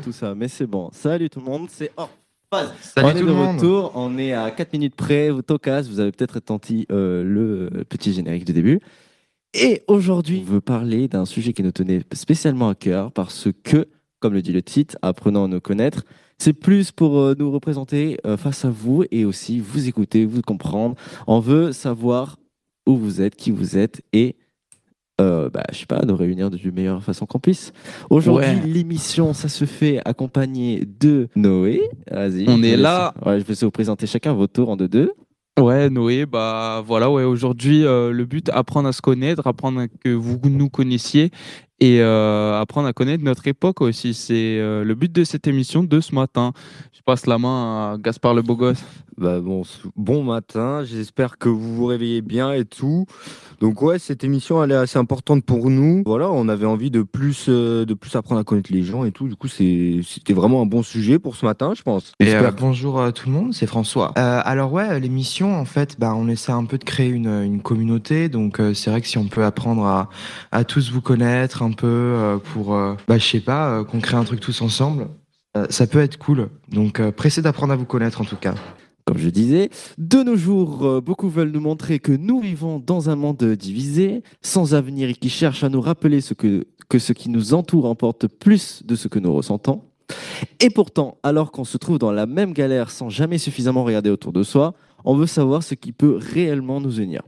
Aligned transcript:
tout 0.00 0.12
ça, 0.12 0.34
mais 0.34 0.48
c'est 0.48 0.66
bon. 0.66 0.90
Salut 0.92 1.30
tout 1.30 1.40
le 1.40 1.46
monde, 1.46 1.68
c'est 1.70 1.90
hors 1.96 2.10
phase. 2.50 2.72
Salut 2.80 3.06
on 3.06 3.10
est 3.10 3.12
tout 3.14 3.20
de 3.20 3.26
le 3.26 3.32
monde. 3.32 3.56
retour, 3.56 3.92
on 3.94 4.18
est 4.18 4.32
à 4.32 4.50
4 4.50 4.72
minutes 4.72 4.94
près, 4.94 5.30
vous 5.30 5.42
tocas, 5.42 5.82
vous 5.82 6.00
avez 6.00 6.12
peut-être 6.12 6.38
entendu 6.38 6.86
euh, 6.90 7.22
le 7.22 7.84
petit 7.84 8.12
générique 8.12 8.44
de 8.44 8.52
début. 8.52 8.80
Et 9.54 9.82
aujourd'hui, 9.86 10.44
on 10.46 10.52
veut 10.52 10.60
parler 10.60 11.06
d'un 11.06 11.24
sujet 11.24 11.52
qui 11.52 11.62
nous 11.62 11.72
tenait 11.72 12.00
spécialement 12.12 12.68
à 12.68 12.74
cœur 12.74 13.12
parce 13.12 13.48
que, 13.62 13.88
comme 14.18 14.34
le 14.34 14.42
dit 14.42 14.52
le 14.52 14.62
titre, 14.62 14.96
apprenant 15.02 15.44
à 15.44 15.48
nous 15.48 15.60
connaître, 15.60 16.04
c'est 16.38 16.52
plus 16.52 16.90
pour 16.90 17.18
euh, 17.20 17.34
nous 17.38 17.50
représenter 17.50 18.18
euh, 18.26 18.36
face 18.36 18.64
à 18.64 18.70
vous 18.70 19.04
et 19.10 19.24
aussi 19.24 19.60
vous 19.60 19.88
écouter, 19.88 20.24
vous 20.24 20.42
comprendre. 20.42 20.96
On 21.26 21.38
veut 21.38 21.72
savoir 21.72 22.36
où 22.86 22.96
vous 22.96 23.22
êtes, 23.22 23.36
qui 23.36 23.50
vous 23.50 23.78
êtes 23.78 24.02
et, 24.12 24.36
euh, 25.20 25.48
bah, 25.50 25.62
je 25.72 25.78
sais 25.78 25.86
pas, 25.86 26.02
nous 26.04 26.16
réunir 26.16 26.50
de 26.50 26.58
la 26.62 26.70
meilleure 26.72 27.02
façon 27.02 27.26
qu'on 27.26 27.38
puisse. 27.38 27.72
Aujourd'hui, 28.10 28.46
Ouais. 28.48 28.66
l'émission, 28.66 29.32
ça 29.32 29.48
se 29.48 29.64
fait 29.64 30.00
accompagné 30.04 30.84
de 31.00 31.28
Noé. 31.36 31.82
Vas-y. 32.10 32.46
On 32.48 32.62
est 32.62 32.76
là. 32.76 33.14
Ouais, 33.24 33.38
je 33.40 33.44
vais 33.44 33.54
vous 33.54 33.70
présenter 33.70 34.06
chacun 34.06 34.32
vos 34.32 34.46
tours 34.46 34.70
en 34.70 34.76
deux-deux. 34.76 35.12
Ouais, 35.60 35.88
Noé, 35.88 36.26
bah 36.26 36.82
voilà, 36.84 37.08
ouais, 37.12 37.22
aujourd'hui, 37.22 37.84
euh, 37.86 38.10
le 38.10 38.24
but, 38.24 38.48
apprendre 38.48 38.88
à 38.88 38.92
se 38.92 39.00
connaître, 39.00 39.46
apprendre 39.46 39.82
à 39.82 39.86
que 39.86 40.08
vous 40.08 40.40
nous 40.50 40.68
connaissiez 40.68 41.30
et 41.78 42.00
euh, 42.00 42.60
apprendre 42.60 42.88
à 42.88 42.92
connaître 42.92 43.22
notre 43.22 43.46
époque 43.46 43.80
aussi. 43.80 44.14
C'est 44.14 44.58
euh, 44.58 44.82
le 44.82 44.94
but 44.96 45.12
de 45.12 45.22
cette 45.22 45.46
émission 45.46 45.84
de 45.84 46.00
ce 46.00 46.12
matin. 46.12 46.52
Je 46.92 47.02
passe 47.06 47.26
la 47.26 47.38
main 47.38 47.92
à 47.92 47.98
Gaspard 47.98 48.34
le 48.34 48.42
beau 48.42 48.56
gosse. 48.56 48.82
Bah 49.16 49.38
bon, 49.38 49.62
bon 49.94 50.24
matin, 50.24 50.82
j'espère 50.82 51.38
que 51.38 51.48
vous 51.48 51.72
vous 51.76 51.86
réveillez 51.86 52.20
bien 52.20 52.52
et 52.52 52.64
tout. 52.64 53.06
Donc 53.64 53.80
ouais, 53.80 53.98
cette 53.98 54.24
émission 54.24 54.62
elle 54.62 54.72
est 54.72 54.76
assez 54.76 54.98
importante 54.98 55.42
pour 55.42 55.70
nous. 55.70 56.02
Voilà, 56.04 56.30
on 56.30 56.50
avait 56.50 56.66
envie 56.66 56.90
de 56.90 57.00
plus 57.00 57.46
euh, 57.48 57.86
de 57.86 57.94
plus 57.94 58.14
apprendre 58.14 58.38
à 58.38 58.44
connaître 58.44 58.70
les 58.70 58.82
gens 58.82 59.06
et 59.06 59.10
tout. 59.10 59.26
Du 59.26 59.36
coup, 59.36 59.48
c'est 59.48 60.00
c'était 60.06 60.34
vraiment 60.34 60.60
un 60.60 60.66
bon 60.66 60.82
sujet 60.82 61.18
pour 61.18 61.34
ce 61.34 61.46
matin, 61.46 61.72
je 61.74 61.80
pense. 61.80 62.12
Et 62.20 62.34
euh, 62.34 62.50
bonjour 62.50 63.00
à 63.00 63.10
tout 63.10 63.30
le 63.30 63.34
monde, 63.34 63.54
c'est 63.54 63.66
François. 63.66 64.12
Euh, 64.18 64.42
alors 64.44 64.70
ouais, 64.70 65.00
l'émission, 65.00 65.58
en 65.58 65.64
fait, 65.64 65.96
bah, 65.98 66.12
on 66.14 66.28
essaie 66.28 66.52
un 66.52 66.66
peu 66.66 66.76
de 66.76 66.84
créer 66.84 67.08
une, 67.08 67.42
une 67.42 67.62
communauté. 67.62 68.28
Donc 68.28 68.60
c'est 68.74 68.90
vrai 68.90 69.00
que 69.00 69.08
si 69.08 69.16
on 69.16 69.28
peut 69.28 69.46
apprendre 69.46 69.86
à, 69.86 70.10
à 70.52 70.64
tous 70.64 70.92
vous 70.92 71.00
connaître 71.00 71.62
un 71.62 71.72
peu 71.72 72.38
pour, 72.52 72.76
bah, 73.08 73.16
je 73.16 73.26
sais 73.26 73.40
pas, 73.40 73.82
qu'on 73.84 74.00
crée 74.00 74.18
un 74.18 74.24
truc 74.24 74.40
tous 74.40 74.60
ensemble, 74.60 75.08
ça 75.70 75.86
peut 75.86 76.00
être 76.00 76.18
cool. 76.18 76.50
Donc 76.70 77.00
pressé 77.12 77.40
d'apprendre 77.40 77.72
à 77.72 77.76
vous 77.76 77.86
connaître 77.86 78.20
en 78.20 78.24
tout 78.26 78.36
cas. 78.36 78.56
Comme 79.06 79.18
je 79.18 79.28
disais, 79.28 79.68
de 79.98 80.22
nos 80.22 80.36
jours, 80.36 80.86
euh, 80.86 81.00
beaucoup 81.02 81.28
veulent 81.28 81.50
nous 81.50 81.60
montrer 81.60 81.98
que 81.98 82.12
nous 82.12 82.40
vivons 82.40 82.78
dans 82.78 83.10
un 83.10 83.16
monde 83.16 83.44
divisé, 83.44 84.22
sans 84.40 84.74
avenir 84.74 85.10
et 85.10 85.14
qui 85.14 85.28
cherche 85.28 85.62
à 85.62 85.68
nous 85.68 85.82
rappeler 85.82 86.22
ce 86.22 86.32
que, 86.32 86.66
que 86.88 86.98
ce 86.98 87.12
qui 87.12 87.28
nous 87.28 87.52
entoure 87.52 87.84
emporte 87.84 88.26
plus 88.28 88.82
de 88.84 88.94
ce 88.94 89.08
que 89.08 89.18
nous 89.18 89.34
ressentons. 89.34 89.82
Et 90.60 90.70
pourtant, 90.70 91.18
alors 91.22 91.52
qu'on 91.52 91.64
se 91.64 91.76
trouve 91.76 91.98
dans 91.98 92.12
la 92.12 92.24
même 92.24 92.54
galère 92.54 92.90
sans 92.90 93.10
jamais 93.10 93.38
suffisamment 93.38 93.84
regarder 93.84 94.08
autour 94.08 94.32
de 94.32 94.42
soi, 94.42 94.74
on 95.04 95.14
veut 95.14 95.26
savoir 95.26 95.62
ce 95.62 95.74
qui 95.74 95.92
peut 95.92 96.18
réellement 96.18 96.80
nous 96.80 96.98
unir. 96.98 97.22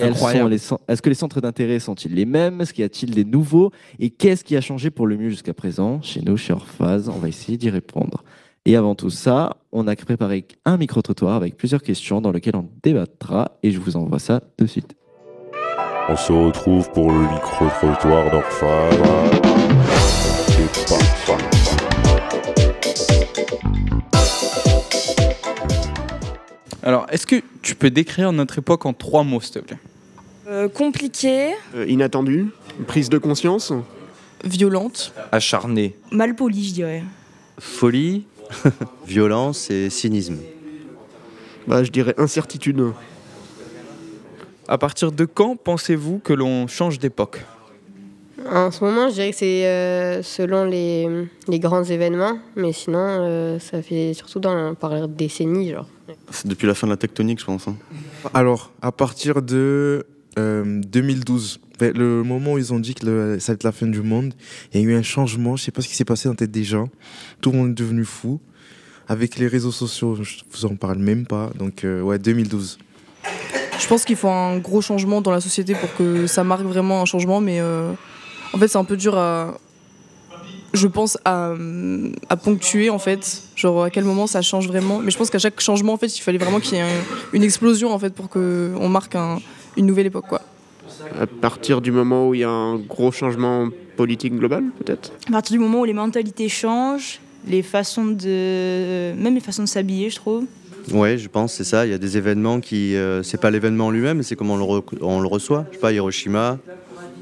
Est-ce 0.00 1.02
que 1.02 1.08
les 1.08 1.14
centres 1.14 1.40
d'intérêt 1.40 1.78
sont-ils 1.78 2.14
les 2.14 2.24
mêmes? 2.24 2.60
Est-ce 2.60 2.72
qu'il 2.72 2.82
y 2.82 2.84
a-t-il 2.84 3.12
des 3.12 3.24
nouveaux? 3.24 3.70
Et 3.98 4.10
qu'est-ce 4.10 4.42
qui 4.42 4.56
a 4.56 4.60
changé 4.60 4.90
pour 4.90 5.06
le 5.06 5.16
mieux 5.16 5.30
jusqu'à 5.30 5.54
présent? 5.54 6.02
Chez 6.02 6.20
nous, 6.20 6.36
chez 6.36 6.52
Orphase, 6.52 7.08
on 7.08 7.18
va 7.18 7.28
essayer 7.28 7.56
d'y 7.56 7.70
répondre. 7.70 8.24
Et 8.66 8.76
avant 8.76 8.94
tout 8.94 9.10
ça, 9.10 9.56
on 9.72 9.86
a 9.88 9.94
préparé 9.96 10.46
un 10.64 10.76
micro-trottoir 10.78 11.34
avec 11.34 11.56
plusieurs 11.56 11.82
questions 11.82 12.20
dans 12.20 12.32
lesquelles 12.32 12.56
on 12.56 12.68
débattra 12.82 13.52
et 13.62 13.70
je 13.70 13.78
vous 13.78 13.96
envoie 13.96 14.18
ça 14.18 14.40
de 14.58 14.66
suite. 14.66 14.94
On 16.08 16.16
se 16.16 16.32
retrouve 16.32 16.90
pour 16.92 17.10
le 17.10 17.20
micro-trottoir 17.20 18.30
d'Orphane. 18.30 19.40
C'est 20.48 20.88
parti. 20.88 22.44
Alors, 26.82 27.06
est-ce 27.10 27.26
que 27.26 27.36
tu 27.62 27.74
peux 27.74 27.90
décrire 27.90 28.32
notre 28.32 28.58
époque 28.58 28.84
en 28.86 28.92
trois 28.92 29.24
mots, 29.24 29.40
s'il 29.40 29.54
te 29.54 29.58
plaît? 29.60 29.78
Euh, 30.48 30.68
compliqué, 30.68 31.52
Euh, 31.74 31.86
inattendu, 31.88 32.48
prise 32.86 33.08
de 33.08 33.18
conscience. 33.18 33.72
violente, 34.44 35.14
acharné. 35.32 35.96
mal 36.12 36.34
poli, 36.36 36.64
je 36.68 36.74
dirais. 36.74 37.02
Folie, 37.58 38.26
violence 39.06 39.70
et 39.70 39.90
cynisme. 39.90 40.38
Bah, 41.66 41.82
je 41.82 41.90
dirais 41.90 42.14
incertitude. 42.18 42.92
À 44.68 44.78
partir 44.78 45.12
de 45.12 45.24
quand 45.24 45.56
pensez-vous 45.56 46.18
que 46.18 46.32
l'on 46.32 46.66
change 46.66 46.98
d'époque? 46.98 47.44
En 48.50 48.70
ce 48.70 48.84
moment, 48.84 49.08
je 49.08 49.14
dirais 49.14 49.30
que 49.30 49.36
c'est 49.36 49.66
euh, 49.66 50.22
selon 50.22 50.64
les, 50.64 51.08
les 51.48 51.58
grands 51.58 51.84
événements, 51.84 52.38
mais 52.56 52.72
sinon, 52.72 52.98
euh, 53.00 53.58
ça 53.58 53.80
fait 53.80 54.12
surtout 54.12 54.38
dans, 54.40 54.74
par 54.74 55.08
décennies, 55.08 55.70
genre. 55.70 55.88
C'est 56.30 56.46
depuis 56.46 56.66
la 56.66 56.74
fin 56.74 56.86
de 56.86 56.92
la 56.92 56.96
tectonique, 56.98 57.40
je 57.40 57.44
pense. 57.46 57.66
hein. 57.68 57.76
Alors, 58.34 58.70
à 58.82 58.92
partir 58.92 59.40
de 59.40 60.06
euh, 60.38 60.80
2012, 60.82 61.58
ben, 61.58 61.63
le 61.80 62.22
moment 62.22 62.54
où 62.54 62.58
ils 62.58 62.72
ont 62.72 62.78
dit 62.78 62.94
que 62.94 63.38
ça 63.38 63.52
va 63.52 63.54
être 63.54 63.64
la 63.64 63.72
fin 63.72 63.86
du 63.86 64.02
monde, 64.02 64.34
il 64.72 64.80
y 64.80 64.84
a 64.84 64.86
eu 64.86 64.94
un 64.94 65.02
changement. 65.02 65.56
Je 65.56 65.64
sais 65.64 65.70
pas 65.72 65.82
ce 65.82 65.88
qui 65.88 65.94
s'est 65.96 66.04
passé 66.04 66.28
dans 66.28 66.32
la 66.32 66.36
tête 66.36 66.50
des 66.50 66.64
gens. 66.64 66.88
Tout 67.40 67.52
le 67.52 67.58
monde 67.58 67.70
est 67.70 67.74
devenu 67.82 68.04
fou. 68.04 68.40
Avec 69.08 69.36
les 69.36 69.46
réseaux 69.48 69.72
sociaux, 69.72 70.16
je 70.22 70.36
vous 70.50 70.64
en 70.64 70.76
parle 70.76 70.98
même 70.98 71.26
pas. 71.26 71.50
Donc, 71.58 71.84
euh, 71.84 72.00
ouais, 72.00 72.18
2012. 72.18 72.78
Je 73.78 73.86
pense 73.86 74.04
qu'il 74.04 74.16
faut 74.16 74.28
un 74.28 74.58
gros 74.58 74.80
changement 74.80 75.20
dans 75.20 75.30
la 75.32 75.40
société 75.40 75.74
pour 75.74 75.94
que 75.96 76.26
ça 76.26 76.42
marque 76.44 76.62
vraiment 76.62 77.02
un 77.02 77.04
changement, 77.04 77.40
mais 77.40 77.60
euh, 77.60 77.92
en 78.52 78.58
fait, 78.58 78.68
c'est 78.68 78.78
un 78.78 78.84
peu 78.84 78.96
dur 78.96 79.18
à. 79.18 79.58
Je 80.72 80.88
pense 80.88 81.18
à, 81.24 81.54
ponctuer 82.42 82.90
en 82.90 82.98
fait, 82.98 83.42
genre 83.54 83.84
à 83.84 83.90
quel 83.90 84.04
moment 84.04 84.26
ça 84.26 84.42
change 84.42 84.66
vraiment. 84.66 84.98
Mais 85.00 85.10
je 85.12 85.18
pense 85.18 85.30
qu'à 85.30 85.38
chaque 85.38 85.60
changement, 85.60 85.92
en 85.92 85.96
fait, 85.98 86.16
il 86.16 86.20
fallait 86.20 86.38
vraiment 86.38 86.58
qu'il 86.58 86.74
y 86.74 86.80
ait 86.80 86.82
un- 86.84 87.04
une 87.32 87.44
explosion 87.44 87.92
en 87.92 87.98
fait 87.98 88.12
pour 88.12 88.28
qu'on 88.28 88.88
marque 88.88 89.14
un- 89.14 89.38
une 89.76 89.86
nouvelle 89.86 90.06
époque 90.06 90.26
quoi. 90.28 90.40
À 91.20 91.26
partir 91.26 91.80
du 91.80 91.90
moment 91.92 92.28
où 92.28 92.34
il 92.34 92.40
y 92.40 92.44
a 92.44 92.50
un 92.50 92.76
gros 92.76 93.12
changement 93.12 93.68
politique 93.96 94.34
global, 94.34 94.64
peut-être? 94.78 95.12
À 95.28 95.32
partir 95.32 95.52
du 95.54 95.58
moment 95.60 95.80
où 95.80 95.84
les 95.84 95.92
mentalités 95.92 96.48
changent, 96.48 97.20
les 97.46 97.62
façons 97.62 98.06
de. 98.06 99.12
même 99.16 99.34
les 99.34 99.40
façons 99.40 99.62
de 99.62 99.68
s'habiller, 99.68 100.10
je 100.10 100.16
trouve. 100.16 100.44
Ouais, 100.92 101.16
je 101.16 101.28
pense, 101.28 101.54
c'est 101.54 101.64
ça. 101.64 101.86
Il 101.86 101.90
y 101.90 101.94
a 101.94 101.98
des 101.98 102.16
événements 102.16 102.60
qui. 102.60 102.96
euh, 102.96 103.22
c'est 103.22 103.38
pas 103.40 103.50
l'événement 103.50 103.90
lui-même, 103.90 104.18
mais 104.18 104.22
c'est 104.22 104.36
comment 104.36 104.54
on 104.54 104.58
le, 104.58 104.64
re- 104.64 104.98
on 105.00 105.20
le 105.20 105.28
reçoit. 105.28 105.66
Je 105.70 105.76
sais 105.76 105.80
pas, 105.80 105.92
Hiroshima. 105.92 106.58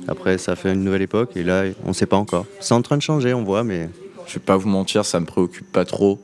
Après, 0.09 0.37
ça 0.39 0.57
fait 0.57 0.73
une 0.73 0.83
nouvelle 0.83 1.03
époque, 1.03 1.31
et 1.37 1.45
là, 1.45 1.65
on 1.85 1.93
sait 1.93 2.07
pas 2.07 2.17
encore. 2.17 2.47
C'est 2.61 2.75
en 2.75 2.83
train 2.83 2.97
de 2.97 3.03
changer, 3.03 3.35
on 3.35 3.45
voit, 3.45 3.63
mais. 3.65 3.89
Je 4.27 4.35
vais 4.35 4.41
pas 4.41 4.57
vous 4.57 4.69
mentir, 4.69 5.05
ça 5.05 5.19
me 5.21 5.27
préoccupe 5.27 5.71
pas 5.73 5.85
trop. 5.85 6.19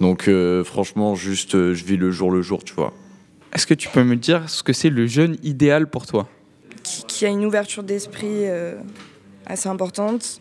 Donc 0.00 0.28
euh, 0.28 0.62
franchement, 0.64 1.14
juste 1.16 1.56
euh, 1.56 1.74
je 1.74 1.84
vis 1.84 1.96
le 1.96 2.10
jour 2.10 2.30
le 2.30 2.42
jour, 2.42 2.62
tu 2.64 2.72
vois. 2.74 2.92
Est-ce 3.52 3.66
que 3.66 3.74
tu 3.74 3.88
peux 3.88 4.04
me 4.04 4.14
dire 4.16 4.48
ce 4.48 4.62
que 4.62 4.72
c'est 4.72 4.88
le 4.88 5.06
jeune 5.08 5.36
idéal 5.42 5.90
pour 5.90 6.06
toi? 6.06 6.28
Qui, 6.90 7.04
qui 7.06 7.26
a 7.26 7.28
une 7.28 7.44
ouverture 7.44 7.82
d'esprit 7.82 8.26
euh, 8.48 8.74
assez 9.46 9.68
importante, 9.68 10.40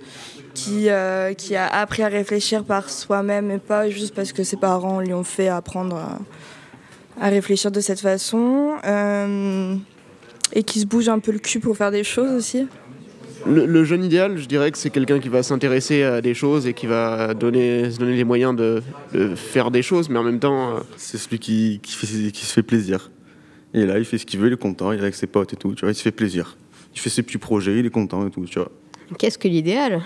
qui, 0.54 0.90
euh, 0.90 1.34
qui 1.34 1.56
a 1.56 1.68
appris 1.68 2.04
à 2.04 2.08
réfléchir 2.08 2.64
par 2.64 2.90
soi-même 2.90 3.52
et 3.52 3.60
pas 3.60 3.90
juste 3.90 4.14
parce 4.16 4.32
que 4.34 4.44
ses 4.44 4.58
parents 4.58 5.00
lui 5.00 5.14
ont 5.14 5.24
fait 5.24 5.48
apprendre 5.48 5.96
à, 5.98 6.20
à 7.26 7.30
réfléchir 7.30 7.72
de 7.72 7.80
cette 7.82 8.00
façon, 8.00 8.74
euh, 8.86 9.76
et 10.54 10.64
qui 10.64 10.80
se 10.80 10.86
bouge 10.86 11.10
un 11.10 11.20
peu 11.20 11.32
le 11.32 11.40
cul 11.40 11.60
pour 11.60 11.78
faire 11.78 11.92
des 11.92 12.04
choses 12.04 12.32
aussi. 12.32 12.68
le, 13.46 13.66
le 13.66 13.84
jeune 13.84 14.04
idéal, 14.04 14.38
je 14.38 14.48
dirais 14.48 14.72
que 14.72 14.78
c'est 14.78 14.90
quelqu'un 14.90 15.20
qui 15.20 15.30
va 15.30 15.44
s'intéresser 15.44 16.04
à 16.04 16.22
des 16.22 16.34
choses 16.34 16.66
et 16.68 16.74
qui 16.74 16.88
va 16.88 17.34
donner, 17.34 17.92
se 17.92 18.00
donner 18.00 18.16
les 18.16 18.24
moyens 18.24 18.56
de, 18.56 18.82
de 19.14 19.36
faire 19.36 19.70
des 19.72 19.82
choses, 19.84 20.10
mais 20.10 20.18
en 20.20 20.24
même 20.24 20.40
temps, 20.40 20.76
euh, 20.76 20.80
C'est 20.98 21.18
celui 21.18 21.40
qui, 21.40 21.80
qui, 21.84 21.94
fait- 21.94 22.32
qui 22.32 22.46
se 22.46 22.54
fait 22.54 22.64
plaisir. 22.64 23.12
Et 23.74 23.86
là, 23.86 24.00
il 24.00 24.06
fait 24.06 24.18
ce 24.18 24.26
qu'il 24.26 24.40
veut, 24.40 24.48
il 24.48 24.54
est 24.54 24.58
content, 24.58 24.92
il 24.92 25.00
est 25.00 25.04
avec 25.04 25.16
ses 25.16 25.28
potes 25.28 25.54
et 25.54 25.56
tout, 25.56 25.74
tu 25.76 25.82
vois, 25.82 25.92
il 25.92 25.96
se 25.96 26.02
fait 26.02 26.12
plaisir. 26.12 26.58
Il 26.94 27.00
fait 27.00 27.10
ses 27.10 27.24
petits 27.24 27.38
projets, 27.38 27.80
il 27.80 27.86
est 27.86 27.92
content 27.92 28.26
et 28.28 28.32
tout, 28.32 28.46
tu 28.46 28.60
vois. 28.60 28.72
Qu'est-ce 29.18 29.38
que 29.38 29.48
l'idéal? 29.48 30.02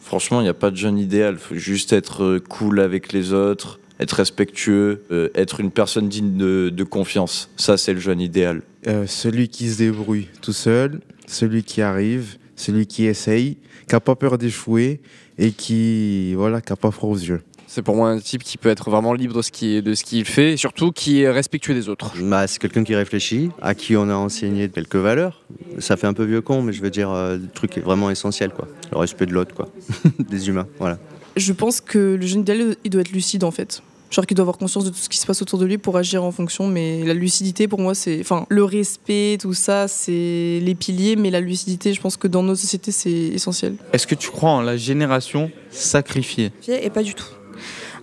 Franchement, 0.00 0.40
il 0.40 0.44
n'y 0.44 0.48
a 0.48 0.54
pas 0.54 0.70
de 0.70 0.76
jeune 0.76 0.98
idéal. 0.98 1.36
faut 1.36 1.56
juste 1.56 1.92
être 1.92 2.22
euh, 2.22 2.40
cool 2.40 2.78
avec 2.78 3.12
les 3.12 3.32
autres, 3.32 3.80
être 3.98 4.12
respectueux, 4.12 5.02
euh, 5.10 5.28
être 5.34 5.58
une 5.58 5.72
personne 5.72 6.08
digne 6.08 6.36
de, 6.36 6.70
de 6.70 6.84
confiance. 6.84 7.50
Ça, 7.56 7.76
c'est 7.76 7.92
le 7.92 7.98
jeune 7.98 8.20
idéal. 8.20 8.62
Euh, 8.86 9.06
celui 9.08 9.48
qui 9.48 9.68
se 9.68 9.78
débrouille 9.78 10.28
tout 10.42 10.52
seul, 10.52 11.00
celui 11.26 11.64
qui 11.64 11.82
arrive, 11.82 12.36
celui 12.54 12.86
qui 12.86 13.06
essaye, 13.06 13.56
qui 13.88 13.94
n'a 13.94 14.00
pas 14.00 14.14
peur 14.14 14.38
d'échouer 14.38 15.00
et 15.38 15.50
qui 15.50 16.34
voilà, 16.34 16.60
qui 16.60 16.70
n'a 16.70 16.76
pas 16.76 16.92
froid 16.92 17.10
aux 17.10 17.18
yeux. 17.18 17.42
C'est 17.66 17.82
pour 17.82 17.96
moi 17.96 18.10
un 18.10 18.18
type 18.18 18.42
qui 18.42 18.58
peut 18.58 18.68
être 18.68 18.90
vraiment 18.90 19.12
libre 19.12 19.34
de 19.34 19.42
ce 19.42 19.50
qu'il 19.50 19.82
de 19.82 19.94
ce 19.94 20.04
qu'il 20.04 20.24
fait 20.24 20.52
et 20.52 20.56
surtout 20.56 20.92
qui 20.92 21.22
est 21.22 21.30
respectueux 21.30 21.74
des 21.74 21.88
autres. 21.88 22.12
Bah, 22.22 22.46
c'est 22.46 22.58
quelqu'un 22.58 22.84
qui 22.84 22.94
réfléchit, 22.94 23.50
à 23.60 23.74
qui 23.74 23.96
on 23.96 24.08
a 24.08 24.14
enseigné 24.14 24.68
quelques 24.68 24.96
valeurs. 24.96 25.42
Ça 25.78 25.96
fait 25.96 26.06
un 26.06 26.14
peu 26.14 26.24
vieux 26.24 26.40
con, 26.40 26.62
mais 26.62 26.72
je 26.72 26.80
veux 26.80 26.90
dire, 26.90 27.10
euh, 27.10 27.36
le 27.36 27.48
truc 27.48 27.76
est 27.76 27.80
vraiment 27.80 28.10
essentiel, 28.10 28.50
quoi. 28.50 28.68
Le 28.92 28.98
respect 28.98 29.26
de 29.26 29.32
l'autre, 29.32 29.54
quoi. 29.54 29.68
Des 30.18 30.48
humains, 30.48 30.66
voilà. 30.78 30.98
Je 31.36 31.52
pense 31.52 31.80
que 31.80 32.16
le 32.18 32.26
jeune 32.26 32.40
idéal, 32.40 32.76
il 32.84 32.90
doit 32.90 33.02
être 33.02 33.12
lucide 33.12 33.44
en 33.44 33.50
fait. 33.50 33.82
Genre 34.10 34.24
qu'il 34.24 34.36
doit 34.36 34.44
avoir 34.44 34.56
conscience 34.56 34.84
de 34.84 34.90
tout 34.90 34.96
ce 34.96 35.08
qui 35.08 35.18
se 35.18 35.26
passe 35.26 35.42
autour 35.42 35.58
de 35.58 35.66
lui 35.66 35.78
pour 35.78 35.96
agir 35.96 36.22
en 36.22 36.30
fonction. 36.30 36.68
Mais 36.68 37.04
la 37.04 37.12
lucidité, 37.12 37.66
pour 37.66 37.80
moi, 37.80 37.94
c'est. 37.94 38.20
Enfin, 38.20 38.46
le 38.48 38.62
respect, 38.62 39.36
tout 39.40 39.52
ça, 39.52 39.88
c'est 39.88 40.60
les 40.62 40.74
piliers. 40.78 41.16
Mais 41.16 41.30
la 41.30 41.40
lucidité, 41.40 41.92
je 41.92 42.00
pense 42.00 42.16
que 42.16 42.28
dans 42.28 42.42
notre 42.42 42.60
société, 42.60 42.92
c'est 42.92 43.10
essentiel. 43.10 43.74
Est-ce 43.92 44.06
que 44.06 44.14
tu 44.14 44.30
crois 44.30 44.50
en 44.50 44.60
la 44.60 44.76
génération 44.76 45.50
sacrifiée 45.70 46.52
Et 46.68 46.88
pas 46.90 47.02
du 47.02 47.14
tout. 47.14 47.26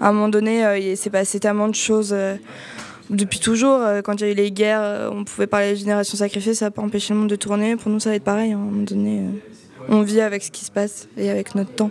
À 0.03 0.09
un 0.09 0.11
moment 0.11 0.27
donné, 0.27 0.65
euh, 0.65 0.77
il 0.77 0.97
s'est 0.97 1.09
passé 1.09 1.39
tellement 1.39 1.69
de 1.69 1.75
choses. 1.75 2.09
euh, 2.11 2.35
depuis 3.09 3.39
toujours, 3.39 3.79
euh, 3.79 4.01
quand 4.01 4.19
il 4.19 4.25
y 4.25 4.29
a 4.29 4.31
eu 4.33 4.35
les 4.35 4.51
guerres, 4.51 4.81
euh, 4.81 5.09
on 5.09 5.23
pouvait 5.23 5.47
parler 5.47 5.71
de 5.71 5.75
génération 5.75 6.17
sacrifiée, 6.17 6.53
ça 6.53 6.65
n'a 6.65 6.71
pas 6.71 6.81
empêché 6.81 7.13
le 7.13 7.21
monde 7.21 7.29
de 7.29 7.37
tourner. 7.37 7.77
Pour 7.77 7.89
nous, 7.89 8.01
ça 8.01 8.09
va 8.09 8.17
être 8.17 8.23
pareil. 8.25 8.51
hein. 8.51 8.57
À 8.57 8.61
un 8.61 8.65
moment 8.65 8.83
donné, 8.83 9.19
euh, 9.19 9.87
on 9.87 10.01
vit 10.01 10.19
avec 10.19 10.43
ce 10.43 10.51
qui 10.51 10.65
se 10.65 10.71
passe 10.71 11.07
et 11.15 11.29
avec 11.29 11.55
notre 11.55 11.71
temps. 11.71 11.89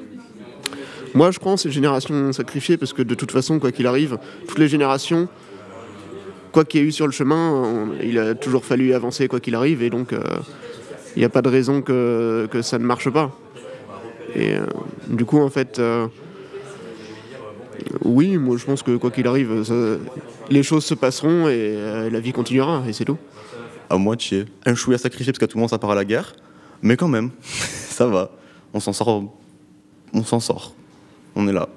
Moi, 1.15 1.31
je 1.31 1.39
crois 1.39 1.53
en 1.53 1.57
ces 1.57 1.71
générations 1.71 2.35
sacrifiées 2.35 2.77
parce 2.77 2.93
que 2.93 3.01
de 3.01 3.15
toute 3.15 3.33
façon, 3.33 3.59
quoi 3.59 3.73
qu'il 3.73 3.87
arrive, 3.87 4.19
toutes 4.47 4.59
les 4.59 4.69
générations, 4.69 5.27
quoi 6.53 6.67
qu'il 6.67 6.81
y 6.81 6.85
ait 6.85 6.87
eu 6.89 6.93
sur 6.93 7.07
le 7.07 7.13
chemin, 7.13 7.89
il 8.03 8.19
a 8.19 8.35
toujours 8.35 8.67
fallu 8.67 8.93
avancer 8.93 9.27
quoi 9.27 9.41
qu'il 9.41 9.55
arrive 9.55 9.83
et 9.83 9.89
donc 9.89 10.13
euh, 10.13 10.21
il 11.17 11.21
n'y 11.21 11.25
a 11.25 11.31
pas 11.31 11.41
de 11.41 11.49
raison 11.49 11.81
que, 11.81 12.47
ça 12.61 12.79
ne 12.79 12.85
marche 12.85 13.09
pas. 13.09 13.35
Et 14.35 14.55
euh, 14.55 14.67
du 15.09 15.25
coup, 15.25 15.39
en 15.39 15.49
fait, 15.49 15.79
euh, 15.79 16.09
oui, 18.05 18.37
moi 18.39 18.57
je 18.57 18.65
pense 18.65 18.83
que 18.83 18.97
quoi 18.97 19.11
qu'il 19.11 19.27
arrive, 19.27 19.63
ça- 19.65 19.99
les 20.51 20.63
choses 20.63 20.85
se 20.85 20.95
passeront 20.95 21.49
et 21.49 21.53
euh, 21.77 22.11
la 22.11 22.21
vie 22.21 22.33
continuera 22.33 22.83
et 22.89 22.93
c'est 22.93 23.05
tout. 23.05 23.19
À 23.91 23.97
moitié. 23.99 24.47
Un 24.67 24.75
chouïa 24.75 24.99
sacrifié 24.99 25.33
parce 25.33 25.39
qu'à 25.39 25.47
tout 25.47 25.59
moment 25.59 25.69
ça 25.69 25.79
part 25.79 25.91
à 25.91 25.95
la 25.95 26.05
guerre. 26.05 26.35
Mais 26.83 26.97
quand 26.97 27.09
même, 27.09 27.31
ça 27.43 28.07
va. 28.07 28.31
On 28.75 28.81
s'en 28.81 28.93
sort. 28.93 29.25
On 30.15 30.25
s'en 30.25 30.41
sort. 30.41 30.75
On 31.37 31.47
est 31.49 31.53
là. 31.53 31.69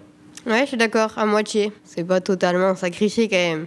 Ouais, 0.47 0.61
je 0.61 0.67
suis 0.69 0.77
d'accord, 0.77 1.11
à 1.17 1.25
moitié. 1.25 1.71
C'est 1.83 2.03
pas 2.03 2.21
totalement 2.21 2.75
sacrifié 2.75 3.27
quand 3.27 3.35
même. 3.37 3.65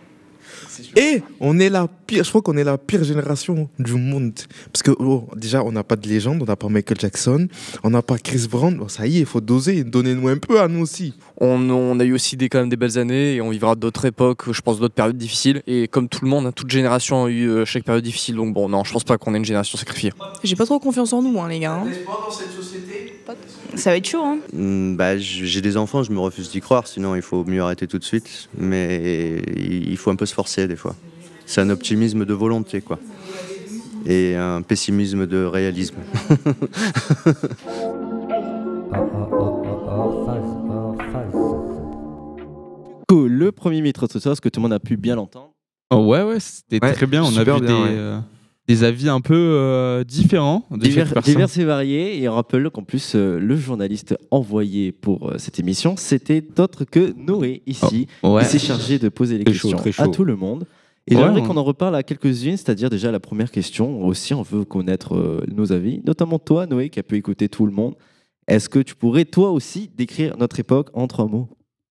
Et 0.96 1.22
on 1.40 1.58
est 1.58 1.68
la 1.68 1.88
pire, 2.06 2.24
je 2.24 2.28
crois 2.28 2.42
qu'on 2.42 2.56
est 2.56 2.64
la 2.64 2.78
pire 2.78 3.04
génération 3.04 3.68
du 3.78 3.94
monde. 3.94 4.32
Parce 4.72 4.82
que 4.82 4.90
oh, 4.98 5.26
déjà, 5.36 5.62
on 5.62 5.72
n'a 5.72 5.84
pas 5.84 5.96
de 5.96 6.08
légende, 6.08 6.42
on 6.42 6.46
n'a 6.46 6.56
pas 6.56 6.68
Michael 6.68 6.98
Jackson, 7.00 7.48
on 7.84 7.90
n'a 7.90 8.02
pas 8.02 8.18
Chris 8.18 8.46
Brown. 8.50 8.76
Bon, 8.76 8.88
ça 8.88 9.06
y 9.06 9.16
est, 9.18 9.20
il 9.20 9.26
faut 9.26 9.40
doser, 9.40 9.84
donnez-nous 9.84 10.28
un 10.28 10.36
peu 10.38 10.60
à 10.60 10.68
nous 10.68 10.80
aussi. 10.82 11.14
On, 11.40 11.68
on 11.70 11.98
a 12.00 12.04
eu 12.04 12.12
aussi 12.14 12.36
des, 12.36 12.48
quand 12.48 12.58
même 12.60 12.68
des 12.68 12.76
belles 12.76 12.98
années 12.98 13.34
et 13.34 13.40
on 13.40 13.50
vivra 13.50 13.74
d'autres 13.74 14.04
époques, 14.06 14.52
je 14.52 14.60
pense 14.60 14.78
d'autres 14.78 14.94
périodes 14.94 15.16
difficiles. 15.18 15.62
Et 15.66 15.88
comme 15.88 16.08
tout 16.08 16.20
le 16.24 16.30
monde, 16.30 16.46
hein, 16.46 16.52
toute 16.52 16.70
génération 16.70 17.24
a 17.26 17.28
eu 17.30 17.48
euh, 17.48 17.64
chaque 17.64 17.84
période 17.84 18.04
difficile. 18.04 18.36
Donc 18.36 18.54
bon, 18.54 18.68
non, 18.68 18.84
je 18.84 18.92
pense 18.92 19.04
pas 19.04 19.18
qu'on 19.18 19.34
ait 19.34 19.38
une 19.38 19.44
génération 19.44 19.78
sacrifiée. 19.78 20.12
J'ai 20.42 20.56
pas 20.56 20.66
trop 20.66 20.78
confiance 20.80 21.12
en 21.12 21.22
nous, 21.22 21.40
hein, 21.40 21.48
les 21.48 21.58
gars. 21.60 21.74
hein. 21.74 21.86
Ça 23.74 23.90
va 23.90 23.96
être 23.98 24.08
chaud, 24.08 24.22
hein 24.24 24.38
Hmm, 24.52 24.96
bah, 24.96 25.18
j'ai 25.18 25.60
des 25.60 25.76
enfants, 25.76 26.02
je 26.02 26.10
me 26.10 26.18
refuse 26.18 26.50
d'y 26.50 26.60
croire, 26.60 26.86
sinon 26.86 27.14
il 27.14 27.20
faut 27.22 27.44
mieux 27.44 27.60
arrêter 27.60 27.86
tout 27.86 27.98
de 27.98 28.04
suite. 28.04 28.48
Mais 28.56 29.42
il 29.56 29.96
faut 29.98 30.10
un 30.10 30.16
peu 30.16 30.24
se 30.26 30.32
forcer 30.34 30.47
des 30.56 30.76
fois. 30.76 30.94
C'est 31.46 31.60
un 31.60 31.70
optimisme 31.70 32.24
de 32.24 32.34
volonté, 32.34 32.80
quoi. 32.80 32.98
Et 34.06 34.34
un 34.36 34.62
pessimisme 34.62 35.26
de 35.26 35.44
réalisme. 35.44 35.96
Cool, 43.08 43.32
le 43.32 43.52
premier 43.52 43.80
mythe 43.80 43.98
ce 44.10 44.18
soir, 44.20 44.32
est-ce 44.32 44.40
que 44.40 44.48
tout 44.48 44.60
le 44.60 44.62
monde 44.62 44.72
a 44.72 44.80
pu 44.80 44.96
bien 44.96 45.16
l'entendre? 45.16 45.52
Oh, 45.90 45.96
ouais, 46.06 46.22
ouais, 46.22 46.40
c'était 46.40 46.78
Ouais, 46.84 46.92
très 46.92 47.06
bien. 47.06 47.22
On 47.24 47.34
a 47.36 47.38
vu 47.38 47.44
bien, 47.44 47.60
des, 47.60 47.66
ouais. 47.66 47.88
euh, 47.90 48.18
des 48.68 48.84
avis 48.84 49.08
un 49.08 49.20
peu 49.22 49.34
euh, 49.34 50.04
différents 50.04 50.66
de 50.70 50.76
divers, 50.78 51.10
et 51.16 51.64
variés. 51.64 52.22
Et 52.22 52.28
on 52.28 52.34
rappelle 52.34 52.68
qu'en 52.70 52.82
plus, 52.82 53.14
euh, 53.14 53.38
le 53.40 53.56
journaliste 53.56 54.16
envoyé 54.30 54.92
pour 54.92 55.30
euh, 55.30 55.38
cette 55.38 55.58
émission, 55.58 55.96
c'était 55.96 56.42
d'autre 56.42 56.84
que 56.84 57.14
Noé, 57.16 57.62
ici. 57.66 58.06
Oh, 58.22 58.34
ouais. 58.34 58.42
Il 58.42 58.46
s'est 58.46 58.58
chargé 58.58 58.98
de 58.98 59.08
poser 59.08 59.38
les 59.38 59.44
Très 59.44 59.54
chaud, 59.54 59.72
questions 59.74 60.04
à 60.04 60.08
tout 60.08 60.24
le 60.24 60.36
monde. 60.36 60.66
Et 61.10 61.16
Ouais, 61.16 61.22
j'aimerais 61.22 61.40
on- 61.40 61.46
qu'on 61.46 61.56
en 61.56 61.64
reparle 61.64 61.96
à 61.96 62.02
quelques-unes, 62.02 62.58
c'est-à-dire 62.58 62.90
déjà 62.90 63.10
la 63.10 63.20
première 63.20 63.50
question. 63.50 64.04
Aussi, 64.04 64.34
on 64.34 64.42
veut 64.42 64.64
connaître 64.66 65.14
euh, 65.16 65.42
nos 65.50 65.72
avis, 65.72 66.02
notamment 66.06 66.38
toi, 66.38 66.66
Noé, 66.66 66.90
qui 66.90 67.00
a 67.00 67.02
pu 67.02 67.16
écouter 67.16 67.48
tout 67.48 67.64
le 67.64 67.72
monde. 67.72 67.94
Est-ce 68.46 68.68
que 68.68 68.78
tu 68.80 68.94
pourrais, 68.94 69.24
toi 69.24 69.50
aussi, 69.50 69.90
décrire 69.96 70.36
notre 70.36 70.60
époque 70.60 70.88
en 70.92 71.06
trois 71.06 71.26
mots? 71.26 71.48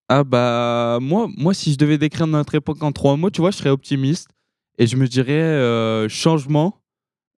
Ah 0.09 0.23
bah 0.23 1.00
moi, 1.01 1.27
moi 1.35 1.53
si 1.53 1.73
je 1.73 1.77
devais 1.77 1.97
décrire 1.97 2.27
notre 2.27 2.56
époque 2.56 2.81
en 2.81 2.91
trois 2.91 3.18
mots, 3.18 3.30
tu 3.31 3.41
vois, 3.41 3.51
je 3.51 3.57
serais 3.57 3.71
optimiste 3.71 4.30
et 4.77 4.88
je 4.88 4.95
me 4.95 5.07
dirais 5.07 5.33
euh, 5.33 6.07
changement, 6.09 6.81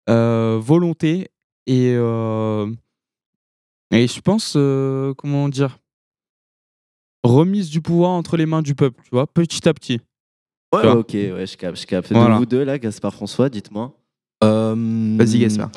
euh, 0.08 0.58
volonté 0.60 1.28
et 1.66 1.94
euh, 1.96 2.70
et 3.90 4.06
je 4.06 4.20
pense 4.20 4.54
euh, 4.56 5.14
comment 5.14 5.48
dire 5.48 5.78
remise 7.24 7.70
du 7.70 7.80
pouvoir 7.80 8.10
entre 8.10 8.36
les 8.36 8.46
mains 8.46 8.62
du 8.62 8.74
peuple, 8.74 9.02
tu 9.02 9.10
vois, 9.10 9.26
petit 9.26 9.68
à 9.68 9.74
petit. 9.74 10.00
Ouais, 10.74 10.86
ok, 10.86 11.12
ouais, 11.12 11.46
je 11.46 11.56
capte, 11.56 11.80
je 11.80 11.86
capte. 11.86 12.12
Voilà. 12.12 12.34
De 12.34 12.38
vous 12.38 12.46
deux, 12.46 12.62
là, 12.62 12.78
Gaspard 12.78 13.14
François, 13.14 13.48
dites-moi. 13.48 13.94
Vas-y, 14.42 15.38
Gaspard. 15.38 15.70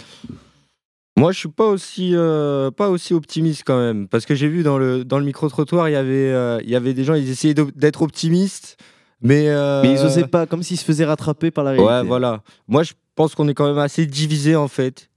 Moi, 1.18 1.32
je 1.32 1.40
suis 1.40 1.50
pas 1.50 1.68
aussi, 1.68 2.16
euh, 2.16 2.72
pas 2.72 2.90
aussi 2.90 3.14
optimiste 3.14 3.64
quand 3.66 3.78
même. 3.78 4.08
Parce 4.08 4.26
que 4.26 4.34
j'ai 4.34 4.48
vu 4.48 4.64
dans 4.64 4.78
le, 4.78 5.04
dans 5.04 5.20
le 5.20 5.26
micro-trottoir, 5.26 5.90
il 5.90 5.92
y 5.92 5.96
avait, 5.96 6.32
euh, 6.32 6.60
il 6.64 6.70
y 6.70 6.76
avait 6.76 6.94
des 6.94 7.04
gens, 7.04 7.14
ils 7.16 7.30
essayaient 7.30 7.54
d'être 7.54 8.02
optimistes. 8.02 8.78
Mais, 9.22 9.50
euh, 9.50 9.82
Mais 9.84 9.92
ils 9.94 10.06
osaient 10.06 10.28
pas, 10.28 10.46
comme 10.48 10.64
s'ils 10.64 10.78
se 10.80 10.84
faisaient 10.86 11.06
rattraper 11.06 11.52
par 11.52 11.64
la 11.64 11.72
réalité. 11.72 11.90
Ouais, 11.92 12.04
voilà. 12.04 12.42
Moi, 12.68 12.84
je 12.84 12.94
pense 13.16 13.36
qu'on 13.36 13.48
est 13.48 13.54
quand 13.54 13.68
même 13.68 13.78
assez 13.78 14.06
divisé 14.06 14.56
en 14.56 14.68
fait. 14.68 15.10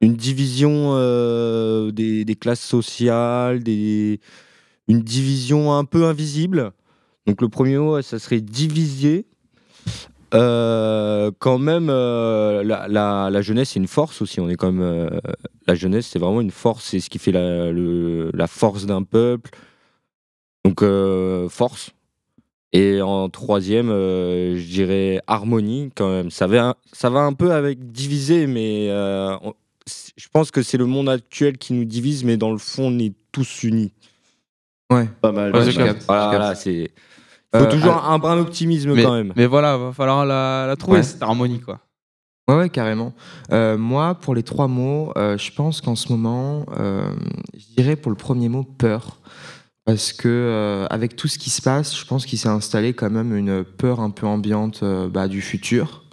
Une 0.00 0.14
division 0.14 0.92
euh, 0.94 1.90
des, 1.90 2.24
des 2.24 2.34
classes 2.36 2.60
sociales, 2.64 3.62
des... 3.62 4.20
une 4.88 5.00
division 5.00 5.72
un 5.74 5.84
peu 5.84 6.04
invisible. 6.06 6.72
Donc 7.26 7.40
le 7.40 7.48
premier 7.48 7.78
mot, 7.78 8.00
ça 8.02 8.18
serait 8.18 8.40
diviser. 8.40 9.26
Euh, 10.34 11.30
quand 11.38 11.58
même, 11.58 11.88
euh, 11.90 12.62
la, 12.64 12.88
la- 12.88 13.30
la 13.30 13.42
jeunesse, 13.42 13.70
c'est 13.70 13.78
une 13.80 13.86
force 13.86 14.20
aussi. 14.20 14.40
On 14.40 14.48
est 14.48 14.56
quand 14.56 14.72
même, 14.72 14.82
euh, 14.82 15.08
la 15.66 15.74
jeunesse, 15.74 16.08
c'est 16.08 16.18
vraiment 16.18 16.40
une 16.40 16.50
force. 16.50 16.84
C'est 16.86 17.00
ce 17.00 17.08
qui 17.08 17.18
fait 17.18 17.32
la, 17.32 17.70
le- 17.70 18.30
la 18.34 18.46
force 18.46 18.84
d'un 18.86 19.04
peuple. 19.04 19.50
Donc, 20.64 20.82
euh, 20.82 21.48
force. 21.48 21.90
Et 22.76 23.00
en 23.00 23.28
troisième, 23.28 23.88
euh, 23.90 24.58
je 24.58 24.64
dirais 24.66 25.20
harmonie 25.28 25.90
quand 25.94 26.10
même. 26.10 26.30
Ça 26.30 26.46
va, 26.48 26.68
un- 26.70 26.74
ça 26.92 27.08
va 27.08 27.20
un 27.20 27.32
peu 27.32 27.52
avec 27.52 27.92
diviser, 27.92 28.46
mais 28.48 28.88
euh, 28.90 29.36
on- 29.42 29.54
je 30.16 30.26
pense 30.32 30.50
que 30.50 30.60
c'est 30.62 30.76
le 30.78 30.86
monde 30.86 31.08
actuel 31.08 31.56
qui 31.56 31.72
nous 31.72 31.84
divise, 31.84 32.24
mais 32.24 32.36
dans 32.36 32.50
le 32.50 32.58
fond, 32.58 32.88
on 32.88 32.98
est 32.98 33.12
tous 33.30 33.62
unis. 33.62 33.92
Ouais. 34.92 35.08
Pas 35.20 35.30
mal. 35.32 35.54
Ouais, 35.54 35.62
Voilà, 36.08 36.54
c'est. 36.56 36.90
Il 37.54 37.58
faut 37.60 37.66
Euh, 37.66 37.70
toujours 37.70 37.92
alors- 37.92 38.10
un 38.10 38.18
brin 38.18 38.36
d'optimisme 38.36 38.92
mais, 38.94 39.04
quand 39.04 39.14
même. 39.14 39.32
mais 39.36 39.46
voilà, 39.46 39.76
va 39.76 39.92
falloir 39.92 40.26
la, 40.26 40.66
la 40.66 40.74
trouver 40.74 40.98
Ouais. 40.98 41.02
cette 41.04 41.22
harmonie 41.22 41.60
quoi. 41.60 41.78
Ouais, 42.48 42.56
ouais, 42.56 42.68
carrément. 42.68 43.14
Euh, 43.52 43.78
moi, 43.78 44.16
pour 44.16 44.34
les 44.34 44.42
trois 44.42 44.66
mots, 44.66 45.12
euh, 45.16 45.38
je 45.38 45.50
pense 45.52 45.80
qu'en 45.80 45.94
ce 45.94 46.10
moment, 46.12 46.66
euh, 46.78 47.08
je 47.56 47.74
dirais 47.76 47.94
pour 47.96 48.10
le 48.10 48.16
premier 48.16 48.48
mot 48.48 48.64
peur. 48.64 49.18
Parce 49.84 50.14
que 50.14 50.28
euh, 50.28 50.86
avec 50.86 51.14
tout 51.14 51.28
ce 51.28 51.38
qui 51.38 51.50
se 51.50 51.60
passe, 51.60 51.96
je 51.96 52.06
pense 52.06 52.24
qu'il 52.24 52.38
s'est 52.38 52.48
installé 52.48 52.94
quand 52.94 53.10
même 53.10 53.36
une 53.36 53.64
peur 53.64 54.00
un 54.00 54.10
peu 54.10 54.26
ambiante 54.26 54.82
euh, 54.82 55.08
bah, 55.08 55.28
du 55.28 55.42
futur. 55.42 56.04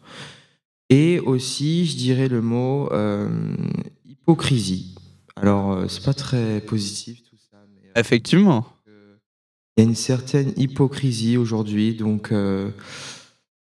Et 0.89 1.19
aussi, 1.21 1.85
je 1.85 1.95
dirais 1.95 2.27
le 2.27 2.41
mot 2.41 2.91
euh, 2.91 3.29
hypocrisie. 4.05 4.95
Alors, 5.37 5.89
c'est 5.89 6.03
pas 6.03 6.13
très 6.13 6.59
positif 6.59 7.23
tout 7.23 7.37
ça. 7.49 7.57
Effectivement. 7.95 8.65
Il 9.77 9.83
y 9.83 9.87
a 9.87 9.89
une 9.89 9.95
certaine 9.95 10.51
hypocrisie 10.57 11.37
aujourd'hui, 11.37 11.95
donc 11.95 12.33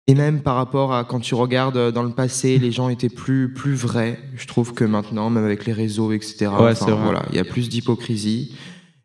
et 0.07 0.15
même 0.15 0.41
par 0.41 0.57
rapport 0.57 0.95
à 0.95 1.05
quand 1.05 1.21
tu 1.21 1.35
regardes 1.35 1.93
dans 1.93 2.03
le 2.03 2.11
passé, 2.11 2.59
les 2.59 2.73
gens 2.73 2.89
étaient 2.89 3.11
plus 3.11 3.53
plus 3.53 3.75
vrais. 3.75 4.19
Je 4.35 4.47
trouve 4.47 4.73
que 4.73 4.85
maintenant, 4.85 5.29
même 5.29 5.45
avec 5.45 5.67
les 5.67 5.75
réseaux, 5.75 6.11
etc. 6.11 6.47
Ouais. 6.59 6.73
Voilà, 6.73 7.27
il 7.31 7.37
y 7.37 7.39
a 7.39 7.45
plus 7.45 7.69
d'hypocrisie. 7.69 8.57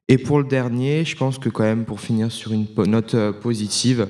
Et 0.07 0.19
pour 0.19 0.37
le 0.37 0.45
dernier, 0.45 1.03
je 1.03 1.15
pense 1.15 1.39
que 1.39 1.49
quand 1.49 1.63
même 1.63 1.83
pour 1.83 1.99
finir 1.99 2.31
sur 2.31 2.53
une 2.53 2.67
note 2.85 3.15
euh, 3.15 3.31
positive, 3.31 4.07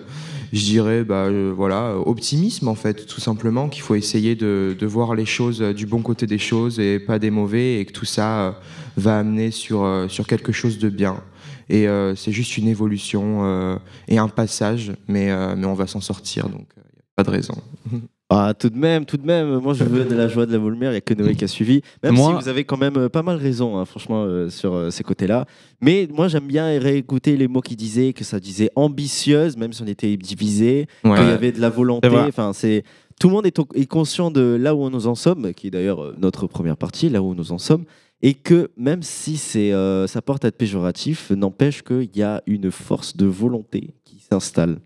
je 0.52 0.62
dirais 0.62 1.06
bah 1.06 1.26
euh, 1.26 1.54
voilà 1.56 1.98
optimisme 1.98 2.68
en 2.68 2.76
fait, 2.76 3.06
tout 3.06 3.22
simplement 3.22 3.70
qu'il 3.70 3.82
faut 3.82 3.96
essayer 3.96 4.36
de, 4.36 4.76
voir 4.82 5.16
les 5.16 5.26
choses 5.26 5.62
euh, 5.62 5.74
du 5.74 5.86
bon 5.86 6.02
côté 6.02 6.28
des 6.28 6.38
choses 6.38 6.82
et 6.82 7.00
pas 7.00 7.18
des 7.18 7.32
mauvais, 7.32 7.80
et 7.80 7.86
que 7.86 7.94
tout 7.94 8.06
ça 8.06 8.60
va 8.98 9.20
amener 9.20 9.52
sur 9.52 10.06
sur 10.10 10.28
quelque 10.28 10.52
chose 10.52 10.80
de 10.80 10.90
bien. 10.90 11.24
Et 11.70 11.88
c'est 12.16 12.32
juste 12.32 12.58
une 12.58 12.68
évolution 12.68 13.80
et 14.08 14.20
un 14.20 14.28
passage, 14.28 14.94
mais, 15.08 15.32
mais 15.56 15.66
on 15.66 15.74
va 15.74 15.88
s'en 15.88 16.00
sortir, 16.00 16.48
donc 16.48 16.68
il 16.78 16.82
n'y 16.82 16.90
a 16.90 17.16
pas 17.16 17.24
de 17.24 17.32
raison. 17.32 17.56
Ah, 18.30 18.54
tout 18.58 18.70
de 18.70 18.78
même, 18.78 19.06
tout 19.06 19.18
de 19.18 19.26
même. 19.26 19.60
Moi, 19.60 19.74
je 19.76 19.84
veux 19.84 20.04
de 20.04 20.16
la 20.16 20.28
joie, 20.28 20.48
de 20.48 20.52
la 20.52 20.58
volmère. 20.58 20.90
Il 20.90 20.94
n'y 20.94 20.98
a 20.98 21.02
que 21.02 21.14
Noé 21.14 21.36
qui 21.36 21.44
a 21.44 21.48
suivi. 21.48 21.82
Même 22.02 22.16
Moi- 22.16 22.30
si 22.38 22.44
vous 22.44 22.50
avez 22.50 22.64
quand 22.64 22.78
même 22.78 22.98
euh, 22.98 23.08
pas 23.10 23.22
mal 23.22 23.38
raison, 23.38 23.78
hein, 23.78 23.86
franchement, 23.86 24.24
euh, 24.24 24.50
sur 24.50 24.74
euh, 24.74 24.90
ces 24.90 25.04
côtés-là. 25.04 25.46
Mais 25.80 26.08
moi, 26.12 26.28
j'aime 26.28 26.48
bien 26.48 26.66
réécouter 26.80 27.38
les 27.38 27.48
mots 27.48 27.62
qu'il 27.62 27.78
disait, 27.78 28.14
que 28.14 28.24
ça 28.24 28.40
disait 28.40 28.72
ambitieuse, 28.76 29.58
même 29.58 29.74
si 29.74 29.84
on 29.84 29.88
était 29.88 30.18
divisé, 30.18 30.88
Ouais. 31.04 31.16
qu'il 31.18 31.28
y 31.28 31.30
avait 31.32 31.52
de 31.52 31.62
la 31.62 31.70
volonté. 31.70 32.08
Enfin, 32.10 32.52
c'est 32.54 32.84
tout 33.20 33.28
le 33.30 33.36
monde 33.36 33.46
est, 33.46 33.86
conscient 33.86 34.32
de 34.32 34.58
là 34.60 34.74
où 34.76 34.90
nous 34.90 35.06
en 35.06 35.16
sommes, 35.16 35.54
qui 35.54 35.68
est 35.68 35.72
d'ailleurs 35.72 36.14
notre 36.18 36.48
première 36.48 36.78
partie, 36.78 37.10
là 37.10 37.22
où 37.22 37.36
nous 37.36 37.52
en 37.52 37.58
sommes. 37.60 37.86
et 38.22 38.34
que 38.34 38.72
même 38.76 39.04
si 39.04 39.38
c'est, 39.38 39.72
euh, 39.72 40.08
ça 40.08 40.22
porte 40.22 40.46
à 40.46 40.48
être 40.48 40.58
péjoratif, 40.58 41.30
n'empêche 41.32 41.84
qu'il 41.84 42.10
y 42.16 42.24
a 42.24 42.42
une 42.48 42.72
force 42.72 43.16
de 43.16 43.26
volonté 43.28 43.94
qui 44.04 44.20
s'installe. 44.20 44.80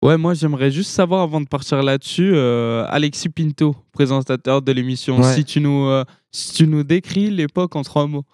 Ouais, 0.00 0.16
moi 0.16 0.32
j'aimerais 0.34 0.70
juste 0.70 0.90
savoir 0.90 1.22
avant 1.22 1.40
de 1.40 1.48
partir 1.48 1.82
là-dessus, 1.82 2.30
euh, 2.34 2.84
Alexis 2.88 3.28
Pinto, 3.30 3.74
présentateur 3.92 4.62
de 4.62 4.70
l'émission, 4.72 5.18
Ouais. 5.18 5.34
si, 5.34 5.44
tu 5.44 5.60
nous, 5.60 5.86
euh, 5.88 6.04
si 6.30 6.52
tu 6.54 6.66
nous 6.68 6.84
décris 6.84 7.30
l'époque 7.30 7.74
en 7.74 7.82
trois 7.82 8.06
mots. 8.06 8.24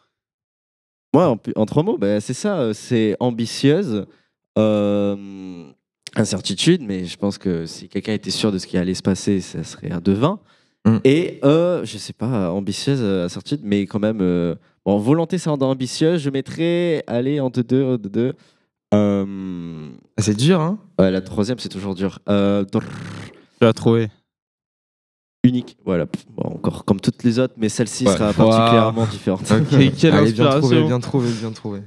Moi, 1.15 1.27
en, 1.29 1.39
en 1.57 1.65
trois 1.65 1.83
mots, 1.83 1.97
bah, 1.97 2.21
c'est 2.21 2.35
ça, 2.35 2.59
euh, 2.59 2.73
c'est 2.75 3.17
ambitieuse, 3.19 4.05
euh, 4.59 5.65
incertitude, 6.17 6.83
mais 6.83 7.07
je 7.07 7.17
pense 7.17 7.39
que 7.39 7.65
si 7.65 7.89
quelqu'un 7.89 8.13
était 8.13 8.31
sûr 8.31 8.53
de 8.53 8.59
ce 8.59 8.67
qui 8.67 8.77
allait 8.77 8.95
se 8.95 9.03
passer, 9.03 9.41
ça 9.41 9.65
serait 9.65 9.91
un 9.91 10.01
devin. 10.01 10.41
Mm. 10.85 10.97
Et, 11.05 11.41
euh, 11.45 11.83
je 11.87 11.97
sais 11.97 12.13
pas, 12.13 12.51
ambitieuse, 12.51 13.01
incertitude, 13.03 13.61
mais 13.65 13.87
quand 13.87 14.01
même, 14.01 14.19
euh, 14.21 14.55
bon, 14.85 14.99
volonté, 14.99 15.39
c'est 15.39 15.49
dans 15.57 15.71
ambitieuse, 15.71 16.21
je 16.21 16.29
mettrais, 16.29 17.03
allez, 17.07 17.41
en 17.41 17.49
deux, 17.49 17.63
deux, 17.63 17.97
deux, 17.97 18.11
deux. 18.11 18.33
Euh, 18.95 19.89
c'est 20.19 20.37
dur, 20.37 20.61
hein? 20.61 20.79
Ouais, 20.99 21.11
la 21.11 21.21
troisième, 21.21 21.59
c'est 21.59 21.69
toujours 21.69 21.95
dur. 21.95 22.19
Euh, 22.29 22.65
Tu 22.65 22.79
l'as 23.61 23.73
trouvé. 23.73 24.09
Unique, 25.45 25.77
voilà. 25.85 26.07
Bon, 26.35 26.55
encore 26.55 26.85
comme 26.87 27.01
toutes 27.01 27.23
les 27.23 27.39
autres, 27.39 27.55
mais 27.59 27.69
celle-ci 27.69 28.07
Ouais. 28.07 28.13
sera 28.17 28.29
Wow. 28.31 28.49
particulièrement 28.51 29.07
différente. 29.07 29.43
Ok, 29.53 29.69
quelle 29.99 30.15
Allez, 30.15 30.33
bien 30.33 30.47
inspiration. 30.47 30.61
trouvé, 30.61 30.83
bien 30.85 31.01
trouvé, 31.01 31.29
bien 31.41 31.51
trouvé. 31.51 31.81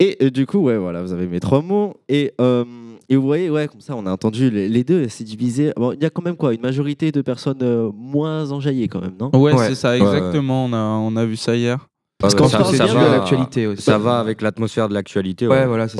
Et 0.00 0.16
euh, 0.22 0.30
du 0.30 0.46
coup, 0.46 0.58
ouais, 0.58 0.76
voilà, 0.76 1.02
vous 1.02 1.12
avez 1.12 1.26
mes 1.26 1.40
trois 1.40 1.62
mots. 1.62 1.94
Et, 2.08 2.32
euh, 2.40 2.64
et 3.08 3.16
vous 3.16 3.22
voyez, 3.26 3.50
ouais, 3.50 3.66
comme 3.68 3.80
ça, 3.80 3.96
on 3.96 4.06
a 4.06 4.12
entendu 4.12 4.50
les, 4.50 4.68
les 4.68 4.84
deux, 4.84 5.08
c'est 5.08 5.24
divisé. 5.24 5.72
Bon, 5.76 5.92
il 5.92 6.02
y 6.02 6.06
a 6.06 6.10
quand 6.10 6.22
même 6.22 6.36
quoi? 6.36 6.54
Une 6.54 6.60
majorité 6.60 7.10
de 7.10 7.22
personnes 7.22 7.62
euh, 7.62 7.90
moins 7.92 8.50
enjaillées, 8.52 8.86
quand 8.88 9.00
même, 9.00 9.14
non? 9.18 9.30
Ouais, 9.34 9.56
c'est 9.58 9.74
ça, 9.74 9.96
exactement. 9.96 10.66
On, 10.66 10.72
a, 10.72 10.78
on 10.78 11.16
a 11.16 11.24
vu 11.24 11.36
ça 11.36 11.56
hier. 11.56 11.88
Parce 12.18 12.34
qu'on 12.34 12.48
ça, 12.48 12.58
parle 12.58 12.76
ça 12.76 12.84
bien 12.84 12.94
va, 12.94 13.06
de 13.08 13.10
l'actualité 13.16 13.66
aussi. 13.66 13.82
Ça 13.82 13.98
va 13.98 14.18
avec 14.20 14.40
l'atmosphère 14.40 14.88
de 14.88 14.94
l'actualité. 14.94 15.46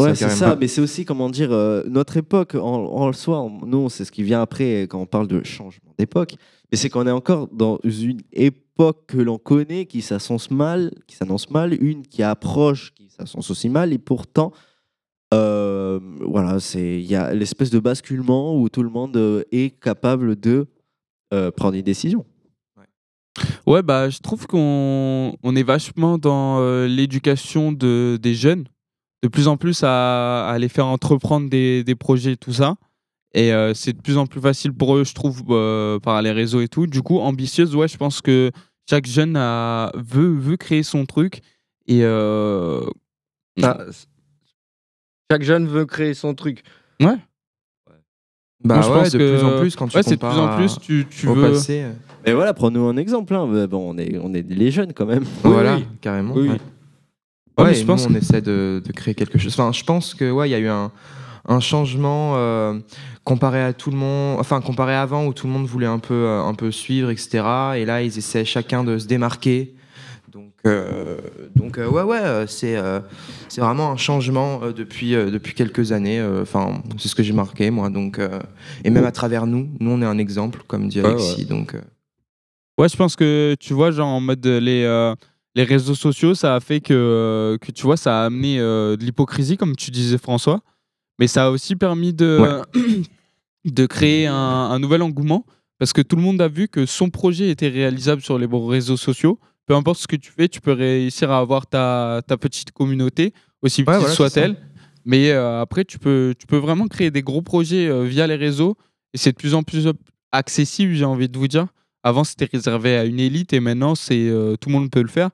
Ouais, 0.03 0.11
c'est 0.15 0.25
ça. 0.31 0.57
Mais 0.61 0.69
c'est 0.69 0.81
aussi, 0.81 1.05
comment 1.05 1.29
dire, 1.29 1.53
euh, 1.53 1.83
notre 1.87 2.17
époque 2.17 2.55
en, 2.55 2.61
en 2.63 3.13
soi, 3.13 3.39
en- 3.41 3.61
nous, 3.67 3.91
c'est 3.91 4.05
ce 4.05 4.13
qui 4.13 4.23
vient 4.23 4.41
après 4.41 4.83
quand 4.83 5.01
on 5.01 5.07
parle 5.07 5.27
de 5.27 5.43
changement 5.45 5.93
d'époque. 5.99 6.37
Mais 6.71 6.79
c'est 6.79 6.89
qu'on 6.89 7.07
est 7.07 7.11
encore 7.11 7.49
dans 7.53 7.79
une 7.85 8.21
époque 8.33 9.05
que 9.09 9.19
l'on 9.19 9.39
connaît, 9.39 9.87
qui 9.87 10.03
s'annonce 10.03 10.51
mal, 10.51 10.93
qui 11.07 11.17
s'annonce 11.17 11.51
mal, 11.51 11.77
une 11.83 12.03
qui 12.07 12.23
approche, 12.23 12.93
qui 12.95 13.09
s'annonce 13.11 13.51
aussi 13.51 13.69
mal, 13.69 13.93
et 13.93 13.99
pourtant, 13.99 14.53
euh, 15.33 15.99
voilà, 16.21 16.61
c'est 16.61 17.01
il 17.01 17.07
y 17.11 17.17
a 17.17 17.35
l'espèce 17.35 17.71
de 17.71 17.81
basculement 17.81 18.57
où 18.59 18.69
tout 18.69 18.83
le 18.83 18.89
monde 18.91 19.17
euh, 19.17 19.43
est 19.53 19.79
capable 19.81 20.37
de 20.39 20.67
euh, 21.33 21.51
prendre 21.51 21.75
une 21.75 21.83
décision. 21.83 22.25
Ouais, 23.67 23.83
bah, 23.83 24.11
je 24.11 24.19
trouve 24.21 24.47
qu'on 24.47 25.37
on 25.43 25.57
est 25.57 25.63
vachement 25.63 26.19
dans 26.19 26.59
euh, 26.61 26.87
l'éducation 26.87 27.73
de, 27.73 28.19
des 28.21 28.35
jeunes, 28.35 28.65
de 29.23 29.29
plus 29.29 29.49
en 29.49 29.57
plus 29.57 29.83
à, 29.83 30.47
à 30.47 30.59
les 30.59 30.69
faire 30.69 30.87
entreprendre 30.87 31.49
des, 31.51 31.83
des 31.85 31.95
projets, 31.95 32.37
tout 32.37 32.53
ça. 32.53 32.77
Et 33.33 33.53
euh, 33.53 33.75
c'est 33.75 33.93
de 33.93 34.01
plus 34.01 34.17
en 34.19 34.27
plus 34.27 34.41
facile 34.41 34.73
pour 34.73 34.97
eux, 34.97 35.03
je 35.05 35.13
trouve, 35.15 35.43
euh, 35.51 35.99
par 35.99 36.23
les 36.23 36.31
réseaux 36.31 36.61
et 36.61 36.69
tout. 36.69 36.87
Du 36.87 37.03
coup, 37.03 37.19
ambitieuse, 37.19 37.75
ouais, 37.75 37.89
je 37.89 37.97
pense 37.97 38.21
que 38.21 38.53
chaque 38.89 39.07
jeune 39.07 39.37
a, 39.37 39.91
veut, 39.97 40.33
veut 40.39 40.57
créer 40.57 40.85
son 40.85 41.05
truc. 41.05 41.41
Et 41.87 42.01
euh, 42.05 42.87
Ah, 43.63 43.79
Chaque 45.31 45.43
jeune 45.43 45.67
veut 45.67 45.87
créer 45.87 46.15
son 46.15 46.35
truc. 46.35 46.63
Ouais. 47.01 47.17
Bah 48.63 48.77
Moi, 48.77 48.83
je 48.83 48.89
ouais, 48.91 48.95
pense 49.03 49.11
de 49.13 49.19
que- 49.19 49.37
plus 49.37 49.45
en 49.45 49.59
plus 49.59 49.77
quand 49.77 49.89
tu 49.89 49.97
ouais, 49.97 50.03
c'est 50.03 50.11
de 50.13 50.17
plus 50.21 50.29
compares 50.29 50.55
en 50.55 50.57
plus, 50.57 50.73
à- 50.77 50.81
tu, 50.81 51.07
tu 51.11 51.27
au 51.29 51.35
veux. 51.35 51.51
passé. 51.53 51.87
Mais 52.27 52.33
voilà, 52.33 52.55
prends-nous 52.55 52.85
un 52.87 52.97
exemple. 52.97 53.35
hein. 53.35 53.67
Bon, 53.69 53.91
on 53.95 53.99
est, 53.99 54.19
on 54.23 54.33
est 54.35 54.49
les 54.49 54.71
jeunes 54.71 54.93
quand 54.93 55.07
même. 55.07 55.25
voilà, 55.43 55.79
carrément. 56.01 56.35
Oui, 56.35 56.49
ouais. 56.49 56.55
oui. 56.55 56.59
Ouais, 57.59 57.65
Ouais, 57.67 57.71
et 57.73 57.75
je 57.75 57.81
nous, 57.83 57.87
pense 57.87 58.07
on 58.07 58.13
que- 58.13 58.19
essaie 58.19 58.41
de, 58.41 58.83
de 58.85 58.93
créer 58.93 59.15
quelque 59.15 59.39
chose. 59.39 59.53
Enfin, 59.53 59.71
je 59.73 59.85
pense 59.85 60.15
que 60.15 60.31
ouais, 60.31 60.49
il 60.49 60.53
y 60.53 60.57
a 60.57 60.59
eu 60.59 60.67
un, 60.69 60.91
un 61.47 61.61
changement 61.61 62.33
euh, 62.37 62.79
comparé 63.23 63.63
à 63.63 63.73
tout 63.73 63.91
le 63.93 63.97
monde, 63.97 64.39
enfin 64.41 64.61
comparé 64.61 64.95
à 64.95 65.03
avant 65.03 65.27
où 65.27 65.33
tout 65.33 65.47
le 65.47 65.53
monde 65.53 65.67
voulait 65.67 65.87
un 65.87 66.01
peu, 66.01 66.15
euh, 66.15 66.43
un 66.43 66.55
peu 66.55 66.73
suivre, 66.73 67.11
etc. 67.11 67.45
Et 67.77 67.85
là, 67.85 68.03
ils 68.03 68.17
essaient 68.19 68.45
chacun 68.45 68.83
de 68.83 68.99
se 68.99 69.07
démarquer. 69.07 69.75
Donc, 70.33 70.51
euh, 70.67 71.19
donc 71.55 71.79
euh, 71.79 71.89
ouais, 71.89 72.03
ouais, 72.03 72.45
c'est 72.49 72.77
euh, 72.77 72.99
c'est 73.49 73.61
vraiment 73.61 73.93
un 73.93 73.97
changement 73.97 74.59
euh, 74.65 74.73
depuis, 74.73 75.15
euh, 75.15 75.31
depuis 75.31 75.55
quelques 75.55 75.93
années. 75.93 76.19
euh, 76.19 76.43
Enfin, 76.43 76.83
c'est 76.99 77.07
ce 77.07 77.15
que 77.15 77.23
j'ai 77.23 77.33
marqué 77.35 77.71
moi. 77.71 77.89
Donc, 77.89 78.19
euh, 78.19 78.41
et 78.83 78.91
même 78.91 79.05
à 79.05 79.13
travers 79.13 79.47
nous, 79.47 79.69
nous 79.79 79.93
on 79.93 80.03
est 80.03 80.07
un 80.07 80.19
exemple, 80.19 80.63
comme 80.67 80.89
dit 80.89 80.99
Alexis. 80.99 81.43
ouais. 81.43 81.45
Donc, 81.45 81.75
euh, 81.77 81.81
Ouais, 82.79 82.89
je 82.89 82.97
pense 82.97 83.17
que 83.17 83.57
tu 83.61 83.73
vois, 83.73 83.91
genre 83.91 84.09
en 84.09 84.21
mode 84.21 84.45
euh, 84.47 84.59
les, 84.59 84.83
euh, 84.85 85.15
les 85.55 85.63
réseaux 85.63 85.95
sociaux, 85.95 86.35
ça 86.35 86.57
a 86.57 86.61
fait 86.61 86.81
que, 86.81 86.93
euh, 86.95 87.59
que 87.59 87.71
tu 87.71 87.83
vois, 87.85 87.97
ça 87.97 88.23
a 88.23 88.27
amené 88.27 88.59
euh, 88.59 88.97
de 88.97 89.05
l'hypocrisie, 89.05 89.57
comme 89.57 89.77
tu 89.77 89.91
disais, 89.91 90.19
François. 90.19 90.61
Mais 91.21 91.29
ça 91.29 91.47
a 91.47 91.51
aussi 91.51 91.77
permis 91.77 92.13
de, 92.13 92.63
de 93.65 93.87
créer 93.87 94.27
un, 94.27 94.35
un 94.35 94.79
nouvel 94.81 95.03
engouement 95.03 95.47
parce 95.79 95.93
que 95.93 96.03
tout 96.03 96.17
le 96.17 96.23
monde 96.23 96.41
a 96.41 96.49
vu 96.49 96.67
que 96.69 96.87
son 96.87 97.11
projet 97.11 97.51
était 97.51 97.69
réalisable 97.69 98.23
sur 98.23 98.39
les 98.39 98.47
bons 98.47 98.67
réseaux 98.67 98.97
sociaux. 98.97 99.39
Peu 99.67 99.75
importe 99.75 100.01
ce 100.01 100.09
que 100.09 100.17
tu 100.17 100.31
fais, 100.31 100.49
tu 100.49 100.61
peux 100.61 100.73
réussir 100.73 101.31
à 101.31 101.39
avoir 101.39 101.67
ta, 101.67 102.21
ta 102.27 102.37
petite 102.37 102.73
communauté, 102.73 103.33
aussi 103.63 103.83
petite 103.85 104.01
voilà, 104.01 104.09
c'est 104.09 104.17
soit-elle. 104.17 104.57
Mais 105.05 105.31
euh, 105.31 105.61
après, 105.61 105.85
tu 105.85 105.99
peux, 105.99 106.35
tu 106.39 106.47
peux 106.47 106.57
vraiment 106.57 106.89
créer 106.89 107.11
des 107.11 107.23
gros 107.23 107.43
projets 107.43 108.05
via 108.07 108.27
les 108.27 108.37
réseaux 108.37 108.77
et 109.13 109.19
c'est 109.19 109.33
de 109.33 109.37
plus 109.37 109.55
en 109.55 109.63
plus 109.63 109.89
accessible, 110.33 110.95
j'ai 110.95 111.05
envie 111.05 111.29
de 111.29 111.39
vous 111.39 111.49
dire. 111.49 111.69
Avant, 112.07 112.23
c'était 112.23 112.45
réservé 112.45 112.97
à 112.99 113.05
une 113.07 113.19
élite 113.19 113.55
et 113.55 113.61
maintenant, 113.61 113.95
c'est 113.95 114.29
euh, 114.29 114.57
tout 114.57 114.69
le 114.69 114.75
monde 114.75 114.91
peut 114.91 115.01
le 115.01 115.09
faire. 115.09 115.31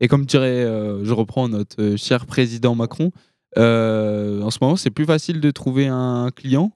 Et 0.00 0.06
comme 0.06 0.24
dirait, 0.24 0.46
euh, 0.64 1.04
je 1.04 1.12
reprends 1.12 1.48
notre 1.48 1.82
euh, 1.82 1.96
cher 1.96 2.26
président 2.26 2.76
Macron, 2.76 3.10
en 3.56 4.50
ce 4.50 4.58
moment, 4.60 4.76
c'est 4.76 4.90
plus 4.90 5.04
facile 5.04 5.40
de 5.40 5.50
trouver 5.50 5.88
un 5.88 6.30
client 6.34 6.70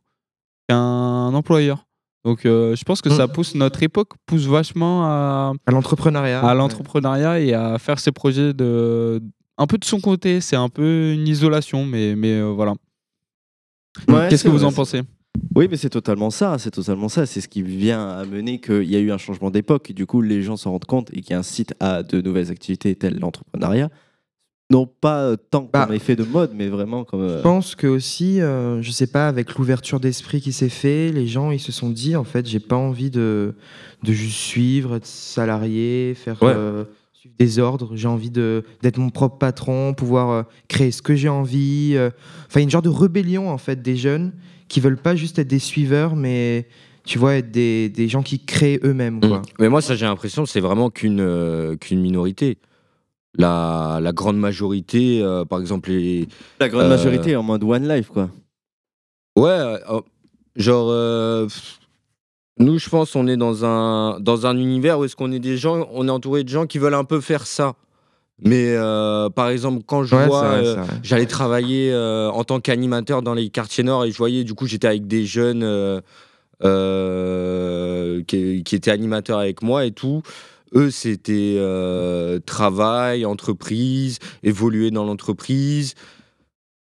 qu'un 0.69 1.33
employeur. 1.33 1.87
Donc, 2.25 2.41
je 2.43 2.83
pense 2.85 3.01
que 3.01 3.09
ça 3.09 3.29
pousse 3.29 3.55
notre 3.55 3.85
époque 3.85 4.11
pousse 4.27 4.47
vachement 4.47 5.05
à, 5.07 5.53
à 5.65 5.71
l'entrepreneuriat. 5.71 6.41
à 6.41 6.55
l'entrepreneuriat 6.55 7.39
et 7.41 7.55
à 7.55 7.79
faire 7.79 8.01
ses 8.01 8.11
projets 8.11 8.53
de 8.53 9.23
un 9.59 9.67
peu 9.69 9.79
de 9.79 9.85
son 9.85 10.01
côté. 10.01 10.41
C'est 10.41 10.57
un 10.57 10.69
peu 10.69 11.13
une 11.13 11.29
isolation, 11.29 11.87
mais 11.87 12.17
mais 12.17 12.43
voilà. 12.43 12.75
Ouais, 14.09 14.27
Qu'est-ce 14.29 14.43
que 14.45 14.49
vous 14.49 14.59
vrai, 14.59 14.67
en 14.67 14.73
pensez? 14.73 15.03
Oui, 15.55 15.69
mais 15.71 15.77
c'est 15.77 15.91
totalement 15.91 16.31
ça. 16.31 16.57
C'est 16.59 16.71
totalement 16.71 17.09
ça. 17.09 17.25
C'est 17.27 17.41
ce 17.41 17.49
qui 17.49 17.63
vient 17.63 18.09
amener 18.11 18.61
qu'il 18.61 18.85
y 18.85 18.97
a 18.97 18.99
eu 19.01 19.11
un 19.11 19.19
changement 19.19 19.51
d'époque. 19.51 19.91
et 19.91 19.95
Du 19.95 20.07
coup, 20.07 20.21
les 20.21 20.43
gens 20.43 20.57
s'en 20.57 20.73
rendent 20.73 20.85
compte 20.85 21.11
et 21.13 21.21
qui 21.23 21.33
incite 21.35 21.75
à 21.81 22.03
de 22.03 22.21
nouvelles 22.21 22.51
activités 22.51 22.95
telles 22.95 23.19
l'entrepreneuriat. 23.19 23.89
Non 24.69 24.85
pas 24.87 25.21
euh, 25.23 25.37
tant 25.37 25.65
comme 25.67 25.93
effet 25.93 26.17
de 26.17 26.25
mode, 26.25 26.51
mais 26.53 26.67
vraiment 26.69 27.05
comme. 27.05 27.21
euh, 27.21 27.39
Je 27.39 27.43
pense 27.45 27.77
que 27.77 27.87
aussi, 27.87 28.41
euh, 28.41 28.83
je 28.83 28.91
sais 28.91 29.07
pas, 29.07 29.29
avec 29.29 29.55
l'ouverture 29.55 30.01
d'esprit 30.01 30.41
qui 30.41 30.53
s'est 30.53 30.69
fait, 30.69 31.13
les 31.13 31.29
gens 31.29 31.53
ils 31.53 31.61
se 31.61 31.71
sont 31.71 31.89
dit 31.89 32.17
en 32.17 32.25
fait, 32.25 32.47
j'ai 32.47 32.59
pas 32.59 32.75
envie 32.75 33.09
de, 33.11 33.55
de 34.03 34.13
juste 34.13 34.37
suivre, 34.39 34.97
être 34.97 35.07
salarié, 35.07 36.15
faire 36.17 36.43
Ouais. 36.43 36.53
euh, 36.53 36.85
suivre 37.13 37.37
des 37.39 37.59
ordres. 37.61 37.93
J'ai 37.95 38.09
envie 38.09 38.31
de 38.31 38.65
d'être 38.83 38.99
mon 38.99 39.11
propre 39.11 39.39
patron, 39.39 39.95
pouvoir 39.95 40.31
euh, 40.31 40.43
créer 40.67 40.91
ce 40.91 41.01
que 41.01 41.15
j'ai 41.15 41.29
envie. 41.29 41.93
euh. 41.95 42.11
Enfin, 42.49 42.61
une 42.61 42.71
genre 42.71 42.83
de 42.83 42.89
rébellion 42.89 43.49
en 43.49 43.59
fait 43.59 43.81
des 43.83 43.97
jeunes 43.97 44.33
qui 44.69 44.81
veulent 44.81 44.97
pas 44.97 45.17
juste 45.17 45.39
être 45.39 45.49
des 45.49 45.59
suiveurs, 45.59 46.17
mais 46.17 46.69
tu 47.05 47.19
vois, 47.19 47.37
être 47.37 47.51
des, 47.51 47.89
des 47.89 48.09
gens 48.09 48.23
qui 48.23 48.45
créent 48.45 48.81
eux-mêmes. 48.83 49.21
Quoi. 49.21 49.39
Mm. 49.39 49.43
Mais 49.61 49.69
moi, 49.69 49.81
ça, 49.81 49.95
j'ai 49.95 50.07
l'impression 50.07 50.45
que 50.45 50.49
c'est 50.49 50.61
vraiment 50.61 50.91
qu'une 50.91 51.21
euh, 51.21 51.77
qu'une 51.77 52.01
minorité. 52.01 52.59
La, 53.39 53.99
la 54.01 54.13
grande 54.13 54.39
majorité, 54.39 55.23
euh, 55.23 55.45
par 55.45 55.61
exemple, 55.61 55.91
les. 55.91 56.27
La 56.59 56.69
grande 56.69 56.87
euh, 56.87 56.89
majorité 56.89 57.37
en 57.37 57.43
mode 57.43 57.63
one 57.63 57.87
life, 57.87 58.09
quoi. 58.09 58.31
Ouais, 59.37 59.51
euh, 59.51 60.01
genre. 60.57 60.89
euh, 60.91 61.45
pff, 61.45 61.79
nous, 62.59 62.79
je 62.79 62.89
pense, 62.89 63.15
on 63.15 63.29
est 63.29 63.37
dans 63.37 63.67
un, 63.67 64.19
dans 64.19 64.47
un 64.47 64.57
univers 64.57 64.99
où 64.99 65.05
est-ce 65.05 65.15
qu'on 65.15 65.31
est 65.31 65.39
des 65.39 65.59
gens, 65.59 65.87
on 65.93 66.09
est 66.09 66.11
entouré 66.11 66.43
de 66.43 66.49
gens 66.49 66.67
qui 66.67 66.79
veulent 66.79 66.95
un 66.95 67.05
peu 67.05 67.21
faire 67.21 67.47
ça. 67.47 67.75
Mais 68.43 68.75
euh, 68.77 69.31
par 69.31 69.49
exemple, 69.49 69.83
quand 69.87 70.05
je 70.05 70.15
Ouais, 70.15 70.27
vois, 70.27 70.45
euh, 70.45 70.85
j'allais 71.03 71.27
travailler 71.27 71.91
euh, 71.93 72.31
en 72.31 72.45
tant 72.45 72.61
qu'animateur 72.61 73.23
dans 73.23 73.33
les 73.35 73.49
quartiers 73.49 73.85
nord 73.85 74.05
et 74.05 74.11
je 74.11 74.19
voyais, 74.19 74.45
du 74.45 74.55
coup, 74.55 74.67
j'étais 74.67 74.89
avec 74.89 75.07
des 75.07 75.25
jeunes 75.25 76.03
qui, 78.27 78.63
qui 78.65 78.75
étaient 78.77 78.91
animateurs 78.91 79.39
avec 79.39 79.63
moi 79.63 79.87
et 79.87 79.93
tout. 79.93 80.23
Eux, 80.75 80.91
c'était 80.91 81.59
travail, 82.45 83.25
entreprise, 83.25 84.19
évoluer 84.43 84.91
dans 84.91 85.05
l'entreprise. 85.05 85.95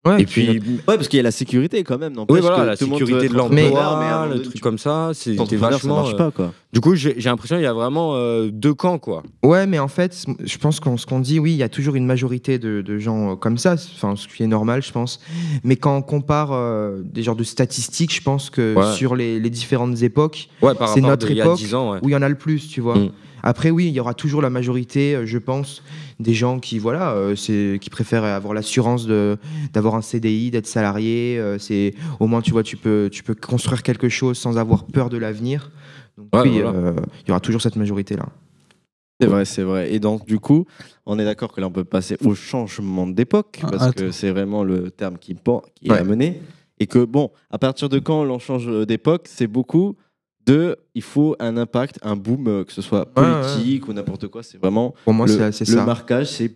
Ouais, 0.06 0.22
et 0.22 0.26
puis, 0.26 0.48
ouais, 0.48 0.60
parce 0.86 1.08
qu'il 1.08 1.16
y 1.16 1.20
a 1.20 1.22
la 1.22 1.30
sécurité 1.30 1.82
quand 1.84 1.98
même. 1.98 2.14
oui, 2.28 2.40
voilà, 2.40 2.56
que 2.56 2.62
la 2.66 2.76
sécurité 2.76 3.28
de 3.28 3.34
l'emploi, 3.34 4.28
le 4.32 4.40
truc 4.42 4.54
tu- 4.54 4.60
comme 4.60 4.78
ça, 4.78 5.10
c'est- 5.14 5.38
Entrepreneur, 5.38 5.72
ça 5.72 5.76
vachement. 5.78 5.96
marche 5.96 6.14
euh, 6.14 6.16
pas, 6.16 6.30
quoi. 6.30 6.52
Du 6.72 6.80
coup, 6.80 6.94
j'ai 6.94 7.14
j'ai 7.18 7.28
l'impression 7.30 7.56
qu'il 7.56 7.64
y 7.64 7.68
a 7.68 7.72
vraiment 7.72 8.14
euh, 8.14 8.50
deux 8.52 8.74
camps, 8.74 8.98
quoi. 8.98 9.22
Ouais, 9.42 9.66
mais 9.66 9.78
en 9.78 9.88
fait, 9.88 10.24
je 10.44 10.58
pense 10.58 10.78
qu'on 10.80 10.96
ce 10.96 11.06
qu'on 11.06 11.20
dit, 11.20 11.38
oui, 11.38 11.52
il 11.52 11.56
y 11.56 11.62
a 11.62 11.68
toujours 11.68 11.94
une 11.94 12.06
majorité 12.06 12.58
de, 12.58 12.82
de 12.82 12.98
gens 12.98 13.32
euh, 13.32 13.34
comme 13.36 13.58
ça, 13.58 13.74
enfin, 13.74 14.14
ce 14.16 14.28
qui 14.28 14.42
est 14.42 14.46
normal, 14.46 14.82
je 14.82 14.92
pense. 14.92 15.20
Mais 15.64 15.76
quand 15.76 15.96
on 15.96 16.02
compare 16.02 16.50
euh, 16.52 17.00
des 17.04 17.22
genres 17.22 17.36
de 17.36 17.44
statistiques, 17.44 18.14
je 18.14 18.22
pense 18.22 18.50
que 18.50 18.74
Ouais. 18.74 18.92
sur 18.94 19.16
les, 19.16 19.40
les 19.40 19.50
différentes 19.50 20.02
époques, 20.02 20.48
Ouais, 20.62 20.72
c'est 20.92 21.00
notre 21.00 21.26
de 21.26 21.32
il 21.32 21.36
y 21.38 21.40
a 21.40 21.44
époque 21.44 21.56
10 21.58 21.74
ans, 21.74 21.92
ouais. 21.92 21.98
où 22.02 22.08
il 22.08 22.12
y 22.12 22.16
en 22.16 22.22
a 22.22 22.28
le 22.28 22.34
plus, 22.34 22.68
tu 22.68 22.80
vois. 22.80 22.96
Mm. 22.96 23.10
Après, 23.42 23.70
oui, 23.70 23.86
il 23.86 23.92
y 23.92 24.00
aura 24.00 24.14
toujours 24.14 24.42
la 24.42 24.50
majorité, 24.50 25.14
euh, 25.14 25.26
je 25.26 25.38
pense, 25.38 25.82
des 26.20 26.34
gens 26.34 26.58
qui, 26.58 26.78
voilà, 26.78 27.12
euh, 27.12 27.36
c'est, 27.36 27.78
qui 27.80 27.90
préfèrent 27.90 28.24
avoir 28.24 28.54
l'assurance 28.54 29.06
de, 29.06 29.36
d'avoir 29.72 29.94
un 29.94 30.02
CDI, 30.02 30.50
d'être 30.50 30.66
salarié. 30.66 31.38
euh, 31.38 31.58
c'est, 31.58 31.94
au 32.20 32.26
moins, 32.26 32.40
tu 32.40 32.50
vois, 32.52 32.62
tu 32.62 32.76
peux, 32.76 33.08
tu 33.12 33.22
peux 33.22 33.34
construire 33.34 33.82
quelque 33.82 34.08
chose 34.08 34.38
sans 34.38 34.58
avoir 34.58 34.84
peur 34.84 35.10
de 35.10 35.18
l'avenir. 35.18 35.70
Donc, 36.18 36.28
Ouais, 36.34 36.42
oui, 36.42 36.60
voilà. 36.60 36.70
euh, 36.70 36.92
il 37.24 37.28
y 37.28 37.30
aura 37.30 37.40
toujours 37.40 37.60
cette 37.62 37.76
majorité-là. 37.76 38.26
C'est 39.20 39.28
vrai, 39.28 39.44
c'est 39.46 39.62
vrai. 39.62 39.94
Et 39.94 39.98
donc, 39.98 40.26
du 40.26 40.38
coup, 40.38 40.66
on 41.06 41.18
est 41.18 41.24
d'accord 41.24 41.52
que 41.52 41.60
là, 41.60 41.66
on 41.68 41.70
peut 41.70 41.84
passer 41.84 42.16
au 42.24 42.34
changement 42.34 43.06
d'époque, 43.06 43.60
Ah, 43.62 43.68
parce 43.70 43.92
que 43.92 44.02
attends. 44.04 44.12
c'est 44.12 44.30
vraiment 44.30 44.62
le 44.62 44.90
terme 44.90 45.16
qui, 45.18 45.34
qui 45.34 45.88
est 45.88 45.92
Ouais. 45.92 45.98
amené. 45.98 46.42
Et 46.78 46.86
que, 46.86 47.02
bon, 47.04 47.30
à 47.50 47.56
partir 47.58 47.88
de 47.88 47.98
quand 47.98 48.24
l'on 48.24 48.38
change 48.38 48.68
d'époque, 48.86 49.22
c'est 49.26 49.46
beaucoup 49.46 49.96
de. 50.46 50.76
Il 50.94 51.02
faut 51.02 51.36
un 51.40 51.58
impact, 51.58 51.98
un 52.02 52.16
boom, 52.16 52.46
euh, 52.48 52.64
que 52.64 52.72
ce 52.72 52.80
soit 52.80 53.08
Ouais, 53.16 53.22
ouais. 53.22 53.40
politique 53.42 53.86
ou 53.88 53.92
n'importe 53.92 54.28
quoi. 54.28 54.42
C'est 54.42 54.56
vraiment. 54.58 54.94
Pour 55.04 55.12
moi, 55.12 55.26
le, 55.26 55.52
c'est, 55.52 55.68
le 55.68 55.84
marquage, 55.84 56.30
c'est 56.30 56.50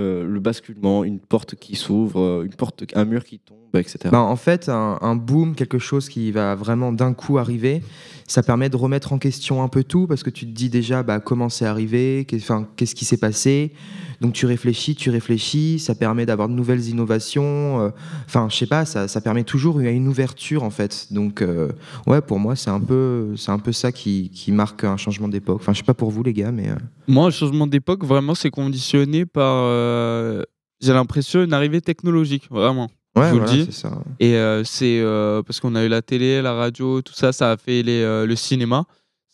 euh, 0.00 0.26
le 0.26 0.40
basculement, 0.40 1.04
une 1.04 1.20
porte 1.20 1.54
qui 1.54 1.76
s'ouvre, 1.76 2.20
euh, 2.20 2.42
une 2.44 2.54
porte, 2.54 2.82
un 2.96 3.04
mur 3.04 3.24
qui 3.24 3.38
tombe, 3.38 3.58
etc. 3.74 3.98
Ben, 4.10 4.18
en 4.18 4.34
fait, 4.36 4.68
un, 4.68 4.98
un 5.00 5.14
boom, 5.14 5.54
quelque 5.54 5.78
chose 5.78 6.08
qui 6.08 6.32
va 6.32 6.56
vraiment 6.56 6.90
d'un 6.92 7.12
coup 7.14 7.38
arriver, 7.38 7.80
ça 8.26 8.42
permet 8.42 8.68
de 8.68 8.76
remettre 8.76 9.12
en 9.12 9.18
question 9.18 9.62
un 9.62 9.68
peu 9.68 9.84
tout 9.84 10.08
parce 10.08 10.24
que 10.24 10.30
tu 10.30 10.46
te 10.46 10.50
dis 10.50 10.68
déjà 10.68 11.04
bah, 11.04 11.20
comment 11.20 11.48
c'est 11.48 11.64
arrivé, 11.66 12.26
qu'est-ce 12.26 12.94
qui 12.96 13.04
s'est 13.04 13.16
passé. 13.18 13.72
Donc 14.20 14.32
tu 14.32 14.46
réfléchis, 14.46 14.94
tu 14.96 15.10
réfléchis, 15.10 15.78
ça 15.78 15.94
permet 15.94 16.26
d'avoir 16.26 16.48
de 16.48 16.54
nouvelles 16.54 16.88
innovations. 16.88 17.80
euh, 17.82 17.90
Enfin, 18.26 18.48
je 18.50 18.56
sais 18.56 18.66
pas, 18.66 18.84
ça, 18.84 19.06
ça 19.08 19.20
permet 19.20 19.44
toujours 19.44 19.78
une 19.78 20.08
ouverture 20.08 20.64
en 20.64 20.70
fait. 20.70 21.06
Donc, 21.12 21.40
euh, 21.42 21.68
ouais, 22.08 22.20
pour 22.20 22.38
moi, 22.40 22.56
c'est 22.56 22.70
un 22.70 22.80
peu, 22.80 23.25
c'est 23.36 23.50
un 23.50 23.58
peu 23.58 23.72
ça 23.72 23.90
qui, 23.90 24.30
qui 24.30 24.52
marque 24.52 24.84
un 24.84 24.96
changement 24.96 25.28
d'époque. 25.28 25.58
Enfin, 25.60 25.72
je 25.72 25.78
sais 25.78 25.84
pas 25.84 25.94
pour 25.94 26.10
vous 26.10 26.22
les 26.22 26.32
gars, 26.32 26.52
mais. 26.52 26.68
euh, 26.70 26.76
Moi, 27.08 27.24
le 27.26 27.30
changement 27.32 27.66
d'époque, 27.66 28.04
vraiment, 28.04 28.34
c'est 28.34 28.50
conditionné 28.50 29.26
par, 29.26 29.64
euh, 29.64 30.42
j'ai 30.80 30.92
l'impression, 30.92 31.42
une 31.42 31.52
arrivée 31.52 31.80
technologique, 31.80 32.48
vraiment. 32.50 32.88
Ouais, 33.16 33.28
je 33.28 33.32
vous 33.32 33.38
voilà, 33.38 33.52
le 33.56 33.64
dis. 33.64 33.72
ça. 33.72 33.98
Et 34.20 34.34
euh, 34.36 34.62
c'est 34.62 35.00
euh, 35.00 35.42
parce 35.42 35.58
qu'on 35.58 35.74
a 35.74 35.84
eu 35.84 35.88
la 35.88 36.02
télé, 36.02 36.42
la 36.42 36.52
radio, 36.52 37.00
tout 37.02 37.14
ça, 37.14 37.32
ça 37.32 37.50
a 37.52 37.56
fait 37.56 37.82
les, 37.82 38.02
le 38.26 38.36
cinéma, 38.36 38.84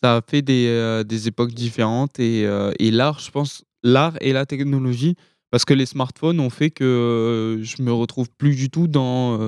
ça 0.02 0.16
a 0.16 0.20
fait 0.26 0.40
des, 0.40 1.02
des 1.06 1.28
époques 1.28 1.52
différentes. 1.52 2.18
Et, 2.20 2.42
et 2.78 2.90
l'art, 2.92 3.18
je 3.18 3.30
pense, 3.30 3.64
l'art 3.82 4.14
et 4.20 4.32
la 4.32 4.46
technologie, 4.46 5.16
parce 5.50 5.64
que 5.64 5.74
les 5.74 5.86
smartphones 5.86 6.38
ont 6.40 6.48
fait 6.50 6.70
que 6.70 7.58
je 7.62 7.82
me 7.82 7.92
retrouve 7.92 8.28
plus 8.30 8.54
du 8.54 8.70
tout 8.70 8.86
dans, 8.86 9.38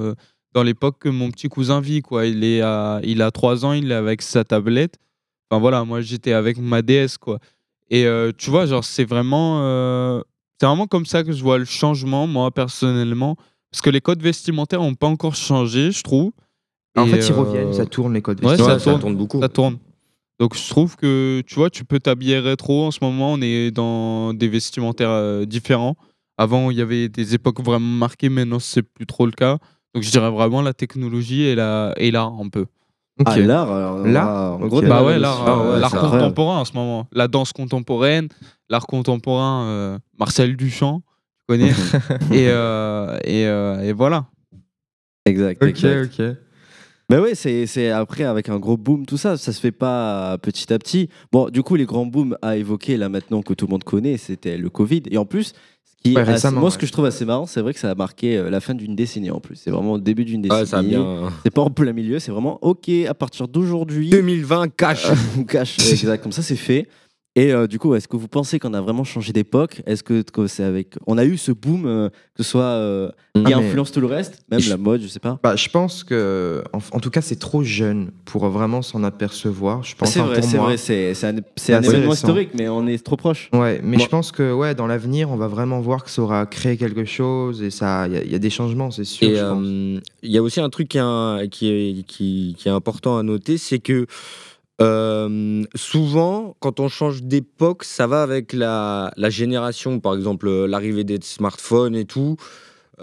dans 0.54 0.62
l'époque 0.62 0.96
que 1.00 1.08
mon 1.08 1.30
petit 1.30 1.48
cousin 1.48 1.80
vit. 1.80 2.00
Quoi. 2.00 2.26
Il, 2.26 2.44
est 2.44 2.60
à, 2.62 3.00
il 3.02 3.20
a 3.20 3.30
3 3.30 3.66
ans, 3.66 3.72
il 3.72 3.90
est 3.90 3.94
avec 3.94 4.22
sa 4.22 4.44
tablette. 4.44 4.96
Enfin 5.50 5.60
voilà, 5.60 5.84
moi 5.84 6.00
j'étais 6.00 6.32
avec 6.32 6.58
ma 6.58 6.80
DS. 6.80 7.18
Quoi. 7.20 7.38
Et 7.90 8.06
euh, 8.06 8.32
tu 8.36 8.50
vois, 8.50 8.64
genre, 8.66 8.84
c'est 8.84 9.04
vraiment, 9.04 9.60
euh, 9.62 10.22
c'est 10.58 10.66
vraiment 10.66 10.86
comme 10.86 11.06
ça 11.06 11.22
que 11.22 11.32
je 11.32 11.42
vois 11.42 11.58
le 11.58 11.64
changement, 11.64 12.26
moi 12.26 12.50
personnellement. 12.50 13.36
Parce 13.70 13.82
que 13.82 13.90
les 13.90 14.00
codes 14.00 14.22
vestimentaires 14.22 14.80
n'ont 14.80 14.94
pas 14.94 15.08
encore 15.08 15.34
changé, 15.34 15.90
je 15.90 16.02
trouve. 16.02 16.32
En 16.96 17.06
Et, 17.06 17.10
fait, 17.10 17.26
ils 17.28 17.32
euh, 17.32 17.36
reviennent, 17.36 17.72
ça 17.74 17.86
tourne 17.86 18.14
les 18.14 18.22
codes 18.22 18.42
Ouais, 18.42 18.50
vestimentaires. 18.50 18.78
ça, 18.78 18.84
ça 18.84 18.90
tourne, 18.92 19.00
tourne 19.00 19.16
beaucoup. 19.16 19.40
Ça 19.40 19.48
tourne. 19.48 19.78
Donc 20.38 20.56
je 20.56 20.68
trouve 20.68 20.96
que, 20.96 21.42
tu 21.46 21.56
vois, 21.56 21.70
tu 21.70 21.84
peux 21.84 21.98
t'habiller 21.98 22.38
rétro. 22.38 22.86
En 22.86 22.90
ce 22.92 22.98
moment, 23.02 23.32
on 23.32 23.40
est 23.40 23.70
dans 23.70 24.32
des 24.32 24.48
vestimentaires 24.48 25.46
différents. 25.46 25.96
Avant, 26.38 26.70
il 26.70 26.76
y 26.76 26.80
avait 26.80 27.08
des 27.08 27.34
époques 27.34 27.60
vraiment 27.60 27.86
marquées, 27.86 28.28
maintenant, 28.28 28.58
c'est 28.58 28.82
plus 28.82 29.06
trop 29.06 29.26
le 29.26 29.32
cas. 29.32 29.58
Donc 29.94 30.02
je 30.02 30.10
dirais 30.10 30.30
vraiment 30.30 30.60
la 30.62 30.74
technologie 30.74 31.42
et 31.42 31.54
la- 31.54 31.94
et 31.96 32.10
l'art 32.10 32.32
un 32.40 32.48
peu. 32.48 32.66
Ok. 33.20 33.28
Ah, 33.30 33.38
l'art, 33.38 33.70
alors, 33.70 33.96
on 33.96 34.04
L'art 34.10 34.26
va- 34.58 34.64
en 34.64 34.66
gros, 34.66 34.80
Bah 34.80 34.86
débat 34.88 35.04
ouais, 35.04 35.18
l'art 35.20 35.44
Ah 35.46 35.50
euh, 35.60 35.74
ouais, 35.74 35.80
l'art 35.80 35.92
contemporain 35.92 36.58
en 36.58 36.64
ce 36.64 36.72
moment. 36.72 37.06
La 37.12 37.28
danse 37.28 37.52
contemporaine, 37.52 38.28
l'art 38.68 38.86
contemporain, 38.88 39.64
euh, 39.66 39.98
Marcel 40.18 40.56
Duchamp, 40.56 41.00
tu 41.00 41.44
connais. 41.46 41.70
et, 42.32 42.48
euh, 42.48 43.16
et, 43.24 43.46
euh, 43.46 43.82
et 43.82 43.92
voilà. 43.92 44.26
Exact. 45.26 45.62
Ok, 45.62 45.68
exact. 45.68 46.20
ok. 46.20 46.36
Mais 47.10 47.18
oui, 47.18 47.30
c'est 47.34 47.66
c'est 47.66 47.90
après 47.90 48.24
avec 48.24 48.48
un 48.48 48.58
gros 48.58 48.78
boom, 48.78 49.04
tout 49.04 49.18
ça, 49.18 49.36
ça 49.36 49.52
se 49.52 49.60
fait 49.60 49.70
pas 49.72 50.38
petit 50.38 50.72
à 50.72 50.78
petit. 50.78 51.10
Bon, 51.30 51.50
du 51.50 51.62
coup, 51.62 51.76
les 51.76 51.84
grands 51.84 52.06
booms 52.06 52.36
à 52.40 52.56
évoquer 52.56 52.96
là 52.96 53.08
maintenant 53.10 53.42
que 53.42 53.52
tout 53.52 53.66
le 53.66 53.70
monde 53.72 53.84
connaît, 53.84 54.16
c'était 54.16 54.56
le 54.56 54.70
Covid. 54.70 55.02
Et 55.10 55.18
en 55.18 55.26
plus, 55.26 55.52
qui 56.04 56.12
est 56.12 56.16
Ouais, 56.16 56.22
assez- 56.22 56.32
récemment, 56.32 56.60
moi, 56.60 56.70
ce 56.70 56.76
que 56.78 56.86
je 56.86 56.92
trouve 56.92 57.06
assez 57.06 57.24
marrant, 57.24 57.46
c'est 57.46 57.60
vrai 57.62 57.72
que 57.72 57.80
ça 57.80 57.90
a 57.90 57.94
marqué 57.94 58.36
euh, 58.36 58.50
la 58.50 58.60
fin 58.60 58.74
d'une 58.74 58.94
décennie 58.94 59.30
en 59.30 59.40
plus. 59.40 59.56
C'est 59.56 59.70
vraiment 59.70 59.94
le 59.94 60.02
début 60.02 60.24
d'une 60.26 60.42
décennie. 60.42 60.96
Ouais, 60.96 61.02
bien. 61.02 61.30
C'est 61.44 61.50
pas 61.52 61.62
en 61.62 61.70
plein 61.70 61.92
milieu, 61.94 62.18
c'est 62.18 62.30
vraiment 62.30 62.58
OK 62.62 62.90
à 63.08 63.14
partir 63.14 63.48
d'aujourd'hui. 63.48 64.10
2020 64.10 64.68
cash. 64.76 65.06
Cash, 65.48 65.78
exact, 65.92 66.22
comme 66.22 66.32
ça 66.32 66.42
c'est 66.42 66.56
fait. 66.56 66.88
Et 67.36 67.52
euh, 67.52 67.66
du 67.66 67.80
coup, 67.80 67.96
est-ce 67.96 68.06
que 68.06 68.16
vous 68.16 68.28
pensez 68.28 68.60
qu'on 68.60 68.74
a 68.74 68.80
vraiment 68.80 69.02
changé 69.02 69.32
d'époque? 69.32 69.82
Est-ce 69.86 70.04
que, 70.04 70.22
que 70.22 70.46
c'est 70.46 70.62
avec. 70.62 70.94
On 71.08 71.18
a 71.18 71.24
eu 71.24 71.36
ce 71.36 71.50
boom, 71.50 71.84
euh, 71.84 72.08
que 72.36 72.44
ce 72.44 72.50
soit. 72.50 72.62
euh, 72.62 73.10
qui 73.44 73.52
Ah, 73.52 73.58
influence 73.58 73.90
tout 73.90 74.00
le 74.00 74.06
reste, 74.06 74.44
même 74.48 74.60
Je- 74.60 74.70
la 74.70 74.76
mode, 74.76 75.00
je 75.02 75.08
sais 75.08 75.18
pas. 75.18 75.40
Bah, 75.42 75.56
je 75.56 75.68
pense 75.68 76.04
que, 76.04 76.62
en, 76.72 76.78
en 76.92 77.00
tout 77.00 77.10
cas, 77.10 77.20
c'est 77.20 77.34
trop 77.40 77.64
jeune 77.64 78.12
pour 78.24 78.46
vraiment 78.48 78.80
s'en 78.82 79.02
apercevoir. 79.02 79.82
Je 79.82 79.96
pense 79.96 80.10
C'est 80.10 80.20
vrai, 80.20 80.40
c'est 80.42 80.56
vrai, 80.58 80.76
c'est 80.76 81.24
un, 81.74 81.82
événement 81.82 82.12
historique, 82.12 82.50
mais 82.54 82.68
on 82.68 82.86
est 82.86 83.04
trop 83.04 83.16
proche. 83.16 83.50
Ouais, 83.52 83.80
mais 83.82 83.96
Moi- 83.96 84.04
je 84.04 84.08
pense 84.08 84.30
que 84.30 84.52
ouais, 84.52 84.76
dans 84.76 84.86
l'avenir, 84.86 85.30
on 85.32 85.36
va 85.36 85.48
vraiment 85.48 85.80
voir 85.80 86.04
que 86.04 86.10
ça 86.10 86.22
aura 86.22 86.46
créé 86.46 86.76
quelque 86.76 87.04
chose 87.04 87.60
et 87.62 87.70
ça, 87.70 88.06
il 88.06 88.12
y, 88.14 88.16
a- 88.18 88.22
il 88.22 88.30
y 88.30 88.36
a 88.36 88.38
des 88.38 88.50
changements, 88.50 88.92
c'est 88.92 89.02
sûr. 89.02 89.28
Euh, 89.28 89.98
il 90.22 90.30
y 90.30 90.38
a 90.38 90.42
aussi 90.42 90.60
un 90.60 90.70
truc 90.70 90.86
qui 90.86 90.98
est, 90.98 91.00
un- 91.00 91.48
qui 91.50 91.68
est, 91.68 92.06
qui, 92.06 92.54
qui 92.56 92.68
est 92.68 92.72
important 92.72 93.18
à 93.18 93.24
noter, 93.24 93.58
c'est 93.58 93.80
que 93.80 94.06
euh, 94.80 95.62
souvent, 95.74 96.56
quand 96.60 96.80
on 96.80 96.88
change 96.88 97.22
d'époque, 97.22 97.84
ça 97.84 98.06
va 98.06 98.22
avec 98.22 98.52
la, 98.52 99.12
la 99.16 99.30
génération, 99.30 100.00
par 100.00 100.14
exemple 100.14 100.48
euh, 100.48 100.66
l'arrivée 100.66 101.04
des 101.04 101.18
smartphones 101.22 101.94
et 101.96 102.04
tout. 102.04 102.36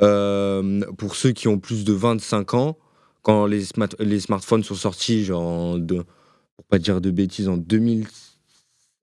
Euh, 0.02 0.82
pour 0.98 1.16
ceux 1.16 1.32
qui 1.32 1.48
ont 1.48 1.60
plus 1.60 1.84
de 1.84 1.94
25 1.94 2.54
ans, 2.54 2.78
quand 3.24 3.46
les, 3.46 3.64
sma- 3.66 3.94
les 4.00 4.20
smartphones 4.20 4.64
sont 4.64 4.76
sortis, 4.76 5.24
genre, 5.26 5.42
en 5.44 5.78
de, 5.78 5.96
pour 5.98 6.66
pas 6.70 6.80
dire 6.80 7.02
de 7.02 7.12
bêtises, 7.12 7.48
en 7.50 7.58
2005, 7.58 8.10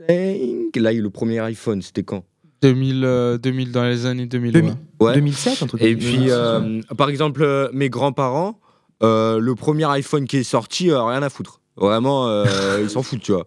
là, 0.08 0.12
il 0.14 0.70
y 0.76 0.86
a 0.86 0.92
eu 0.92 1.02
le 1.02 1.10
premier 1.10 1.40
iPhone, 1.40 1.82
c'était 1.82 2.02
quand? 2.04 2.24
2000, 2.62 3.04
euh, 3.04 3.38
2000 3.38 3.70
dans 3.70 3.84
les 3.84 4.06
années 4.06 4.26
2000. 4.26 4.52
2000. 4.52 4.70
ouais. 4.72 4.76
Ouais. 5.06 5.14
2007, 5.14 5.62
un 5.62 5.66
truc 5.66 5.80
Et 5.82 5.94
puis, 5.96 6.30
euh, 6.30 6.80
par 6.96 7.08
exemple, 7.08 7.42
euh, 7.42 7.68
mes 7.72 7.88
grands-parents, 7.88 8.58
euh, 9.02 9.38
le 9.38 9.54
premier 9.54 9.84
iPhone 9.90 10.26
qui 10.26 10.38
est 10.38 10.42
sorti, 10.42 10.90
euh, 10.90 11.02
rien 11.04 11.22
à 11.22 11.30
foutre. 11.30 11.57
Vraiment, 11.78 12.28
euh, 12.28 12.44
ils 12.82 12.90
s'en 12.90 13.02
foutent, 13.02 13.22
tu 13.22 13.32
vois. 13.32 13.46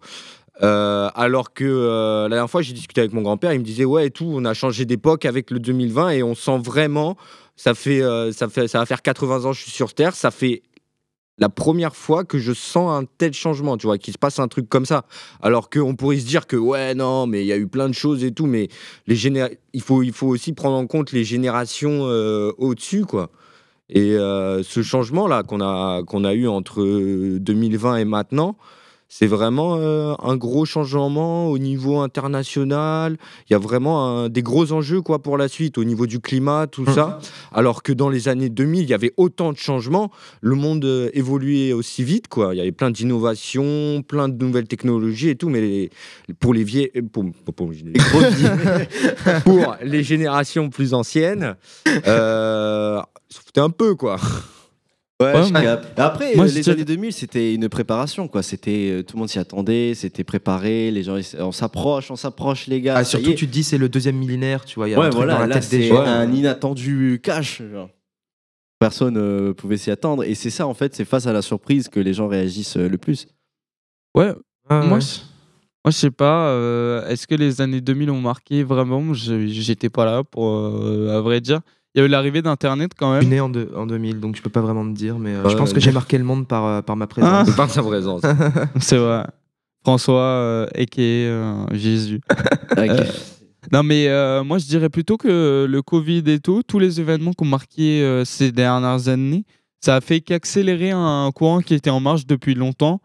Euh, 0.63 1.09
alors 1.15 1.53
que 1.53 1.63
euh, 1.63 2.23
la 2.23 2.35
dernière 2.35 2.49
fois, 2.49 2.61
j'ai 2.61 2.73
discuté 2.73 3.01
avec 3.01 3.13
mon 3.13 3.21
grand-père, 3.21 3.53
il 3.53 3.59
me 3.59 3.65
disait 3.65 3.85
ouais 3.85 4.07
et 4.07 4.11
tout, 4.11 4.31
on 4.31 4.45
a 4.45 4.53
changé 4.53 4.85
d'époque 4.85 5.25
avec 5.25 5.49
le 5.49 5.59
2020 5.59 6.09
et 6.11 6.23
on 6.23 6.35
sent 6.35 6.59
vraiment, 6.63 7.17
ça 7.55 7.73
fait, 7.73 8.01
euh, 8.01 8.31
ça 8.31 8.47
fait, 8.47 8.67
ça 8.67 8.79
va 8.79 8.85
faire 8.85 9.01
80 9.01 9.45
ans 9.45 9.51
que 9.51 9.57
je 9.57 9.63
suis 9.63 9.71
sur 9.71 9.93
Terre, 9.93 10.15
ça 10.15 10.29
fait 10.29 10.61
la 11.39 11.49
première 11.49 11.95
fois 11.95 12.23
que 12.25 12.37
je 12.37 12.53
sens 12.53 12.91
un 12.91 13.07
tel 13.17 13.33
changement, 13.33 13.75
tu 13.77 13.87
vois, 13.87 13.97
qu'il 13.97 14.13
se 14.13 14.19
passe 14.19 14.37
un 14.37 14.47
truc 14.47 14.69
comme 14.69 14.85
ça. 14.85 15.05
Alors 15.41 15.71
qu'on 15.71 15.95
pourrait 15.95 16.19
se 16.19 16.27
dire 16.27 16.45
que 16.45 16.57
ouais 16.57 16.93
non, 16.93 17.25
mais 17.25 17.41
il 17.41 17.47
y 17.47 17.53
a 17.53 17.57
eu 17.57 17.67
plein 17.67 17.89
de 17.89 17.95
choses 17.95 18.23
et 18.23 18.31
tout, 18.31 18.45
mais 18.45 18.67
les 19.07 19.15
géné- 19.15 19.57
il 19.73 19.81
faut, 19.81 20.03
il 20.03 20.13
faut 20.13 20.27
aussi 20.27 20.53
prendre 20.53 20.75
en 20.75 20.85
compte 20.85 21.11
les 21.11 21.23
générations 21.23 22.01
au-dessus, 22.59 23.05
quoi. 23.05 23.31
Et 23.91 24.13
euh, 24.15 24.63
ce 24.63 24.81
changement-là 24.81 25.43
qu'on 25.43 25.61
a, 25.61 26.01
qu'on 26.03 26.23
a 26.23 26.33
eu 26.33 26.47
entre 26.47 26.81
2020 27.37 27.97
et 27.97 28.05
maintenant, 28.05 28.55
c'est 29.13 29.27
vraiment 29.27 29.75
euh, 29.77 30.13
un 30.23 30.37
gros 30.37 30.63
changement 30.63 31.47
au 31.49 31.57
niveau 31.57 31.99
international. 31.99 33.17
Il 33.49 33.51
y 33.51 33.55
a 33.57 33.59
vraiment 33.59 34.07
un- 34.07 34.29
des 34.29 34.41
gros 34.41 34.71
enjeux 34.71 35.01
quoi, 35.01 35.21
pour 35.21 35.37
la 35.37 35.49
suite 35.49 35.77
au 35.77 35.83
niveau 35.83 36.07
du 36.07 36.21
climat, 36.21 36.67
tout 36.67 36.85
ça. 36.85 37.19
Alors 37.51 37.83
que 37.83 37.91
dans 37.91 38.07
les 38.07 38.29
années 38.29 38.47
2000, 38.47 38.83
il 38.83 38.89
y 38.89 38.93
avait 38.93 39.11
autant 39.17 39.51
de 39.51 39.57
changements. 39.57 40.11
Le 40.39 40.55
monde 40.55 40.85
euh, 40.85 41.09
évoluait 41.13 41.73
aussi 41.73 42.05
vite. 42.05 42.29
Quoi. 42.29 42.55
Il 42.55 42.59
y 42.59 42.61
avait 42.61 42.71
plein 42.71 42.89
d'innovations, 42.89 44.01
plein 44.01 44.29
de 44.29 44.41
nouvelles 44.45 44.69
technologies 44.69 45.27
et 45.27 45.35
tout. 45.35 45.49
Mais 45.49 45.59
les- 45.59 45.89
pour 46.39 46.53
les 46.53 46.63
vieilles. 46.63 46.91
Pour, 47.11 47.25
pour- 47.43 47.53
pour 47.53 47.71
les 47.71 47.91
pour 49.43 49.75
les 49.83 50.03
générations 50.03 50.69
plus 50.69 50.93
anciennes, 50.93 51.57
euh, 52.07 53.01
s'en 53.33 53.41
foutaient 53.41 53.61
un 53.61 53.69
peu, 53.69 53.95
quoi. 53.95 54.17
Ouais, 55.21 55.33
Ouais, 55.35 55.43
je. 55.43 56.01
Après, 56.01 56.35
moi, 56.35 56.45
euh, 56.45 56.51
les 56.51 56.67
années 56.69 56.83
2000, 56.85 57.13
c'était 57.13 57.53
une 57.53 57.69
préparation, 57.69 58.27
quoi. 58.27 58.41
C'était 58.41 58.89
euh, 58.91 59.03
tout 59.03 59.15
le 59.15 59.19
monde 59.19 59.29
s'y 59.29 59.37
attendait, 59.37 59.93
c'était 59.93 60.23
préparé. 60.23 60.89
Les 60.89 61.03
gens, 61.03 61.15
ils- 61.15 61.37
on 61.39 61.51
s'approche, 61.51 62.09
on 62.09 62.15
s'approche, 62.15 62.65
les 62.65 62.81
gars. 62.81 62.95
Ah, 62.97 63.03
surtout, 63.03 63.29
est. 63.29 63.35
tu 63.35 63.45
te 63.47 63.51
dis 63.51 63.63
c'est 63.63 63.77
le 63.77 63.87
deuxième 63.87 64.15
millénaire, 64.17 64.65
tu 64.65 64.75
vois. 64.75 64.87
Il 64.89 64.93
y 64.93 64.95
a 64.95 64.99
ouais, 64.99 65.05
un 65.05 65.09
truc 65.09 65.17
voilà, 65.19 65.33
dans 65.35 65.39
la 65.41 65.47
là, 65.47 65.59
tête 65.59 65.69
des 65.69 65.83
gens. 65.89 66.01
un 66.01 66.31
inattendu 66.33 67.19
cash. 67.23 67.61
genre. 67.61 67.89
Personne 68.79 69.13
ne 69.13 69.51
pouvait 69.51 69.77
s'y 69.77 69.91
attendre. 69.91 70.23
Et 70.23 70.33
c'est 70.33 70.49
ça, 70.49 70.65
en 70.65 70.73
fait, 70.73 70.95
c'est 70.95 71.05
face 71.05 71.27
à 71.27 71.33
la 71.33 71.43
surprise 71.43 71.87
que 71.87 71.99
les 71.99 72.15
gens 72.15 72.27
réagissent 72.27 72.77
euh, 72.77 72.89
le 72.89 72.97
plus. 72.97 73.27
Ouais, 74.17 74.33
Ah, 74.69 74.81
moi, 74.81 74.97
moi, 74.97 74.97
je 75.85 75.91
sais 75.91 76.09
pas. 76.09 76.47
euh, 76.49 77.07
Est-ce 77.07 77.27
que 77.27 77.35
les 77.35 77.61
années 77.61 77.81
2000 77.81 78.09
ont 78.09 78.19
marqué 78.21 78.63
vraiment? 78.63 79.13
J'étais 79.13 79.91
pas 79.91 80.05
là, 80.05 80.23
pour, 80.23 80.49
euh, 80.49 81.15
à 81.15 81.21
vrai 81.21 81.41
dire. 81.41 81.61
Il 81.93 81.99
y 81.99 82.01
a 82.01 82.05
eu 82.05 82.07
l'arrivée 82.09 82.41
d'Internet 82.41 82.91
quand 82.97 83.15
Je 83.15 83.19
suis 83.21 83.27
même. 83.27 83.35
né 83.35 83.39
en, 83.41 83.49
deux- 83.49 83.71
en 83.75 83.85
2000, 83.85 84.19
donc 84.19 84.35
je 84.37 84.41
peux 84.41 84.49
pas 84.49 84.61
vraiment 84.61 84.85
te 84.89 84.95
dire, 84.97 85.19
mais 85.19 85.35
euh, 85.35 85.43
Ouais, 85.43 85.49
je 85.49 85.57
pense 85.57 85.73
que 85.73 85.79
j'ai 85.81 85.91
marqué 85.91 86.17
le 86.17 86.23
monde 86.23 86.47
par, 86.47 86.65
euh, 86.65 86.81
par 86.81 86.95
ma 86.95 87.05
présence. 87.07 87.51
Par 87.55 87.69
sa 87.69 87.83
présence. 87.83 88.21
C'est 88.79 88.97
vrai. 88.97 89.25
François, 89.83 90.21
euh, 90.21 90.67
a.k.a. 90.75 91.01
euh, 91.01 91.65
Jésus. 91.73 92.21
Euh, 92.77 93.03
non, 93.71 93.83
mais 93.83 94.07
euh, 94.07 94.43
moi, 94.43 94.57
je 94.57 94.65
dirais 94.65 94.89
plutôt 94.89 95.17
que 95.17 95.67
le 95.69 95.81
Covid 95.83 96.23
et 96.27 96.39
tout, 96.39 96.63
tous 96.65 96.79
les 96.79 96.99
événements 96.99 97.31
qui 97.33 97.43
ont 97.43 97.47
marqué 97.47 98.01
euh, 98.01 98.25
ces 98.25 98.51
dernières 98.51 99.07
années, 99.07 99.43
ça 99.81 99.97
a 99.97 100.01
fait 100.01 100.21
qu'accélérer 100.21 100.89
un 100.91 101.29
courant 101.35 101.59
qui 101.59 101.73
était 101.75 101.89
en 101.91 101.99
marche 101.99 102.25
depuis 102.25 102.55
longtemps. 102.55 103.01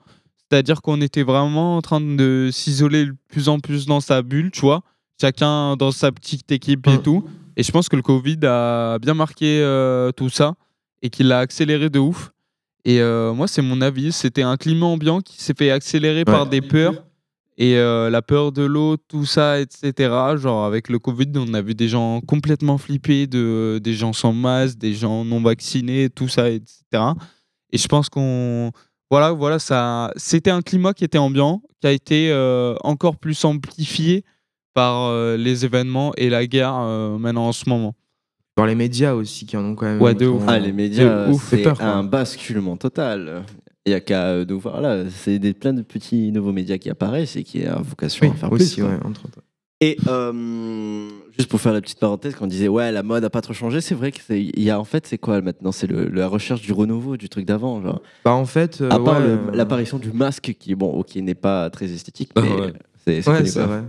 C'est-à-dire 0.51 0.81
qu'on 0.81 1.01
était 1.03 1.25
vraiment 1.25 1.77
en 1.77 1.83
train 1.83 2.01
de 2.01 2.49
s'isoler 2.53 3.07
de 3.07 3.15
plus 3.29 3.49
en 3.51 3.59
plus 3.59 3.85
dans 3.87 4.01
sa 4.01 4.23
bulle, 4.23 4.51
tu 4.51 4.61
vois. 4.61 4.83
Chacun 5.21 5.77
dans 5.77 5.91
sa 5.91 6.11
petite 6.13 6.51
équipe 6.53 6.87
et 6.87 7.03
tout. 7.03 7.25
Et 7.57 7.63
je 7.63 7.73
pense 7.73 7.89
que 7.89 7.97
le 7.97 8.03
Covid 8.03 8.39
a 8.45 8.99
bien 8.99 9.15
marqué 9.15 9.61
euh, 9.61 10.13
tout 10.13 10.29
ça 10.29 10.55
et 11.03 11.11
qu'il 11.11 11.29
l'a 11.29 11.39
accéléré 11.39 11.91
de 11.91 11.99
ouf. 11.99 12.33
Et 12.85 13.01
euh, 13.01 13.33
moi, 13.33 13.49
c'est 13.49 13.63
mon 13.63 13.81
avis. 13.81 14.13
C'était 14.13 14.43
un 14.43 14.57
climat 14.57 14.87
ambiant 14.87 15.21
qui 15.21 15.43
s'est 15.43 15.55
fait 15.57 15.71
accélérer 15.71 16.25
par 16.25 16.47
des 16.47 16.61
peurs. 16.61 17.07
Et 17.59 17.77
euh, 17.77 18.11
la 18.11 18.21
peur 18.21 18.53
de 18.53 18.63
l'eau, 18.63 18.97
tout 18.97 19.25
ça, 19.25 19.59
etc. 19.59 19.93
Genre, 20.37 20.65
avec 20.65 20.89
le 20.91 20.99
Covid, 20.99 21.33
on 21.37 21.55
a 21.55 21.63
vu 21.63 21.75
des 21.75 21.89
gens 21.89 22.21
complètement 22.21 22.77
flippés, 22.77 23.27
de, 23.27 23.81
des 23.83 23.95
gens 23.95 24.13
sans 24.13 24.35
masque, 24.35 24.77
des 24.77 24.93
gens 24.93 25.25
non 25.25 25.41
vaccinés, 25.41 26.11
tout 26.11 26.29
ça, 26.29 26.51
etc. 26.51 26.83
Et 27.73 27.79
je 27.79 27.89
pense 27.89 28.09
qu'on. 28.09 28.73
Voilà, 29.11 29.33
voilà, 29.33 29.59
ça. 29.59 30.13
C'était 30.17 30.51
un 30.51 30.61
climat 30.61 30.93
qui 30.93 31.05
était 31.05 31.19
ambiant, 31.19 31.63
qui 31.81 31.87
a 31.87 31.93
été 31.93 32.31
euh, 32.31 32.75
encore 32.83 33.17
plus 33.17 33.45
amplifié 33.45 34.25
par 34.77 35.07
euh, 35.07 35.39
les 35.39 35.65
événements 35.65 36.13
et 36.19 36.29
la 36.29 36.47
guerre 36.47 36.77
euh, 36.77 37.17
maintenant 37.17 37.49
en 37.49 37.53
ce 37.53 37.67
moment. 37.69 37.95
Dans 38.59 38.67
les 38.67 38.75
médias 38.75 39.15
aussi, 39.15 39.47
qui 39.47 39.57
en 39.57 39.65
ont 39.65 39.75
quand 39.75 39.87
même. 39.87 40.01
Ouais, 40.03 40.15
de 40.15 40.27
ouf. 40.27 40.43
Ah, 40.47 40.59
les 40.59 40.73
médias, 40.73 41.33
c'est 41.33 41.57
Fait 41.57 41.63
peur, 41.63 41.79
quoi. 41.79 41.87
un 41.87 42.05
basculement 42.05 42.77
total. 42.77 43.43
Il 43.87 43.93
y 43.93 43.95
a 43.95 44.01
qu'à 44.01 44.25
euh, 44.27 44.45
nous 44.47 44.61
voir 44.61 44.83
là. 44.83 45.05
C'est 45.11 45.39
des, 45.39 45.55
plein 45.55 45.73
de 45.73 45.81
petits 45.83 46.31
nouveaux 46.31 46.53
médias 46.53 46.77
qui 46.77 46.91
apparaissent 46.91 47.37
et 47.37 47.43
qui 47.43 47.65
ont 47.67 47.81
vocation 47.83 48.27
Oui, 48.27 48.33
à 48.35 48.37
faire 48.37 48.53
aussi, 48.53 48.75
plus. 48.75 48.85
ouais, 48.85 48.99
entre 49.05 49.25
autres. 49.25 49.39
Et 49.81 49.97
euh, 50.09 51.09
juste 51.37 51.49
pour 51.51 51.61
faire 51.61 51.73
la 51.73 51.81
petite 51.81 51.99
parenthèse, 51.99 52.35
quand 52.35 52.45
on 52.47 52.49
disait 52.49 52.69
ouais 52.69 52.91
la 52.93 53.03
mode 53.03 53.25
a 53.25 53.31
pas 53.31 53.43
trop 53.43 53.53
changé, 53.53 53.81
c'est 53.83 53.95
vrai 53.95 54.11
que 54.11 54.21
il 54.33 54.63
y 54.63 54.71
a 54.71 54.81
en 54.81 54.85
fait 54.85 55.07
c'est 55.07 55.19
quoi 55.19 55.43
maintenant 55.43 55.71
c'est 55.71 55.87
le, 55.87 56.09
la 56.09 56.29
recherche 56.29 56.63
du 56.63 56.73
renouveau 56.73 57.19
du 57.19 57.29
truc 57.29 57.45
d'avant 57.45 57.83
genre. 57.83 58.01
Bah, 58.25 58.33
en 58.33 58.47
fait. 58.47 58.81
euh, 58.81 58.89
à 58.91 58.99
part 58.99 59.19
ouais, 59.21 59.27
euh, 59.27 59.39
l'apparition 59.53 59.99
du 59.99 60.13
masque 60.13 60.55
qui 60.59 60.75
bon 60.75 60.91
ok 60.93 61.17
n'est 61.17 61.35
pas 61.35 61.69
très 61.69 61.93
esthétique 61.93 62.31
Ah 62.37 62.41
mais 62.41 62.61
ouais. 62.61 62.73
C'est 63.07 63.29
Ouais, 63.29 63.45
c'est 63.47 63.63
vrai. 63.63 63.85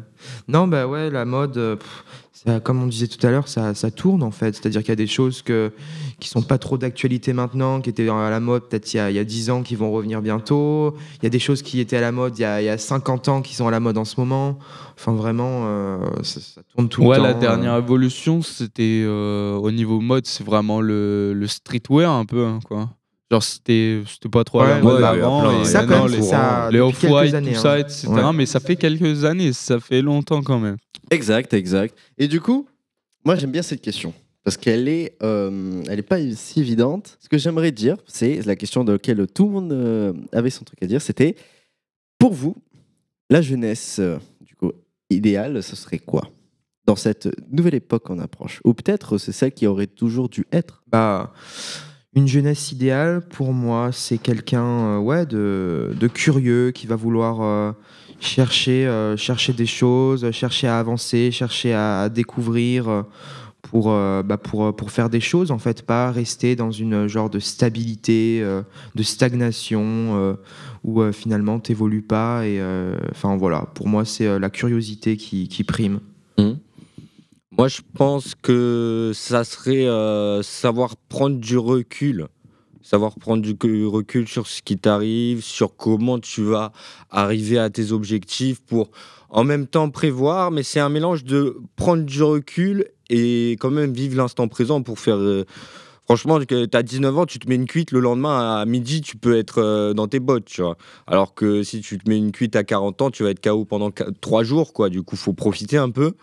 Non, 0.47 0.67
bah 0.67 0.87
ouais, 0.87 1.09
la 1.09 1.25
mode, 1.25 1.57
euh, 1.57 1.75
pff, 1.75 2.03
ça, 2.45 2.59
comme 2.59 2.83
on 2.83 2.87
disait 2.87 3.07
tout 3.07 3.25
à 3.25 3.31
l'heure, 3.31 3.47
ça, 3.47 3.73
ça 3.73 3.89
tourne 3.89 4.21
en 4.21 4.29
fait. 4.29 4.55
C'est-à-dire 4.55 4.81
qu'il 4.81 4.89
y 4.89 4.93
a 4.93 4.95
des 4.95 5.07
choses 5.07 5.41
que, 5.41 5.71
qui 6.19 6.29
sont 6.29 6.43
pas 6.43 6.59
trop 6.59 6.77
d'actualité 6.77 7.33
maintenant, 7.33 7.81
qui 7.81 7.89
étaient 7.89 8.07
à 8.07 8.29
la 8.29 8.39
mode 8.39 8.69
peut-être 8.69 8.93
il 8.93 8.97
y, 8.97 8.99
a, 8.99 9.09
il 9.09 9.15
y 9.15 9.19
a 9.19 9.23
10 9.23 9.49
ans, 9.49 9.63
qui 9.63 9.75
vont 9.75 9.91
revenir 9.91 10.21
bientôt. 10.21 10.95
Il 11.15 11.23
y 11.23 11.25
a 11.25 11.29
des 11.29 11.39
choses 11.39 11.63
qui 11.63 11.79
étaient 11.79 11.97
à 11.97 12.01
la 12.01 12.11
mode 12.11 12.37
il 12.37 12.43
y 12.43 12.45
a, 12.45 12.61
il 12.61 12.65
y 12.65 12.69
a 12.69 12.77
50 12.77 13.27
ans, 13.29 13.41
qui 13.41 13.55
sont 13.55 13.67
à 13.67 13.71
la 13.71 13.79
mode 13.79 13.97
en 13.97 14.05
ce 14.05 14.19
moment. 14.19 14.59
Enfin, 14.95 15.13
vraiment, 15.13 15.63
euh, 15.65 15.97
ça, 16.21 16.39
ça 16.39 16.61
tourne 16.75 16.89
tout 16.89 17.01
ouais, 17.03 17.17
le 17.17 17.23
temps. 17.23 17.23
la 17.23 17.33
dernière 17.33 17.73
euh. 17.73 17.81
évolution, 17.81 18.43
c'était 18.43 19.03
euh, 19.03 19.55
au 19.55 19.71
niveau 19.71 19.99
mode, 19.99 20.27
c'est 20.27 20.43
vraiment 20.43 20.79
le, 20.79 21.33
le 21.33 21.47
streetwear 21.47 22.11
un 22.11 22.25
peu, 22.25 22.45
hein, 22.45 22.59
quoi. 22.67 22.89
Genre, 23.29 23.43
c'était 23.43 24.01
c'était 24.07 24.29
pas 24.29 24.43
trop 24.45 24.61
Ouais, 24.61 24.81
ouais, 24.81 25.03
avant. 25.03 25.63
Ça, 25.65 25.85
quand 25.85 26.05
même, 26.05 26.15
les, 26.15 26.21
ça, 26.21 26.69
les 26.71 26.79
quelques 26.79 27.03
off-white, 27.03 27.43
tout 27.43 27.55
ça, 27.55 27.73
hein. 27.73 27.77
etc. 27.79 28.07
Ouais. 28.07 28.33
Mais 28.33 28.45
ça 28.45 28.59
fait 28.61 28.77
quelques 28.77 29.25
années, 29.25 29.51
ça 29.51 29.79
fait 29.79 30.01
longtemps 30.01 30.41
quand 30.41 30.59
même. 30.59 30.77
Exact 31.11 31.53
exact. 31.53 31.97
Et 32.17 32.27
du 32.27 32.41
coup 32.41 32.67
moi 33.25 33.35
j'aime 33.35 33.51
bien 33.51 33.61
cette 33.61 33.81
question 33.81 34.13
parce 34.43 34.55
qu'elle 34.55 34.87
est 34.87 35.17
euh, 35.21 35.83
elle 35.89 35.99
est 35.99 36.03
pas 36.03 36.19
si 36.35 36.61
évidente. 36.61 37.17
Ce 37.19 37.27
que 37.29 37.37
j'aimerais 37.37 37.71
dire 37.71 37.97
c'est 38.07 38.45
la 38.45 38.55
question 38.55 38.83
de 38.83 38.93
laquelle 38.93 39.25
tout 39.27 39.45
le 39.45 39.51
monde 39.51 39.73
euh, 39.73 40.13
avait 40.31 40.49
son 40.49 40.63
truc 40.63 40.81
à 40.81 40.87
dire 40.87 41.01
c'était 41.01 41.35
pour 42.19 42.33
vous 42.33 42.55
la 43.29 43.41
jeunesse 43.41 43.97
euh, 43.99 44.17
du 44.41 44.55
coup 44.55 44.71
idéale 45.09 45.61
ce 45.61 45.75
serait 45.75 45.99
quoi? 45.99 46.29
Dans 46.85 46.95
cette 46.95 47.27
nouvelle 47.51 47.75
époque 47.75 48.03
qu'on 48.03 48.19
approche 48.19 48.61
ou 48.63 48.73
peut-être 48.73 49.17
c'est 49.17 49.33
celle 49.33 49.51
qui 49.51 49.67
aurait 49.67 49.87
toujours 49.87 50.29
dû 50.29 50.45
être? 50.53 50.83
Bah, 50.87 51.33
une 52.15 52.27
jeunesse 52.27 52.71
idéale, 52.71 53.21
pour 53.21 53.53
moi, 53.53 53.91
c'est 53.91 54.17
quelqu'un 54.17 54.65
euh, 54.65 54.97
ouais, 54.97 55.25
de, 55.25 55.93
de 55.99 56.07
curieux 56.07 56.71
qui 56.71 56.87
va 56.87 56.95
vouloir 56.95 57.41
euh, 57.41 57.71
chercher, 58.19 58.87
euh, 58.87 59.15
chercher 59.17 59.53
des 59.53 59.65
choses, 59.65 60.31
chercher 60.31 60.67
à 60.67 60.79
avancer, 60.79 61.31
chercher 61.31 61.73
à, 61.73 62.09
découvrir 62.09 63.05
pour, 63.61 63.89
bah, 63.89 64.37
pour, 64.37 64.75
pour 64.75 64.91
faire 64.91 65.09
des 65.09 65.19
choses, 65.19 65.51
en 65.51 65.57
fait, 65.57 65.85
pas 65.85 66.11
rester 66.11 66.55
dans 66.55 66.71
une 66.71 67.07
genre 67.07 67.29
de 67.29 67.39
stabilité, 67.39 68.41
de 68.95 69.03
stagnation, 69.03 70.37
où 70.85 71.11
finalement, 71.11 71.59
t'évolues 71.59 72.01
pas. 72.01 72.47
Et 72.47 72.61
enfin, 73.11 73.35
voilà, 73.35 73.65
pour 73.75 73.89
moi, 73.89 74.05
c'est 74.05 74.39
la 74.39 74.49
curiosité 74.49 75.17
qui, 75.17 75.49
qui 75.49 75.65
prime. 75.65 75.99
Moi, 77.57 77.69
je 77.69 77.81
pense 77.95 78.35
que 78.35 79.11
ça 79.15 79.43
serait 79.43 79.87
euh, 79.87 80.43
savoir 80.43 80.95
prendre 80.95 81.37
du 81.37 81.57
recul. 81.57 82.27
Savoir 82.83 83.15
prendre 83.15 83.41
du 83.41 83.85
recul 83.85 84.27
sur 84.27 84.47
ce 84.47 84.61
qui 84.61 84.77
t'arrive, 84.77 85.43
sur 85.43 85.75
comment 85.75 86.19
tu 86.19 86.43
vas 86.43 86.71
arriver 87.09 87.57
à 87.57 87.69
tes 87.69 87.91
objectifs 87.91 88.61
pour 88.61 88.91
en 89.29 89.43
même 89.43 89.67
temps 89.67 89.89
prévoir, 89.89 90.51
mais 90.51 90.63
c'est 90.63 90.79
un 90.79 90.87
mélange 90.87 91.23
de 91.25 91.57
prendre 91.75 92.03
du 92.03 92.23
recul 92.23 92.85
et 93.09 93.53
quand 93.59 93.71
même 93.71 93.91
vivre 93.91 94.15
l'instant 94.15 94.47
présent 94.47 94.83
pour 94.83 94.99
faire. 94.99 95.17
euh, 95.17 95.43
Franchement, 96.05 96.39
tu 96.39 96.55
as 96.71 96.83
19 96.83 97.17
ans, 97.17 97.25
tu 97.25 97.37
te 97.37 97.49
mets 97.49 97.55
une 97.55 97.65
cuite, 97.65 97.91
le 97.91 97.99
lendemain 97.99 98.61
à 98.61 98.65
midi, 98.65 99.01
tu 99.01 99.17
peux 99.17 99.37
être 99.37 99.61
euh, 99.61 99.93
dans 99.93 100.07
tes 100.07 100.21
bottes, 100.21 100.45
tu 100.45 100.61
vois. 100.61 100.77
Alors 101.05 101.33
que 101.33 101.63
si 101.63 101.81
tu 101.81 101.97
te 101.97 102.09
mets 102.09 102.17
une 102.17 102.31
cuite 102.31 102.55
à 102.55 102.63
40 102.63 103.01
ans, 103.01 103.11
tu 103.11 103.23
vas 103.23 103.31
être 103.31 103.41
KO 103.41 103.65
pendant 103.65 103.91
3 104.21 104.43
jours, 104.43 104.71
quoi. 104.71 104.87
Du 104.87 105.01
coup, 105.03 105.17
faut 105.17 105.33
profiter 105.33 105.75
un 105.75 105.89
peu. 105.89 106.13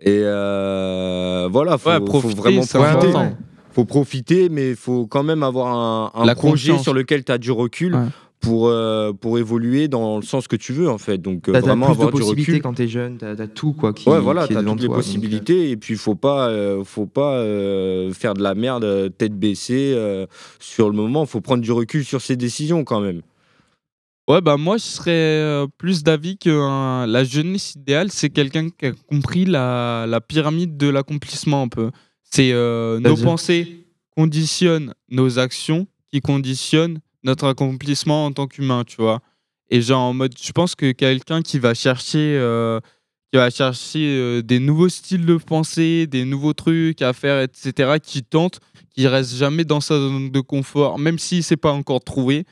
Et 0.00 0.20
euh, 0.24 1.48
voilà, 1.50 1.78
faut, 1.78 1.90
Ouais, 1.90 1.98
faut 2.06 2.20
vraiment 2.20 2.60
profiter. 2.62 2.78
important. 2.78 3.36
Faut 3.72 3.84
profiter, 3.84 4.48
mais 4.48 4.70
il 4.70 4.76
faut 4.76 5.06
quand 5.06 5.22
même 5.22 5.42
avoir 5.42 5.68
un, 5.68 6.10
un 6.22 6.34
projet 6.34 6.50
conscience. 6.70 6.82
sur 6.82 6.94
lequel 6.94 7.24
tu 7.24 7.32
as 7.32 7.38
du 7.38 7.50
recul 7.50 7.94
Ouais. 7.94 8.00
pour, 8.40 8.68
euh, 8.68 9.12
pour 9.12 9.38
évoluer 9.38 9.88
dans 9.88 10.16
le 10.16 10.22
sens 10.22 10.48
que 10.48 10.56
tu 10.56 10.72
veux, 10.72 10.88
en 10.88 10.98
fait. 10.98 11.18
Donc, 11.18 11.42
t'as 11.50 11.60
vraiment 11.60 11.86
plus 11.86 11.92
de 11.96 12.00
avoir 12.00 12.12
du 12.12 12.18
possibilités 12.20 12.52
recul. 12.52 12.62
quand 12.62 12.72
t'es 12.74 12.88
jeune, 12.88 13.16
t'as 13.18 13.34
t'as 13.36 13.46
tout 13.46 13.72
quoi 13.72 13.92
qui, 13.92 14.08
ouais, 14.08 14.20
voilà, 14.20 14.42
t'as 14.46 14.62
toutes 14.62 14.80
les 14.80 14.86
toi, 14.86 14.86
donc, 14.88 14.96
possibilités 14.96 15.70
et 15.70 15.76
puis 15.76 15.96
faut 15.96 16.14
pas, 16.14 16.48
euh, 16.48 16.84
faut 16.84 17.06
pas 17.06 17.42
faire 18.14 18.34
de 18.34 18.42
la 18.42 18.54
merde 18.54 19.12
tête 19.18 19.34
baissée 19.38 19.94
sur 20.60 20.88
le 20.88 20.94
moment. 20.96 21.26
Faut 21.26 21.40
prendre 21.40 21.62
du 21.62 21.72
recul 21.72 22.04
sur 22.04 22.20
ses 22.20 22.36
décisions 22.36 22.84
quand 22.84 23.00
même. 23.00 23.20
Ouais, 24.28 24.40
bah 24.40 24.56
moi, 24.56 24.76
je 24.76 24.82
serais 24.82 25.10
euh, 25.12 25.66
plus 25.78 26.02
d'avis 26.02 26.36
que 26.36 26.50
un- 26.50 27.06
la 27.06 27.22
jeunesse 27.22 27.76
idéale, 27.76 28.10
c'est 28.10 28.30
quelqu'un 28.30 28.70
qui 28.70 28.86
a 28.86 28.92
compris 28.92 29.44
la, 29.44 30.04
la 30.08 30.20
pyramide 30.20 30.76
de 30.76 30.88
l'accomplissement 30.88 31.62
un 31.62 31.68
peu. 31.68 31.90
C'est 32.24 32.50
euh, 32.52 32.98
nos 32.98 33.14
pensées 33.24 33.86
conditionnent 34.16 34.94
nos 35.10 35.38
actions 35.38 35.86
qui 36.10 36.20
conditionnent 36.20 36.98
notre 37.22 37.46
accomplissement 37.46 38.26
en 38.26 38.32
tant 38.32 38.48
qu'humain, 38.48 38.82
tu 38.84 38.96
vois. 38.96 39.20
Et 39.70 39.80
genre 39.80 40.00
en 40.02 40.14
mode, 40.14 40.34
je 40.40 40.50
pense 40.52 40.74
que 40.74 40.90
quelqu'un 40.92 41.42
qui 41.42 41.60
va 41.60 41.74
chercher, 41.74 42.36
euh, 42.38 42.80
qui 43.32 43.36
va 43.38 43.50
chercher 43.50 44.16
euh, 44.18 44.42
des 44.42 44.58
nouveaux 44.58 44.88
styles 44.88 45.24
de 45.26 45.36
pensée, 45.36 46.08
des 46.08 46.24
nouveaux 46.24 46.52
trucs 46.52 47.00
à 47.00 47.12
faire, 47.12 47.40
etc., 47.42 47.98
qui 48.02 48.24
tente, 48.24 48.58
qui 48.90 49.06
reste 49.06 49.34
jamais 49.36 49.64
dans 49.64 49.80
sa 49.80 49.94
zone 49.98 50.30
de 50.30 50.40
confort, 50.40 50.98
même 50.98 51.18
si 51.18 51.44
c'est 51.44 51.56
pas 51.56 51.72
encore 51.72 52.02
trouvé. 52.02 52.44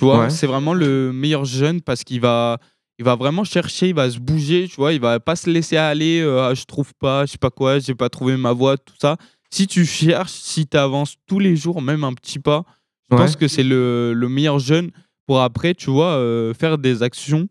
Tu 0.00 0.04
vois, 0.06 0.24
Ouais. 0.24 0.30
c'est 0.30 0.46
vraiment 0.46 0.74
le 0.74 1.12
meilleur 1.12 1.44
jeune 1.44 1.80
parce 1.82 2.02
qu'il 2.04 2.20
va, 2.20 2.58
il 2.98 3.04
va 3.04 3.14
vraiment 3.16 3.44
chercher, 3.44 3.88
il 3.90 3.94
va 3.94 4.10
se 4.10 4.18
bouger, 4.18 4.66
tu 4.68 4.76
vois, 4.76 4.92
il 4.92 5.00
va 5.00 5.20
pas 5.20 5.36
se 5.36 5.48
laisser 5.48 5.76
aller, 5.76 6.20
euh, 6.20 6.42
Ah, 6.48 6.54
je 6.54 6.64
trouve 6.64 6.92
pas, 6.98 7.26
je 7.26 7.32
sais 7.32 7.38
pas 7.38 7.50
quoi, 7.50 7.78
j'ai 7.78 7.94
pas 7.94 8.08
trouvé 8.08 8.36
ma 8.36 8.52
voie, 8.52 8.76
tout 8.78 8.94
ça. 9.00 9.16
Si 9.50 9.66
tu 9.66 9.84
cherches, 9.84 10.32
si 10.32 10.66
tu 10.66 10.76
avances 10.76 11.16
tous 11.26 11.38
les 11.38 11.54
jours, 11.56 11.82
même 11.82 12.02
un 12.04 12.14
petit 12.14 12.38
pas, 12.38 12.64
je 13.10 13.16
Ouais. 13.16 13.22
pense 13.22 13.36
que 13.36 13.46
c'est 13.48 13.62
le, 13.62 14.12
le 14.14 14.28
meilleur 14.28 14.58
jeune 14.58 14.90
pour 15.26 15.40
après, 15.42 15.74
tu 15.74 15.90
vois, 15.90 16.14
euh, 16.14 16.54
faire 16.54 16.78
des 16.78 17.02
actions 17.02 17.48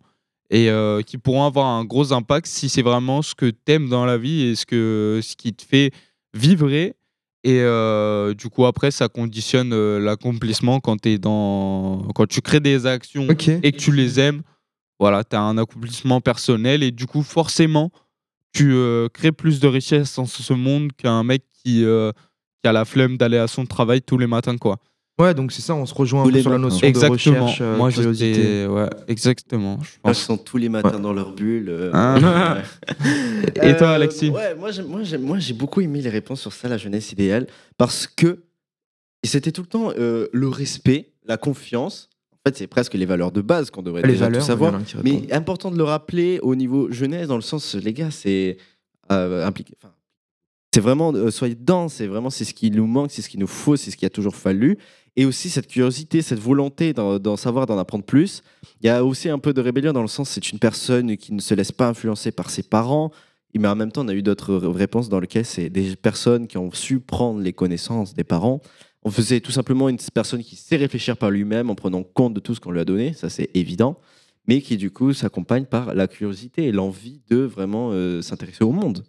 et 0.49 0.69
euh, 0.69 1.01
qui 1.03 1.17
pourront 1.19 1.45
avoir 1.45 1.67
un 1.67 1.85
gros 1.85 2.11
impact 2.13 2.47
si 2.47 2.67
c'est 2.69 2.81
vraiment 2.81 3.21
ce 3.21 3.35
que 3.35 3.45
t'aimes 3.51 3.89
dans 3.89 4.05
la 4.05 4.17
vie 4.17 4.41
et 4.41 4.55
ce, 4.55 4.65
que, 4.65 5.19
ce 5.21 5.35
qui 5.35 5.53
te 5.53 5.61
fait 5.63 5.91
vibrer. 6.33 6.95
Et 7.43 7.61
euh, 7.61 8.33
du 8.33 8.49
coup, 8.49 8.65
après, 8.65 8.91
ça 8.91 9.07
conditionne 9.07 9.71
euh, 9.73 9.99
l'accomplissement 9.99 10.79
quand, 10.79 10.97
t'es 10.97 11.17
dans... 11.17 12.05
quand 12.13 12.27
tu 12.27 12.41
crées 12.41 12.59
des 12.59 12.85
actions 12.85 13.27
et 13.29 13.71
que 13.71 13.77
tu 13.77 13.91
les 13.91 14.19
aimes. 14.19 14.41
Voilà, 14.99 15.23
tu 15.23 15.35
as 15.35 15.41
un 15.41 15.57
accomplissement 15.57 16.19
personnel 16.19 16.83
et 16.83 16.91
du 16.91 17.05
coup, 17.05 17.23
forcément, 17.23 17.91
tu 18.51 18.73
euh, 18.73 19.07
crées 19.07 19.31
plus 19.31 19.61
de 19.61 19.67
richesse 19.67 20.15
dans 20.15 20.25
ce 20.25 20.53
monde 20.53 20.91
qu'un 20.97 21.23
mec 21.23 21.43
qui, 21.53 21.85
qui 21.85 22.67
a 22.67 22.73
la 22.73 22.83
flemme 22.83 23.17
d'aller 23.17 23.37
à 23.37 23.47
son 23.47 23.65
travail 23.65 24.01
tous 24.01 24.17
les 24.17 24.27
matins, 24.27 24.57
quoi. 24.57 24.77
Ouais, 25.19 25.33
donc 25.33 25.51
c'est 25.51 25.61
ça, 25.61 25.75
on 25.75 25.85
se 25.85 25.93
rejoint 25.93 26.21
un 26.21 26.25
Tous 26.25 26.31
peu 26.31 26.41
sur 26.41 26.49
la 26.49 26.57
notion 26.57 26.87
Exactement. 26.87 27.35
de 27.35 27.41
recherche, 27.41 27.59
euh, 27.61 27.75
Moi, 27.77 27.91
curiosité. 27.91 28.65
Ouais, 28.67 28.89
exactement. 29.09 29.77
Je 29.81 29.89
Ils 29.97 29.99
pense. 30.01 30.17
sont 30.19 30.37
tous 30.37 30.57
les 30.57 30.69
matins 30.69 30.99
dans 30.99 31.11
leur 31.11 31.33
bulle. 31.33 31.67
euh, 31.69 31.91
Hein. 31.93 32.57
Et 33.61 33.75
toi, 33.75 33.87
Euh, 33.89 33.95
Alexis 33.95 34.29
Ouais, 34.29 34.55
moi, 34.55 34.71
j'aime- 34.71 34.87
moi, 34.87 35.39
j'ai 35.39 35.53
beaucoup 35.53 35.81
aimé 35.81 36.01
les 36.01 36.09
réponses 36.09 36.39
sur 36.41 36.53
ça, 36.53 36.69
la 36.69 36.77
jeunesse 36.77 37.11
idéale, 37.11 37.47
parce 37.77 38.07
que 38.07 38.43
c'était 39.23 39.51
tout 39.51 39.61
le 39.61 39.67
temps 39.67 39.91
euh, 39.97 40.27
le 40.31 40.47
respect, 40.47 41.11
la 41.25 41.35
confiance. 41.35 42.09
En 42.33 42.49
fait, 42.49 42.55
c'est 42.57 42.67
presque 42.67 42.93
les 42.93 43.05
valeurs 43.05 43.33
de 43.33 43.41
base 43.41 43.69
qu'on 43.71 43.81
devrait 43.83 44.03
Les 44.03 44.13
déjà 44.13 44.25
valeurs, 44.25 44.41
tout 44.41 44.47
savoir. 44.47 44.79
Mais 45.03 45.31
important 45.33 45.69
de 45.69 45.77
le 45.77 45.83
rappeler 45.83 46.39
au 46.41 46.55
niveau 46.55 46.89
jeunesse, 46.89 47.27
dans 47.27 47.35
le 47.35 47.41
sens, 47.41 47.75
les 47.75 47.91
gars, 47.91 48.11
c'est 48.11 48.55
euh, 49.11 49.45
impliqué. 49.45 49.73
c'est 50.73 50.79
vraiment, 50.79 51.11
euh, 51.13 51.31
soyez 51.31 51.55
dedans, 51.55 51.89
c'est 51.89 52.07
vraiment 52.07 52.29
c'est 52.29 52.45
ce 52.45 52.53
qui 52.53 52.71
nous 52.71 52.85
manque, 52.87 53.11
c'est 53.11 53.21
ce 53.21 53.27
qu'il 53.29 53.39
nous 53.41 53.47
faut, 53.47 53.75
c'est 53.75 53.91
ce 53.91 53.97
qu'il 53.97 54.05
a 54.05 54.09
toujours 54.09 54.35
fallu. 54.37 54.77
Et 55.19 55.25
aussi 55.25 55.49
cette 55.49 55.67
curiosité, 55.67 56.21
cette 56.21 56.39
volonté 56.39 56.93
d'en 56.93 57.35
savoir, 57.35 57.65
d'en 57.65 57.77
apprendre 57.77 58.05
plus. 58.05 58.41
Il 58.79 58.87
y 58.87 58.89
a 58.89 59.03
aussi 59.03 59.27
un 59.27 59.37
peu 59.37 59.53
de 59.53 59.59
rébellion 59.59 59.91
dans 59.91 60.01
le 60.01 60.07
sens, 60.07 60.29
c'est 60.29 60.49
une 60.49 60.59
personne 60.59 61.17
qui 61.17 61.33
ne 61.33 61.41
se 61.41 61.53
laisse 61.53 61.73
pas 61.73 61.89
influencer 61.89 62.31
par 62.31 62.49
ses 62.49 62.63
parents. 62.63 63.11
Mais 63.53 63.67
en 63.67 63.75
même 63.75 63.91
temps, 63.91 64.05
on 64.05 64.07
a 64.07 64.13
eu 64.13 64.21
d'autres 64.21 64.55
réponses 64.55 65.09
dans 65.09 65.19
lesquelles 65.19 65.45
c'est 65.45 65.69
des 65.69 65.97
personnes 65.97 66.47
qui 66.47 66.57
ont 66.57 66.71
su 66.71 67.01
prendre 67.01 67.41
les 67.41 67.51
connaissances 67.51 68.13
des 68.13 68.23
parents. 68.23 68.61
On 69.03 69.11
faisait 69.11 69.41
tout 69.41 69.51
simplement 69.51 69.89
une 69.89 69.97
personne 70.13 70.41
qui 70.41 70.55
sait 70.55 70.77
réfléchir 70.77 71.17
par 71.17 71.31
lui-même 71.31 71.69
en 71.69 71.75
prenant 71.75 72.03
compte 72.03 72.33
de 72.33 72.39
tout 72.39 72.55
ce 72.55 72.61
qu'on 72.61 72.71
lui 72.71 72.79
a 72.79 72.85
donné, 72.85 73.11
ça 73.11 73.29
c'est 73.29 73.49
évident, 73.55 73.99
mais 74.47 74.61
qui 74.61 74.77
du 74.77 74.89
coup 74.89 75.11
s'accompagne 75.11 75.65
par 75.65 75.95
la 75.95 76.07
curiosité 76.07 76.63
et 76.67 76.71
l'envie 76.71 77.19
de 77.29 77.39
vraiment 77.39 77.89
euh, 77.91 78.21
s'intéresser 78.21 78.63
au 78.63 78.71
monde. 78.71 79.03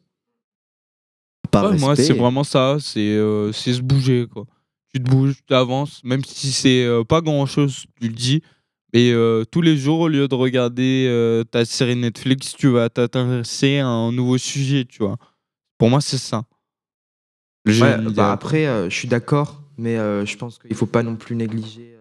Par 1.53 1.71
Ouais, 1.71 1.79
moi, 1.79 1.95
c'est 1.95 2.15
vraiment 2.15 2.43
ça. 2.43 2.79
C'est 2.81 2.99
euh, 2.99 3.53
c'est 3.53 3.75
se 3.75 3.81
bouger, 3.81 4.27
quoi. 4.29 4.45
Tu 4.93 5.03
te 5.03 5.09
bouges, 5.09 5.37
tu 5.47 5.55
avances, 5.55 6.03
même 6.03 6.25
si 6.25 6.51
c'est 6.53 6.85
euh, 6.85 7.05
pas 7.05 7.21
grand 7.21 7.47
chose, 7.47 7.85
tu 8.01 8.09
le 8.09 8.15
dis. 8.15 8.43
Et 8.93 9.13
euh, 9.13 9.45
tous 9.45 9.63
les 9.63 9.77
jours, 9.77 10.01
au 10.01 10.09
lieu 10.09 10.27
de 10.27 10.35
regarder 10.35 11.07
euh, 11.09 11.45
ta 11.45 11.65
série 11.65 11.95
Netflix, 11.95 12.55
tu 12.57 12.69
vas 12.69 12.89
t'intéresser 12.89 13.79
à 13.79 13.87
un 13.87 14.11
nouveau 14.11 14.37
sujet, 14.37 14.85
tu 14.85 14.99
vois. 14.99 15.17
Pour 15.79 15.91
moi, 15.91 16.01
c'est 16.01 16.19
ça. 16.19 16.43
Ouais, 17.69 17.99
bah 18.11 18.33
après, 18.33 18.67
euh, 18.67 18.91
je 18.91 18.95
suis 18.97 19.07
d'accord, 19.07 19.63
mais 19.79 19.97
je 19.97 20.37
pense 20.37 20.59
qu'il 20.59 20.75
faut 20.75 20.87
pas 20.87 21.05
non 21.05 21.15
plus 21.15 21.37
négliger 21.37 21.97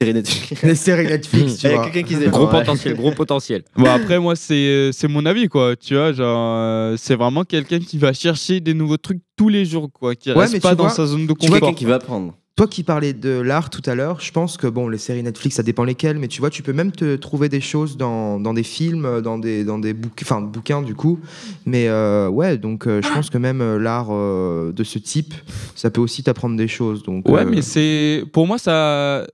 séries 0.00 0.14
Netflix. 0.14 0.62
les 0.62 0.74
séries 0.74 1.06
Netflix. 1.06 1.56
tu 1.58 1.66
Il 1.66 1.70
y 1.70 1.72
a 1.72 1.76
vois. 1.76 1.84
quelqu'un 1.90 2.08
qui 2.08 2.14
disait 2.14 2.28
Gros 2.30 2.46
Ouais. 2.46 2.50
potentiel, 2.50 2.94
gros 2.96 3.12
potentiel. 3.12 3.62
Bon, 3.76 3.84
après, 3.90 4.18
moi, 4.18 4.34
c'est 4.34 4.90
c'est 4.92 5.08
mon 5.08 5.26
avis, 5.26 5.48
quoi. 5.48 5.76
Tu 5.76 5.94
vois, 5.94 6.12
genre, 6.12 6.54
euh, 6.56 6.94
c'est 6.98 7.16
vraiment 7.16 7.44
quelqu'un 7.44 7.78
qui 7.78 7.98
va 7.98 8.12
chercher 8.12 8.60
des 8.60 8.72
nouveaux 8.74 8.96
trucs 8.96 9.20
tous 9.36 9.48
les 9.50 9.64
jours, 9.64 9.90
quoi. 9.92 10.14
Qui 10.14 10.30
Ouais, 10.32 10.38
reste 10.46 10.60
pas 10.62 10.74
dans 10.74 10.84
vois, 10.84 10.92
sa 10.92 11.06
zone 11.06 11.26
de 11.26 11.32
confort. 11.34 11.58
Quelqu'un 11.60 11.74
qui 11.74 11.84
va 11.84 11.96
apprendre. 11.96 12.34
Toi 12.56 12.66
qui 12.66 12.82
parlais 12.82 13.14
de 13.14 13.30
l'art 13.40 13.70
tout 13.70 13.80
à 13.86 13.94
l'heure, 13.94 14.20
je 14.20 14.32
pense 14.32 14.58
que 14.58 14.66
bon, 14.66 14.88
les 14.88 14.98
séries 14.98 15.22
Netflix, 15.22 15.56
ça 15.56 15.62
dépend 15.62 15.84
lesquelles, 15.84 16.18
mais 16.18 16.28
tu 16.28 16.40
vois, 16.40 16.50
tu 16.50 16.62
peux 16.62 16.74
même 16.74 16.92
te 16.92 17.16
trouver 17.16 17.48
des 17.48 17.60
choses 17.62 17.96
dans, 17.96 18.38
dans 18.38 18.52
des 18.52 18.64
films, 18.64 19.22
dans 19.22 19.38
des, 19.38 19.64
dans 19.64 19.78
des 19.78 19.94
bouquins, 19.94 20.24
enfin 20.26 20.40
bouquins 20.42 20.82
du 20.82 20.94
coup. 20.94 21.18
Mais 21.64 21.88
euh, 21.88 22.28
ouais, 22.28 22.58
donc 22.58 22.86
euh, 22.86 23.00
je 23.02 23.08
pense 23.08 23.30
que 23.30 23.38
même 23.38 23.62
euh, 23.62 23.78
l'art 23.78 24.08
euh, 24.10 24.72
de 24.72 24.84
ce 24.84 24.98
type, 24.98 25.32
ça 25.74 25.90
peut 25.90 26.02
aussi 26.02 26.22
t'apprendre 26.22 26.56
des 26.56 26.68
choses. 26.68 27.02
Donc, 27.02 27.26
Ouais, 27.28 27.42
euh, 27.42 27.48
mais 27.50 27.62
c'est 27.62 28.24
pour 28.30 28.46
moi 28.46 28.58
ça 28.58 29.26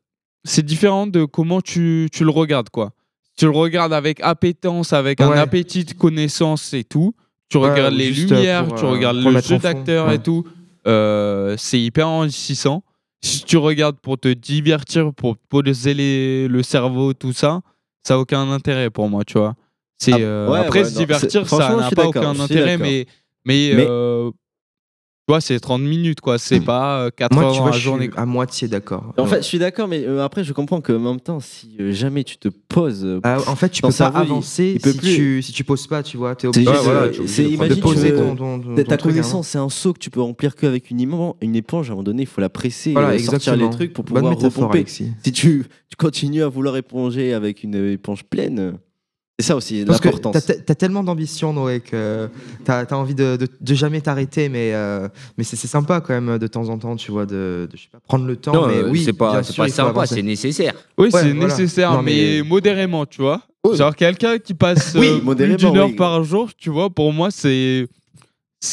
c'est 0.47 0.65
différent 0.65 1.07
de 1.07 1.25
comment 1.25 1.61
tu, 1.61 2.09
tu 2.13 2.25
le 2.25 2.31
regardes 2.31 2.71
quoi. 2.71 2.93
Tu 3.37 3.45
le 3.45 3.51
regardes 3.51 3.93
avec 3.93 4.21
appétence, 4.23 4.93
avec 4.95 5.21
un 5.21 5.33
appétit 5.33 5.85
de 5.85 5.93
connaissance 5.93 6.73
et 6.73 6.85
tout. 6.85 7.15
Tu 7.49 7.59
Ouais, 7.59 7.71
regardes 7.71 7.95
les 7.95 8.13
juste, 8.13 8.31
lumières, 8.31 8.67
pour, 8.67 8.79
tu 8.79 8.85
euh, 8.87 8.89
regardes 8.91 9.17
le 9.19 9.41
jeu 9.41 9.59
d'acteur 9.59 10.07
Ouais. 10.09 10.17
et 10.17 10.19
tout. 10.19 10.45
Euh, 10.87 11.55
c'est 11.59 11.81
hyper 11.81 12.09
enrichissant. 12.09 12.83
Si 13.23 13.45
tu 13.45 13.57
regardes 13.57 13.97
pour 13.99 14.19
te 14.19 14.29
divertir, 14.29 15.13
pour 15.13 15.37
poser 15.37 15.95
les- 15.95 16.49
le 16.49 16.63
cerveau, 16.63 17.13
tout 17.13 17.33
ça, 17.33 17.61
ça 18.03 18.15
n'a 18.15 18.21
aucun 18.21 18.51
intérêt 18.51 18.89
pour 18.91 19.09
moi, 19.09 19.25
tu 19.25 19.39
vois. 19.39 19.55
C'est 19.99 20.13
Ah, 20.13 20.19
euh, 20.19 20.53
après 20.53 20.85
se 20.85 20.97
divertir, 20.97 21.49
ça 21.49 21.77
n'a 21.77 21.91
pas 21.91 22.07
aucun 22.07 22.39
intérêt, 22.41 22.79
mais 22.79 23.07
mais, 23.45 23.73
Mais- 23.75 23.87
euh, 23.89 24.31
tu 25.29 25.33
vois, 25.33 25.41
c'est 25.41 25.59
30 25.59 25.83
minutes 25.83 26.21
quoi, 26.21 26.39
c'est 26.39 26.61
pas 26.61 27.01
euh, 27.07 27.11
4 27.11 27.35
moi, 27.35 27.43
heures 27.45 27.51
tu 27.51 27.57
dans 27.57 27.63
vois, 27.65 27.71
la 27.73 27.77
je 27.79 27.91
suis 27.91 28.11
à 28.17 28.27
moitié 28.27 28.69
d'accord. 28.69 29.13
En 29.19 29.27
fait, 29.27 29.39
je 29.39 29.43
suis 29.49 29.59
d'accord, 29.59 29.89
mais 29.89 30.05
euh, 30.07 30.23
après, 30.25 30.45
je 30.45 30.53
comprends 30.53 30.81
qu'en 30.81 31.01
même 31.01 31.19
temps, 31.19 31.41
si 31.41 31.75
euh, 31.81 31.91
jamais 31.91 32.23
tu 32.23 32.37
te 32.37 32.47
poses. 32.49 33.05
euh, 33.05 33.19
Ah, 33.25 33.39
en 33.49 33.57
fait, 33.57 33.71
tu 33.71 33.83
ton 33.83 33.89
peux 33.89 33.93
pas 33.93 33.97
cerveau, 33.97 34.19
il- 34.21 34.23
avancer 34.23 34.73
il 34.77 34.81
peut 34.81 34.93
si, 34.93 34.99
plus. 34.99 35.15
tu, 35.17 35.43
si 35.43 35.51
tu 35.53 35.65
poses 35.65 35.89
pas, 35.89 36.05
tu 36.05 36.17
vois. 36.17 36.37
T'es 36.37 36.43
C'est 36.43 36.61
obligé 36.61 36.73
juste, 36.73 36.85
de, 36.87 36.91
euh, 36.91 37.09
de 37.23 37.27
c'est 37.27 37.43
imagine 37.45 37.81
poser 37.83 38.11
que, 38.13 38.17
ton, 38.19 38.37
ton, 38.37 38.61
ton- 38.61 38.75
ta 38.77 38.85
ton 38.85 38.89
truc, 38.91 39.01
hein. 39.01 39.03
connaissance, 39.03 39.49
c'est 39.49 39.59
un 39.59 39.69
seau 39.69 39.93
que 39.93 39.99
tu 39.99 40.11
peux 40.11 40.21
remplir 40.21 40.55
qu'avec 40.55 40.93
une, 40.93 41.01
une 41.41 41.57
éponge. 41.57 41.89
À 41.89 41.93
un 41.93 41.97
moment 41.97 42.05
donné, 42.05 42.23
il 42.23 42.27
faut 42.29 42.41
la 42.41 42.49
presser, 42.49 42.93
Voilà, 42.93 43.17
et 43.17 43.19
sortir 43.19 43.55
exactement. 43.55 43.69
les 43.71 43.77
trucs 43.77 43.93
pour 43.95 44.05
Bonne 44.05 44.15
pouvoir 44.15 44.31
métaphore, 44.31 44.63
repomper. 44.63 44.79
Alexis. 44.79 45.11
Si 45.25 45.33
tu, 45.33 45.65
tu 45.89 45.97
continues 45.99 46.45
à 46.45 46.49
vouloir 46.49 46.77
éponger 46.77 47.35
avec 47.35 47.65
une 47.65 47.75
éponge 47.91 48.23
pleine, 48.23 48.59
euh, 48.61 48.73
c'est 49.39 49.47
ça 49.47 49.57
aussi 49.57 49.85
Parce 49.87 50.01
que 50.01 50.09
l'importance. 50.09 50.47
t'as 50.47 50.55
t'as 50.55 50.75
tellement 50.75 51.03
d'ambition, 51.05 51.53
Noé, 51.53 51.81
que 51.81 52.29
t'as 52.65 52.85
as 52.85 52.93
envie 52.97 53.15
de, 53.15 53.37
de, 53.37 53.47
de 53.61 53.75
jamais 53.75 54.01
t'arrêter, 54.01 54.49
mais, 54.49 54.73
euh, 54.73 55.09
mais 55.37 55.45
c'est 55.45 55.57
sympa 55.57 56.01
quand 56.01 56.15
même 56.19 56.39
de 56.39 56.47
temps 56.47 56.69
en 56.71 56.79
temps, 56.79 56.97
tu 56.97 57.11
vois, 57.13 57.27
de, 57.27 57.69
de, 57.71 57.77
je 57.77 57.83
sais 57.83 57.89
pas, 57.93 57.99
prendre 58.07 58.25
le 58.27 58.37
temps. 58.37 58.53
Non, 58.55 58.67
mais 58.69 58.79
euh, 58.79 58.89
oui, 58.91 59.03
c'est 59.05 59.13
pas, 59.13 59.43
sûr, 59.43 59.65
pas 59.65 59.69
sympa, 59.71 60.07
c'est 60.07 60.23
nécessaire. 60.23 60.73
Oui, 60.97 61.11
Ouais, 61.13 61.21
c'est 61.23 61.33
voilà. 61.33 61.49
nécessaire, 61.55 61.93
Non, 61.93 62.03
mais... 62.03 62.41
mais- 62.43 62.49
modérément, 62.49 63.05
tu 63.05 63.21
vois. 63.21 63.43
Genre 63.75 63.95
quelqu'un 63.97 64.39
qui 64.39 64.55
passe 64.55 64.95
Oui, 64.97 65.09
euh, 65.27 65.35
plus 65.35 65.57
d'une 65.57 65.77
heure 65.77 65.89
oui. 65.89 65.97
par 65.97 66.23
jour, 66.23 66.51
tu 66.57 66.71
vois, 66.71 66.89
pour 66.89 67.13
moi, 67.13 67.31
c'est 67.33 67.87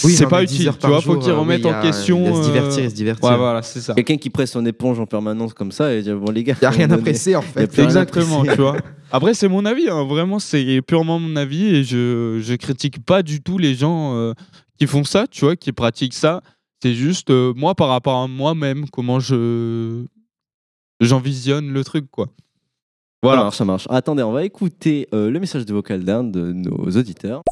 Oui, 0.04 0.14
c'est 0.14 0.28
pas 0.28 0.42
mais 0.42 0.46
10 0.46 0.56
utile, 0.56 0.72
tu 0.80 0.88
vois, 0.88 1.02
faut 1.02 1.14
jour, 1.14 1.22
qu'il 1.22 1.32
euh, 1.32 1.38
remette 1.38 1.64
oui, 1.64 1.72
il 1.72 1.74
y 1.74 1.76
en 1.76 1.82
question. 1.82 2.20
il 2.20 2.26
y 2.26 2.28
a 2.28 2.36
se 2.36 2.44
divertir 2.44 2.80
euh, 2.80 2.86
et 2.86 2.90
se 2.90 2.96
divertir. 2.96 3.30
Ouais, 3.30 3.38
voilà, 3.38 3.62
c'est 3.62 3.82
ça. 3.82 3.94
Quelqu'un 3.94 4.18
qui 4.18 4.30
presse 4.30 4.52
son 4.52 4.66
éponge 4.66 5.00
en 5.00 5.06
permanence 5.06 5.54
comme 5.54 5.72
ça 5.72 5.94
et 5.94 6.02
dire 6.02 6.18
bon 6.18 6.32
les 6.32 6.44
gars, 6.44 6.56
Y 6.62 6.66
a 6.66 6.70
rien 6.70 6.92
à 6.92 6.98
presser, 6.98 7.36
en 7.36 7.42
fait. 7.42 7.78
Exactement, 7.80 8.44
tu 8.44 8.62
vois. 8.62 8.78
Après, 9.12 9.36
c'est 9.36 9.48
mon 9.48 9.64
avis, 9.64 9.90
hein, 9.90 10.04
vraiment, 10.06 10.40
c'est 10.40 10.82
purement 10.82 11.20
mon 11.20 11.36
avis 11.36 11.68
et 11.68 11.84
je, 11.84 12.40
je 12.42 12.56
critique 12.56 13.06
pas 13.06 13.22
du 13.22 13.42
tout 13.42 13.60
les 13.60 13.76
gens 13.76 14.16
euh, 14.16 14.34
qui 14.80 14.88
font 14.88 15.04
ça, 15.04 15.28
tu 15.28 15.46
vois, 15.46 15.56
qui 15.56 15.72
pratiquent 15.72 16.16
ça. 16.16 16.42
C'est 16.82 16.96
juste 16.96 17.30
euh, 17.30 17.54
moi 17.56 17.76
par 17.76 17.90
rapport 17.90 18.24
à 18.24 18.28
moi-même, 18.28 18.90
comment 18.90 19.20
je 19.20 20.04
j'envisionne 21.00 21.72
le 21.72 21.84
truc, 21.84 22.10
quoi. 22.10 22.28
Voilà, 23.22 23.38
ça 23.38 23.44
marche, 23.44 23.58
ça 23.58 23.66
marche. 23.66 23.88
Attendez, 23.90 24.24
on 24.24 24.32
va 24.32 24.44
écouter 24.44 25.08
euh, 25.14 25.30
le 25.30 25.40
message 25.40 25.66
de 25.66 25.74
vocal 25.74 26.04
d'un 26.04 26.24
de 26.24 26.52
nos 26.52 26.90
auditeurs. 26.98 27.44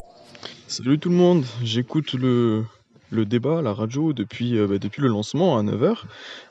Salut 0.72 0.98
tout 0.98 1.10
le 1.10 1.16
monde, 1.16 1.44
j'écoute 1.62 2.14
le, 2.14 2.64
le 3.10 3.26
débat 3.26 3.60
la 3.60 3.74
radio 3.74 4.14
depuis, 4.14 4.56
euh, 4.56 4.66
bah, 4.66 4.78
depuis 4.78 5.02
le 5.02 5.08
lancement 5.08 5.58
à 5.58 5.62
9h 5.62 6.04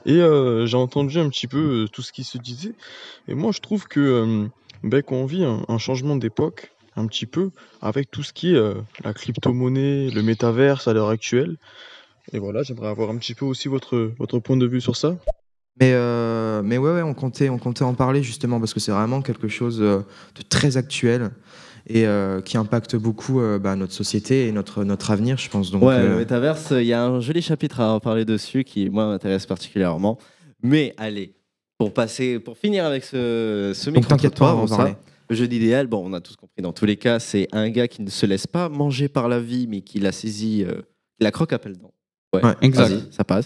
et 0.05 0.21
euh, 0.21 0.67
j'ai 0.67 0.77
entendu 0.77 1.17
un 1.17 1.27
petit 1.27 1.47
peu 1.47 1.57
euh, 1.57 1.88
tout 1.88 2.03
ce 2.03 2.12
qui 2.12 2.23
se 2.23 2.38
disait. 2.38 2.75
Et 3.27 3.34
moi 3.34 3.51
je 3.51 3.62
trouve 3.62 3.88
que 3.88 4.47
bah, 4.84 5.01
qu'on 5.01 5.25
vit 5.25 5.43
un, 5.43 5.65
un 5.67 5.77
changement 5.79 6.15
d'époque 6.17 6.71
un 6.95 7.07
petit 7.07 7.25
peu 7.25 7.49
avec 7.81 8.12
tout 8.12 8.21
ce 8.21 8.31
qui 8.31 8.53
est 8.53 8.62
la 9.03 9.12
crypto-monnaie, 9.12 10.12
le 10.12 10.21
métaverse 10.21 10.88
à 10.88 10.93
l'heure 10.93 11.10
actuelle. 11.10 11.57
Et 12.31 12.38
voilà, 12.38 12.62
j'aimerais 12.62 12.89
avoir 12.89 13.10
un 13.10 13.17
petit 13.17 13.34
peu 13.34 13.45
aussi 13.45 13.69
votre, 13.69 14.13
votre 14.19 14.38
point 14.38 14.55
de 14.55 14.67
vue 14.67 14.81
sur 14.81 14.97
ça. 14.97 15.17
Mais, 15.79 15.93
mais 16.62 16.77
ouais, 16.77 16.91
ouais, 16.91 17.01
on 17.01 17.15
comptait, 17.15 17.49
on 17.49 17.57
comptait 17.57 17.86
en 17.86 17.95
parler 17.95 18.21
justement 18.21 18.60
parce 18.60 18.75
que 18.75 18.79
c'est 18.79 18.91
vraiment 18.91 19.23
quelque 19.23 19.47
chose 19.47 19.79
de 19.79 20.03
très 20.47 20.77
actuel 20.77 21.31
et 21.93 22.06
euh, 22.08 22.41
qui 22.41 22.58
impacte 22.58 22.95
beaucoup 22.95 23.39
euh, 23.41 23.60
bah, 23.60 23.75
notre 23.75 23.93
société 23.93 24.47
et 24.47 24.51
notre, 24.51 24.84
notre 24.84 25.12
avenir, 25.12 25.38
je 25.38 25.49
pense. 25.49 25.71
Donc, 25.71 25.84
ouais, 25.84 25.95
euh, 25.95 26.10
le 26.10 26.17
métaverse, 26.17 26.71
il 26.71 26.86
y 26.86 26.93
a 26.93 27.04
un 27.04 27.19
joli 27.19 27.41
chapitre 27.41 27.80
à 27.82 27.93
en 27.93 27.99
parler 27.99 28.25
dessus 28.25 28.63
qui, 28.63 28.89
moi, 28.89 29.08
m'intéresse 29.08 29.45
particulièrement. 29.45 30.17
Mais 30.63 30.93
allez, 30.97 31.34
pour 31.77 31.93
passer, 31.93 32.39
pour 32.39 32.58
finir 32.58 32.86
avec 32.86 33.04
ce, 33.04 33.71
ce 33.75 33.89
Donc, 33.89 34.08
t'inquiète 34.08 34.38
pas, 34.38 34.56
on 34.56 34.65
va 34.65 34.77
parler. 34.77 34.95
Le 35.30 35.36
jeu 35.36 35.45
idéal, 35.45 35.88
bon, 35.88 36.04
on 36.06 36.13
a 36.13 36.19
tous 36.19 36.36
compris 36.36 36.62
dans 36.62 36.73
tous 36.73 36.86
les 36.86 36.97
cas, 36.97 37.19
c'est 37.19 37.47
un 37.54 37.69
gars 37.69 37.88
qui 37.88 38.01
ne 38.01 38.10
se 38.10 38.25
laisse 38.25 38.47
pas 38.47 38.67
manger 38.67 39.08
par 39.08 39.30
la 39.30 39.39
vie, 39.39 39.65
mais 39.67 39.82
qui 39.82 39.99
la 39.99 40.12
saisit, 40.12 40.65
la 41.19 41.32
croque 41.32 41.54
à 41.54 41.60
pelle 41.60 41.77
dents. 41.77 41.93
Ouais, 42.34 42.43
Ouais, 42.45 42.54
exact. 42.62 43.12
ça 43.12 43.23
passe. 43.23 43.45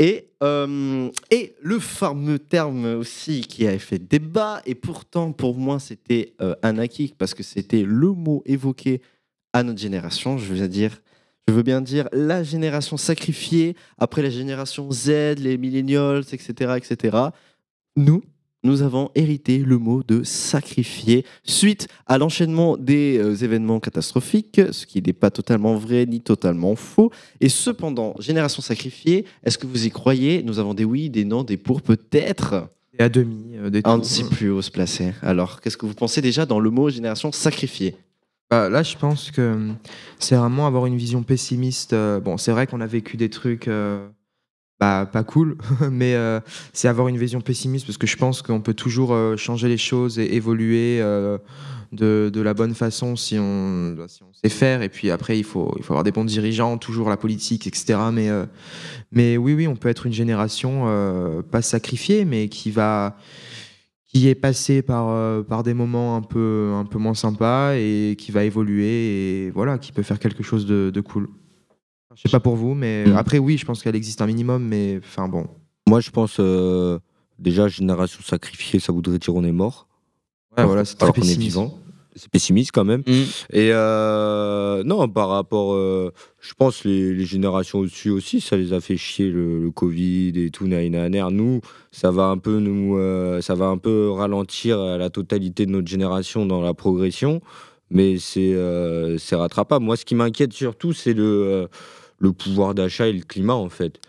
Et, 0.00 0.30
euh, 0.42 1.10
et 1.30 1.54
le 1.60 1.78
fameux 1.78 2.38
terme 2.38 2.86
aussi 2.86 3.42
qui 3.42 3.66
a 3.66 3.78
fait 3.78 3.98
débat, 3.98 4.62
et 4.64 4.74
pourtant 4.74 5.30
pour 5.30 5.58
moi 5.58 5.78
c'était 5.78 6.32
euh, 6.40 6.54
un 6.62 6.78
acquis 6.78 7.14
parce 7.16 7.34
que 7.34 7.42
c'était 7.42 7.82
le 7.82 8.08
mot 8.12 8.42
évoqué 8.46 9.02
à 9.52 9.62
notre 9.62 9.78
génération, 9.78 10.38
je 10.38 10.54
veux 10.54 10.68
dire, 10.68 11.02
je 11.46 11.52
veux 11.52 11.62
bien 11.62 11.82
dire 11.82 12.08
la 12.12 12.42
génération 12.42 12.96
sacrifiée 12.96 13.76
après 13.98 14.22
la 14.22 14.30
génération 14.30 14.90
Z, 14.90 15.34
les 15.38 15.58
millennials, 15.58 16.24
etc., 16.32 16.78
etc. 16.78 17.18
Nous, 17.94 18.22
nous 18.62 18.82
avons 18.82 19.10
hérité 19.14 19.58
le 19.58 19.78
mot 19.78 20.02
de 20.06 20.22
sacrifier 20.22 21.24
suite 21.44 21.88
à 22.06 22.18
l'enchaînement 22.18 22.76
des 22.76 23.18
euh, 23.18 23.34
événements 23.36 23.80
catastrophiques, 23.80 24.60
ce 24.70 24.86
qui 24.86 25.00
n'est 25.02 25.12
pas 25.12 25.30
totalement 25.30 25.76
vrai 25.76 26.06
ni 26.06 26.20
totalement 26.20 26.76
faux. 26.76 27.10
Et 27.40 27.48
cependant, 27.48 28.14
génération 28.18 28.62
sacrifiée, 28.62 29.24
est-ce 29.44 29.58
que 29.58 29.66
vous 29.66 29.86
y 29.86 29.90
croyez? 29.90 30.42
Nous 30.42 30.58
avons 30.58 30.74
des 30.74 30.84
oui, 30.84 31.10
des 31.10 31.24
non, 31.24 31.42
des 31.42 31.56
pour 31.56 31.82
peut-être. 31.82 32.68
Et 32.98 33.02
à 33.02 33.08
demi, 33.08 33.56
euh, 33.56 33.70
des 33.70 33.80
On 33.86 33.96
ne 33.96 34.02
tout. 34.02 34.08
sait 34.08 34.24
plus 34.24 34.50
où 34.50 34.60
se 34.60 34.70
placer. 34.70 35.12
Alors, 35.22 35.60
qu'est-ce 35.60 35.76
que 35.76 35.86
vous 35.86 35.94
pensez 35.94 36.20
déjà 36.20 36.44
dans 36.44 36.60
le 36.60 36.70
mot 36.70 36.90
génération 36.90 37.32
sacrifiée? 37.32 37.96
Bah, 38.50 38.68
là, 38.68 38.82
je 38.82 38.96
pense 38.96 39.30
que 39.30 39.52
hum, 39.52 39.76
c'est 40.18 40.34
vraiment 40.34 40.66
avoir 40.66 40.86
une 40.86 40.96
vision 40.96 41.22
pessimiste. 41.22 41.92
euh, 41.92 42.18
bon, 42.20 42.36
c'est 42.36 42.50
vrai 42.50 42.66
qu'on 42.66 42.80
a 42.80 42.86
vécu 42.86 43.16
des 43.16 43.30
trucs 43.30 43.68
euh, 43.68 44.08
bah, 44.80 45.06
pas 45.12 45.24
cool, 45.24 45.58
mais 45.90 46.14
euh, 46.14 46.40
c'est 46.72 46.88
avoir 46.88 47.08
une 47.08 47.18
vision 47.18 47.42
pessimiste 47.42 47.84
parce 47.84 47.98
que 47.98 48.06
je 48.06 48.16
pense 48.16 48.40
qu'on 48.40 48.62
peut 48.62 48.72
toujours 48.72 49.12
euh, 49.12 49.36
changer 49.36 49.68
les 49.68 49.76
choses 49.76 50.18
et 50.18 50.34
évoluer 50.34 51.00
euh, 51.02 51.36
de, 51.92 52.40
la 52.40 52.54
bonne 52.54 52.74
façon 52.74 53.14
si 53.14 53.38
on, 53.38 53.92
bah, 53.92 54.08
si 54.08 54.22
on 54.22 54.32
sait 54.32 54.48
faire. 54.48 54.80
Et 54.80 54.88
puis 54.88 55.10
après, 55.10 55.38
il 55.38 55.44
faut, 55.44 55.74
il 55.76 55.84
faut 55.84 55.92
avoir 55.92 56.04
des 56.04 56.12
bons 56.12 56.24
dirigeants, 56.24 56.78
toujours 56.78 57.10
la 57.10 57.18
politique, 57.18 57.66
etc. 57.66 57.98
Mais, 59.12 59.36
oui, 59.36 59.52
oui, 59.52 59.68
on 59.68 59.76
peut 59.76 59.90
être 59.90 60.06
une 60.06 60.14
génération 60.14 61.42
pas 61.50 61.60
sacrifiée, 61.60 62.24
mais 62.24 62.48
qui 62.48 62.70
va 62.70 63.18
qui 64.06 64.28
est 64.28 64.34
passé 64.34 64.82
par, 64.82 65.62
des 65.62 65.74
moments 65.74 66.16
un 66.16 66.22
peu, 66.22 66.72
un 66.74 66.84
peu 66.84 66.98
moins 66.98 67.14
sympas 67.14 67.74
et 67.74 68.16
qui 68.18 68.32
va 68.32 68.44
évoluer 68.44 69.44
et 69.44 69.50
voilà, 69.50 69.78
qui 69.78 69.92
peut 69.92 70.02
faire 70.02 70.18
quelque 70.18 70.42
chose 70.42 70.64
de 70.66 71.00
cool. 71.00 71.28
Je 72.22 72.28
sais 72.28 72.32
pas 72.36 72.40
pour 72.40 72.56
vous, 72.56 72.74
mais 72.74 73.04
Mm. 73.06 73.16
après, 73.16 73.38
oui, 73.38 73.56
je 73.56 73.64
pense 73.64 73.82
qu'elle 73.82 73.96
existe 73.96 74.20
un 74.20 74.26
minimum, 74.26 74.62
mais 74.62 74.98
enfin 75.02 75.26
bon. 75.28 75.46
Moi, 75.88 76.00
je 76.00 76.10
pense 76.10 76.36
euh, 76.38 76.98
déjà 77.38 77.66
génération 77.68 78.20
sacrifiée, 78.22 78.78
ça 78.78 78.92
voudrait 78.92 79.18
dire 79.18 79.34
on 79.34 79.42
est 79.44 79.52
mort. 79.52 79.86
Ouais, 80.58 80.64
voilà, 80.64 80.84
c'est 80.84 80.96
très 80.96 81.12
pessimiste. 81.12 81.58
C'est 82.16 82.28
pessimiste 82.28 82.72
quand 82.72 82.84
même. 82.84 83.02
Et 83.06 83.70
euh, 83.72 84.82
non, 84.84 85.08
par 85.08 85.28
rapport, 85.28 85.72
euh, 85.74 86.12
je 86.40 86.52
pense 86.54 86.84
les, 86.84 87.14
les 87.14 87.24
générations 87.24 87.78
au-dessus 87.78 88.10
aussi, 88.10 88.40
ça 88.40 88.56
les 88.56 88.72
a 88.72 88.80
fait 88.80 88.96
chier 88.96 89.30
le, 89.30 89.62
le 89.62 89.70
Covid 89.70 90.32
et 90.36 90.50
tout, 90.50 90.66
naïnaner. 90.66 91.24
Nous, 91.30 91.60
ça 91.92 92.10
va 92.10 92.24
un 92.24 92.36
peu 92.36 92.58
nous, 92.58 92.98
euh, 92.98 93.40
ça 93.40 93.54
va 93.54 93.66
un 93.66 93.78
peu 93.78 94.10
ralentir 94.10 94.76
la 94.78 95.08
totalité 95.08 95.64
de 95.66 95.70
notre 95.70 95.86
génération 95.88 96.44
dans 96.46 96.60
la 96.60 96.74
progression, 96.74 97.40
mais 97.90 98.18
c'est 98.18 98.54
euh, 98.54 99.16
c'est 99.16 99.36
rattrapable. 99.36 99.84
Moi, 99.84 99.96
ce 99.96 100.04
qui 100.04 100.16
m'inquiète 100.16 100.52
surtout, 100.52 100.92
c'est 100.92 101.14
le 101.14 101.22
euh, 101.24 101.66
le 102.20 102.32
pouvoir 102.32 102.74
d'achat 102.74 103.08
et 103.08 103.12
le 103.12 103.22
climat 103.22 103.54
en 103.54 103.68
fait. 103.68 104.00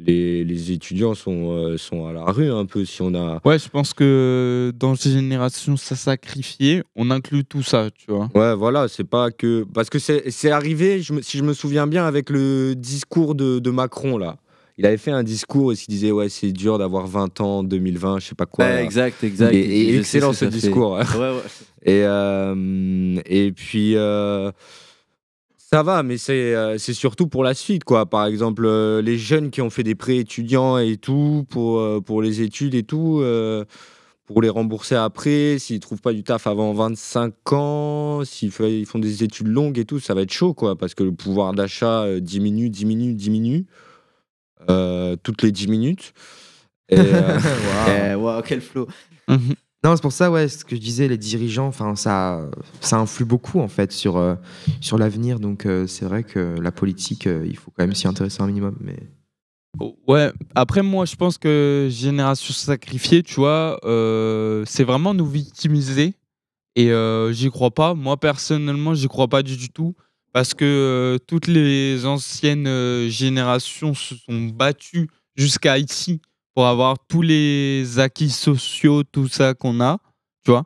Les, 0.00 0.42
les 0.44 0.72
étudiants 0.72 1.14
sont, 1.14 1.52
euh, 1.52 1.76
sont 1.78 2.06
à 2.08 2.12
la 2.12 2.24
rue 2.24 2.50
un 2.50 2.66
peu 2.66 2.84
si 2.84 3.00
on 3.00 3.14
a. 3.14 3.40
Ouais, 3.44 3.60
je 3.60 3.68
pense 3.68 3.94
que 3.94 4.72
dans 4.76 4.96
ces 4.96 5.10
générations 5.12 5.76
ça 5.76 5.94
sacrifié, 5.94 6.82
on 6.96 7.12
inclut 7.12 7.44
tout 7.44 7.62
ça, 7.62 7.90
tu 7.96 8.10
vois. 8.10 8.28
Ouais, 8.34 8.56
voilà, 8.56 8.88
c'est 8.88 9.04
pas 9.04 9.30
que. 9.30 9.64
Parce 9.72 9.90
que 9.90 10.00
c'est 10.00 10.30
c'est 10.32 10.50
arrivé, 10.50 11.00
je 11.00 11.12
me- 11.12 11.22
si 11.22 11.38
je 11.38 11.44
me 11.44 11.54
souviens 11.54 11.86
bien, 11.86 12.04
avec 12.06 12.28
le 12.30 12.74
discours 12.74 13.36
de, 13.36 13.60
de 13.60 13.70
Macron, 13.70 14.18
là. 14.18 14.36
Il 14.78 14.84
avait 14.86 14.96
fait 14.96 15.12
un 15.12 15.22
discours 15.22 15.70
et 15.72 15.76
il 15.76 15.86
disait, 15.88 16.10
ouais, 16.10 16.28
c'est 16.28 16.50
dur 16.50 16.78
d'avoir 16.78 17.06
20 17.06 17.40
ans 17.40 17.58
en 17.58 17.62
2020, 17.62 18.18
je 18.18 18.26
sais 18.26 18.34
pas 18.34 18.46
quoi. 18.46 18.64
Ouais, 18.64 18.82
exact, 18.82 19.22
exact. 19.22 19.54
Et, 19.54 19.60
Et 19.60 19.92
sais 19.92 19.98
excellent 20.00 20.32
ce 20.32 20.46
fait. 20.46 20.50
discours. 20.50 20.94
Ouais, 20.94 21.04
ouais. 21.16 21.40
Et, 21.86 22.02
euh, 22.02 23.20
et 23.26 23.52
puis. 23.52 23.94
euh, 23.94 24.50
ça 25.74 25.82
va, 25.82 26.04
mais 26.04 26.18
c'est 26.18 26.54
euh, 26.54 26.78
c'est 26.78 26.94
surtout 26.94 27.26
pour 27.26 27.42
la 27.42 27.52
suite, 27.52 27.82
quoi. 27.82 28.06
Par 28.06 28.26
exemple, 28.26 28.64
euh, 28.64 29.02
les 29.02 29.18
jeunes 29.18 29.50
qui 29.50 29.60
ont 29.60 29.70
fait 29.70 29.82
des 29.82 29.96
prêts 29.96 30.18
étudiants 30.18 30.78
et 30.78 30.96
tout, 30.96 31.46
pour, 31.50 31.80
euh, 31.80 32.00
pour 32.00 32.22
les 32.22 32.42
études 32.42 32.76
et 32.76 32.84
tout, 32.84 33.18
euh, 33.20 33.64
pour 34.24 34.40
les 34.40 34.48
rembourser 34.48 34.94
après, 34.94 35.58
s'ils 35.58 35.80
trouvent 35.80 36.00
pas 36.00 36.12
du 36.12 36.22
taf 36.22 36.46
avant 36.46 36.72
25 36.74 37.52
ans, 37.54 38.24
s'ils 38.24 38.52
ils 38.60 38.86
font 38.86 39.00
des 39.00 39.24
études 39.24 39.48
longues 39.48 39.76
et 39.76 39.84
tout, 39.84 39.98
ça 39.98 40.14
va 40.14 40.22
être 40.22 40.32
chaud, 40.32 40.54
quoi, 40.54 40.76
parce 40.76 40.94
que 40.94 41.02
le 41.02 41.10
pouvoir 41.10 41.54
d'achat 41.54 42.20
diminue, 42.20 42.70
diminue, 42.70 43.14
diminue, 43.14 43.66
euh, 44.70 45.16
toutes 45.24 45.42
les 45.42 45.50
10 45.50 45.66
minutes. 45.66 46.12
Et, 46.88 47.00
euh, 47.00 47.38
Eh, 47.88 48.14
waouh, 48.14 48.42
quel 48.42 48.60
flow. 48.60 48.86
Non, 49.84 49.94
c'est 49.94 50.00
pour 50.00 50.12
ça, 50.12 50.30
ouais, 50.30 50.48
ce 50.48 50.64
que 50.64 50.74
je 50.74 50.80
disais, 50.80 51.08
les 51.08 51.18
dirigeants, 51.18 51.70
ça, 51.94 52.48
ça 52.80 52.96
influe 52.96 53.26
beaucoup 53.26 53.60
en 53.60 53.68
fait 53.68 53.92
sur, 53.92 54.16
euh, 54.16 54.34
sur 54.80 54.96
l'avenir. 54.96 55.38
Donc, 55.40 55.66
euh, 55.66 55.86
c'est 55.86 56.06
vrai 56.06 56.24
que 56.24 56.58
la 56.58 56.72
politique, 56.72 57.26
euh, 57.26 57.44
il 57.46 57.54
faut 57.58 57.70
quand 57.70 57.84
même 57.84 57.94
s'y 57.94 58.08
intéresser 58.08 58.42
un 58.42 58.46
minimum. 58.46 58.76
Mais 58.80 58.96
Ouais, 60.06 60.30
après 60.54 60.82
moi 60.82 61.04
je 61.04 61.16
pense 61.16 61.36
que 61.36 61.88
Génération 61.90 62.54
Sacrifiée, 62.54 63.24
tu 63.24 63.34
vois, 63.34 63.80
c'est 64.66 64.84
vraiment 64.84 65.14
nous 65.14 65.26
victimiser 65.26 66.14
et 66.76 66.92
j'y 67.32 67.50
crois 67.50 67.72
pas. 67.72 67.94
Moi 67.94 68.16
personnellement, 68.16 68.94
j'y 68.94 69.08
crois 69.08 69.26
pas 69.26 69.42
du, 69.42 69.68
tout 69.70 69.96
parce 70.32 70.54
que 70.54 71.18
toutes 71.26 71.48
les 71.48 72.06
anciennes 72.06 73.08
générations 73.08 73.94
se 73.94 74.14
sont 74.14 74.42
battues 74.44 75.10
jusqu'à 75.34 75.76
ici 75.76 76.20
pour 76.54 76.66
avoir 76.66 76.96
tous 77.08 77.22
les 77.22 77.98
acquis 77.98 78.30
sociaux, 78.30 79.02
tout 79.02 79.28
ça 79.28 79.54
qu'on 79.54 79.80
a, 79.80 79.98
tu 80.44 80.52
vois. 80.52 80.64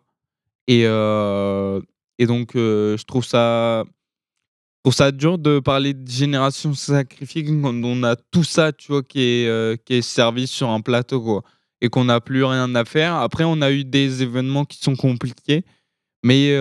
Et, 0.66 0.82
euh, 0.84 1.80
et 2.18 2.26
donc 2.26 2.54
euh, 2.54 2.96
je 2.96 3.04
trouve 3.04 3.24
ça 3.24 3.84
ça 4.90 5.12
dur 5.12 5.36
de 5.36 5.58
parler 5.58 5.92
de 5.92 6.10
génération 6.10 6.72
sacrifiée 6.72 7.44
quand 7.44 7.74
on 7.84 8.02
a 8.04 8.16
tout 8.16 8.44
ça, 8.44 8.72
tu 8.72 8.90
vois, 8.90 9.02
qui 9.02 9.20
est, 9.20 9.46
euh, 9.46 9.76
qui 9.76 9.94
est 9.94 10.02
servi 10.02 10.46
sur 10.46 10.70
un 10.70 10.80
plateau, 10.80 11.20
quoi. 11.20 11.42
Et 11.82 11.90
qu'on 11.90 12.04
n'a 12.04 12.22
plus 12.22 12.42
rien 12.42 12.74
à 12.74 12.86
faire. 12.86 13.14
Après, 13.16 13.44
on 13.44 13.60
a 13.60 13.70
eu 13.70 13.84
des 13.84 14.22
événements 14.22 14.64
qui 14.64 14.78
sont 14.78 14.96
compliqués, 14.96 15.66
mais 16.24 16.54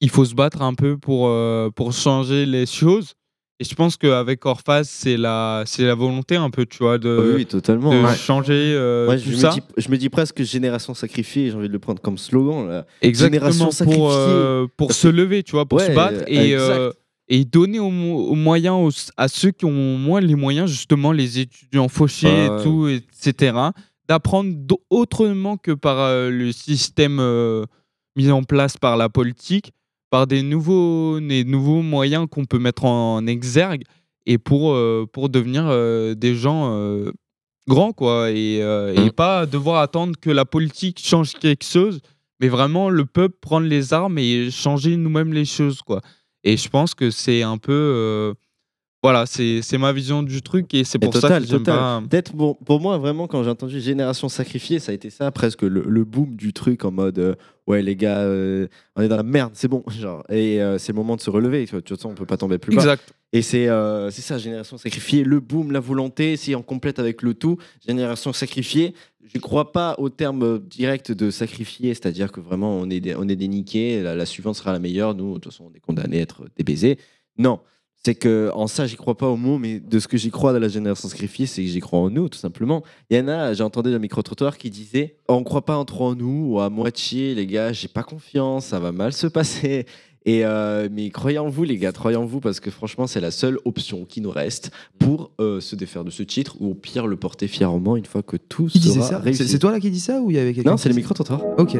il 0.00 0.10
faut 0.10 0.26
se 0.26 0.34
battre 0.34 0.60
un 0.60 0.74
peu 0.74 0.98
pour, 0.98 1.34
pour 1.74 1.94
changer 1.94 2.44
les 2.44 2.66
choses. 2.66 3.14
Et 3.60 3.64
je 3.64 3.74
pense 3.76 3.96
qu'avec 3.96 4.44
Orphaz, 4.46 4.82
c'est 4.90 5.16
la, 5.16 5.62
c'est 5.64 5.84
la 5.84 5.94
volonté 5.94 6.34
un 6.34 6.50
peu, 6.50 6.66
tu 6.66 6.78
vois, 6.78 6.98
de, 6.98 7.24
Oui, 7.28 7.34
oui, 7.36 7.46
totalement. 7.46 7.90
de 7.92 8.04
Ouais. 8.04 8.16
changer 8.16 8.52
euh, 8.74 9.16
tout 9.16 9.30
je, 9.30 9.36
ça. 9.36 9.50
me 9.50 9.54
dis, 9.54 9.60
je 9.76 9.88
me 9.90 9.96
dis 9.96 10.08
presque 10.08 10.42
génération 10.42 10.92
sacrifiée, 10.92 11.50
j'ai 11.50 11.56
envie 11.56 11.68
de 11.68 11.72
le 11.72 11.78
prendre 11.78 12.02
comme 12.02 12.18
slogan. 12.18 12.68
Là. 12.68 12.84
Exactement 13.00 13.70
Génération 13.70 13.84
pour, 13.84 14.10
euh, 14.12 14.66
pour 14.76 14.92
se 14.92 15.06
lever, 15.06 15.44
tu 15.44 15.52
vois, 15.52 15.66
pour 15.66 15.80
se 15.80 15.92
battre 15.92 16.24
et, 16.26 16.56
euh, 16.56 16.90
et 17.28 17.44
donner 17.44 17.78
aux, 17.78 17.90
mo- 17.90 18.26
aux 18.26 18.34
moyens 18.34 19.12
à 19.16 19.28
ceux 19.28 19.52
qui 19.52 19.66
ont 19.66 19.70
moins 19.98 20.20
les 20.20 20.34
moyens, 20.34 20.68
justement 20.68 21.12
les 21.12 21.38
étudiants 21.38 21.88
fauchés 21.88 22.46
et 22.46 22.62
tout, 22.64 22.88
etc., 22.88 23.56
d'apprendre 24.08 24.52
autrement 24.90 25.56
que 25.58 25.70
par 25.70 26.00
euh, 26.00 26.28
le 26.28 26.50
système 26.50 27.18
euh, 27.20 27.64
mis 28.16 28.30
en 28.32 28.42
place 28.42 28.76
par 28.76 28.96
la 28.96 29.08
politique, 29.08 29.72
par 30.14 30.28
des 30.28 30.44
nouveaux, 30.44 31.18
des 31.18 31.42
nouveaux 31.42 31.82
moyens 31.82 32.28
qu'on 32.30 32.44
peut 32.44 32.60
mettre 32.60 32.84
en 32.84 33.26
exergue 33.26 33.82
et 34.26 34.38
pour, 34.38 34.72
euh, 34.72 35.08
pour 35.12 35.28
devenir 35.28 35.64
euh, 35.66 36.14
des 36.14 36.36
gens 36.36 36.70
euh, 36.72 37.10
grands, 37.66 37.92
quoi, 37.92 38.30
et, 38.30 38.58
et 38.58 39.10
pas 39.10 39.44
devoir 39.44 39.82
attendre 39.82 40.14
que 40.16 40.30
la 40.30 40.44
politique 40.44 41.00
change 41.04 41.32
quelque 41.32 41.64
chose, 41.64 41.98
mais 42.38 42.46
vraiment 42.46 42.90
le 42.90 43.06
peuple 43.06 43.34
prendre 43.40 43.66
les 43.66 43.92
armes 43.92 44.16
et 44.18 44.52
changer 44.52 44.96
nous-mêmes 44.96 45.32
les 45.32 45.44
choses, 45.44 45.82
quoi. 45.82 46.00
Et 46.44 46.56
je 46.56 46.68
pense 46.68 46.94
que 46.94 47.10
c'est 47.10 47.42
un 47.42 47.58
peu. 47.58 48.34
Voilà, 49.04 49.26
c'est 49.26 49.76
ma 49.76 49.92
vision 49.92 50.22
du 50.22 50.40
truc 50.40 50.72
et 50.72 50.82
c'est 50.82 50.98
pour 50.98 51.12
ça 51.12 51.20
total, 51.20 51.42
que 51.42 51.48
j'aime 51.50 51.62
pas. 51.62 52.02
Peut-être 52.08 52.32
pour, 52.32 52.56
pour 52.56 52.80
moi, 52.80 52.96
vraiment, 52.96 53.26
quand 53.26 53.42
j'ai 53.44 53.50
entendu 53.50 53.78
Génération 53.78 54.30
Sacrifiée, 54.30 54.78
ça 54.78 54.92
a 54.92 54.94
été 54.94 55.10
ça, 55.10 55.30
presque 55.30 55.60
le, 55.60 55.84
le 55.86 56.04
boom 56.04 56.36
du 56.36 56.54
truc 56.54 56.86
en 56.86 56.90
mode 56.90 57.18
euh, 57.18 57.34
Ouais, 57.66 57.82
les 57.82 57.96
gars, 57.96 58.20
euh, 58.20 58.66
on 58.96 59.02
est 59.02 59.08
dans 59.08 59.18
la 59.18 59.22
merde, 59.22 59.50
c'est 59.52 59.68
bon. 59.68 59.84
Genre, 59.88 60.24
et 60.30 60.62
euh, 60.62 60.78
c'est 60.78 60.92
le 60.92 60.96
moment 60.96 61.16
de 61.16 61.20
se 61.20 61.28
relever. 61.28 61.66
Tu 61.66 61.72
vois, 61.72 61.80
de 61.80 61.84
toute 61.84 61.98
façon, 61.98 62.08
on 62.08 62.14
peut 62.14 62.24
pas 62.24 62.38
tomber 62.38 62.56
plus 62.56 62.74
bas. 62.74 62.80
Exact. 62.80 63.12
Et 63.34 63.42
c'est 63.42 63.68
c'est 64.10 64.22
ça, 64.22 64.38
Génération 64.38 64.78
Sacrifiée, 64.78 65.22
le 65.22 65.38
boom, 65.38 65.70
la 65.70 65.80
volonté, 65.80 66.38
si 66.38 66.54
on 66.54 66.62
complète 66.62 66.98
avec 66.98 67.20
le 67.20 67.34
tout. 67.34 67.58
Génération 67.86 68.32
Sacrifiée, 68.32 68.94
je 69.22 69.38
crois 69.38 69.70
pas 69.72 69.96
au 69.98 70.08
terme 70.08 70.60
direct 70.60 71.12
de 71.12 71.30
sacrifier, 71.30 71.92
c'est-à-dire 71.92 72.32
que 72.32 72.40
vraiment 72.40 72.74
on 72.74 72.88
est 72.88 73.00
des, 73.00 73.14
on 73.16 73.28
est 73.28 73.36
des 73.36 73.48
niqués, 73.48 74.00
la, 74.00 74.14
la 74.14 74.24
suivante 74.24 74.56
sera 74.56 74.72
la 74.72 74.78
meilleure, 74.78 75.14
nous, 75.14 75.34
de 75.34 75.40
toute 75.40 75.52
façon, 75.52 75.70
on 75.70 75.76
est 75.76 75.80
condamnés 75.80 76.20
à 76.20 76.22
être 76.22 76.44
des 76.56 76.64
baisers. 76.64 76.96
Non, 77.36 77.60
c'est 78.04 78.14
que 78.14 78.50
en 78.54 78.66
ça, 78.66 78.86
j'y 78.86 78.96
crois 78.96 79.16
pas 79.16 79.28
au 79.28 79.36
mot, 79.36 79.58
mais 79.58 79.80
de 79.80 79.98
ce 79.98 80.06
que 80.08 80.16
j'y 80.18 80.30
crois 80.30 80.52
de 80.52 80.58
la 80.58 80.68
génération 80.68 81.08
sacrifiée, 81.08 81.46
c'est 81.46 81.62
que 81.62 81.68
j'y 81.68 81.80
crois 81.80 82.00
en 82.00 82.10
nous, 82.10 82.28
tout 82.28 82.38
simplement. 82.38 82.82
Il 83.10 83.16
y 83.16 83.20
en 83.20 83.28
a, 83.28 83.54
j'ai 83.54 83.62
entendu 83.62 83.90
le 83.90 83.98
micro-trottoir 83.98 84.58
qui 84.58 84.68
disait 84.70 85.16
On 85.28 85.42
croit 85.42 85.64
pas 85.64 85.76
en 85.76 85.84
trop 85.84 86.06
en 86.08 86.14
nous, 86.14 86.52
ou 86.54 86.60
à 86.60 86.68
moitié, 86.70 87.34
les 87.34 87.46
gars, 87.46 87.72
j'ai 87.72 87.88
pas 87.88 88.02
confiance, 88.02 88.66
ça 88.66 88.78
va 88.78 88.92
mal 88.92 89.12
se 89.12 89.26
passer. 89.26 89.86
Et 90.26 90.44
euh, 90.46 90.88
mais 90.90 91.10
croyez 91.10 91.38
en 91.38 91.50
vous, 91.50 91.64
les 91.64 91.76
gars, 91.76 91.92
croyez 91.92 92.16
en 92.16 92.24
vous, 92.24 92.40
parce 92.40 92.58
que 92.58 92.70
franchement, 92.70 93.06
c'est 93.06 93.20
la 93.20 93.30
seule 93.30 93.58
option 93.66 94.06
qui 94.06 94.22
nous 94.22 94.30
reste 94.30 94.70
pour 94.98 95.32
euh, 95.38 95.60
se 95.60 95.76
défaire 95.76 96.02
de 96.04 96.10
ce 96.10 96.22
titre, 96.22 96.56
ou 96.60 96.70
au 96.70 96.74
pire, 96.74 97.06
le 97.06 97.16
porter 97.16 97.46
fièrement 97.46 97.96
une 97.96 98.06
fois 98.06 98.22
que 98.22 98.36
tout 98.38 98.66
qui 98.66 98.80
sera 98.80 99.06
ça? 99.06 99.18
Réussi. 99.18 99.46
C'est 99.46 99.58
toi 99.58 99.70
là 99.70 99.80
qui 99.80 99.90
dis 99.90 100.00
ça 100.00 100.20
ou 100.22 100.30
il 100.30 100.36
y 100.36 100.38
avait 100.40 100.54
quelqu'un 100.54 100.70
Non, 100.70 100.76
qui 100.76 100.82
c'est 100.82 100.88
le 100.88 100.94
disait- 100.94 101.02
micro-trottoir. 101.02 101.42
Ok. 101.58 101.76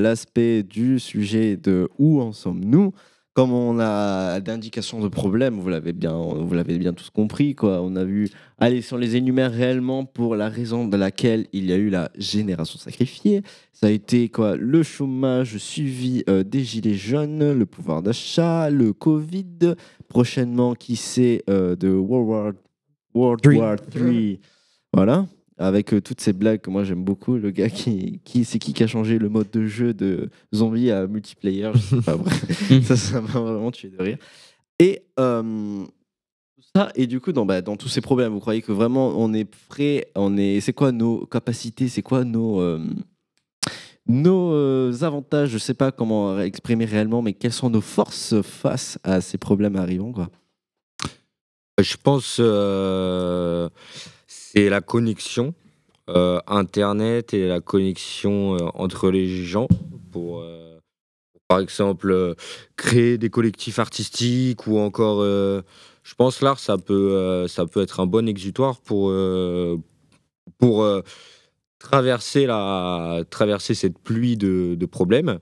L'aspect 0.00 0.62
du 0.62 0.98
sujet 0.98 1.56
de 1.56 1.88
où 1.98 2.20
en 2.20 2.32
sommes-nous. 2.32 2.92
Comme 3.34 3.52
on 3.52 3.80
a 3.80 4.38
d'indications 4.38 5.00
de 5.00 5.08
problèmes, 5.08 5.58
vous 5.58 5.68
l'avez 5.68 5.92
bien, 5.92 6.16
vous 6.16 6.54
l'avez 6.54 6.78
bien 6.78 6.92
tous 6.92 7.10
compris, 7.10 7.56
quoi. 7.56 7.82
On 7.82 7.96
a 7.96 8.04
vu, 8.04 8.30
allez, 8.58 8.80
si 8.80 8.94
on 8.94 8.96
les 8.96 9.16
énumère 9.16 9.50
réellement 9.50 10.04
pour 10.04 10.36
la 10.36 10.48
raison 10.48 10.86
de 10.86 10.96
laquelle 10.96 11.48
il 11.52 11.66
y 11.66 11.72
a 11.72 11.76
eu 11.76 11.90
la 11.90 12.12
génération 12.16 12.78
sacrifiée, 12.78 13.42
ça 13.72 13.88
a 13.88 13.90
été 13.90 14.28
quoi 14.28 14.54
Le 14.54 14.84
chômage 14.84 15.58
suivi 15.58 16.22
euh, 16.28 16.44
des 16.44 16.62
gilets 16.62 16.94
jaunes, 16.94 17.52
le 17.52 17.66
pouvoir 17.66 18.02
d'achat, 18.02 18.70
le 18.70 18.92
Covid, 18.92 19.74
prochainement, 20.06 20.76
qui 20.76 20.94
sait, 20.94 21.42
euh, 21.50 21.74
de 21.74 21.88
World 21.88 22.28
War, 22.28 22.52
World 23.14 23.40
Three. 23.42 23.58
War 23.58 23.76
III. 23.96 24.40
Voilà 24.92 25.26
avec 25.64 25.92
euh, 25.94 26.00
toutes 26.00 26.20
ces 26.20 26.32
blagues 26.32 26.60
que 26.60 26.70
moi 26.70 26.84
j'aime 26.84 27.04
beaucoup. 27.04 27.36
Le 27.36 27.50
gars 27.50 27.70
qui, 27.70 28.20
qui 28.24 28.44
c'est 28.44 28.58
qui 28.58 28.72
qui 28.72 28.82
a 28.82 28.86
changé 28.86 29.18
le 29.18 29.28
mode 29.28 29.50
de 29.50 29.66
jeu 29.66 29.94
de 29.94 30.30
zombie 30.54 30.90
à 30.90 31.06
multiplayer, 31.06 31.70
je 31.74 31.78
sais 31.78 32.02
pas 32.02 32.16
vrai. 32.16 32.30
ça, 32.82 32.96
ça 32.96 33.20
m'a 33.20 33.28
vraiment 33.28 33.70
tué 33.70 33.88
de 33.88 34.02
rire. 34.02 34.18
Et 34.78 35.02
euh, 35.20 35.84
ça, 36.74 36.90
et 36.94 37.06
du 37.06 37.20
coup, 37.20 37.32
dans, 37.32 37.46
bah, 37.46 37.62
dans 37.62 37.76
tous 37.76 37.88
ces 37.88 38.00
problèmes, 38.00 38.32
vous 38.32 38.40
croyez 38.40 38.62
que 38.62 38.72
vraiment 38.72 39.14
on 39.16 39.32
est 39.32 39.44
prêt, 39.68 40.06
on 40.16 40.36
est, 40.36 40.60
c'est 40.60 40.72
quoi 40.72 40.92
nos 40.92 41.26
capacités, 41.26 41.88
c'est 41.88 42.02
quoi 42.02 42.24
nos 42.24 42.60
euh, 42.60 42.84
nos 44.06 44.52
euh, 44.52 44.92
avantages, 45.02 45.50
je 45.50 45.58
sais 45.58 45.72
pas 45.72 45.90
comment 45.92 46.38
exprimer 46.40 46.84
réellement, 46.84 47.22
mais 47.22 47.32
quelles 47.32 47.52
sont 47.52 47.70
nos 47.70 47.80
forces 47.80 48.40
face 48.42 48.98
à 49.02 49.20
ces 49.20 49.38
problèmes 49.38 49.76
arrivant, 49.76 50.12
quoi? 50.12 50.28
Je 51.80 51.96
pense 51.96 52.38
c'est 54.54 54.68
la 54.68 54.80
connexion 54.80 55.54
euh, 56.10 56.38
internet 56.46 57.34
et 57.34 57.48
la 57.48 57.60
connexion 57.60 58.54
euh, 58.54 58.68
entre 58.74 59.10
les 59.10 59.26
gens 59.26 59.66
pour, 60.12 60.40
euh, 60.40 60.78
par 61.48 61.58
exemple 61.60 62.34
créer 62.76 63.18
des 63.18 63.30
collectifs 63.30 63.78
artistiques 63.78 64.66
ou 64.66 64.78
encore 64.78 65.22
je 65.22 66.14
pense 66.16 66.40
l'art 66.40 66.58
ça 66.58 66.78
peut 66.78 67.46
ça 67.48 67.66
peut 67.66 67.82
être 67.82 68.00
un 68.00 68.06
bon 68.06 68.28
exutoire 68.28 68.80
pour 68.80 69.12
pour 70.58 71.02
traverser 71.78 72.46
la 72.46 73.22
traverser 73.28 73.74
cette 73.74 73.98
pluie 73.98 74.36
de, 74.36 74.74
de 74.74 74.86
problèmes. 74.86 75.38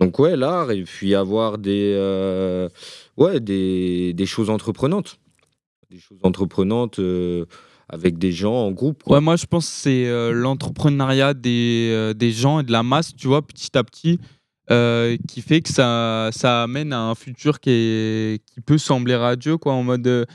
Donc 0.00 0.18
ouais, 0.18 0.36
l'art 0.36 0.72
et 0.72 0.82
puis 0.82 1.14
avoir 1.14 1.58
des 1.58 1.94
ouais 3.16 3.40
des, 3.40 4.12
des 4.12 4.26
choses 4.26 4.50
entreprenantes, 4.50 5.18
des 5.90 5.98
choses 6.00 6.18
entreprenantes 6.22 6.98
avec 7.88 8.18
des 8.18 8.32
gens 8.32 8.54
en 8.54 8.70
groupe. 8.72 9.02
quoi. 9.02 9.16
Ouais, 9.18 9.22
moi 9.22 9.36
je 9.36 9.46
pense 9.46 9.66
que 9.66 9.72
c'est 9.74 10.06
euh, 10.06 10.32
l'entrepreneuriat 10.32 11.34
des, 11.34 11.90
euh, 11.92 12.14
des 12.14 12.32
gens 12.32 12.60
et 12.60 12.62
de 12.62 12.72
la 12.72 12.82
masse, 12.82 13.14
tu 13.14 13.26
vois, 13.28 13.42
petit 13.42 13.76
à 13.76 13.84
petit, 13.84 14.18
euh, 14.70 15.16
qui 15.28 15.42
fait 15.42 15.60
que 15.60 15.68
ça, 15.68 16.30
ça 16.32 16.62
amène 16.62 16.92
à 16.92 17.00
un 17.00 17.14
futur 17.14 17.60
qui, 17.60 17.70
est, 17.70 18.42
qui 18.46 18.60
peut 18.60 18.78
sembler 18.78 19.16
radieux, 19.16 19.56
quoi, 19.58 19.72
en 19.74 19.82
mode. 19.82 20.26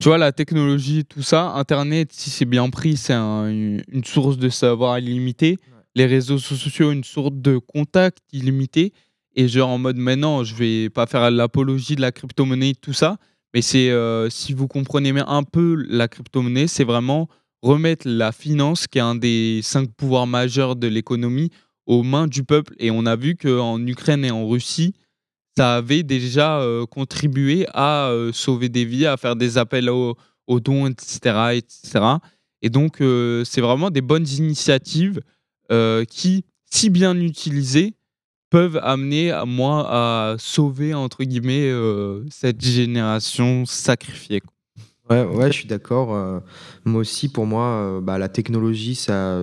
tu 0.00 0.08
vois, 0.08 0.18
la 0.18 0.32
technologie, 0.32 1.04
tout 1.04 1.22
ça, 1.22 1.52
Internet, 1.52 2.12
si 2.12 2.28
c'est 2.30 2.44
bien 2.44 2.68
pris, 2.70 2.96
c'est 2.96 3.12
un- 3.14 3.48
une 3.48 3.82
une 3.88 4.04
source 4.04 4.36
de 4.36 4.48
savoir 4.48 4.98
illimité. 4.98 5.58
Les 5.94 6.06
réseaux 6.06 6.38
sociaux, 6.38 6.90
une 6.90 7.04
source 7.04 7.30
de 7.34 7.58
contact 7.58 8.18
illimité. 8.32 8.92
Et 9.36 9.46
genre 9.48 9.68
en 9.70 9.78
mode 9.78 9.96
maintenant, 9.96 10.42
je 10.44 10.54
vais 10.54 10.90
pas 10.90 11.06
faire 11.06 11.30
l'apologie 11.30 11.96
de 11.96 12.00
la 12.00 12.12
crypto-monnaie, 12.12 12.74
tout 12.80 12.92
ça. 12.92 13.16
Mais 13.54 13.62
c'est, 13.62 13.90
euh, 13.90 14.30
si 14.30 14.54
vous 14.54 14.66
comprenez 14.66 15.12
un 15.26 15.42
peu 15.42 15.84
la 15.88 16.08
crypto-monnaie, 16.08 16.66
c'est 16.66 16.84
vraiment 16.84 17.28
remettre 17.60 18.08
la 18.08 18.32
finance, 18.32 18.86
qui 18.86 18.98
est 18.98 19.02
un 19.02 19.14
des 19.14 19.60
cinq 19.62 19.90
pouvoirs 19.92 20.26
majeurs 20.26 20.74
de 20.74 20.86
l'économie, 20.86 21.50
aux 21.86 22.02
mains 22.02 22.26
du 22.26 22.44
peuple. 22.44 22.74
Et 22.78 22.90
on 22.90 23.04
a 23.06 23.16
vu 23.16 23.36
qu'en 23.36 23.84
Ukraine 23.86 24.24
et 24.24 24.30
en 24.30 24.48
Russie, 24.48 24.94
ça 25.56 25.76
avait 25.76 26.02
déjà 26.02 26.60
euh, 26.60 26.86
contribué 26.86 27.66
à 27.74 28.08
euh, 28.08 28.32
sauver 28.32 28.68
des 28.68 28.84
vies, 28.84 29.06
à 29.06 29.16
faire 29.16 29.36
des 29.36 29.58
appels 29.58 29.90
aux, 29.90 30.16
dons, 30.48 30.86
etc., 30.86 31.56
etc. 31.56 32.04
Et 32.62 32.70
donc, 32.70 32.98
c'est 33.44 33.60
vraiment 33.60 33.90
des 33.90 34.02
bonnes 34.02 34.28
initiatives 34.28 35.20
qui, 36.08 36.44
si 36.70 36.90
bien 36.90 37.16
utilisées, 37.16 37.94
peuvent 38.52 38.78
amener 38.82 39.30
à 39.30 39.46
moi 39.46 39.86
à 39.88 40.34
sauver, 40.36 40.92
entre 40.92 41.24
guillemets, 41.24 41.70
euh, 41.70 42.22
cette 42.30 42.62
génération 42.62 43.64
sacrifiée. 43.64 44.42
Ouais, 45.08 45.24
ouais, 45.24 45.46
je 45.46 45.56
suis 45.56 45.66
d'accord. 45.66 46.14
euh, 46.14 46.38
moi 46.84 47.00
aussi, 47.00 47.30
pour 47.30 47.46
moi, 47.46 47.64
euh, 47.64 48.00
bah, 48.02 48.18
la 48.18 48.28
technologie, 48.28 48.94
ça, 48.94 49.40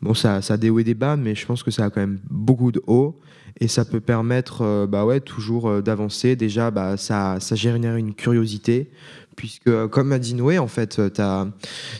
bon, 0.00 0.14
ça, 0.14 0.40
ça 0.40 0.54
a 0.54 0.56
des 0.56 0.70
hauts 0.70 0.78
et 0.78 0.84
des 0.84 0.94
bas, 0.94 1.16
mais 1.16 1.34
je 1.34 1.44
pense 1.46 1.64
que 1.64 1.72
ça 1.72 1.86
a 1.86 1.90
quand 1.90 2.00
même 2.00 2.20
beaucoup 2.30 2.70
de 2.70 2.80
hauts. 2.86 3.18
Et 3.60 3.66
ça 3.66 3.84
peut 3.84 4.00
permettre 4.00 4.86
bah 4.86 5.04
ouais, 5.04 5.18
toujours 5.18 5.82
d'avancer. 5.82 6.36
Déjà, 6.36 6.70
bah, 6.70 6.96
ça, 6.96 7.40
ça 7.40 7.56
génère 7.56 7.96
une 7.96 8.14
curiosité, 8.14 8.88
puisque, 9.34 9.88
comme 9.88 10.12
a 10.12 10.20
dit 10.20 10.34
Noé, 10.34 10.58
en 10.58 10.68
fait, 10.68 11.00
tu 11.12 11.20
as, 11.20 11.48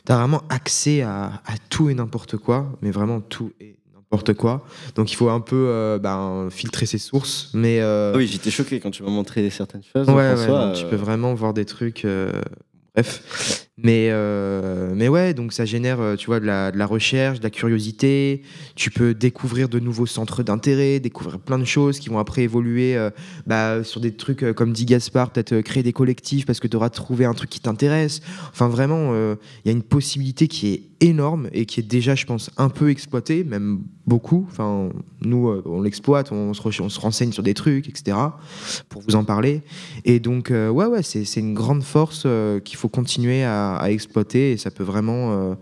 vraiment 0.07 0.43
accès 0.51 1.03
à, 1.03 1.43
à 1.47 1.59
tout 1.69 1.91
et 1.91 1.95
n'importe 1.95 2.37
quoi, 2.37 2.79
mais 2.81 2.93
vraiment 2.93 3.21
tout 3.21 3.51
et 3.59 3.78
n'importe 4.11 4.35
quoi. 4.35 4.65
Donc 4.95 5.13
il 5.13 5.17
faut 5.17 5.29
un 5.29 5.41
peu 5.41 5.67
euh, 5.69 5.99
ben, 5.99 6.49
filtrer 6.51 6.87
ses 6.87 6.99
sources. 6.99 7.51
Mais, 7.53 7.81
euh, 7.81 8.17
Oui, 8.17 8.27
j'étais 8.27 8.51
choqué 8.51 8.81
quand 8.81 8.91
tu 8.91 9.03
m'as 9.03 9.11
montré 9.11 9.49
certaines 9.51 9.83
choses. 9.83 10.09
Ouais, 10.09 10.15
ouais, 10.15 10.37
François, 10.37 10.67
non, 10.67 10.73
tu 10.73 10.85
euh, 10.85 10.91
peux 10.91 10.97
vraiment 10.97 11.35
voir 11.35 11.53
des 11.53 11.65
trucs. 11.65 12.07
bref. 12.95 13.67
Mais, 13.81 14.11
mais 14.97 15.07
ouais, 15.07 15.35
donc 15.35 15.53
ça 15.53 15.65
génère, 15.65 16.01
tu 16.19 16.27
vois, 16.27 16.41
de 16.41 16.47
la, 16.47 16.73
de 16.73 16.79
la 16.79 16.87
recherche, 16.87 17.39
de 17.39 17.45
la 17.45 17.51
curiosité. 17.51 18.43
Tu 18.75 18.91
peux 18.91 19.15
découvrir 19.15 19.69
de 19.69 19.79
nouveaux 19.79 20.07
centres 20.07 20.43
d'intérêt, 20.43 20.99
découvrir 20.99 21.39
plein 21.39 21.61
de 21.61 21.65
choses 21.65 22.01
qui 22.01 22.09
vont 22.09 22.19
après 22.19 22.43
évoluer 22.43 22.99
bah, 23.47 23.85
sur 23.85 24.01
des 24.01 24.17
trucs 24.17 24.53
comme 24.55 24.73
dit 24.73 24.85
Gaspard, 24.85 25.31
peut-être 25.31 25.61
créer 25.61 25.85
des 25.85 25.93
collectifs 25.93 26.45
parce 26.45 26.59
que 26.59 26.67
tu 26.67 26.77
auras 26.77 26.91
trouvé 26.91 27.25
un 27.25 27.35
truc 27.35 27.51
qui 27.51 27.61
t'intéresse. 27.61 28.21
Enfin, 28.51 28.67
vraiment, 28.67 29.13
il 29.15 29.67
y 29.67 29.69
a 29.69 29.73
une 29.73 29.85
possibilité 29.85 30.49
qui 30.49 30.73
est 30.73 30.88
énorme 31.01 31.49
et 31.53 31.67
qui 31.67 31.81
est 31.81 31.85
déjà, 31.85 32.15
je 32.15 32.27
pense, 32.27 32.51
un 32.57 32.69
peu 32.69 32.91
exploitée, 32.91 33.45
même 33.45 33.81
beaucoup. 34.07 34.47
Enfin, 34.51 34.91
nous, 35.21 35.49
euh, 35.49 35.63
on 35.67 35.83
l'exploite, 35.83 36.33
on 36.33 36.55
se, 36.55 37.01
renseigne 37.01 37.33
sur 37.33 37.43
des 37.43 37.55
trucs, 37.55 37.89
etc., 37.89 38.17
pour 38.89 39.03
vous 39.03 39.15
en 39.15 39.25
parler. 39.25 39.63
Et 40.05 40.21
donc, 40.21 40.51
euh, 40.51 40.69
ouais, 40.71 40.87
ouais, 40.87 41.03
c'est 41.03 41.41
une 41.41 41.55
grande 41.55 41.83
force 41.83 42.25
euh, 42.27 42.61
qu'il 42.61 42.77
faut 42.77 42.89
continuer 42.89 43.45
à, 43.45 43.81
exploiter 43.89 44.53
et 44.53 44.57
ça 44.57 44.71
peut 44.71 44.85
vraiment 44.85 45.57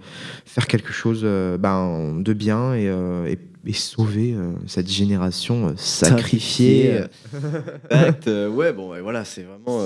faire 0.45 0.67
quelque 0.67 0.93
chose 0.93 1.23
ben, 1.23 2.21
de 2.21 2.33
bien 2.33 2.75
et, 2.75 2.87
et- 3.31 3.39
et 3.67 3.73
sauver 3.73 4.33
euh, 4.35 4.53
cette 4.67 4.89
génération 4.91 5.69
euh, 5.69 5.73
sacrifiée. 5.77 7.01
Euh, 8.29 8.49
ouais, 8.49 8.73
bon, 8.73 8.93
voilà, 9.03 9.25
c'est 9.25 9.43
vraiment. 9.43 9.85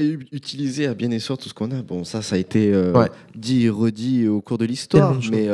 u- 0.00 0.26
utiliser 0.32 0.86
à 0.86 0.94
bien 0.94 1.10
espoir 1.10 1.38
tout 1.38 1.48
ce 1.48 1.54
qu'on 1.54 1.70
a. 1.70 1.82
Bon, 1.82 2.04
ça, 2.04 2.22
ça 2.22 2.36
a 2.36 2.38
été 2.38 2.72
Ouais. 2.94 3.08
dit 3.34 3.64
et 3.64 3.68
redit 3.70 4.26
au 4.28 4.40
cours 4.40 4.58
de 4.58 4.64
l'histoire, 4.64 5.18
mais, 5.30 5.48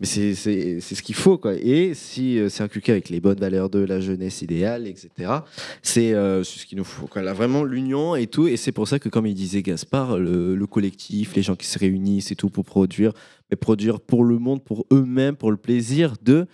mais 0.00 0.06
c'est 0.06 0.34
ce 0.34 1.02
qu'il 1.02 1.14
faut, 1.14 1.38
quoi. 1.38 1.54
Et 1.54 1.94
si 1.94 2.38
c'est 2.48 2.62
inculqué 2.62 2.92
avec 2.92 3.08
les 3.08 3.20
bonnes 3.20 3.38
valeurs 3.38 3.70
de 3.70 3.78
la 3.80 4.00
jeunesse 4.00 4.42
idéale, 4.42 4.86
etc., 4.86 5.08
c'est 5.82 6.12
c'est 6.44 6.60
ce 6.60 6.66
qu'il 6.66 6.78
nous 6.78 6.84
faut, 6.84 7.06
quoi. 7.06 7.22
Là, 7.22 7.32
vraiment, 7.32 7.64
l'union 7.64 8.14
et 8.16 8.26
tout. 8.26 8.46
Et 8.48 8.56
c'est 8.56 8.72
pour 8.72 8.88
ça 8.88 8.98
que, 8.98 9.08
comme 9.08 9.26
il 9.26 9.34
disait 9.34 9.62
Gaspard, 9.62 10.18
le, 10.18 10.54
le 10.56 10.66
collectif, 10.66 11.34
les 11.34 11.42
gens 11.42 11.56
qui 11.56 11.66
se 11.66 11.78
réunissent 11.78 12.32
et 12.32 12.36
tout 12.36 12.50
pour 12.50 12.64
produire, 12.64 13.12
mais 13.50 13.56
produire 13.56 14.00
pour 14.00 14.24
le 14.24 14.38
monde, 14.38 14.62
pour 14.62 14.86
eux-mêmes, 14.92 15.36
pour 15.36 15.50
le 15.50 15.56
plaisir 15.56 16.14
de 16.22 16.46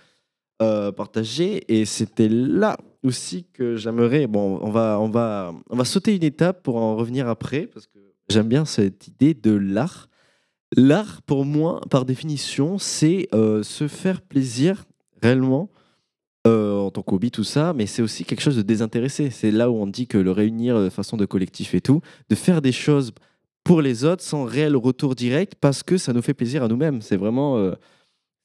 euh, 0.61 0.91
partager. 0.91 1.63
Et 1.73 1.85
c'était 1.85 2.29
là 2.29 2.77
aussi 3.03 3.45
que 3.53 3.75
j'aimerais. 3.75 4.27
Bon, 4.27 4.59
on 4.61 4.69
va, 4.71 4.99
on, 4.99 5.09
va, 5.09 5.53
on 5.69 5.75
va 5.75 5.85
sauter 5.85 6.15
une 6.15 6.23
étape 6.23 6.63
pour 6.63 6.77
en 6.77 6.95
revenir 6.95 7.27
après, 7.27 7.67
parce 7.67 7.87
que 7.87 7.99
j'aime 8.29 8.47
bien 8.47 8.65
cette 8.65 9.07
idée 9.07 9.33
de 9.33 9.51
l'art. 9.51 10.07
L'art, 10.75 11.21
pour 11.23 11.45
moi, 11.45 11.81
par 11.89 12.05
définition, 12.05 12.77
c'est 12.79 13.27
euh, 13.33 13.63
se 13.63 13.87
faire 13.87 14.21
plaisir 14.21 14.85
réellement. 15.21 15.69
euh, 16.47 16.77
en 16.77 16.91
tant 16.91 17.01
qu'hobby, 17.01 17.31
tout 17.31 17.43
ça, 17.43 17.73
mais 17.73 17.87
c'est 17.87 18.01
aussi 18.03 18.23
quelque 18.23 18.41
chose 18.41 18.57
de 18.57 18.61
désintéressé. 18.61 19.29
C'est 19.31 19.51
là 19.51 19.71
où 19.71 19.75
on 19.75 19.87
dit 19.87 20.05
que 20.07 20.17
le 20.17 20.31
réunir 20.31 20.79
de 20.79 20.89
façon 20.89 21.17
de 21.17 21.25
collectif 21.25 21.73
et 21.73 21.81
tout, 21.81 22.01
de 22.29 22.35
faire 22.35 22.61
des 22.61 22.71
choses 22.71 23.13
pour 23.63 23.81
les 23.81 24.03
autres 24.05 24.23
sans 24.23 24.43
réel 24.45 24.75
retour 24.75 25.15
direct 25.15 25.55
parce 25.59 25.81
que 25.81 25.97
ça 25.97 26.13
nous 26.13 26.21
fait 26.21 26.35
plaisir 26.35 26.63
à 26.63 26.67
nous-mêmes. 26.67 27.01
C'est 27.01 27.17
vraiment. 27.17 27.57
euh, 27.57 27.73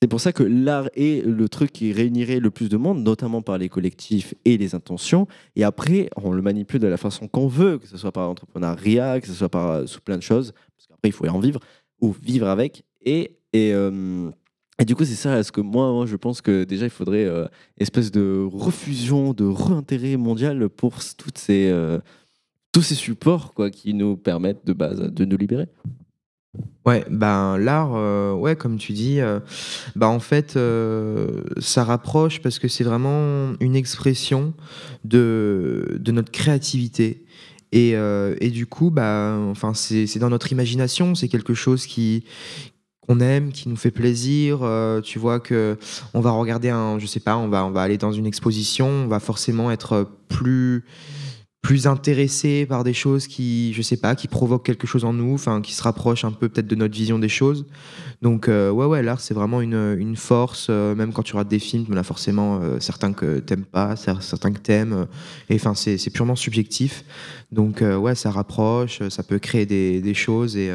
c'est 0.02 0.08
pour 0.08 0.20
ça 0.20 0.32
que 0.32 0.42
l'art 0.42 0.88
est 0.94 1.26
le 1.26 1.48
truc 1.50 1.72
qui 1.72 1.92
réunirait 1.92 2.40
le 2.40 2.50
plus 2.50 2.70
de 2.70 2.78
monde, 2.78 3.02
notamment 3.02 3.42
par 3.42 3.58
les 3.58 3.68
collectifs 3.68 4.34
et 4.46 4.56
les 4.56 4.74
intentions. 4.74 5.26
Et 5.56 5.64
après, 5.64 6.08
on 6.16 6.32
le 6.32 6.40
manipule 6.40 6.80
de 6.80 6.86
la 6.86 6.96
façon 6.96 7.28
qu'on 7.28 7.48
veut, 7.48 7.76
que 7.76 7.86
ce 7.86 7.98
soit 7.98 8.10
par 8.10 8.26
l'entrepreneuriat, 8.26 9.20
que 9.20 9.26
ce 9.26 9.34
soit 9.34 9.50
par, 9.50 9.70
euh, 9.70 9.86
sous 9.86 10.00
plein 10.00 10.16
de 10.16 10.22
choses, 10.22 10.52
parce 10.74 10.86
qu'après, 10.86 11.10
il 11.10 11.12
faut 11.12 11.26
y 11.26 11.28
en 11.28 11.38
vivre, 11.38 11.60
ou 12.00 12.12
vivre 12.12 12.48
avec. 12.48 12.82
Et, 13.02 13.36
et, 13.52 13.74
euh, 13.74 14.30
et 14.78 14.86
du 14.86 14.96
coup, 14.96 15.04
c'est 15.04 15.14
ça, 15.14 15.38
est-ce 15.38 15.52
que 15.52 15.60
moi, 15.60 16.06
je 16.06 16.16
pense 16.16 16.40
que 16.40 16.64
déjà, 16.64 16.86
il 16.86 16.90
faudrait 16.90 17.26
euh, 17.26 17.46
espèce 17.76 18.10
de 18.10 18.48
refusion, 18.50 19.34
de 19.34 19.44
re-intérêt 19.44 20.16
mondial 20.16 20.70
pour 20.70 20.94
toutes 21.18 21.36
ces, 21.36 21.70
tous 22.72 22.80
ces 22.80 22.94
supports 22.94 23.52
quoi, 23.52 23.68
qui 23.68 23.92
nous 23.92 24.16
permettent 24.16 24.64
de 24.64 24.72
base 24.72 24.98
de 24.98 25.24
nous 25.26 25.36
libérer. 25.36 25.66
Ouais, 26.84 27.04
ben 27.10 27.58
l'art, 27.58 27.92
euh, 27.94 28.32
ouais, 28.32 28.56
comme 28.56 28.76
tu 28.76 28.92
dis, 28.92 29.20
bah 29.94 30.08
en 30.08 30.18
fait, 30.18 30.56
euh, 30.56 31.42
ça 31.58 31.84
rapproche 31.84 32.40
parce 32.40 32.58
que 32.58 32.68
c'est 32.68 32.84
vraiment 32.84 33.52
une 33.60 33.76
expression 33.76 34.54
de, 35.04 35.98
de 36.00 36.12
notre 36.12 36.32
créativité. 36.32 37.24
Et, 37.72 37.90
et 37.92 38.50
du 38.50 38.66
coup, 38.66 38.90
bah, 38.90 39.36
enfin, 39.50 39.74
c'est 39.74 40.18
dans 40.18 40.30
notre 40.30 40.50
imagination, 40.50 41.14
c'est 41.14 41.28
quelque 41.28 41.54
chose 41.54 41.86
qui 41.86 42.24
qu'on 43.06 43.20
aime, 43.20 43.52
qui 43.52 43.68
nous 43.68 43.76
fait 43.76 43.92
plaisir. 43.92 44.60
tu 45.04 45.20
vois 45.20 45.38
que 45.38 45.78
on 46.14 46.20
va 46.20 46.32
regarder 46.32 46.70
un, 46.70 46.98
je 46.98 47.06
sais 47.06 47.20
pas, 47.20 47.36
on 47.36 47.48
va 47.48 47.64
on 47.64 47.70
va 47.70 47.82
aller 47.82 47.98
dans 47.98 48.12
une 48.12 48.26
exposition, 48.26 48.88
on 48.88 49.06
va 49.06 49.20
forcément 49.20 49.70
être 49.70 50.08
plus 50.28 50.84
plus 51.62 51.86
intéressé 51.86 52.64
par 52.64 52.84
des 52.84 52.94
choses 52.94 53.26
qui, 53.26 53.74
je 53.74 53.82
sais 53.82 53.98
pas, 53.98 54.14
qui 54.14 54.28
provoquent 54.28 54.64
quelque 54.64 54.86
chose 54.86 55.04
en 55.04 55.12
nous, 55.12 55.34
enfin, 55.34 55.60
qui 55.60 55.74
se 55.74 55.82
rapprochent 55.82 56.24
un 56.24 56.32
peu 56.32 56.48
peut-être 56.48 56.66
de 56.66 56.74
notre 56.74 56.94
vision 56.94 57.18
des 57.18 57.28
choses. 57.28 57.66
Donc, 58.22 58.48
euh, 58.48 58.70
ouais, 58.70 58.86
ouais, 58.86 59.02
l'art, 59.02 59.20
c'est 59.20 59.34
vraiment 59.34 59.60
une, 59.60 59.94
une 59.98 60.16
force, 60.16 60.68
euh, 60.70 60.94
même 60.94 61.12
quand 61.12 61.22
tu 61.22 61.36
rates 61.36 61.48
des 61.48 61.58
films, 61.58 61.84
en 61.92 61.96
a 61.98 62.02
forcément 62.02 62.60
euh, 62.62 62.80
certains 62.80 63.12
que 63.12 63.40
t'aimes 63.40 63.66
pas, 63.66 63.92
cer- 63.94 64.22
certains 64.22 64.52
que 64.52 64.58
t'aimes, 64.58 65.06
et 65.50 65.54
enfin, 65.56 65.74
c'est 65.74 65.98
c'est 65.98 66.10
purement 66.10 66.34
subjectif. 66.36 67.04
Donc, 67.52 67.82
ouais, 67.82 68.14
ça 68.14 68.30
rapproche, 68.30 69.00
ça 69.10 69.22
peut 69.22 69.38
créer 69.38 69.66
des, 69.66 70.00
des 70.00 70.14
choses, 70.14 70.56
et 70.56 70.70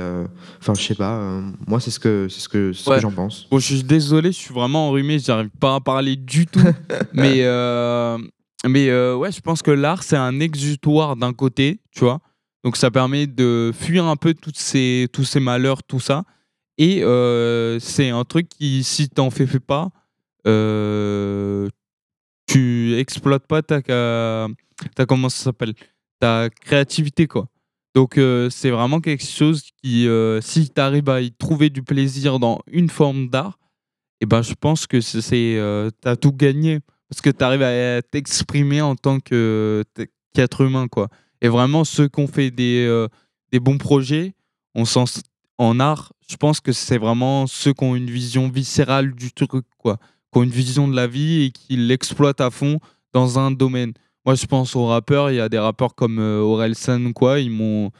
enfin, 0.61 0.73
je 0.75 0.81
sais 0.83 0.95
pas, 0.95 1.41
moi, 1.67 1.79
c'est 1.79 1.91
ce 1.91 1.99
que, 1.99 2.27
c'est 2.29 2.41
ce 2.41 2.49
que, 2.49 2.73
c'est 2.73 2.83
ce 2.83 2.89
Ouais. 2.91 2.95
que 2.97 3.01
j'en 3.01 3.11
pense. 3.11 3.47
Bon, 3.49 3.57
je 3.59 3.65
suis 3.73 3.83
désolé, 3.83 4.31
je 4.31 4.37
suis 4.37 4.53
vraiment 4.53 4.89
enrhumé, 4.89 5.17
j'arrive 5.17 5.49
pas 5.59 5.75
à 5.75 5.79
parler 5.79 6.15
du 6.15 6.45
tout. 6.45 6.59
mais 7.13 7.43
mais 8.69 8.89
euh, 8.89 9.15
ouais, 9.15 9.31
je 9.31 9.41
pense 9.41 9.61
que 9.61 9.71
l'art, 9.71 10.03
c'est 10.03 10.17
un 10.17 10.39
exutoire 10.39 11.15
d'un 11.15 11.33
côté, 11.33 11.79
tu 11.91 12.01
vois. 12.01 12.19
Donc 12.63 12.77
ça 12.77 12.89
permet 12.89 13.27
de 13.27 13.71
fuir 13.73 14.05
un 14.05 14.15
peu 14.15 14.33
toutes 14.33 14.57
ces, 14.57 15.07
tous 15.13 15.23
ces 15.23 15.39
malheurs, 15.39 15.83
tout 15.83 15.99
ça. 15.99 16.23
Et 16.77 17.03
euh, 17.03 17.79
c'est 17.79 18.09
un 18.09 18.23
truc 18.23 18.49
qui, 18.49 18.83
si 18.83 19.07
t'en 19.09 19.29
fais, 19.29 19.45
fais 19.45 19.59
pas, 19.59 19.89
euh, 20.47 21.69
tu 22.47 22.97
exploites 22.97 23.45
pas 23.47 23.61
ta, 23.61 23.81
ta 23.81 25.05
comment 25.07 25.29
ça 25.29 25.45
s'appelle 25.45 25.73
ta 26.19 26.49
créativité 26.49 27.27
quoi. 27.27 27.47
Donc 27.93 28.19
c'est 28.49 28.71
vraiment 28.71 28.99
quelque 28.99 29.23
chose 29.23 29.63
qui, 29.81 30.07
si 30.41 30.69
tu 30.69 30.81
arrives 30.81 31.09
à 31.09 31.21
y 31.21 31.31
trouver 31.31 31.69
du 31.69 31.81
plaisir 31.81 32.39
dans 32.39 32.59
une 32.67 32.89
forme 32.89 33.29
d'art, 33.29 33.57
et 34.19 34.25
ben 34.25 34.41
je 34.41 34.53
pense 34.53 34.85
que 34.85 34.99
c'est, 34.99 35.57
t'as 36.01 36.17
tout 36.17 36.33
gagné 36.33 36.81
parce 37.09 37.21
que 37.21 37.29
tu 37.29 37.43
arrives 37.43 37.61
à 37.61 38.01
t'exprimer 38.01 38.81
en 38.81 38.95
tant 38.95 39.19
qu'être 39.19 40.61
humain 40.61 40.87
quoi. 40.87 41.09
Et 41.41 41.47
vraiment 41.47 41.83
ceux 41.83 42.07
qui 42.07 42.19
ont 42.19 42.27
fait 42.27 42.51
des, 42.51 42.85
euh, 42.87 43.07
des 43.51 43.59
bons 43.59 43.77
projets, 43.77 44.33
on 44.73 44.83
en 45.57 45.79
art, 45.79 46.11
je 46.27 46.35
pense 46.35 46.59
que 46.59 46.71
c'est 46.71 46.97
vraiment 46.97 47.47
ceux 47.47 47.73
qui 47.73 47.83
ont 47.83 47.95
une 47.95 48.09
vision 48.09 48.49
viscérale 48.49 49.13
du 49.13 49.31
truc 49.31 49.51
quoi, 49.77 49.97
qui 50.31 50.39
ont 50.39 50.43
une 50.43 50.49
vision 50.49 50.87
de 50.87 50.95
la 50.95 51.07
vie 51.07 51.43
et 51.43 51.51
qui 51.51 51.77
l'exploitent 51.77 52.41
à 52.41 52.49
fond 52.49 52.79
dans 53.13 53.39
un 53.39 53.51
domaine. 53.51 53.93
Moi, 54.25 54.35
je 54.35 54.45
pense 54.45 54.75
aux 54.75 54.87
rappeurs. 54.87 55.29
Il 55.29 55.35
y 55.35 55.39
a 55.39 55.49
des 55.49 55.59
rappeurs 55.59 55.93
comme 55.93 56.19
euh, 56.19 56.39
Orelsan, 56.39 57.13
quoi. 57.13 57.39
Ils 57.39 57.51
m'ont, 57.51 57.91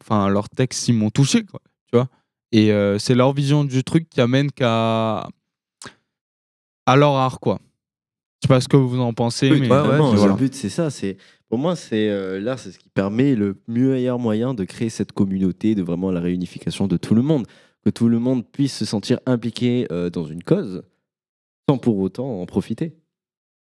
enfin, 0.00 0.28
leurs 0.28 0.48
textes, 0.50 0.88
ils 0.88 0.94
m'ont 0.94 1.10
touché. 1.10 1.44
Tu 1.44 1.94
vois. 1.94 2.08
Et 2.52 2.70
euh, 2.70 2.98
c'est 2.98 3.14
leur 3.14 3.32
vision 3.32 3.64
du 3.64 3.82
truc 3.82 4.08
qui 4.10 4.20
amène 4.20 4.52
qu'à 4.52 5.26
à 6.88 6.96
leur 6.96 7.14
art, 7.14 7.40
quoi. 7.40 7.58
Je 8.42 8.46
sais 8.46 8.48
pas 8.48 8.60
ce 8.60 8.68
que 8.68 8.76
vous 8.76 9.00
en 9.00 9.12
pensez, 9.12 9.48
mais 9.60 9.66
voilà. 9.66 9.98
Le 10.28 10.34
but, 10.36 10.54
c'est 10.54 10.68
ça. 10.68 10.90
C'est 10.90 11.16
pour 11.48 11.58
moi, 11.58 11.74
c'est 11.76 12.08
euh, 12.10 12.38
l'art, 12.40 12.58
c'est 12.58 12.70
ce 12.72 12.78
qui 12.78 12.88
permet 12.88 13.34
le 13.34 13.56
meilleur 13.66 14.18
moyen 14.18 14.52
de 14.54 14.64
créer 14.64 14.88
cette 14.90 15.12
communauté, 15.12 15.74
de 15.74 15.82
vraiment 15.82 16.10
la 16.10 16.20
réunification 16.20 16.86
de 16.86 16.96
tout 16.96 17.14
le 17.14 17.22
monde, 17.22 17.46
que 17.84 17.90
tout 17.90 18.08
le 18.08 18.18
monde 18.18 18.44
puisse 18.46 18.76
se 18.76 18.84
sentir 18.84 19.20
impliqué 19.26 19.86
euh, 19.90 20.10
dans 20.10 20.24
une 20.26 20.42
cause, 20.42 20.82
sans 21.68 21.78
pour 21.78 21.98
autant 21.98 22.40
en 22.42 22.46
profiter. 22.46 22.94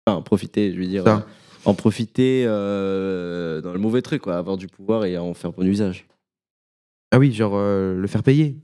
Enfin, 0.06 0.18
en 0.18 0.22
profiter, 0.22 0.72
je 0.72 0.78
veux 0.78 0.86
dire, 0.86 1.04
Ça. 1.04 1.16
euh, 1.18 1.20
en 1.66 1.74
profiter 1.74 2.44
euh, 2.46 3.60
dans 3.60 3.72
le 3.72 3.78
mauvais 3.78 4.02
truc, 4.02 4.22
quoi, 4.22 4.36
avoir 4.36 4.56
du 4.56 4.66
pouvoir 4.66 5.04
et 5.04 5.16
en 5.16 5.32
faire 5.34 5.52
bon 5.52 5.64
usage. 5.66 6.06
Ah 7.12 7.18
oui, 7.18 7.32
genre 7.32 7.52
euh, 7.54 7.94
le 7.94 8.06
faire 8.08 8.22
payer 8.22 8.56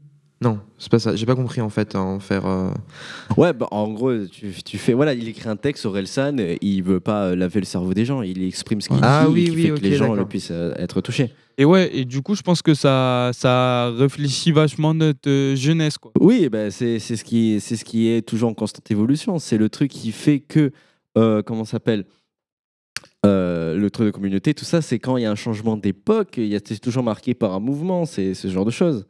Non, 0.42 0.58
c'est 0.78 0.90
pas 0.90 0.98
ça. 0.98 1.14
J'ai 1.16 1.26
pas 1.26 1.34
compris 1.34 1.60
en 1.60 1.68
fait. 1.68 1.94
En 1.96 2.18
faire. 2.18 2.46
euh, 2.46 2.70
Ouais, 3.36 3.52
bah, 3.52 3.68
en 3.72 3.88
gros, 3.92 4.24
tu, 4.24 4.52
tu 4.64 4.78
fais. 4.78 4.94
Voilà, 4.94 5.12
il 5.12 5.28
écrit 5.28 5.48
un 5.50 5.56
texte 5.56 5.82
sur 5.82 5.96
Elsan, 5.98 6.38
euh, 6.38 6.56
il 6.62 6.82
veut 6.82 6.98
pas 7.00 7.24
euh, 7.26 7.36
laver 7.36 7.60
le 7.60 7.66
cerveau 7.66 7.92
des 7.92 8.06
gens, 8.06 8.22
il 8.22 8.42
exprime 8.42 8.80
ce 8.80 8.88
qu'il 8.88 8.98
Ah 9.02 9.26
dit, 9.26 9.32
oui, 9.34 9.44
qui 9.44 9.50
oui, 9.50 9.62
fait 9.64 9.70
que 9.72 9.80
les 9.80 9.96
gens 9.96 10.14
le 10.14 10.24
puissent 10.26 10.50
euh, 10.50 10.72
être 10.78 11.02
touchés. 11.02 11.30
Et 11.58 11.66
ouais, 11.66 11.90
et 11.94 12.06
du 12.06 12.22
coup, 12.22 12.34
je 12.34 12.40
pense 12.40 12.62
que 12.62 12.72
ça, 12.72 13.32
ça 13.34 13.90
réfléchit 13.90 14.50
vachement 14.50 14.94
notre 14.94 15.54
jeunesse, 15.56 15.98
quoi. 15.98 16.10
Oui, 16.18 16.48
ben 16.48 16.70
c'est 16.70 16.98
c'est 17.00 17.16
ce, 17.16 17.24
qui 17.24 17.60
ce 17.60 17.84
qui 17.84 18.08
est 18.08 18.22
toujours 18.26 18.48
en 18.48 18.54
constante 18.54 18.90
évolution. 18.90 19.38
C'est 19.38 19.58
le 19.58 19.68
truc 19.68 19.90
qui 19.90 20.10
fait 20.10 20.40
que, 20.40 20.70
euh, 21.18 21.42
comment 21.42 21.66
ça 21.66 21.72
s'appelle 21.72 22.06
Euh, 23.26 23.76
Le 23.76 23.90
truc 23.90 24.06
de 24.06 24.10
communauté, 24.10 24.54
tout 24.54 24.64
ça, 24.64 24.80
c'est 24.80 24.98
quand 24.98 25.18
il 25.18 25.24
y 25.24 25.26
a 25.26 25.30
un 25.30 25.34
changement 25.34 25.76
d'époque, 25.76 26.34
il 26.38 26.46
y 26.46 26.56
a- 26.56 26.60
c'est 26.64 26.78
toujours 26.78 27.02
marqué 27.02 27.34
par 27.34 27.52
un 27.52 27.60
mouvement, 27.60 28.06
c'est 28.06 28.32
ce 28.32 28.48
genre 28.48 28.64
de 28.64 28.70
choses. 28.70 29.06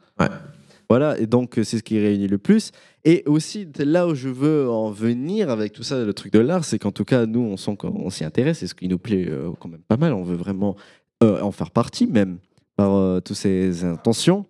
Voilà, 0.90 1.16
et 1.20 1.26
donc 1.26 1.56
euh, 1.56 1.62
c'est 1.62 1.78
ce 1.78 1.84
qui 1.84 2.00
réunit 2.00 2.26
le 2.26 2.38
plus. 2.38 2.72
Et 3.04 3.22
aussi, 3.26 3.68
là 3.78 4.08
où 4.08 4.14
je 4.16 4.28
veux 4.28 4.68
en 4.68 4.90
venir 4.90 5.48
avec 5.48 5.72
tout 5.72 5.84
ça, 5.84 6.04
le 6.04 6.12
truc 6.12 6.32
de 6.32 6.40
l'art, 6.40 6.64
c'est 6.64 6.80
qu'en 6.80 6.90
tout 6.90 7.04
cas, 7.04 7.26
nous, 7.26 7.40
on 7.40 7.56
sent 7.56 7.76
qu'on 7.76 8.10
s'y 8.10 8.24
intéresse, 8.24 8.64
et 8.64 8.66
ce 8.66 8.74
qui 8.74 8.88
nous 8.88 8.98
plaît 8.98 9.26
euh, 9.28 9.52
quand 9.60 9.68
même 9.68 9.82
pas 9.86 9.96
mal, 9.96 10.12
on 10.12 10.24
veut 10.24 10.34
vraiment 10.34 10.74
euh, 11.22 11.40
en 11.40 11.52
faire 11.52 11.70
partie 11.70 12.08
même, 12.08 12.38
par 12.74 12.92
euh, 12.92 13.20
toutes 13.20 13.36
ces 13.36 13.84
intentions. 13.84 14.46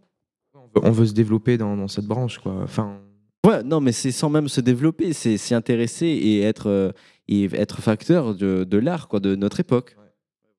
On 0.82 0.90
veut 0.90 1.06
se 1.06 1.12
développer 1.12 1.58
dans, 1.58 1.76
dans 1.76 1.88
cette 1.88 2.06
branche, 2.06 2.38
quoi. 2.38 2.54
Enfin. 2.62 2.98
Ouais, 3.46 3.62
non, 3.62 3.82
mais 3.82 3.92
c'est 3.92 4.10
sans 4.10 4.30
même 4.30 4.48
se 4.48 4.62
développer, 4.62 5.12
c'est 5.12 5.36
s'y 5.36 5.54
intéresser 5.54 6.06
et 6.06 6.40
être, 6.40 6.94
et 7.28 7.44
être 7.52 7.82
facteur 7.82 8.34
de, 8.34 8.64
de 8.64 8.78
l'art, 8.78 9.08
quoi, 9.08 9.20
de 9.20 9.36
notre 9.36 9.60
époque. 9.60 9.94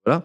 Voilà. 0.05 0.23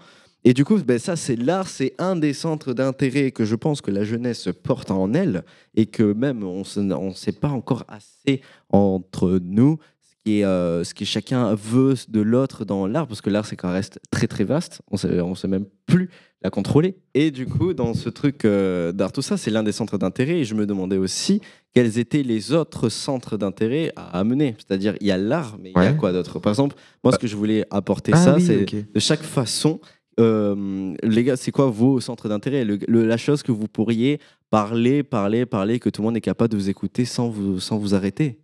Et 0.49 0.55
du 0.55 0.65
coup, 0.65 0.79
ben, 0.79 0.97
ça, 0.97 1.17
c'est 1.17 1.35
l'art, 1.35 1.67
c'est 1.67 1.95
un 1.99 2.15
des 2.15 2.33
centres 2.33 2.73
d'intérêt 2.73 3.33
que 3.33 3.45
je 3.45 3.57
pense 3.57 3.81
que 3.81 3.91
la 3.91 4.05
jeunesse 4.05 4.49
porte 4.63 4.93
en 4.93 5.13
elle 5.13 5.43
et 5.75 5.87
que 5.87 6.05
même 6.05 6.45
on 6.45 6.63
ne 6.77 7.15
sait 7.15 7.33
pas 7.33 7.49
encore 7.49 7.83
assez 7.89 8.41
entre 8.71 9.41
nous 9.43 9.81
ce 10.01 10.15
qui 10.23 10.39
est, 10.39 10.45
euh, 10.45 10.85
ce 10.85 10.95
que 10.95 11.05
chacun 11.05 11.53
veut 11.57 11.97
de 12.09 12.21
l'autre 12.21 12.65
dans 12.65 12.87
l'art, 12.87 13.09
parce 13.09 13.23
que 13.23 13.29
l'art, 13.29 13.45
c'est 13.45 13.57
quand 13.57 13.67
même 13.67 13.75
reste 13.75 13.99
très 14.13 14.29
très 14.29 14.45
vaste, 14.45 14.83
on 14.89 14.97
sait, 14.97 15.21
on 15.21 15.35
sait 15.35 15.49
même 15.49 15.67
plus 15.85 16.11
la 16.43 16.51
contrôler. 16.51 16.97
Et 17.15 17.33
du 17.33 17.47
coup, 17.47 17.75
dans 17.75 17.95
ce 17.95 18.09
truc 18.09 18.45
euh, 18.45 18.93
d'art, 18.93 19.11
tout 19.11 19.23
ça, 19.23 19.37
c'est 19.37 19.51
l'un 19.51 19.65
des 19.65 19.73
centres 19.73 19.99
d'intérêt. 19.99 20.39
Et 20.39 20.45
je 20.45 20.55
me 20.55 20.67
demandais 20.67 20.97
aussi 20.97 21.41
quels 21.75 21.99
étaient 21.99 22.23
les 22.23 22.53
autres 22.53 22.89
centres 22.89 23.37
d'intérêt 23.37 23.93
à 23.97 24.19
amener. 24.19 24.55
C'est-à-dire, 24.59 24.95
il 25.01 25.07
y 25.09 25.11
a 25.11 25.19
l'art, 25.19 25.57
mais 25.61 25.73
il 25.75 25.83
y 25.83 25.87
a 25.87 25.93
quoi 25.93 26.13
d'autre? 26.13 26.39
Par 26.39 26.53
exemple, 26.53 26.77
moi, 27.03 27.13
ce 27.13 27.19
que 27.19 27.27
je 27.27 27.37
voulais 27.37 27.67
apporter, 27.71 28.13
Ah 28.15 28.19
ça, 28.19 28.37
oui, 28.37 28.43
c'est 28.43 28.65
de 28.65 29.01
chaque 29.01 29.23
façon. 29.23 29.81
Euh, 30.19 30.95
les 31.03 31.25
gars, 31.25 31.37
c'est 31.37 31.51
quoi 31.51 31.67
vos 31.67 32.01
centres 32.01 32.29
d'intérêt? 32.29 32.65
La 32.89 33.17
chose 33.17 33.43
que 33.43 33.53
vous 33.53 33.69
pourriez 33.69 34.21
parler, 34.51 35.03
parler, 35.03 35.47
parler, 35.47 35.79
que 35.79 35.91
tout 35.91 36.03
le 36.03 36.07
monde 36.07 36.17
est 36.17 36.21
capable 36.21 36.53
de 36.53 36.57
vous 36.57 36.71
écouter 36.71 37.05
sans 37.05 37.29
vous, 37.29 37.61
sans 37.61 37.79
vous 37.79 37.95
arrêter? 37.95 38.39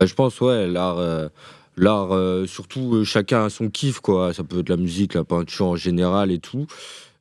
Bah, 0.00 0.06
je 0.06 0.14
pense, 0.14 0.40
ouais, 0.40 0.66
l'art, 0.66 0.98
euh, 0.98 1.28
euh, 1.78 2.46
surtout, 2.46 3.04
chacun 3.04 3.44
a 3.44 3.50
son 3.50 3.68
kiff, 3.68 4.00
quoi. 4.00 4.32
Ça 4.32 4.44
peut 4.44 4.60
être 4.60 4.68
la 4.68 4.76
musique, 4.76 5.14
la 5.14 5.24
peinture 5.24 5.66
en 5.66 5.76
général 5.76 6.30
et 6.30 6.38
tout. 6.38 6.66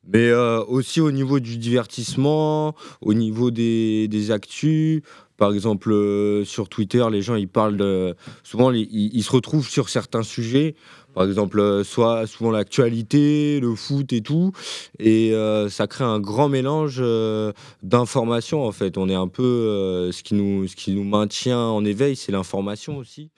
Mais 0.06 0.34
aussi 0.34 1.00
au 1.00 1.12
niveau 1.12 1.40
du 1.40 1.58
divertissement, 1.58 2.76
au 3.00 3.14
niveau 3.14 3.52
des, 3.52 4.10
des 4.10 4.32
actus. 4.32 5.02
Par 5.38 5.54
exemple, 5.54 5.94
sur 6.46 6.68
Twitter, 6.68 7.06
les 7.10 7.22
gens, 7.22 7.36
ils 7.36 7.48
parlent 7.48 7.78
de... 7.78 8.14
Souvent, 8.44 8.72
ils 8.72 9.24
se 9.24 9.32
retrouvent 9.32 9.68
sur 9.68 9.88
certains 9.88 10.24
sujets. 10.24 10.76
Par 11.14 11.26
exemple, 11.26 11.60
euh, 11.60 11.84
soit 11.84 12.26
souvent 12.28 12.52
l'actualité, 12.52 13.60
le 13.60 13.76
foot 13.76 14.12
et 14.14 14.22
tout. 14.22 14.52
Et 15.00 15.34
euh, 15.34 15.70
ça 15.70 15.88
crée 15.88 16.04
un 16.04 16.20
grand 16.20 16.50
mélange 16.50 16.98
euh, 17.00 17.54
d'informations, 17.84 18.66
en 18.66 18.72
fait. 18.72 18.98
On 18.98 19.10
est 19.10 19.16
un 19.16 19.28
peu... 19.28 20.10
ce, 20.12 20.24
qui 20.24 20.36
nous, 20.36 20.68
ce 20.68 20.76
qui 20.76 20.92
nous 20.92 21.04
maintient 21.04 21.60
en 21.60 21.86
éveil, 21.86 22.16
c'est 22.16 22.32
l'information 22.32 22.98
aussi. 22.98 23.30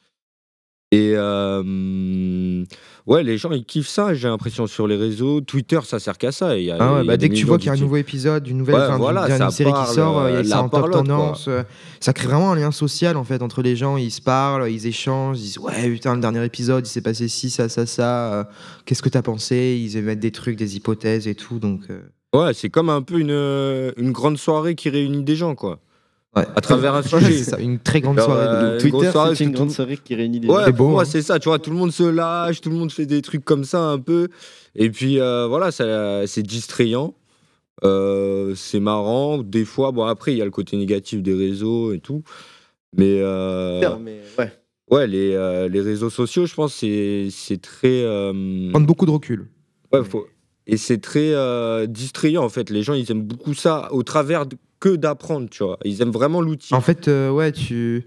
Et 0.92 1.14
euh, 1.16 2.64
ouais, 3.06 3.24
les 3.24 3.38
gens 3.38 3.52
ils 3.52 3.66
kiffent 3.66 3.88
ça, 3.88 4.14
j'ai 4.14 4.28
l'impression 4.28 4.68
sur 4.68 4.88
les 4.88 4.96
réseaux. 4.96 5.42
Twitter, 5.42 5.80
ça 5.84 6.00
sert 6.00 6.18
qu'à 6.18 6.32
ça. 6.32 6.58
Il 6.58 6.66
y 6.66 6.72
a- 6.72 6.78
Ah 6.80 6.94
ouais, 6.94 7.00
il 7.02 7.06
y 7.06 7.08
a 7.10 7.12
bah, 7.12 7.18
dès 7.18 7.28
que 7.30 7.34
tu 7.34 7.46
vois 7.46 7.58
qu'il 7.58 7.68
y 7.68 7.70
a 7.70 7.74
un 7.74 7.78
nouveau 7.78 7.98
épisode, 7.98 8.48
une 8.48 8.58
nouvelle 8.60 8.76
Ouais, 8.76 8.98
voilà, 8.98 9.50
série 9.52 9.72
parle, 9.72 9.88
qui 9.88 9.94
sort, 9.94 10.30
il 10.30 10.36
y 10.36 10.38
a 10.38 10.44
ça 10.44 10.62
en 10.62 10.70
top 10.70 10.82
quoi. 10.82 10.90
tendance. 10.92 11.50
ça 12.00 12.14
crée 12.14 12.28
vraiment 12.28 12.52
un 12.52 12.56
lien 12.56 12.72
social 12.72 13.18
en 13.18 13.24
fait 13.24 13.42
entre 13.42 13.62
les 13.62 13.76
gens. 13.76 13.98
Ils 13.98 14.12
se 14.12 14.22
parlent, 14.22 14.70
ils 14.70 14.88
échangent, 14.88 15.40
ils 15.40 15.44
disent 15.44 15.58
ouais 15.58 15.90
putain 15.90 16.16
le 16.16 16.22
dernier 16.22 16.46
épisode 16.46 16.86
il 16.86 16.90
s'est 16.90 17.02
passé 17.02 17.28
ci 17.28 17.50
ça 17.50 17.68
ça 17.68 17.86
ça. 17.86 18.34
euh, 18.34 18.44
Qu'est-ce 18.86 19.02
que 19.02 19.10
t'as 19.10 19.22
pensé? 19.24 19.80
Ils 19.84 19.98
émettent 19.98 20.20
des 20.20 20.32
trucs, 20.32 20.56
des 20.56 20.76
hypothèses 20.78 21.28
et 21.28 21.36
tout 21.36 21.60
donc. 21.60 21.82
euh, 21.90 22.00
Ouais, 22.34 22.54
c'est 22.54 22.70
comme 22.70 22.90
un 22.90 23.02
peu 23.02 23.18
une, 23.20 23.94
une 23.98 24.12
grande 24.12 24.38
soirée 24.38 24.76
qui 24.76 24.90
réunit 24.90 25.24
des 25.24 25.36
gens, 25.38 25.56
quoi. 25.56 25.80
À 26.36 26.60
travers 26.62 26.94
un 26.96 27.02
Ouais, 27.02 27.08
sujet. 27.08 27.32
c'est 27.32 27.52
ça, 27.52 27.60
une 27.60 27.80
très 27.80 28.02
grande 28.02 28.20
soirée. 28.20 28.46
euh, 28.48 28.72
Twitter, 28.80 28.90
grosse 28.92 29.12
soirée, 29.12 29.36
c'est 29.36 29.46
une 29.46 29.52
tout- 29.52 29.58
grande 29.60 29.72
soirée 29.72 29.98
qui 30.04 30.16
réunit 30.16 30.42
des 30.42 30.48
Ouais, 30.50 30.56
gens. 30.56 30.66
C'est 30.66 30.74
pour 30.74 30.90
moi, 30.90 31.04
hein. 31.04 31.06
c'est 31.06 31.22
ça. 31.22 31.40
Tu 31.40 31.48
vois, 31.48 31.60
tout 31.60 31.70
le 31.70 31.78
monde 31.78 31.92
se 31.94 32.04
lâche, 32.04 32.60
tout 32.60 32.70
le 32.70 32.76
monde 32.76 32.92
fait 32.92 33.06
des 33.06 33.22
trucs 33.22 33.46
comme 33.46 33.64
ça 33.64 33.80
un 33.82 34.00
peu. 34.00 34.28
Et 34.76 34.90
puis, 34.90 35.20
euh, 35.22 35.48
voilà, 35.48 35.72
ça- 35.72 36.28
c'est 36.28 36.44
distrayant. 36.44 37.14
Euh, 37.84 38.54
c'est 38.56 38.80
marrant. 38.80 39.38
Des 39.40 39.66
fois, 39.66 39.92
bon, 39.92 40.04
après, 40.04 40.34
il 40.34 40.38
y 40.38 40.42
a 40.42 40.46
le 40.46 40.52
côté 40.52 40.78
négatif 40.78 41.22
des 41.22 41.34
réseaux 41.34 41.94
et 41.94 42.00
tout. 42.00 42.24
Mais. 42.98 43.20
euh, 43.22 43.82
Mais 44.02 44.20
ouais. 44.38 44.52
Ouais, 44.92 45.08
les, 45.08 45.34
euh, 45.34 45.68
les 45.68 45.82
réseaux 45.82 46.10
sociaux, 46.12 46.46
je 46.46 46.54
pense, 46.54 46.74
c'est 46.74 47.28
c'est 47.32 47.62
très. 47.62 48.04
euh, 48.04 48.70
Prendre 48.72 48.86
beaucoup 48.86 49.06
de 49.06 49.12
recul. 49.12 49.48
Ouais, 49.92 50.04
faut... 50.04 50.28
Et 50.68 50.78
c'est 50.78 50.98
très 51.00 51.32
euh, 51.34 51.86
distrayant, 51.88 52.44
en 52.44 52.50
fait. 52.50 52.70
Les 52.70 52.84
gens, 52.84 52.94
ils 52.94 53.10
aiment 53.12 53.22
beaucoup 53.24 53.54
ça 53.54 53.88
au 53.92 54.04
travers 54.04 54.46
de- 54.46 54.58
que 54.86 54.96
d'apprendre, 54.96 55.50
tu 55.50 55.64
vois. 55.64 55.78
Ils 55.84 56.02
aiment 56.02 56.12
vraiment 56.12 56.42
l'outil. 56.42 56.74
En 56.74 56.82
fait, 56.82 57.08
euh, 57.08 57.32
ouais, 57.32 57.52
tu. 57.52 58.06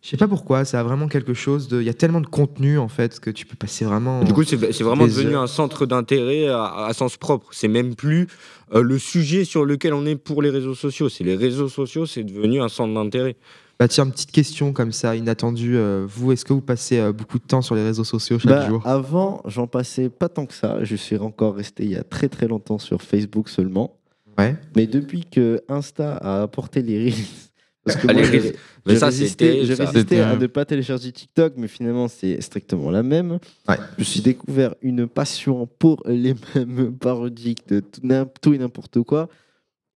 Je 0.00 0.08
sais 0.10 0.16
pas 0.16 0.28
pourquoi, 0.28 0.64
ça 0.64 0.78
a 0.78 0.82
vraiment 0.84 1.08
quelque 1.08 1.34
chose 1.34 1.66
de. 1.68 1.80
Il 1.80 1.86
y 1.86 1.88
a 1.90 1.94
tellement 1.94 2.20
de 2.20 2.26
contenu 2.26 2.78
en 2.78 2.86
fait 2.88 3.18
que 3.18 3.30
tu 3.30 3.46
peux 3.46 3.56
passer 3.56 3.84
vraiment. 3.84 4.22
Du 4.22 4.32
coup, 4.32 4.44
c'est 4.44 4.56
vraiment 4.56 5.06
des 5.06 5.12
devenu 5.12 5.36
un 5.36 5.46
centre 5.48 5.86
d'intérêt 5.86 6.46
à, 6.48 6.84
à 6.86 6.92
sens 6.92 7.16
propre. 7.16 7.48
C'est 7.52 7.66
même 7.68 7.94
plus 7.96 8.28
euh, 8.74 8.82
le 8.82 8.98
sujet 8.98 9.44
sur 9.44 9.64
lequel 9.64 9.92
on 9.94 10.06
est 10.06 10.14
pour 10.16 10.40
les 10.40 10.50
réseaux 10.50 10.74
sociaux. 10.76 11.08
C'est 11.08 11.24
les 11.24 11.34
réseaux 11.34 11.68
sociaux, 11.68 12.06
c'est 12.06 12.22
devenu 12.24 12.60
un 12.60 12.68
centre 12.68 12.94
d'intérêt. 12.94 13.36
Bah 13.80 13.86
tiens, 13.88 14.08
petite 14.08 14.32
question 14.32 14.72
comme 14.72 14.92
ça, 14.92 15.14
inattendue. 15.16 15.76
euh, 15.76 16.04
vous, 16.08 16.32
est-ce 16.32 16.44
que 16.44 16.52
vous 16.52 16.60
passez 16.60 16.98
euh, 16.98 17.12
beaucoup 17.12 17.38
de 17.38 17.44
temps 17.44 17.62
sur 17.62 17.74
les 17.74 17.84
réseaux 17.84 18.04
sociaux 18.04 18.38
chaque 18.38 18.50
Bah, 18.50 18.66
jour? 18.68 18.82
Avant, 18.84 19.40
j'en 19.46 19.66
passais 19.68 20.08
pas 20.08 20.28
tant 20.28 20.46
que 20.46 20.54
ça. 20.54 20.78
Je 20.82 20.96
suis 20.96 21.16
encore 21.18 21.54
resté 21.56 21.84
il 21.84 21.90
y 21.90 21.96
a 21.96 22.02
très 22.04 22.28
très 22.28 22.46
longtemps 22.48 22.78
sur 22.78 23.02
Facebook 23.02 23.48
seulement. 23.48 23.97
Ouais. 24.38 24.56
Mais 24.76 24.86
depuis 24.86 25.24
que 25.24 25.60
Insta 25.68 26.16
a 26.16 26.42
apporté 26.42 26.82
les 26.82 27.04
Reels, 27.10 27.14
Parce 27.84 27.96
que 28.00 28.06
Ah, 28.08 28.12
moi, 28.12 28.22
les 28.22 28.28
j'ai 28.28 28.38
Reels. 28.38 28.56
Mais 28.86 28.96
ça, 28.96 29.06
résisté 29.06 30.20
à 30.20 30.36
ne 30.36 30.46
pas 30.46 30.64
télécharger 30.64 31.10
TikTok, 31.12 31.54
mais 31.56 31.68
finalement, 31.68 32.08
c'est 32.08 32.40
strictement 32.40 32.90
la 32.90 33.02
même. 33.02 33.38
Ouais. 33.68 33.76
Je 33.98 34.04
suis 34.04 34.20
découvert 34.20 34.74
une 34.82 35.06
passion 35.06 35.68
pour 35.78 36.02
les 36.06 36.34
mêmes 36.54 36.96
parodiques 36.96 37.68
de 37.68 37.82
tout 38.40 38.54
et 38.54 38.58
n'importe 38.58 39.02
quoi. 39.02 39.28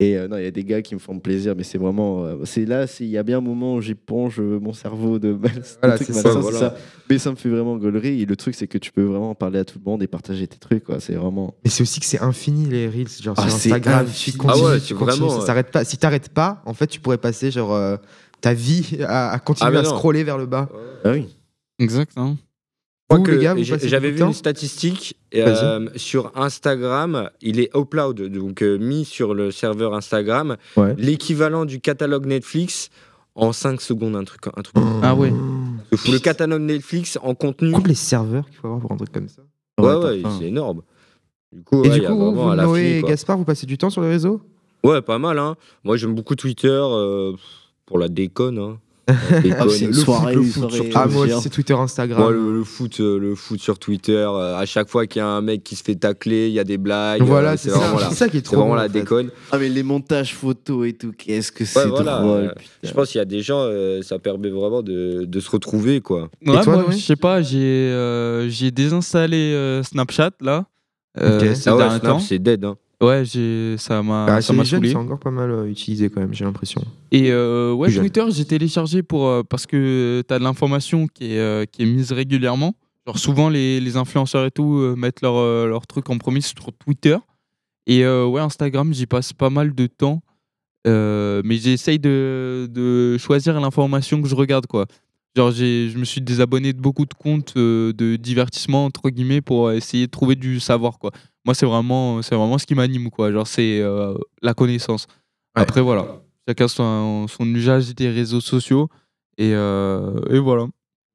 Et 0.02 0.18
euh, 0.18 0.30
non, 0.30 0.38
il 0.38 0.45
y 0.45 0.47
a 0.47 0.52
des 0.52 0.64
gars 0.64 0.82
qui 0.82 0.95
me 0.95 1.00
font 1.00 1.20
plaisir, 1.20 1.56
mais 1.58 1.64
c'est 1.64 1.78
vraiment. 1.78 2.24
euh, 2.24 2.38
c'est 2.45 2.64
là, 2.66 2.88
c'est- 2.88 3.04
il 3.04 3.10
y 3.10 3.18
a 3.18 3.24
bien 3.24 3.39
un 3.39 3.41
moment 3.41 3.76
où 3.76 3.82
j'éponge 3.82 4.39
euh, 4.39 4.58
mon 4.58 4.72
cerveau 4.72 5.20
de, 5.20 5.30
Voilà, 5.82 5.97
malsains, 5.97 6.14
ça, 6.14 6.39
voilà. 6.39 6.58
ça. 6.60 6.76
Mais 7.10 7.18
ça 7.18 7.32
me 7.32 7.36
fait 7.36 7.50
vraiment 7.50 7.76
gaulerie. 7.76 8.22
Et 8.22 8.26
le 8.26 8.36
truc, 8.38 8.56
c'est 8.56 8.68
que 8.68 8.78
tu 8.78 8.93
peux 8.93 9.04
vraiment 9.04 9.36
parler 9.36 9.60
à 9.60 9.66
tout 9.66 9.78
le 9.78 9.91
monde 9.91 10.02
et 10.02 10.08
partager 10.08 10.47
tes 10.47 10.58
trucs. 10.58 10.86
quoi. 10.86 11.02
C'est 11.02 11.16
vraiment. 11.16 11.56
Mais 11.66 11.70
c'est 11.70 11.82
aussi 11.84 12.00
que 12.00 12.06
c'est 12.06 12.22
infini 12.22 12.66
les 12.66 12.88
reels, 12.88 13.10
genre 13.22 13.36
Ah, 13.38 13.41
sur 13.50 13.52
c'est 13.52 13.74
Instagram, 13.74 14.06
infini. 14.06 14.32
tu 14.32 14.38
continues, 14.38 14.64
Ah 14.66 14.70
ouais, 14.72 14.80
tu 14.80 14.95
continues, 14.95 15.12
vraiment, 15.28 15.41
ça 15.41 15.54
ouais. 15.54 15.64
pas. 15.64 15.84
Si 15.84 15.97
t'arrêtes 15.97 16.30
pas, 16.30 16.62
en 16.66 16.74
fait, 16.74 16.88
tu 16.88 17.02
pourrais 17.02 17.18
passer 17.18 17.52
genre 17.52 17.74
euh, 17.74 17.97
ta 18.39 18.54
vie 18.54 19.00
à, 19.06 19.32
à 19.32 19.39
continuer 19.39 19.76
Ah, 19.76 19.80
à 19.80 19.84
non. 19.84 19.89
scroller 19.97 20.24
vers 20.24 20.38
le 20.38 20.45
bas. 20.45 20.70
Ah 21.04 21.12
oui. 21.12 21.28
Exact. 21.78 22.14
J'avais 23.12 24.12
vu 24.12 24.22
une 24.22 24.34
statistique 24.34 25.16
euh, 25.36 25.88
sur 25.95 26.32
Instagram, 26.36 27.30
il 27.41 27.60
est 27.60 27.70
upload, 27.76 28.22
donc 28.22 28.62
euh, 28.62 28.78
mis 28.78 29.05
sur 29.05 29.34
le 29.34 29.51
serveur 29.51 29.93
Instagram, 29.93 30.57
Ouais. 30.78 30.95
l'équivalent 30.97 31.66
du 31.66 31.80
catalogue 31.80 32.26
Netflix 32.26 32.89
en 33.36 33.51
5 33.53 33.82
secondes, 33.82 34.16
un 34.16 34.24
truc. 34.24 34.41
Un 34.55 34.62
truc. 34.62 34.76
Ah 35.01 35.16
ouais. 35.16 35.32
Pour 35.89 36.14
le 36.14 36.20
catalogue 36.20 36.62
Netflix 36.62 37.18
en 37.24 37.34
contenu. 37.36 37.72
Compte 37.72 37.88
les 37.88 37.95
serveurs 37.95 38.45
qu'il 38.45 38.55
faut 38.57 38.68
avoir 38.68 38.82
pour 38.82 38.91
un 38.91 38.97
truc 38.97 39.12
comme 39.12 39.30
ça. 39.30 39.41
Ouais, 39.80 39.95
Ouais, 39.95 40.22
c'est 40.38 40.45
énorme. 40.45 40.82
Du 41.51 41.64
coup, 41.64 41.84
Et 41.84 41.89
ouais, 41.89 41.99
du 41.99 42.05
coup, 42.05 42.16
vous, 42.34 42.53
Noé 42.55 42.99
et. 42.99 43.01
Gaspard, 43.01 43.38
vous 43.38 43.45
passez 43.45 43.66
du 43.66 43.78
temps 43.78 43.89
sur 43.89 44.01
les 44.01 44.10
réseaux? 44.10 44.41
Ouais, 44.84 45.01
pas 45.01 45.18
mal, 45.18 45.39
hein. 45.39 45.55
Moi, 45.84 45.97
j'aime 45.97 46.14
beaucoup 46.14 46.36
Twitter 46.36 46.68
euh, 46.70 47.34
pour 47.86 47.97
la 47.97 48.07
déconne, 48.07 48.60
hein. 48.60 48.78
Ah, 49.10 49.66
c'est 49.70 49.80
une 49.86 49.88
Le 49.88 49.93
foot, 49.93 50.30
le 50.34 50.43
soirée. 50.43 50.43
surtout. 50.51 50.86
Ah, 50.95 51.07
moi 51.07 51.28
c'est 51.41 51.49
Twitter, 51.49 51.74
Instagram. 51.74 52.22
Moi, 52.22 52.32
le, 52.32 52.51
le 52.60 52.64
foot, 52.64 52.99
euh, 52.99 53.18
le 53.18 53.36
foot 53.36 53.60
sur 53.60 53.80
Twitter, 53.80 54.14
euh, 54.16 54.55
à 54.57 54.66
chaque 54.66 54.89
fois 54.89 55.07
qu'il 55.07 55.20
y 55.20 55.24
a 55.24 55.28
un 55.28 55.41
mec 55.41 55.64
qui 55.64 55.76
se 55.76 55.84
fait 55.84 55.95
tacler, 55.95 56.47
il 56.47 56.53
y 56.53 56.60
a 56.60 56.64
des 56.64 56.78
blagues. 56.78 57.22
Voilà, 57.22 57.51
euh, 57.51 57.57
c'est 57.57 57.70
ça. 57.70 57.78
vraiment 57.78 57.99
la- 57.99 58.10
C'est 58.10 58.16
ça 58.16 58.30
qui 58.30 58.38
est 58.38 58.39
C'est 58.39 58.43
trop 58.43 58.55
vraiment 58.57 58.70
bon, 58.72 58.76
la 58.76 58.84
en 58.84 58.88
fait. 58.88 58.99
déconne. 58.99 59.30
Ah, 59.51 59.57
mais 59.57 59.70
les 59.70 59.84
montages 59.84 60.36
photos 60.36 60.88
et 60.88 60.93
tout, 60.93 61.12
qu'est-ce 61.18 61.51
que 61.51 61.66
c'est 61.66 61.80
Ouais, 61.80 61.89
voilà, 61.89 62.20
drôle. 62.20 62.39
euh, 62.39 62.49
putain. 62.49 62.70
Je 62.84 62.91
pense 62.91 63.10
qu'il 63.12 63.20
y 63.20 63.22
a 63.22 63.26
des 63.26 63.41
gens, 63.41 63.62
euh, 63.64 64.01
ça 64.01 64.20
permet 64.20 64.49
vraiment 64.49 64.82
de, 64.82 65.26
de 65.26 65.39
se 65.39 65.49
retrouver, 65.49 66.01
quoi. 66.01 66.30
Ouais, 66.45 66.62
toi, 66.64 66.74
moi, 66.76 66.84
Noé 66.84 66.91
je 66.97 67.03
sais 67.05 67.16
pas, 67.16 67.41
j'ai 67.41 67.57
euh, 67.60 68.47
j'ai 68.49 68.72
désinstallé 68.72 69.38
euh, 69.53 69.84
Snapchat 69.84 70.32
là. 70.41 70.66
euh, 71.20 71.39
Ok. 71.51 71.55
ces 71.55 71.70
Ah 71.70 71.76
ouais, 71.76 71.89
Snap, 71.89 72.01
temps. 72.03 72.20
c'est 72.20 72.39
dead, 72.39 72.64
hein. 72.66 72.76
Ouais, 73.02 73.24
j'ai 73.24 73.76
ça 73.78 74.04
m'a 74.04 74.26
Bah, 74.26 74.41
ça 74.41 74.54
jeunes, 74.54 74.66
saoulé. 74.66 74.89
c'est 74.89 74.95
encore 74.97 75.20
pas 75.20 75.32
mal 75.32 75.50
euh, 75.52 75.70
utilisé 75.70 76.10
quand 76.10 76.20
même, 76.20 76.34
j'ai 76.34 76.43
l'impression. 76.43 76.82
Et 77.12 77.32
euh, 77.32 77.72
ouais, 77.74 77.88
Plus. 77.88 78.00
Twitter, 78.00 78.26
j'ai 78.30 78.43
téléchargé 78.45 79.04
pour 79.04 79.28
euh, 79.28 79.41
parce 79.41 79.66
que 79.66 80.22
tu 80.28 80.34
as 80.34 80.39
de 80.39 80.43
l'information 80.43 81.08
qui 81.08 81.34
est 81.34 81.72
qui 81.72 81.84
est 81.84 81.86
mise 81.86 82.12
régulièrement. 82.12 82.76
Genre 83.08 83.18
souvent 83.18 83.50
les, 83.50 83.80
les 83.80 83.95
influenceurs 83.97 84.45
et 84.45 84.52
tout 84.52 84.93
mettent 84.97 85.22
leur 85.22 85.36
leur 85.68 85.88
truc 85.88 86.10
en 86.10 86.18
premier 86.18 86.41
sur 86.41 86.56
Twitter. 86.74 87.18
Et 87.88 88.06
ouais, 88.06 88.41
Instagram, 88.41 88.93
j'y 88.93 89.06
passe 89.08 89.32
pas 89.34 89.50
mal 89.50 89.74
de 89.74 89.88
temps. 89.88 90.22
Mais 90.86 91.58
j'essaye 91.58 92.00
de, 92.00 92.68
de 92.70 93.18
choisir 93.18 93.60
l'information 93.60 94.22
que 94.22 94.28
je 94.28 94.36
regarde 94.36 94.68
quoi. 94.68 94.86
Genre 95.36 95.52
j'ai 95.52 95.90
je 95.90 95.98
me 95.98 96.06
suis 96.06 96.22
désabonné 96.22 96.74
de 96.74 96.80
beaucoup 96.82 97.06
de 97.06 97.14
comptes 97.14 97.54
euh, 97.56 97.94
de 97.94 98.16
divertissement 98.16 98.86
entre 98.86 99.10
guillemets 99.10 99.42
pour 99.42 99.72
essayer 99.72 100.08
de 100.08 100.12
trouver 100.12 100.36
du 100.36 100.60
savoir 100.60 100.98
quoi. 101.00 101.12
Moi 101.46 101.54
c'est 101.54 101.66
vraiment 101.68 102.22
c'est 102.22 102.36
vraiment 102.36 102.58
ce 102.58 102.66
qui 102.66 102.76
m'anime 102.76 103.10
quoi. 103.10 103.32
Genre 103.32 103.48
c'est 103.48 103.80
euh, 103.82 104.16
la 104.42 104.54
connaissance. 104.54 105.06
Ouais. 105.56 105.62
Après 105.62 105.82
voilà, 105.82 106.22
chacun 106.48 106.68
son, 106.68 107.28
son 107.28 107.46
usage 107.54 107.94
des 107.96 108.10
réseaux 108.10 108.42
sociaux 108.42 108.90
et, 109.38 109.54
euh, 109.54 110.20
et 110.30 110.40
voilà. 110.40 110.68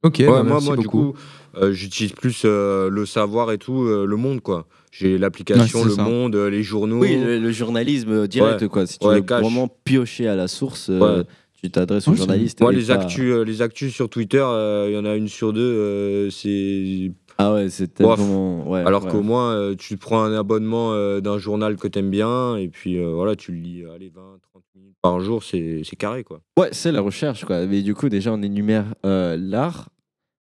Ok, 0.04 0.16
Ouais, 0.20 0.26
bah, 0.26 0.42
moi, 0.42 0.52
merci 0.54 0.66
moi 0.66 0.76
du 0.76 0.84
beaucoup. 0.84 1.12
coup, 1.12 1.18
euh, 1.56 1.72
j'utilise 1.72 2.12
plus 2.12 2.42
euh, 2.44 2.90
le 2.90 3.06
savoir 3.06 3.50
et 3.52 3.58
tout, 3.58 3.84
euh, 3.84 4.04
le 4.04 4.16
monde, 4.16 4.42
quoi. 4.42 4.66
J'ai 4.92 5.16
l'application 5.16 5.78
Ouais, 5.80 5.84
Le 5.86 5.94
ça. 5.94 6.02
Monde, 6.02 6.36
les 6.36 6.62
journaux. 6.62 6.98
Oui, 6.98 7.16
le, 7.18 7.38
le 7.38 7.52
journalisme 7.52 8.26
direct, 8.28 8.60
Ouais. 8.60 8.68
quoi. 8.68 8.86
Si 8.86 8.98
tu 8.98 9.06
Ouais, 9.06 9.14
veux 9.16 9.22
cash. 9.22 9.40
vraiment 9.40 9.66
piocher 9.84 10.28
à 10.28 10.36
la 10.36 10.46
source, 10.46 10.88
euh, 10.90 11.20
Ouais. 11.20 11.24
Tu 11.64 11.70
t'adresses 11.70 12.06
au 12.06 12.10
Ouais, 12.10 12.16
c'est- 12.16 12.22
journaliste. 12.24 12.60
Moi, 12.60 12.72
les 12.72 12.84
pas- 12.86 12.94
actus, 12.94 13.24
euh, 13.32 13.42
les 13.44 13.62
actus 13.62 13.92
sur 13.94 14.08
Twitter, 14.10 14.42
euh, 14.44 14.86
il 14.90 14.94
y 14.94 14.98
en 14.98 15.04
a 15.06 15.14
une 15.16 15.28
sur 15.28 15.52
deux, 15.54 15.60
euh, 15.62 16.30
c'est 16.30 17.12
Ah 17.38 17.54
ouais, 17.54 17.68
c'est 17.70 17.88
tellement. 17.94 18.68
Ouais, 18.70 18.80
Alors 18.80 19.04
ouais. 19.06 19.10
qu'au 19.10 19.22
moins, 19.22 19.52
euh, 19.54 19.74
tu 19.74 19.96
prends 19.96 20.22
un 20.22 20.32
abonnement 20.34 20.92
euh, 20.92 21.20
d'un 21.20 21.38
journal 21.38 21.76
que 21.76 21.88
t'aimes 21.88 22.10
bien, 22.10 22.56
et 22.56 22.68
puis 22.68 22.98
euh, 22.98 23.12
voilà, 23.14 23.34
tu 23.34 23.50
le 23.52 23.58
lis 23.58 23.82
allez, 23.94 24.10
20, 24.14 24.20
30 24.52 24.62
minutes 24.76 24.94
par 25.02 25.18
jour, 25.20 25.42
c'est 25.42 25.80
c'est 25.84 25.96
carré, 25.96 26.22
quoi. 26.22 26.40
Ouais, 26.58 26.68
c'est 26.72 26.92
la 26.92 27.00
recherche, 27.00 27.44
quoi. 27.44 27.64
Mais 27.66 27.82
du 27.82 27.94
coup, 27.94 28.08
déjà, 28.08 28.32
on 28.32 28.42
énumère 28.42 28.94
euh, 29.06 29.36
l'art, 29.40 29.88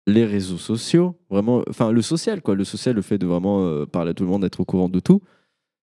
les 0.07 0.25
réseaux 0.25 0.57
sociaux, 0.57 1.15
vraiment, 1.29 1.63
enfin, 1.69 1.91
le 1.91 2.01
social, 2.01 2.41
quoi. 2.41 2.53
Le 2.55 2.63
social, 2.63 2.95
le 2.95 3.01
fait 3.01 3.17
de 3.17 3.25
vraiment 3.25 3.65
euh, 3.65 3.85
parler 3.85 4.11
à 4.11 4.13
tout 4.13 4.23
le 4.23 4.29
monde, 4.29 4.43
être 4.43 4.59
au 4.59 4.65
courant 4.65 4.89
de 4.89 4.99
tout. 4.99 5.21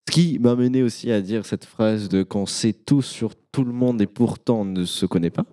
Ce 0.09 0.15
qui 0.15 0.39
m'a 0.39 0.55
mené 0.55 0.83
aussi 0.83 1.11
à 1.11 1.21
dire 1.21 1.45
cette 1.45 1.65
phrase 1.65 2.09
de 2.09 2.23
qu'on 2.23 2.47
sait 2.47 2.73
tout 2.73 3.03
sur 3.03 3.35
tout 3.53 3.65
le 3.65 3.73
monde 3.73 4.01
et 4.01 4.07
pourtant 4.07 4.61
on 4.61 4.65
ne 4.65 4.85
se 4.85 5.05
connaît 5.07 5.31
pas. 5.31 5.45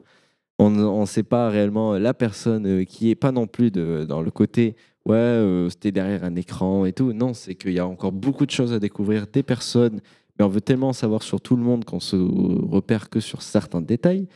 On 0.60 0.70
ne 0.70 1.06
sait 1.06 1.24
pas 1.24 1.50
réellement 1.50 1.94
la 1.98 2.14
personne 2.14 2.68
euh, 2.68 2.84
qui 2.84 3.10
est 3.10 3.16
pas 3.16 3.32
non 3.32 3.48
plus 3.48 3.72
de, 3.72 4.06
dans 4.08 4.22
le 4.22 4.32
côté 4.32 4.76
ouais, 5.06 5.16
euh, 5.16 5.70
c'était 5.70 5.92
derrière 5.92 6.24
un 6.24 6.36
écran 6.36 6.86
et 6.86 6.94
tout. 6.94 7.14
Non, 7.14 7.34
c'est 7.34 7.56
qu'il 7.56 7.74
y 7.74 7.80
a 7.80 7.88
encore 7.88 8.12
beaucoup 8.12 8.46
de 8.46 8.52
choses 8.52 8.74
à 8.74 8.80
découvrir, 8.80 9.28
des 9.28 9.44
personnes, 9.44 10.00
mais 10.38 10.46
on 10.46 10.50
veut 10.50 10.62
tellement 10.62 10.90
en 10.90 10.94
savoir 10.94 11.24
sur 11.24 11.42
tout 11.42 11.56
le 11.56 11.64
monde 11.64 11.86
qu'on 11.86 12.00
se 12.00 12.16
repère 12.16 13.10
que 13.10 13.20
sur 13.20 13.42
certains 13.42 13.82
détails. 13.82 14.28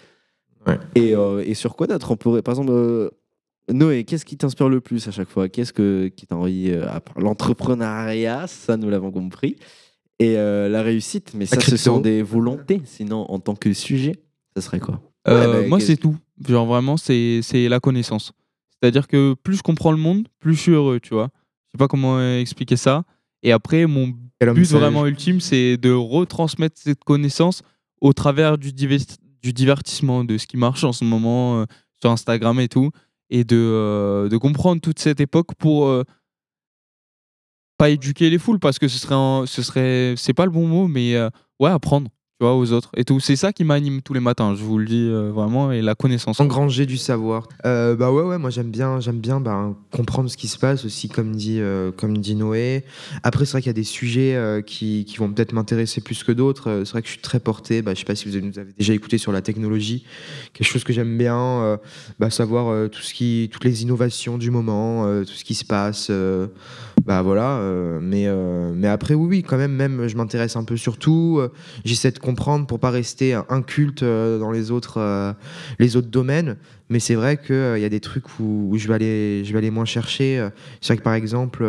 Et, 0.96 1.16
euh, 1.16 1.42
et 1.46 1.54
sur 1.54 1.78
quoi 1.78 1.88
d'autre 1.88 2.12
On 2.12 2.18
pourrait, 2.18 2.42
par 2.42 2.54
exemple, 2.54 2.72
euh, 2.72 3.10
Noé, 3.72 4.04
qu'est-ce 4.04 4.26
qui 4.26 4.36
t'inspire 4.36 4.68
le 4.68 4.82
plus 4.82 5.08
à 5.08 5.12
chaque 5.12 5.30
fois? 5.30 5.48
Qu'est-ce 5.48 5.72
que, 5.72 6.10
qui 6.10 6.28
t'a 6.28 6.36
envie 6.36 6.74
à 6.74 7.00
part 7.00 7.18
L'entrepreneuriat, 7.20 8.48
ça 8.48 8.76
nous 8.76 8.90
l'avons 8.90 9.12
compris. 9.12 9.56
Et 10.20 10.38
euh, 10.38 10.68
la 10.68 10.82
réussite, 10.82 11.34
mais 11.36 11.46
ça, 11.46 11.60
ce 11.60 11.78
sont 11.78 12.00
des 12.00 12.24
volontés. 12.24 12.82
Sinon, 12.86 13.30
en 13.30 13.40
tant 13.40 13.56
que 13.56 13.72
sujet, 13.74 14.14
ça 14.56 14.62
serait 14.62 14.80
quoi? 14.80 15.02
Euh, 15.28 15.40
Ouais, 15.54 15.62
bah, 15.62 15.68
moi, 15.68 15.80
c'est 15.80 15.98
tout. 15.98 16.16
Genre, 16.48 16.66
vraiment, 16.66 16.98
c'est 16.98 17.42
c'est 17.44 17.68
la 17.70 17.80
connaissance. 17.80 18.32
C'est-à-dire 18.82 19.08
que 19.08 19.36
plus 19.44 19.58
je 19.58 19.64
comprends 19.64 19.92
le 19.92 19.98
monde, 19.98 20.28
plus 20.40 20.54
je 20.56 20.62
suis 20.62 20.72
heureux, 20.72 21.00
tu 21.00 21.14
vois. 21.14 21.30
Je 21.68 21.72
sais 21.72 21.78
pas 21.78 21.88
comment 21.88 22.18
euh, 22.18 22.40
expliquer 22.40 22.78
ça. 22.78 23.04
Et 23.44 23.52
après, 23.52 23.86
mon 23.86 24.14
Quel 24.40 24.54
but 24.54 24.66
vraiment 24.68 25.06
ultime, 25.06 25.40
c'est 25.40 25.78
de 25.78 25.92
retransmettre 25.92 26.76
cette 26.80 27.04
connaissance 27.04 27.62
au 28.02 28.14
travers 28.14 28.58
du, 28.58 28.72
du 28.74 29.54
divertissement, 29.54 30.24
de 30.24 30.38
ce 30.38 30.48
qui 30.48 30.58
marche 30.58 30.84
en 30.84 30.94
ce 30.94 31.04
moment 31.04 31.60
euh, 31.62 31.66
sur 32.02 32.12
Instagram 32.12 32.60
et 32.60 32.68
tout. 32.68 32.92
Et 33.30 33.44
de, 33.44 33.58
euh, 33.58 34.30
de 34.30 34.38
comprendre 34.38 34.82
toute 34.82 35.00
cette 35.00 35.20
époque 35.20 35.54
pour 35.58 35.88
euh, 35.88 36.04
pas 37.78 37.90
éduquer 37.90 38.30
les 38.30 38.38
foules, 38.40 38.60
parce 38.60 38.80
que 38.80 38.88
ce 38.88 38.98
serait, 39.00 39.16
un- 39.16 39.44
ce 39.46 39.62
serait 39.62 40.16
c'est 40.18 40.34
pas 40.34 40.46
le 40.46 40.52
bon 40.52 40.68
mot, 40.68 40.88
mais 40.88 41.16
euh, 41.16 41.30
ouais, 41.60 41.70
apprendre. 41.70 42.10
Tu 42.40 42.46
vois, 42.46 42.56
aux 42.56 42.72
autres 42.72 42.92
et 42.96 43.04
tout. 43.04 43.20
C'est 43.20 43.36
ça 43.36 43.52
qui 43.52 43.64
m'anime 43.64 44.04
tous 44.04 44.14
les 44.14 44.20
matins, 44.20 44.54
je 44.54 44.62
vous 44.64 44.78
le 44.78 44.86
dis 44.86 45.08
euh, 45.10 45.32
vraiment, 45.32 45.72
et 45.72 45.82
la 45.82 45.96
connaissance. 45.96 46.40
Engranger 46.40 46.86
du 46.86 46.96
savoir. 46.98 47.48
Euh, 47.66 47.96
bah 47.96 48.12
ouais, 48.12 48.22
ouais, 48.22 48.38
moi 48.38 48.52
j'aime 48.52 48.70
bien, 48.70 49.00
j'aime 49.00 49.18
bien 49.20 49.40
bah, 49.40 49.74
comprendre 49.92 50.30
ce 50.30 50.38
qui 50.38 50.48
se 50.48 50.60
passe 50.60 50.86
aussi, 50.86 51.10
comme 51.10 51.36
dit, 51.36 51.58
euh, 51.60 51.92
comme 51.92 52.16
dit 52.20 52.36
Noé. 52.36 52.84
Après, 53.24 53.46
c'est 53.46 53.54
vrai 53.54 53.62
qu'il 53.64 53.70
y 53.70 53.72
a 53.72 53.74
des 53.74 53.84
sujets 53.84 54.36
euh, 54.36 54.62
qui, 54.62 55.04
qui 55.06 55.18
vont 55.18 55.32
peut-être 55.34 55.52
m'intéresser 55.52 56.00
plus 56.00 56.24
que 56.24 56.32
d'autres. 56.32 56.84
C'est 56.86 56.92
vrai 56.92 57.02
que 57.02 57.08
je 57.08 57.14
suis 57.14 57.22
très 57.24 57.40
porté. 57.40 57.82
Bah, 57.82 57.96
je 57.96 58.00
sais 58.02 58.06
pas 58.06 58.14
si 58.14 58.30
vous 58.30 58.36
avez, 58.36 58.46
nous 58.46 58.60
avez 58.60 58.72
déjà 58.78 58.94
écouté 58.94 59.18
sur 59.18 59.32
la 59.32 59.42
technologie, 59.42 60.06
quelque 60.54 60.68
chose 60.68 60.84
que 60.84 60.94
j'aime 60.94 61.18
bien, 61.18 61.36
euh, 61.40 61.78
bah, 62.20 62.30
savoir 62.30 62.68
euh, 62.68 62.88
tout 62.88 63.02
ce 63.02 63.16
qui, 63.16 63.50
toutes 63.52 63.66
les 63.66 63.82
innovations 63.82 64.38
du 64.38 64.52
moment, 64.52 65.08
euh, 65.08 65.24
tout 65.24 65.34
ce 65.34 65.44
qui 65.44 65.56
se 65.56 65.66
passe. 65.66 66.12
Bah 67.08 67.22
voilà. 67.22 67.60
euh, 67.60 68.00
mais, 68.02 68.26
euh, 68.28 68.74
mais 68.76 68.90
après, 68.90 69.14
oui, 69.14 69.28
oui, 69.30 69.44
quand 69.44 69.56
même, 69.58 69.72
même, 69.72 70.10
je 70.10 70.18
m'intéresse 70.18 70.58
un 70.58 70.66
peu 70.66 70.76
sur 70.76 70.98
tout. 70.98 71.38
euh, 71.40 71.54
J'essaie 71.86 72.12
de 72.12 72.20
comprendre 72.20 72.68
pour 72.68 72.82
pas 72.82 72.90
rester 72.90 73.34
inculte 73.48 74.04
dans 74.04 74.52
les 74.52 74.72
autres, 74.72 75.34
les 75.80 75.96
autres 75.96 76.10
domaines. 76.10 76.58
Mais 76.90 77.00
c'est 77.00 77.16
vrai 77.16 77.38
qu'il 77.38 77.80
y 77.80 77.86
a 77.86 77.90
des 77.90 78.02
trucs 78.02 78.40
où, 78.42 78.74
je, 78.76 78.88
vais 78.90 78.94
aller, 78.96 79.46
je 79.46 79.54
vais 79.54 79.60
aller 79.60 79.72
moins 79.72 79.86
chercher. 79.86 80.50
C'est 80.82 80.88
vrai 80.94 80.98
que 80.98 81.04
par 81.04 81.14
exemple, 81.14 81.64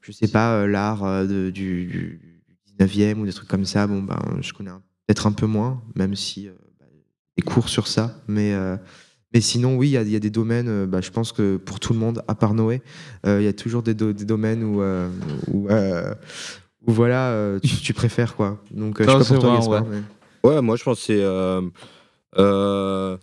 je 0.00 0.12
sais 0.12 0.28
pas, 0.28 0.66
l'art 0.66 1.26
du, 1.26 1.52
du 1.52 2.20
19e 2.80 3.18
ou 3.18 3.26
des 3.26 3.32
trucs 3.34 3.48
comme 3.48 3.66
ça, 3.66 3.86
bon, 3.86 4.02
ben, 4.02 4.18
je 4.40 4.54
connais 4.54 4.70
peut-être 5.06 5.26
un 5.26 5.32
peu 5.32 5.46
moins, 5.46 5.82
même 5.94 6.14
si 6.16 6.48
bah, 6.80 6.86
des 7.36 7.42
cours 7.42 7.68
sur 7.68 7.86
ça. 7.88 8.22
Mais, 8.26 8.54
mais 9.36 9.42
sinon, 9.42 9.76
oui, 9.76 9.88
il 9.88 9.90
y 9.90 9.96
a- 9.98 10.02
il 10.02 10.08
y, 10.08 10.16
a 10.16 10.18
des 10.18 10.30
domaines, 10.30 10.66
euh, 10.68 10.86
bah, 10.86 11.02
je 11.02 11.10
pense 11.10 11.30
que 11.30 11.58
pour 11.58 11.78
tout 11.78 11.92
le 11.92 11.98
monde, 11.98 12.22
à 12.26 12.34
part 12.34 12.54
Noé, 12.54 12.80
euh, 13.26 13.36
il 13.42 13.44
y 13.44 13.48
a 13.48 13.52
toujours 13.52 13.82
des, 13.82 13.92
do- 13.92 14.14
des 14.14 14.24
domaines 14.24 14.64
où, 14.64 14.80
euh, 14.80 15.10
où, 15.52 15.68
euh, 15.68 16.14
où 16.86 16.90
voilà, 16.90 17.28
euh, 17.32 17.58
tu, 17.62 17.76
tu 17.76 17.92
préfères. 17.92 18.34
quoi. 18.34 18.58
Donc, 18.70 18.98
euh, 18.98 19.04
je 19.04 19.10
Non, 19.10 19.12
sais 19.16 19.18
pas 19.18 19.24
c'est 19.24 19.34
pour 19.34 19.42
toi, 19.44 19.56
Gaspard, 19.56 19.82
ouais. 19.82 19.88
mais- 20.42 20.48
Ouais, 20.50 20.62
moi 20.62 20.76
je 20.76 20.84
pense 20.84 21.00
que 21.00 21.04
c'est. 21.04 21.20
euh, 21.22 21.60
euh, 22.38 23.16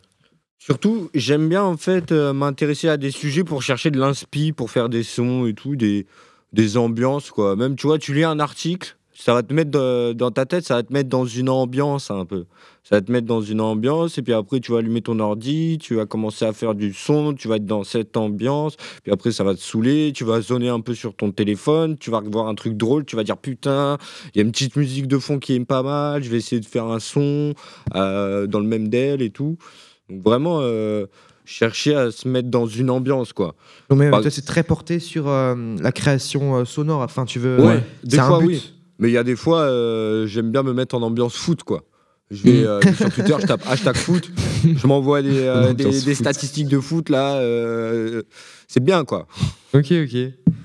surtout, 0.60 1.10
j'aime 1.16 1.50
bien 1.50 1.64
en 1.64 1.78
fait 1.78 2.12
euh, 2.12 2.32
m'intéresser 2.32 2.90
à 2.90 2.98
des 2.98 3.10
sujets 3.12 3.44
pour 3.44 3.64
chercher 3.64 3.90
de 3.92 4.00
l'inspi, 4.00 4.52
pour 4.52 4.70
faire 4.70 4.90
des 4.90 5.02
sons 5.04 5.48
et 5.48 5.54
tout, 5.56 5.76
des, 5.76 6.06
des 6.52 6.78
ambiances 6.78 7.32
quoi. 7.32 7.56
Même 7.56 7.76
tu 7.76 7.88
vois, 7.88 7.98
tu 7.98 8.14
lis 8.14 8.24
un 8.24 8.40
article, 8.40 8.98
ça 9.16 9.34
va 9.34 9.42
te 9.42 9.52
mettre 9.54 9.72
de- 9.72 10.14
dans 10.14 10.30
ta 10.32 10.46
tête, 10.46 10.64
ça 10.66 10.76
va 10.76 10.84
te 10.84 10.94
mettre 10.94 11.10
dans 11.10 11.26
une 11.26 11.50
ambiance 11.50 12.12
un 12.12 12.26
peu. 12.26 12.46
Ça 12.84 12.98
va 12.98 13.02
te 13.02 13.10
mettre 13.12 13.28
dans 13.28 13.42
une 13.42 13.62
ambiance, 13.62 14.18
et 14.18 14.22
puis 14.22 14.34
après, 14.34 14.60
tu 14.60 14.74
vas 14.74 14.80
allumer 14.80 15.02
ton 15.02 15.20
ordi, 15.20 15.78
tu 15.80 15.96
vas 15.96 16.06
commencer 16.06 16.44
à 16.44 16.52
faire 16.52 16.76
du 16.76 16.94
son, 16.94 17.34
tu 17.34 17.48
vas 17.48 17.56
être 17.56 17.66
dans 17.66 17.86
cette 17.86 18.18
ambiance, 18.18 18.76
puis 19.04 19.12
après, 19.14 19.32
ça 19.32 19.46
va 19.46 19.56
te 19.56 19.62
saouler, 19.62 20.12
tu 20.14 20.26
vas 20.26 20.42
zoner 20.42 20.68
un 20.68 20.82
peu 20.82 20.94
sur 20.94 21.16
ton 21.16 21.32
téléphone, 21.32 21.98
tu 21.98 22.12
vas 22.12 22.20
voir 22.20 22.48
un 22.48 22.56
truc 22.56 22.76
drôle, 22.76 23.06
tu 23.06 23.16
vas 23.16 23.24
dire 23.24 23.38
putain, 23.38 23.98
il 24.34 24.38
y 24.38 24.42
a 24.42 24.44
une 24.44 24.52
petite 24.52 24.76
musique 24.76 25.08
de 25.08 25.18
fond 25.18 25.40
qui 25.40 25.54
est 25.54 25.64
pas 25.64 25.82
mal, 25.82 26.24
je 26.24 26.30
vais 26.30 26.38
essayer 26.38 26.60
de 26.60 26.66
faire 26.66 26.86
un 26.86 27.00
son 27.00 27.54
euh, 27.96 28.48
dans 28.48 28.60
le 28.60 28.68
même 28.68 28.90
DEL 28.90 29.22
et 29.22 29.30
tout. 29.30 29.58
Donc 30.10 30.22
vraiment, 30.22 30.60
euh, 30.62 31.06
chercher 31.46 31.96
à 31.96 32.12
se 32.12 32.28
mettre 32.28 32.50
dans 32.50 32.68
une 32.68 32.90
ambiance, 32.90 33.32
quoi. 33.32 33.56
Non, 33.90 33.96
mais 33.96 34.08
euh, 34.08 34.12
Bah, 34.12 34.22
toi, 34.22 34.30
c'est 34.30 34.46
très 34.46 34.64
porté 34.64 35.00
sur 35.00 35.30
euh, 35.30 35.56
la 35.80 35.92
création 35.94 36.66
sonore. 36.66 37.02
Enfin, 37.02 37.24
tu 37.24 37.40
veux. 37.40 37.62
Ouais, 37.62 37.84
des 38.04 38.18
c'est 38.18 38.22
un 38.22 38.40
but. 38.40 38.48
oui. 38.48 38.74
Mais 39.00 39.10
il 39.10 39.14
y 39.14 39.18
a 39.18 39.24
des 39.24 39.36
fois, 39.36 39.68
j'aime 40.28 40.52
bien 40.52 40.64
me 40.64 40.74
mettre 40.74 40.96
en 40.96 41.02
ambiance 41.02 41.36
foot, 41.36 41.64
quoi. 41.64 41.84
Je 42.34 42.44
vais, 42.44 42.62
Mm. 42.64 42.66
euh, 42.66 42.80
je 42.82 42.88
vais 42.90 42.96
sur 42.96 43.10
Twitter, 43.14 43.36
je 43.42 43.46
tape 43.48 43.64
hashtag 43.68 43.96
foot, 43.96 44.32
je 44.66 44.88
m'envoie 44.88 45.22
des, 45.22 45.40
euh, 45.42 45.74
des, 45.74 45.84
des 46.02 46.16
statistiques 46.16 46.68
de 46.68 46.80
foot, 46.80 47.10
là. 47.10 47.36
euh, 47.38 48.24
c'est 48.68 48.84
bien, 48.84 49.06
quoi. 49.06 49.28
Ok, 49.74 49.92
ok. 49.92 50.16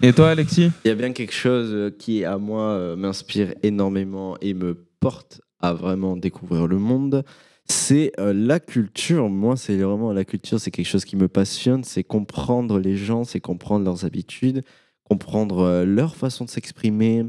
Et 0.02 0.12
toi, 0.12 0.30
Alexis? 0.30 0.70
Il 0.84 0.88
y 0.88 0.90
a 0.90 0.94
bien 0.94 1.12
quelque 1.12 1.34
chose 1.34 1.70
euh, 1.72 1.90
qui, 1.90 2.24
à 2.24 2.38
moi, 2.38 2.62
euh, 2.62 2.96
m'inspire 2.96 3.54
énormément 3.62 4.36
et 4.40 4.54
me 4.54 4.74
porte 5.00 5.40
à 5.60 5.72
vraiment 5.74 6.16
découvrir 6.16 6.66
le 6.66 6.78
monde. 6.78 7.24
C'est 7.66 8.12
euh, 8.18 8.32
la 8.32 8.60
culture. 8.60 9.28
Moi, 9.28 9.56
c'est 9.56 9.76
vraiment 9.76 10.12
la 10.12 10.24
culture, 10.24 10.58
c'est 10.58 10.70
quelque 10.70 10.86
chose 10.86 11.04
qui 11.04 11.16
me 11.16 11.28
passionne. 11.28 11.84
C'est 11.84 12.04
comprendre 12.04 12.78
les 12.78 12.96
gens, 12.96 13.24
c'est 13.24 13.40
comprendre 13.40 13.84
leurs 13.84 14.04
habitudes, 14.06 14.62
comprendre 15.04 15.58
euh, 15.60 15.84
leur 15.84 16.16
façon 16.16 16.44
de 16.44 16.50
s'exprimer. 16.50 17.26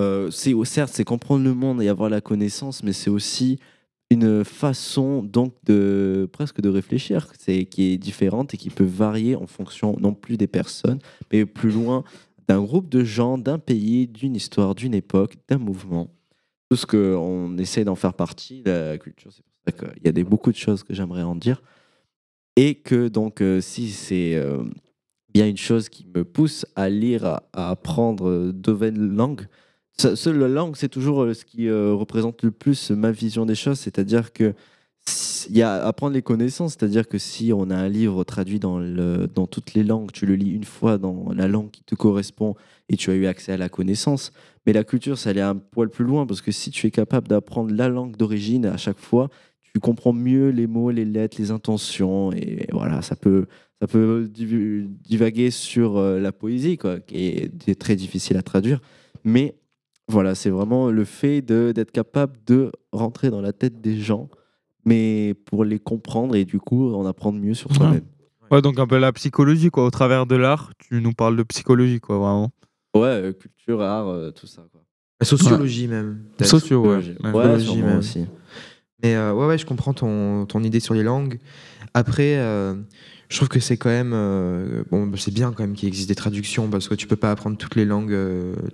Euh, 0.00 0.30
c'est 0.30 0.54
certes, 0.64 0.92
c'est 0.94 1.04
comprendre 1.04 1.44
le 1.44 1.52
monde 1.54 1.82
et 1.82 1.88
avoir 1.88 2.08
la 2.08 2.20
connaissance, 2.20 2.82
mais 2.82 2.92
c'est 2.92 3.10
aussi 3.10 3.58
une 4.14 4.44
façon 4.44 5.22
donc 5.22 5.54
de 5.64 6.28
presque 6.32 6.60
de 6.60 6.68
réfléchir, 6.68 7.32
c'est 7.38 7.64
qui 7.64 7.92
est 7.92 7.98
différente 7.98 8.54
et 8.54 8.56
qui 8.56 8.70
peut 8.70 8.84
varier 8.84 9.36
en 9.36 9.46
fonction 9.46 9.96
non 10.00 10.14
plus 10.14 10.36
des 10.36 10.46
personnes, 10.46 10.98
mais 11.32 11.44
plus 11.44 11.70
loin 11.70 12.04
d'un 12.48 12.62
groupe 12.62 12.88
de 12.88 13.04
gens, 13.04 13.38
d'un 13.38 13.58
pays, 13.58 14.06
d'une 14.06 14.36
histoire, 14.36 14.74
d'une 14.74 14.94
époque, 14.94 15.36
d'un 15.48 15.58
mouvement. 15.58 16.08
Tout 16.70 16.76
ce 16.76 16.86
qu'on 16.86 17.56
essaie 17.58 17.84
d'en 17.84 17.94
faire 17.94 18.14
partie, 18.14 18.62
la 18.64 18.98
culture, 18.98 19.32
c'est 19.32 19.42
pour 19.44 19.54
ça 19.66 19.72
qu'il 19.72 20.04
y 20.04 20.08
a 20.08 20.12
des, 20.12 20.24
beaucoup 20.24 20.50
de 20.50 20.56
choses 20.56 20.82
que 20.82 20.94
j'aimerais 20.94 21.22
en 21.22 21.34
dire. 21.34 21.62
Et 22.56 22.76
que 22.76 23.08
donc, 23.08 23.40
euh, 23.40 23.60
si 23.60 23.90
c'est 23.90 24.34
euh, 24.36 24.62
bien 25.32 25.48
une 25.48 25.56
chose 25.56 25.88
qui 25.88 26.06
me 26.14 26.24
pousse 26.24 26.66
à 26.76 26.88
lire, 26.88 27.24
à, 27.24 27.42
à 27.52 27.70
apprendre 27.70 28.28
euh, 28.28 28.52
de 28.52 28.70
nouvelles 28.70 28.96
langues, 28.96 29.46
ça- 29.96 30.32
la 30.32 30.48
langue, 30.48 30.76
c'est 30.76 30.88
toujours 30.88 31.22
euh, 31.22 31.34
ce 31.34 31.44
qui 31.44 31.68
euh, 31.68 31.92
représente 31.94 32.42
le 32.42 32.50
plus 32.50 32.90
ma 32.90 33.10
vision 33.10 33.46
des 33.46 33.54
choses, 33.54 33.78
c'est-à-dire 33.78 34.32
que 34.32 34.54
il 35.50 35.56
y 35.58 35.60
a 35.60 35.84
apprendre 35.86 36.14
les 36.14 36.22
connaissances, 36.22 36.72
c'est-à-dire 36.78 37.06
que 37.06 37.18
si 37.18 37.52
on 37.52 37.68
a 37.68 37.76
un 37.76 37.90
livre 37.90 38.24
traduit 38.24 38.58
dans, 38.58 38.80
dans 38.80 39.46
toutes 39.46 39.74
les 39.74 39.84
langues, 39.84 40.10
tu 40.12 40.24
le 40.24 40.34
lis 40.34 40.50
une 40.50 40.64
fois 40.64 40.96
dans 40.96 41.30
la 41.36 41.46
langue 41.46 41.70
qui 41.70 41.84
te 41.84 41.94
correspond 41.94 42.54
et 42.88 42.96
tu 42.96 43.10
as 43.10 43.14
eu 43.14 43.26
accès 43.26 43.52
à 43.52 43.58
la 43.58 43.68
connaissance. 43.68 44.32
Mais 44.64 44.72
la 44.72 44.82
culture, 44.82 45.18
ça 45.18 45.28
allait 45.28 45.42
un 45.42 45.56
poil 45.56 45.90
plus 45.90 46.06
loin 46.06 46.24
parce 46.26 46.40
que 46.40 46.52
si 46.52 46.70
tu 46.70 46.86
es 46.86 46.90
capable 46.90 47.28
d'apprendre 47.28 47.74
la 47.74 47.90
langue 47.90 48.16
d'origine 48.16 48.64
à 48.64 48.78
chaque 48.78 48.98
fois, 48.98 49.28
tu 49.74 49.78
comprends 49.78 50.14
mieux 50.14 50.48
les 50.48 50.66
mots, 50.66 50.90
les 50.90 51.04
lettres, 51.04 51.36
les 51.38 51.50
intentions 51.50 52.32
et 52.32 52.66
voilà, 52.72 53.02
ça 53.02 53.14
peut, 53.14 53.44
ça 53.82 53.86
peut 53.86 54.26
div- 54.32 54.88
divaguer 55.02 55.50
sur 55.50 55.98
euh, 55.98 56.18
la 56.18 56.32
poésie, 56.32 56.78
quoi, 56.78 57.00
qui 57.00 57.26
est 57.26 57.78
très 57.78 57.94
difficile 57.96 58.38
à 58.38 58.42
traduire. 58.42 58.80
Mais 59.22 59.54
voilà, 60.08 60.34
c'est 60.34 60.50
vraiment 60.50 60.90
le 60.90 61.04
fait 61.04 61.40
de- 61.42 61.72
d'être 61.74 61.90
capable 61.92 62.36
de 62.46 62.70
rentrer 62.92 63.30
dans 63.30 63.40
la 63.40 63.52
tête 63.52 63.80
des 63.80 63.98
gens, 63.98 64.28
mais 64.84 65.34
pour 65.46 65.64
les 65.64 65.78
comprendre 65.78 66.34
et 66.36 66.44
du 66.44 66.58
coup 66.58 66.92
en 66.94 67.06
apprendre 67.06 67.38
mieux 67.38 67.54
sur 67.54 67.74
soi-même. 67.74 68.04
Ouais, 68.50 68.60
donc 68.60 68.78
un 68.78 68.86
peu 68.86 68.98
la 68.98 69.12
psychologie, 69.12 69.70
quoi. 69.70 69.84
Au 69.86 69.90
travers 69.90 70.26
de 70.26 70.36
l'art, 70.36 70.72
tu 70.78 71.00
nous 71.00 71.12
parles 71.12 71.36
de 71.36 71.42
psychologie, 71.44 71.98
quoi, 72.00 72.18
vraiment. 72.18 72.50
Ouais, 72.94 73.02
euh, 73.08 73.32
culture, 73.32 73.80
art, 73.80 74.08
euh, 74.08 74.30
tout 74.30 74.46
ça. 74.46 74.62
Quoi. 74.70 74.82
La 75.20 75.26
sociologie 75.26 75.88
même. 75.88 76.24
Socio, 76.42 76.82
ouais. 76.82 77.00
Sociologie. 77.00 77.14
Ouais, 77.24 77.30
Ouais, 77.32 77.42
Sociologie 77.58 77.64
sûrement 77.64 77.86
même. 77.86 77.98
aussi. 77.98 78.26
Mais 79.02 79.16
euh, 79.16 79.32
ouais, 79.32 79.46
ouais, 79.46 79.58
je 79.58 79.66
comprends 79.66 79.92
ton, 79.92 80.46
ton 80.46 80.62
idée 80.62 80.80
sur 80.80 80.94
les 80.94 81.02
langues. 81.02 81.38
Après, 81.94 82.36
euh, 82.38 82.74
je 83.28 83.36
trouve 83.36 83.48
que 83.48 83.60
c'est 83.60 83.76
quand 83.76 83.90
même 83.90 84.12
euh, 84.14 84.84
bon, 84.90 85.06
bah, 85.06 85.18
c'est 85.20 85.32
bien 85.34 85.52
quand 85.52 85.62
même 85.62 85.74
qu'il 85.74 85.88
existe 85.88 86.08
des 86.08 86.14
traductions 86.14 86.68
parce 86.68 86.88
que 86.88 86.94
tu 86.94 87.06
peux 87.06 87.16
pas 87.16 87.30
apprendre 87.30 87.56
toutes 87.56 87.76
les 87.76 87.84
langues, 87.84 88.16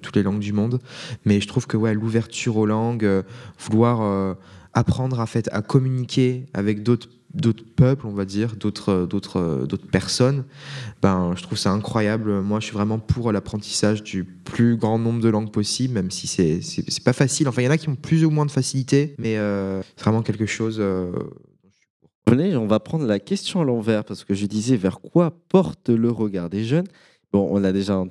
toutes 0.02 0.16
les 0.16 0.22
langues 0.22 0.40
du 0.40 0.52
monde. 0.52 0.80
Mais 1.24 1.40
je 1.40 1.48
trouve 1.48 1.66
que 1.66 1.76
ouais, 1.76 1.94
l'ouverture 1.94 2.56
aux 2.56 2.66
langues, 2.66 3.08
vouloir 3.58 4.36
apprendre 4.72 5.20
à 5.20 5.26
fait 5.26 5.48
à 5.52 5.62
communiquer 5.62 6.46
avec 6.54 6.82
d'autres 6.82 7.08
d'autres 7.34 7.64
peuples, 7.76 8.06
on 8.06 8.12
va 8.12 8.24
dire, 8.24 8.56
d'autres 8.56 9.06
d'autres 9.08 9.38
euh, 9.38 9.66
d'autres 9.66 9.86
personnes, 9.86 10.44
ben 11.02 11.34
je 11.36 11.42
trouve 11.42 11.58
ça 11.58 11.70
incroyable. 11.70 12.40
Moi, 12.40 12.60
je 12.60 12.66
suis 12.66 12.74
vraiment 12.74 12.98
pour 12.98 13.30
l'apprentissage 13.32 14.02
du 14.02 14.24
plus 14.24 14.76
grand 14.76 14.98
nombre 14.98 15.20
de 15.20 15.28
langues 15.28 15.52
possible, 15.52 15.94
même 15.94 16.10
si 16.10 16.26
c'est 16.26 16.60
c'est 16.62 17.04
pas 17.04 17.12
facile. 17.12 17.48
Enfin, 17.48 17.62
il 17.62 17.66
y 17.66 17.68
en 17.68 17.72
a 17.72 17.78
qui 17.78 17.88
ont 17.88 17.96
plus 17.96 18.24
ou 18.24 18.30
moins 18.30 18.46
de 18.46 18.50
facilité, 18.50 19.14
mais 19.18 19.36
euh, 19.36 19.80
c'est 19.96 20.04
vraiment 20.04 20.22
quelque 20.22 20.46
chose. 20.46 20.78
euh, 20.80 21.12
Venez, 22.26 22.54
on 22.56 22.66
va 22.66 22.78
prendre 22.78 23.06
la 23.06 23.18
question 23.18 23.60
à 23.60 23.64
l'envers 23.64 24.04
parce 24.04 24.22
que 24.24 24.34
je 24.34 24.46
disais 24.46 24.76
vers 24.76 25.00
quoi 25.00 25.32
porte 25.48 25.88
le 25.88 26.10
regard 26.10 26.48
des 26.48 26.64
jeunes? 26.64 26.86
Bon, 27.32 27.48
on 27.50 27.60
l'a 27.60 27.72
déjà 27.72 28.02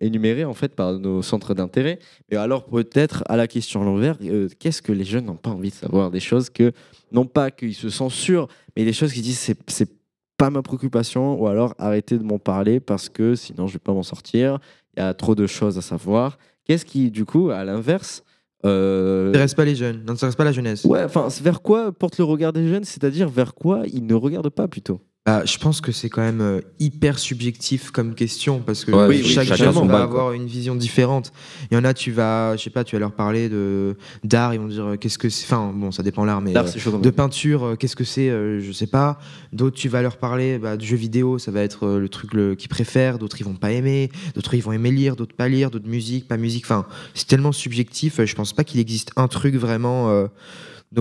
énuméré 0.00 0.44
en 0.44 0.54
fait 0.54 0.74
par 0.74 0.94
nos 0.98 1.22
centres 1.22 1.54
d'intérêt. 1.54 2.00
Mais 2.30 2.36
alors 2.36 2.64
peut-être 2.64 3.22
à 3.26 3.36
la 3.36 3.46
question 3.46 3.82
à 3.82 3.84
l'envers, 3.84 4.16
euh, 4.24 4.48
qu'est-ce 4.58 4.82
que 4.82 4.92
les 4.92 5.04
jeunes 5.04 5.26
n'ont 5.26 5.36
pas 5.36 5.50
envie 5.50 5.70
de 5.70 5.74
savoir? 5.74 6.10
Des 6.10 6.20
choses 6.20 6.50
que, 6.50 6.72
non 7.12 7.26
pas 7.26 7.52
qu'ils 7.52 7.74
se 7.74 7.88
censurent, 7.90 8.48
mais 8.76 8.84
des 8.84 8.92
choses 8.92 9.12
qu'ils 9.12 9.22
disent 9.22 9.38
c'est 9.38 9.58
c'est 9.68 9.90
pas 10.36 10.50
ma 10.50 10.62
préoccupation 10.62 11.40
ou 11.40 11.46
alors 11.46 11.74
arrêtez 11.78 12.18
de 12.18 12.24
m'en 12.24 12.38
parler 12.38 12.80
parce 12.80 13.08
que 13.08 13.36
sinon 13.36 13.68
je 13.68 13.74
vais 13.74 13.78
pas 13.78 13.92
m'en 13.92 14.02
sortir. 14.02 14.58
Il 14.96 15.00
y 15.00 15.02
a 15.02 15.14
trop 15.14 15.34
de 15.34 15.46
choses 15.46 15.78
à 15.78 15.82
savoir. 15.82 16.38
Qu'est-ce 16.64 16.84
qui 16.84 17.10
du 17.10 17.24
coup 17.24 17.50
à 17.50 17.64
l'inverse 17.64 18.24
euh, 18.64 19.26
n'intéresse 19.26 19.54
pas 19.54 19.64
les 19.64 19.76
jeunes, 19.76 20.02
n'intéresse 20.04 20.34
pas 20.34 20.44
la 20.44 20.52
jeunesse. 20.52 20.84
Ouais, 20.84 21.04
enfin, 21.04 21.28
vers 21.42 21.62
quoi 21.62 21.92
porte 21.92 22.18
le 22.18 22.24
regard 22.24 22.52
des 22.52 22.66
jeunes? 22.66 22.84
C'est-à-dire 22.84 23.28
vers 23.28 23.54
quoi 23.54 23.82
ils 23.86 24.04
ne 24.04 24.14
regardent 24.14 24.50
pas 24.50 24.66
plutôt? 24.66 25.00
Bah, 25.26 25.42
je 25.44 25.58
pense 25.58 25.80
que 25.80 25.90
c'est 25.90 26.08
quand 26.08 26.20
même 26.22 26.40
euh, 26.40 26.60
hyper 26.78 27.18
subjectif 27.18 27.90
comme 27.90 28.14
question 28.14 28.60
parce 28.60 28.84
que 28.84 28.92
Ouais, 28.92 29.06
oui, 29.08 29.22
oui, 29.24 29.28
chaque 29.28 29.48
chacun 29.48 29.72
jeune 29.72 29.88
va 29.88 30.02
avoir 30.04 30.32
une 30.32 30.46
vision 30.46 30.76
différente. 30.76 31.32
Il 31.70 31.74
y 31.74 31.76
en 31.78 31.82
a, 31.84 31.94
tu 31.94 32.12
vas, 32.12 32.56
je 32.56 32.62
sais 32.62 32.70
pas, 32.70 32.84
tu 32.84 32.94
vas 32.94 33.00
leur 33.00 33.10
parler 33.10 33.48
de 33.48 33.96
d'art, 34.22 34.54
ils 34.54 34.60
vont 34.60 34.68
dire 34.68 34.84
euh, 34.86 34.96
qu'est-ce 34.96 35.18
que 35.18 35.28
c'est. 35.28 35.44
Enfin, 35.46 35.72
bon, 35.74 35.90
ça 35.90 36.04
dépend 36.04 36.24
l'art, 36.24 36.40
mais 36.40 36.56
euh, 36.56 36.64
chaud 36.78 36.98
de 36.98 37.10
peinture, 37.10 37.74
qu'est-ce 37.76 37.96
que 37.96 38.04
c'est, 38.04 38.30
euh, 38.30 38.60
je 38.60 38.70
sais 38.70 38.86
pas. 38.86 39.18
D'autres, 39.52 39.76
tu 39.76 39.88
vas 39.88 40.00
leur 40.00 40.16
parler 40.18 40.58
bah, 40.58 40.76
de 40.76 40.84
jeux 40.84 40.96
vidéo, 40.96 41.40
ça 41.40 41.50
va 41.50 41.62
être 41.62 41.88
le 41.98 42.08
truc 42.08 42.30
qu'ils 42.56 42.68
préfèrent. 42.68 43.18
D'autres, 43.18 43.40
ils 43.40 43.44
vont 43.44 43.54
pas 43.56 43.72
aimer. 43.72 44.10
D'autres, 44.36 44.54
ils 44.54 44.62
vont 44.62 44.70
aimer 44.72 44.92
lire. 44.92 45.16
D'autres, 45.16 45.34
pas 45.34 45.48
lire. 45.48 45.72
D'autres, 45.72 45.88
musique, 45.88 46.28
pas 46.28 46.36
musique. 46.36 46.64
Enfin, 46.66 46.86
c'est 47.14 47.26
tellement 47.26 47.50
subjectif. 47.50 48.24
Je 48.24 48.34
pense 48.36 48.52
pas 48.52 48.62
qu'il 48.62 48.78
existe 48.78 49.10
un 49.16 49.26
truc 49.26 49.56
vraiment. 49.56 50.08
euh, 50.10 50.28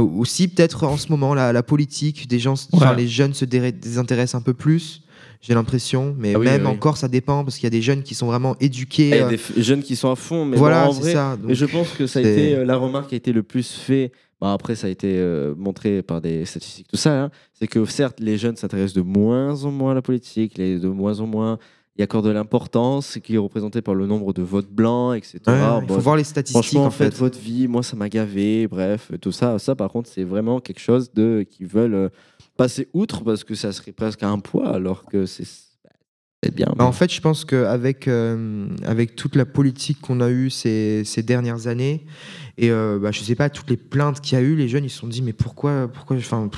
aussi 0.02 0.48
peut-être 0.48 0.84
en 0.86 0.98
ce 0.98 1.10
moment 1.10 1.34
la, 1.34 1.54
la 1.54 1.64
politique 1.64 2.28
des 2.28 2.40
gens 2.40 2.56
Ouais. 2.74 2.96
les 2.96 3.08
jeunes 3.08 3.34
se 3.34 3.46
dé- 3.46 3.72
désintéressent 3.72 4.36
un 4.40 4.44
peu 4.44 4.54
plus 4.54 5.02
j'ai 5.42 5.54
l'impression 5.54 6.16
mais 6.18 6.34
Ah 6.36 6.40
oui, 6.40 6.46
même 6.46 6.62
oui, 6.62 6.68
oui. 6.68 6.74
encore 6.74 6.98
ça 6.98 7.08
dépend 7.08 7.44
parce 7.44 7.56
qu'il 7.58 7.66
y 7.66 7.68
a 7.68 7.72
des 7.72 7.82
jeunes 7.82 8.02
qui 8.04 8.16
sont 8.16 8.26
vraiment 8.28 8.56
éduqués 8.60 9.10
Il 9.10 9.16
y 9.16 9.20
a 9.20 9.28
euh, 9.28 9.30
des 9.56 9.62
jeunes 9.64 9.84
qui 9.84 9.96
sont 9.96 10.10
à 10.12 10.16
fond, 10.16 10.44
mais 10.46 10.58
Voilà, 10.58 10.86
bon, 10.86 10.90
en 10.90 10.94
c'est 10.94 11.02
vrai, 11.02 11.14
ça, 11.14 11.38
mais 11.42 11.48
donc 11.50 11.56
je 11.56 11.66
pense 11.66 11.90
que 11.92 12.08
ça 12.08 12.20
a 12.20 12.22
été 12.24 12.56
euh, 12.56 12.66
la 12.66 12.78
remarque 12.78 13.10
qui 13.10 13.16
a 13.16 13.18
été 13.18 13.32
le 13.32 13.44
plus 13.44 13.72
fait. 13.72 14.12
Bon, 14.42 14.48
après, 14.48 14.76
ça 14.76 14.88
a 14.88 14.90
été 14.90 15.08
euh, 15.18 15.54
montré 15.58 16.02
par 16.02 16.20
des 16.20 16.44
statistiques, 16.46 16.88
tout 16.90 16.98
ça. 16.98 17.24
hein, 17.26 17.32
c'est 17.54 17.68
que 17.68 17.86
certes, 17.86 18.20
les 18.20 18.38
jeunes 18.38 18.56
s'intéressent 18.58 18.96
de 18.96 19.02
moins 19.02 19.64
en 19.64 19.72
moins 19.72 19.92
à 19.92 19.94
la 19.94 20.02
politique, 20.02 20.58
les, 20.58 20.78
de 20.80 20.90
moins 20.90 21.20
en 21.22 21.28
moins 21.28 21.58
y 21.98 22.04
accordent 22.04 22.26
de 22.26 22.32
l'importance, 22.32 23.20
qui 23.24 23.36
est 23.36 23.38
représenté 23.38 23.82
par 23.82 23.96
le 23.96 24.06
nombre 24.06 24.34
de 24.34 24.42
votes 24.42 24.70
blancs, 24.70 25.16
etc. 25.16 25.40
Ouais, 25.48 25.54
il 25.82 25.88
faut 25.88 26.00
voir 26.00 26.18
les 26.18 26.24
statistiques, 26.24 26.62
Franchement, 26.62 26.86
en 26.86 26.92
fait. 26.92 27.14
votre 27.16 27.40
vie. 27.40 27.68
Moi, 27.68 27.84
ça 27.84 27.96
m'a 27.96 28.10
gavé. 28.10 28.68
Bref, 28.68 29.12
tout 29.22 29.32
ça. 29.32 29.60
Ça, 29.60 29.76
par 29.76 29.90
contre, 29.90 30.10
c'est 30.10 30.24
vraiment 30.24 30.60
quelque 30.60 30.82
chose 30.82 31.12
de 31.14 31.46
qui 31.50 31.64
veulent 31.64 31.94
euh, 31.94 32.10
passer 32.58 32.90
outre 32.94 33.24
parce 33.24 33.44
que 33.44 33.56
ça 33.56 33.72
serait 33.72 33.92
presque 33.92 34.24
un 34.24 34.40
poids, 34.40 34.70
alors 34.70 35.06
que 35.06 35.26
c'est 35.26 35.46
bien. 36.54 36.74
Bah, 36.76 36.86
en 36.86 36.92
fait, 36.92 37.12
je 37.12 37.22
pense 37.22 37.46
qu'avec 37.46 38.08
euh, 38.08 38.68
avec 38.84 39.16
toute 39.16 39.36
la 39.36 39.46
politique 39.46 40.02
qu'on 40.02 40.22
a 40.22 40.30
eue 40.30 40.50
ces, 40.50 41.04
ces 41.06 41.24
dernières 41.24 41.68
années, 41.68 42.06
et 42.58 42.72
euh, 42.72 43.00
bah, 43.02 43.12
je 43.12 43.22
sais 43.22 43.36
pas, 43.36 43.50
toutes 43.50 43.70
les 43.70 43.78
plaintes 43.78 44.22
qu'il 44.22 44.38
y 44.38 44.42
a 44.42 44.44
eu, 44.44 44.56
les 44.56 44.68
jeunes, 44.68 44.84
ils 44.84 44.90
se 44.90 45.00
sont 45.00 45.08
dit, 45.08 45.22
mais 45.22 45.34
pourquoi, 45.34 45.90
pourquoi 45.92 46.18
enfin, 46.18 46.50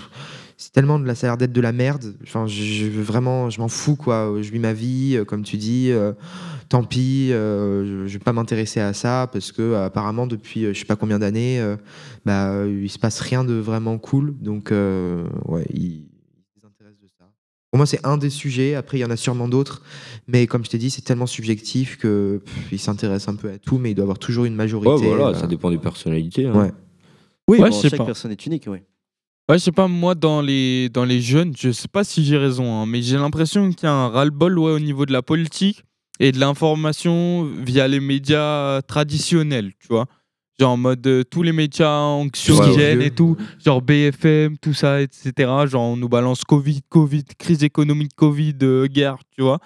c'est 0.68 0.74
tellement 0.74 0.99
de 0.99 1.05
la, 1.07 1.15
ça 1.15 1.28
a 1.28 1.30
l'air 1.30 1.38
d'être 1.38 1.53
de 1.53 1.61
la 1.61 1.72
merde. 1.72 2.13
Enfin, 2.24 2.45
je, 2.45 2.88
vraiment, 2.88 3.49
je 3.49 3.61
m'en 3.61 3.70
fous, 3.70 3.95
quoi. 3.95 4.34
Je 4.41 4.51
vis 4.51 4.59
ma 4.59 4.74
vie, 4.74 5.15
euh, 5.15 5.24
comme 5.24 5.43
tu 5.43 5.55
dis. 5.55 5.91
euh, 5.91 6.11
tant 6.68 6.84
pis, 6.84 7.30
euh, 7.32 7.86
je, 8.03 8.07
je 8.07 8.13
vais 8.18 8.24
pas 8.24 8.34
m'intéresser 8.34 8.82
à 8.82 8.91
ça 8.91 9.30
parce 9.32 9.53
que 9.53 9.61
euh, 9.61 9.86
apparemment 9.86 10.28
depuis 10.28 10.65
euh, 10.65 10.74
je 10.74 10.80
sais 10.80 10.86
pas 10.86 10.97
combien 10.97 11.20
d'années, 11.20 11.61
euh, 11.61 11.78
bah, 12.26 12.49
euh, 12.51 12.82
il 12.84 12.89
se 12.89 12.99
passe 12.99 13.22
rien 13.22 13.45
de 13.45 13.53
vraiment 13.53 13.97
cool. 13.97 14.36
Donc, 14.41 14.74
euh, 14.74 15.26
ouais, 15.45 15.65
ils, 15.74 16.03
Pour 17.72 17.78
moi, 17.78 17.86
c'est 17.86 18.05
un 18.05 18.18
des 18.18 18.30
sujets. 18.30 18.76
Après, 18.76 18.97
il 18.97 19.01
y 19.01 19.05
en 19.05 19.09
a 19.09 19.15
sûrement 19.18 19.47
d'autres. 19.47 19.84
Mais 20.28 20.47
comme 20.47 20.65
je 20.65 20.70
t'ai 20.70 20.78
dit, 20.78 20.89
c'est 20.89 21.01
tellement 21.03 21.28
subjectif 21.28 21.97
que 21.97 22.41
pff, 22.43 22.72
il 22.74 22.80
s'intéresse 22.80 23.30
un 23.30 23.36
peu 23.36 23.49
à 23.51 23.57
tout, 23.57 23.78
mais 23.78 23.91
il 23.91 23.95
doit 23.95 24.03
avoir 24.03 24.20
toujours 24.20 24.43
une 24.43 24.55
majorité. 24.55 24.89
Ouais, 24.91 25.07
voilà, 25.15 25.28
euh, 25.30 25.34
ça 25.34 25.47
dépend 25.47 25.70
des 25.72 25.78
personnalités. 25.78 26.45
hein. 26.47 26.53
Ouais. 26.53 26.72
Oui, 27.47 27.59
Ouais, 27.61 27.70
bon, 27.70 27.76
je 27.78 27.82
sais 27.84 27.89
chaque 27.89 27.99
pas. 27.99 28.05
personne 28.05 28.32
est 28.32 28.45
unique, 28.45 28.65
oui. 28.68 28.80
Ouais, 29.49 29.57
je 29.57 29.63
sais 29.63 29.71
pas, 29.71 29.87
moi, 29.87 30.13
dans 30.13 30.41
les, 30.41 30.89
dans 30.89 31.05
les 31.05 31.21
jeunes, 31.21 31.53
je 31.57 31.71
sais 31.71 31.87
pas 31.87 32.03
si 32.03 32.25
j'ai 32.25 32.35
raison, 32.37 32.81
hein, 32.81 32.85
mais 32.85 33.01
j'ai 33.01 33.15
l'impression 33.15 33.71
qu'il 33.71 33.83
y 33.83 33.87
a 33.87 33.93
un 33.93 34.09
ras-le-bol 34.09 34.59
ouais, 34.59 34.71
au 34.73 34.79
niveau 34.79 35.05
de 35.05 35.13
la 35.13 35.21
politique 35.21 35.83
et 36.19 36.33
de 36.33 36.39
l'information 36.39 37.45
via 37.63 37.87
les 37.87 38.01
médias 38.01 38.81
traditionnels, 38.81 39.71
tu 39.79 39.87
vois. 39.87 40.05
Genre 40.59 40.71
en 40.71 40.77
mode 40.77 41.05
euh, 41.07 41.23
tous 41.23 41.43
les 41.43 41.53
médias 41.53 41.97
anxiogènes 41.97 42.99
Ouais, 42.99 43.07
et 43.07 43.11
tout, 43.11 43.37
genre 43.63 43.81
BFM, 43.81 44.57
tout 44.57 44.73
ça, 44.73 45.01
etc. 45.01 45.31
Genre 45.67 45.83
on 45.83 45.95
nous 45.95 46.09
balance 46.09 46.43
Covid, 46.43 46.81
Covid, 46.89 47.23
crise 47.37 47.63
économique, 47.63 48.15
Covid, 48.15 48.55
euh, 48.63 48.87
guerre, 48.87 49.17
tu 49.33 49.43
vois. 49.43 49.59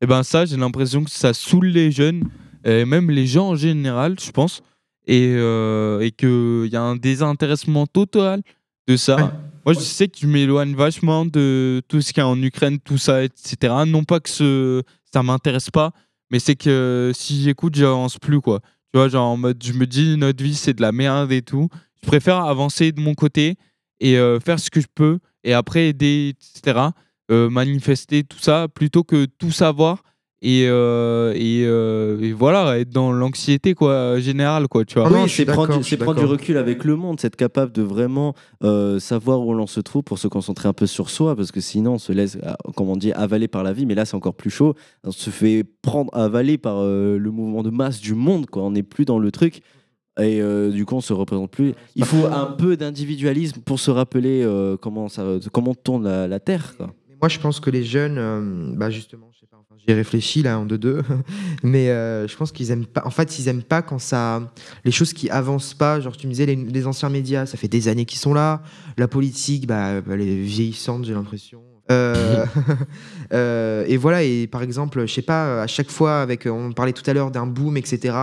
Et 0.00 0.06
ben 0.06 0.24
ça, 0.24 0.46
j'ai 0.46 0.56
l'impression 0.56 1.04
que 1.04 1.10
ça 1.10 1.32
saoule 1.32 1.66
les 1.66 1.92
jeunes, 1.92 2.24
et 2.64 2.84
même 2.84 3.08
les 3.10 3.26
gens 3.26 3.50
en 3.50 3.56
général, 3.56 4.16
je 4.18 4.32
pense, 4.32 4.62
et, 5.06 5.34
euh, 5.36 6.00
et 6.00 6.10
qu'il 6.10 6.72
y 6.72 6.76
a 6.76 6.82
un 6.82 6.96
désintéressement 6.96 7.86
total 7.86 8.42
de 8.88 8.96
ça. 8.96 9.32
Moi, 9.64 9.74
je 9.74 9.80
sais 9.80 10.08
que 10.08 10.18
je 10.18 10.26
m'éloigne 10.26 10.74
vachement 10.74 11.26
de 11.26 11.82
tout 11.88 12.00
ce 12.00 12.12
qu'il 12.12 12.22
y 12.22 12.24
a 12.24 12.28
en 12.28 12.42
Ukraine, 12.42 12.78
tout 12.78 12.96
ça, 12.96 13.22
etc. 13.22 13.74
Non 13.86 14.02
pas 14.02 14.18
que 14.18 14.30
ce, 14.30 14.82
ça 15.12 15.22
m'intéresse 15.22 15.70
pas, 15.70 15.92
mais 16.30 16.38
c'est 16.38 16.56
que 16.56 17.12
si 17.14 17.42
j'écoute, 17.42 17.74
j'avance 17.74 18.18
plus, 18.18 18.40
quoi. 18.40 18.60
Tu 18.92 18.98
vois, 18.98 19.08
genre 19.08 19.28
en 19.28 19.36
mode, 19.36 19.62
je 19.62 19.74
me 19.74 19.86
dis, 19.86 20.16
notre 20.16 20.42
vie, 20.42 20.54
c'est 20.54 20.72
de 20.72 20.80
la 20.80 20.92
merde 20.92 21.30
et 21.32 21.42
tout. 21.42 21.68
Je 22.02 22.08
préfère 22.08 22.38
avancer 22.38 22.92
de 22.92 23.00
mon 23.00 23.14
côté 23.14 23.56
et 24.00 24.16
euh, 24.16 24.40
faire 24.40 24.58
ce 24.58 24.70
que 24.70 24.80
je 24.80 24.86
peux, 24.94 25.18
et 25.44 25.52
après 25.52 25.88
aider, 25.88 26.34
etc. 26.54 26.80
euh, 27.30 27.50
manifester, 27.50 28.24
tout 28.24 28.38
ça, 28.38 28.68
plutôt 28.68 29.04
que 29.04 29.26
tout 29.26 29.50
savoir. 29.50 30.02
Et, 30.40 30.66
euh, 30.68 31.32
et, 31.34 31.64
euh, 31.66 32.20
et 32.20 32.32
voilà, 32.32 32.78
être 32.78 32.90
dans 32.90 33.10
l'anxiété 33.10 33.74
quoi 33.74 34.20
générale 34.20 34.68
quoi 34.68 34.84
tu 34.84 35.00
vois. 35.00 35.10
oui, 35.10 35.28
c'est 35.28 35.44
prendre, 35.44 35.78
du, 35.78 35.82
c'est 35.82 35.96
prendre 35.96 36.20
du 36.20 36.26
recul 36.26 36.56
avec 36.58 36.84
le 36.84 36.94
monde, 36.94 37.18
c'est 37.18 37.26
être 37.26 37.34
capable 37.34 37.72
de 37.72 37.82
vraiment 37.82 38.34
euh, 38.62 39.00
savoir 39.00 39.44
où 39.44 39.52
l'on 39.52 39.66
se 39.66 39.80
trouve 39.80 40.04
pour 40.04 40.18
se 40.20 40.28
concentrer 40.28 40.68
un 40.68 40.72
peu 40.72 40.86
sur 40.86 41.10
soi, 41.10 41.34
parce 41.34 41.50
que 41.50 41.60
sinon 41.60 41.94
on 41.94 41.98
se 41.98 42.12
laisse, 42.12 42.38
euh, 42.44 42.52
comme 42.76 42.88
on 42.88 42.96
dit, 42.96 43.10
avaler 43.12 43.48
par 43.48 43.64
la 43.64 43.72
vie, 43.72 43.84
mais 43.84 43.96
là 43.96 44.04
c'est 44.04 44.14
encore 44.14 44.34
plus 44.34 44.50
chaud. 44.50 44.74
On 45.02 45.10
se 45.10 45.30
fait 45.30 45.64
prendre, 45.82 46.14
avaler 46.16 46.56
par 46.56 46.76
euh, 46.78 47.18
le 47.18 47.30
mouvement 47.32 47.64
de 47.64 47.70
masse 47.70 48.00
du 48.00 48.14
monde, 48.14 48.46
quoi. 48.46 48.62
On 48.62 48.70
n'est 48.70 48.84
plus 48.84 49.04
dans 49.04 49.18
le 49.18 49.32
truc. 49.32 49.60
Et 50.20 50.40
euh, 50.42 50.70
du 50.70 50.84
coup, 50.84 50.96
on 50.96 51.00
se 51.00 51.12
représente 51.12 51.50
plus. 51.52 51.74
Il 51.94 52.04
faut 52.04 52.26
un 52.26 52.46
peu 52.46 52.76
d'individualisme 52.76 53.60
pour 53.60 53.78
se 53.78 53.90
rappeler 53.92 54.42
euh, 54.42 54.76
comment, 54.76 55.08
ça, 55.08 55.24
comment 55.52 55.74
tourne 55.76 56.04
la, 56.04 56.26
la 56.26 56.40
Terre. 56.40 56.76
Quoi. 56.76 56.92
Mais 57.08 57.14
moi, 57.20 57.28
je 57.28 57.38
pense 57.38 57.60
que 57.60 57.70
les 57.70 57.84
jeunes, 57.84 58.18
euh, 58.18 58.72
bah 58.74 58.90
justement, 58.90 59.30
je 59.32 59.38
sais 59.38 59.46
pas, 59.46 59.57
j'y 59.78 59.92
ai 59.92 59.94
réfléchi 59.94 60.42
là 60.42 60.58
en 60.58 60.64
deux 60.64 60.78
deux, 60.78 61.02
mais 61.62 61.90
euh, 61.90 62.26
je 62.26 62.36
pense 62.36 62.52
qu'ils 62.52 62.70
aiment 62.70 62.86
pas. 62.86 63.02
En 63.04 63.10
fait, 63.10 63.38
ils 63.38 63.48
aiment 63.48 63.62
pas 63.62 63.82
quand 63.82 63.98
ça, 63.98 64.52
les 64.84 64.90
choses 64.90 65.12
qui 65.12 65.30
avancent 65.30 65.74
pas. 65.74 66.00
Genre, 66.00 66.16
tu 66.16 66.26
me 66.26 66.32
disais 66.32 66.46
les, 66.46 66.56
les 66.56 66.86
anciens 66.86 67.08
médias, 67.08 67.46
ça 67.46 67.56
fait 67.56 67.68
des 67.68 67.88
années 67.88 68.04
qu'ils 68.04 68.20
sont 68.20 68.34
là. 68.34 68.62
La 68.96 69.08
politique, 69.08 69.66
bah, 69.66 70.02
elle 70.10 70.20
est 70.20 70.42
vieillissante, 70.42 71.04
j'ai 71.04 71.14
l'impression. 71.14 71.67
Euh, 71.90 72.44
euh, 73.32 73.84
et 73.86 73.96
voilà, 73.96 74.22
et 74.22 74.46
par 74.46 74.62
exemple, 74.62 75.06
je 75.06 75.12
sais 75.12 75.22
pas, 75.22 75.62
à 75.62 75.66
chaque 75.66 75.90
fois, 75.90 76.20
avec, 76.20 76.46
on 76.46 76.72
parlait 76.72 76.92
tout 76.92 77.08
à 77.08 77.14
l'heure 77.14 77.30
d'un 77.30 77.46
boom, 77.46 77.76
etc. 77.76 78.14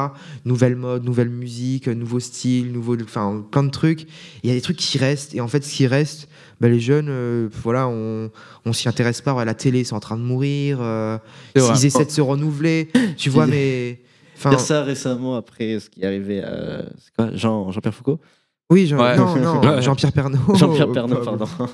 Nouvelle 0.45 0.75
mode, 0.75 1.03
nouvelle 1.03 1.29
musique, 1.29 1.87
nouveau 1.87 2.19
style, 2.19 2.71
nouveau, 2.71 2.95
enfin, 3.01 3.43
plein 3.51 3.63
de 3.63 3.69
trucs. 3.71 4.07
Il 4.43 4.49
y 4.49 4.51
a 4.51 4.55
des 4.55 4.61
trucs 4.61 4.77
qui 4.77 4.97
restent, 4.97 5.33
et 5.35 5.41
en 5.41 5.47
fait, 5.47 5.63
ce 5.63 5.73
qui 5.73 5.87
reste, 5.87 6.27
bah, 6.61 6.69
les 6.69 6.79
jeunes, 6.79 7.07
euh, 7.09 7.49
voilà, 7.63 7.87
on, 7.87 8.29
on 8.65 8.73
s'y 8.73 8.87
intéresse 8.87 9.21
pas. 9.21 9.33
Ouais, 9.33 9.45
la 9.45 9.53
télé, 9.55 9.83
c'est 9.83 9.93
en 9.93 9.99
train 9.99 10.17
de 10.17 10.21
mourir. 10.23 10.77
euh, 10.81 11.17
ils 11.55 11.85
essaient 11.85 12.05
de 12.05 12.11
se 12.11 12.21
renouveler, 12.21 12.89
tu 13.17 13.29
vois, 13.29 13.47
mais. 13.47 14.01
enfin, 14.37 14.51
Dire 14.51 14.59
ça 14.59 14.83
récemment 14.83 15.35
après 15.35 15.79
ce 15.79 15.89
qui 15.89 16.01
est 16.01 16.05
arrivé 16.05 16.41
à 16.43 16.83
quoi, 17.17 17.29
Jean, 17.33 17.71
Jean-Pierre 17.71 17.95
Foucault? 17.95 18.19
Oui, 18.71 18.87
Jean- 18.87 18.97
Ouais. 18.99 19.15
non, 19.15 19.35
non. 19.35 19.81
Jean-Pierre 19.81 20.11
Pernaut. 20.11 20.55
Jean-Pierre 20.55 20.91
Pernaut, 20.91 21.17
Pas- 21.17 21.25
pardon. 21.25 21.45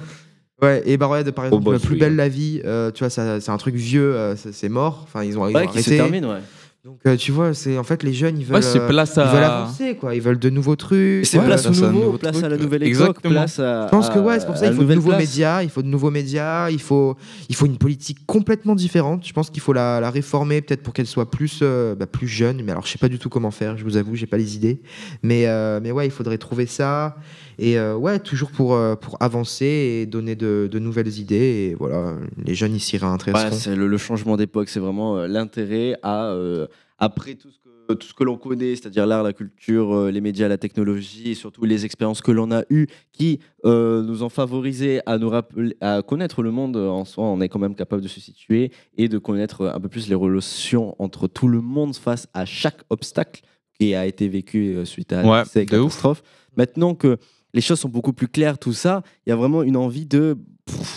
Ouais, 0.62 0.84
et 0.86 0.98
bah 0.98 1.08
ouais, 1.08 1.24
de- 1.24 1.32
par 1.32 1.46
exemple, 1.46 1.64
bah, 1.72 1.80
Plus 1.80 1.94
oui. 1.94 2.00
belle 2.00 2.16
la 2.16 2.30
vie, 2.30 2.62
euh, 2.66 2.92
tu 2.92 3.04
vois, 3.04 3.10
c'est 3.10 3.50
un 3.50 3.58
truc 3.58 3.76
vieux, 3.76 4.16
euh, 4.16 4.36
c'est 4.36 4.70
mort. 4.70 5.02
Enfin, 5.04 5.24
ils 5.24 5.38
ont, 5.40 5.48
ils 5.48 5.56
Ouais, 5.56 5.64
ont 5.64 5.68
qui 5.68 5.82
se 5.82 5.90
arrêté. 5.90 5.98
termine, 5.98 6.26
ouais. 6.26 6.40
Donc, 6.84 6.98
euh, 7.06 7.16
tu 7.16 7.32
vois, 7.32 7.54
c'est 7.54 7.78
en 7.78 7.84
fait 7.84 8.02
les 8.02 8.12
jeunes, 8.12 8.40
ils 8.40 8.44
veulent, 8.44 8.56
Ouais, 8.64 8.72
ils 8.74 8.80
veulent 8.82 9.44
avancer, 9.44 9.96
quoi. 9.98 10.16
Ils 10.16 10.22
veulent 10.22 10.40
de 10.40 10.50
nouveaux 10.50 10.76
trucs. 10.76 11.28
C'est 11.28 11.38
place 11.40 11.68
au 11.68 11.70
nouveau, 11.70 12.14
place 12.18 12.32
truc. 12.34 12.44
à 12.46 12.50
la 12.50 12.58
nouvelle 12.58 12.82
époque, 12.82 12.88
Exactement. 12.88 13.34
place 13.36 13.60
à. 13.60 13.86
Je 13.86 13.92
pense 13.92 14.10
que 14.10 14.18
ouais, 14.18 14.40
c'est 14.40 14.48
pour 14.48 14.58
ça 14.58 14.64
à 14.64 14.68
il 14.70 14.72
la 14.72 14.76
faut 14.78 14.84
de 14.86 14.96
nouveaux 14.96 15.10
place. 15.10 15.20
médias, 15.22 15.62
il 15.62 15.70
faut 15.70 15.84
de 15.84 15.88
nouveaux 15.88 16.10
médias, 16.10 16.72
il 16.72 16.82
faut, 16.82 17.16
il 17.50 17.56
faut 17.56 17.68
une 17.68 17.78
politique 17.78 18.26
complètement 18.26 18.74
différente. 18.74 19.28
Je 19.28 19.32
pense 19.34 19.52
qu'il 19.52 19.62
faut 19.62 19.74
la, 19.74 20.00
la 20.00 20.10
réformer 20.10 20.62
peut-être 20.62 20.82
pour 20.82 20.96
qu'elle 20.96 21.06
soit 21.06 21.30
plus, 21.30 21.60
euh, 21.62 21.94
bah, 21.94 22.08
plus 22.08 22.28
jeune. 22.28 22.64
Mais 22.64 22.72
alors, 22.72 22.88
je 22.88 22.92
sais 22.92 22.98
pas 22.98 23.10
du 23.10 23.20
tout 23.20 23.30
comment 23.30 23.52
faire. 23.52 23.78
Je 23.78 23.84
vous 23.84 23.98
avoue, 23.98 24.16
j'ai 24.16 24.26
pas 24.26 24.38
les 24.38 24.56
idées. 24.56 24.82
Mais, 25.22 25.46
euh, 25.46 25.80
mais 25.84 25.92
ouais, 25.92 26.08
il 26.08 26.12
faudrait 26.12 26.40
trouver 26.40 26.66
ça 26.66 27.16
et 27.60 27.78
euh, 27.78 27.96
ouais, 27.96 28.20
toujours 28.20 28.52
pour, 28.52 28.74
euh, 28.74 28.96
pour 28.96 29.18
avancer 29.22 29.66
et 29.66 30.06
donner 30.06 30.36
de, 30.36 30.68
de 30.72 30.80
nouvelles 30.80 31.18
idées. 31.20 31.36
Et 31.72 31.76
voilà, 31.76 32.16
les 32.44 32.56
jeunes 32.56 32.76
ils 32.76 32.80
s'y 32.80 32.98
réintéresseront. 32.98 33.50
Ouais, 33.50 33.56
c'est 33.56 33.76
le, 33.76 33.88
le 33.88 33.98
changement 33.98 34.38
d'époque, 34.38 34.70
c'est 34.70 34.80
vraiment 34.80 35.18
euh, 35.18 35.28
l'intérêt 35.28 35.96
à, 36.04 36.26
euh, 36.32 36.68
après 36.98 37.36
tout 37.36 37.50
ce 37.50 37.56
que, 37.58 37.94
tout 37.94 38.08
ce 38.08 38.14
que 38.14 38.24
l'on 38.24 38.38
connaît, 38.38 38.76
c'est-à-dire 38.76 39.06
l'art, 39.06 39.22
la 39.24 39.34
culture, 39.34 40.06
les 40.10 40.22
médias, 40.22 40.48
la 40.48 40.58
technologie, 40.58 41.32
et 41.32 41.34
surtout 41.34 41.66
les 41.66 41.84
expériences 41.84 42.22
que 42.22 42.32
l'on 42.32 42.50
a 42.52 42.64
eues 42.70 42.88
qui 43.12 43.40
euh, 43.66 44.02
nous 44.02 44.24
ont 44.24 44.30
favorisé 44.30 45.02
à 45.06 45.18
nous 45.18 45.28
rappeler, 45.30 45.76
à 45.82 46.02
connaître 46.02 46.42
le 46.42 46.52
monde 46.52 46.78
en 46.78 47.04
soi. 47.04 47.26
On 47.26 47.42
est 47.42 47.50
quand 47.50 47.60
même 47.60 47.76
capable 47.76 48.02
de 48.02 48.08
se 48.08 48.22
situer 48.22 48.72
et 48.98 49.10
de 49.10 49.18
connaître 49.18 49.66
un 49.76 49.80
peu 49.80 49.90
plus 49.90 50.08
les 50.08 50.16
relations 50.16 50.96
entre 51.00 51.28
tout 51.28 51.50
le 51.50 51.60
monde 51.60 51.96
face 51.96 52.28
à 52.34 52.46
chaque 52.46 52.82
obstacle 52.90 53.42
qui 53.78 53.94
a 53.94 54.06
été 54.06 54.30
vécu 54.30 54.78
suite 54.86 55.12
à 55.12 55.26
Ouais, 55.26 55.44
ces 55.46 55.64
ouf. 55.64 55.70
catastrophes. 55.70 56.24
Maintenant 56.56 56.96
que 56.96 57.18
les 57.54 57.62
choses 57.62 57.80
sont 57.80 57.90
beaucoup 57.90 58.14
plus 58.14 58.28
claires, 58.28 58.58
tout 58.58 58.74
ça, 58.74 59.04
il 59.26 59.30
y 59.30 59.34
a 59.34 59.36
vraiment 59.36 59.64
une 59.64 59.78
envie 59.78 60.06
de, 60.06 60.38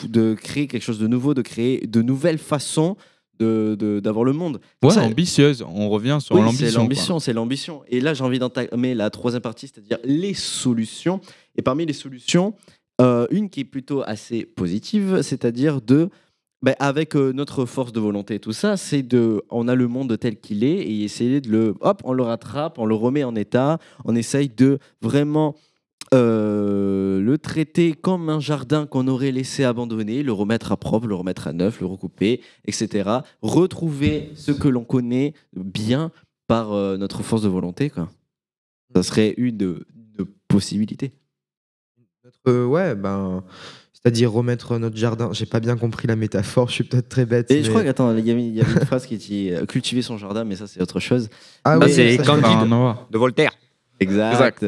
de 0.09 0.35
créer 0.35 0.67
quelque 0.67 0.83
chose 0.83 0.99
de 0.99 1.07
nouveau, 1.07 1.35
de 1.35 1.43
créer 1.43 1.87
de 1.87 2.03
nouvelles 2.03 2.39
façons 2.39 2.97
de- 3.41 3.75
de- 3.79 3.99
d'avoir 3.99 4.25
le 4.25 4.33
monde. 4.33 4.61
Ouais, 4.83 4.91
ça- 4.91 5.03
ambitieuse. 5.03 5.65
On 5.67 5.89
revient 5.89 6.19
sur 6.21 6.37
oui, 6.37 6.43
l'ambition. 6.43 6.67
c'est 6.69 6.73
l'ambition, 6.77 7.19
c'est 7.19 7.33
l'ambition. 7.33 7.83
Et 7.89 8.01
là, 8.01 8.15
j'ai 8.15 8.23
envie 8.23 8.39
d'entamer 8.39 8.95
la 8.95 9.11
troisième 9.11 9.43
partie, 9.43 9.67
c'est-à-dire 9.67 9.99
les 10.05 10.35
solutions. 10.35 11.21
Et 11.57 11.63
parmi 11.63 11.85
les 11.85 11.93
solutions, 11.93 12.55
euh, 13.01 13.27
une 13.33 13.51
qui 13.51 13.61
est 13.61 13.65
plutôt 13.65 14.03
assez 14.07 14.45
positive, 14.45 15.21
c'est-à-dire 15.23 15.81
de, 15.81 16.11
ben, 16.63 16.77
avec 16.79 17.17
euh, 17.17 17.33
notre 17.33 17.65
force 17.65 17.93
de 17.93 17.99
volonté 17.99 18.37
et 18.37 18.39
tout 18.39 18.53
ça, 18.53 18.77
c'est 18.77 19.03
de, 19.03 19.43
on 19.51 19.67
a 19.67 19.75
le 19.75 19.89
monde 19.89 20.17
tel 20.17 20.39
qu'il 20.39 20.63
est 20.63 20.77
et 20.79 21.03
essayer 21.03 21.41
de 21.41 21.51
le, 21.51 21.75
hop, 21.81 22.03
on 22.05 22.13
le 22.13 22.23
rattrape, 22.23 22.79
on 22.79 22.87
le 22.87 22.95
remet 22.95 23.25
en 23.25 23.35
état, 23.35 23.79
on 24.05 24.15
essaye 24.15 24.49
de 24.49 24.79
vraiment 25.03 25.57
euh, 26.15 27.21
le 27.21 27.39
traiter 27.39 27.93
comme 27.93 28.29
un 28.29 28.41
jardin 28.41 28.87
qu'on 28.87 29.09
aurait 29.09 29.33
laissé 29.33 29.65
abandonné, 29.65 30.23
le 30.23 30.33
remettre 30.33 30.73
à 30.73 30.77
propre, 30.77 31.07
le 31.07 31.15
remettre 31.15 31.49
à 31.49 31.53
neuf, 31.53 31.81
le 31.81 31.87
recouper, 31.87 32.41
etc. 32.67 33.11
Retrouver 33.43 34.31
ce 34.37 34.53
que 34.53 34.69
l'on 34.69 34.85
connaît 34.85 35.35
bien 35.57 36.11
par 36.47 36.73
euh, 36.73 36.97
notre 36.97 37.23
force 37.23 37.43
de 37.43 37.49
volonté. 37.49 37.91
Quoi. 37.91 38.09
Ça 38.95 39.03
serait 39.03 39.35
une 39.37 39.57
de, 39.57 39.87
de 40.17 40.27
possibilité. 40.49 41.13
Euh, 42.47 42.65
ouais, 42.67 42.95
ben, 42.95 43.43
c'est-à-dire 43.93 44.31
remettre 44.31 44.79
notre 44.79 44.97
jardin. 44.97 45.31
J'ai 45.33 45.47
pas 45.47 45.61
bien 45.61 45.77
compris 45.77 46.07
la 46.07 46.17
métaphore. 46.17 46.69
Je 46.69 46.75
suis 46.75 46.85
peut-être 46.85 47.09
très 47.09 47.27
bête. 47.27 47.51
Et 47.51 47.57
mais- 47.57 47.63
je 47.65 47.71
crois 47.71 47.83
qu'attends, 47.83 48.15
il 48.17 48.25
y 48.25 48.29
y 48.29 48.61
avait 48.61 48.73
une 48.73 48.87
phrase 48.87 49.07
qui 49.07 49.17
dit 49.17 49.51
cultiver 49.69 50.03
son 50.03 50.17
jardin, 50.19 50.45
mais 50.45 50.57
ça 50.57 50.67
c'est 50.67 50.81
autre 50.81 51.01
chose. 51.01 51.29
Ah 51.65 51.77
Mais- 51.79 51.87
oui, 51.87 51.93
c'est 51.93 52.17
Candide. 52.19 52.71
De 53.11 53.19
Voltaire. 53.19 53.53
Exact. 54.01 54.33
Exact. 54.63 54.65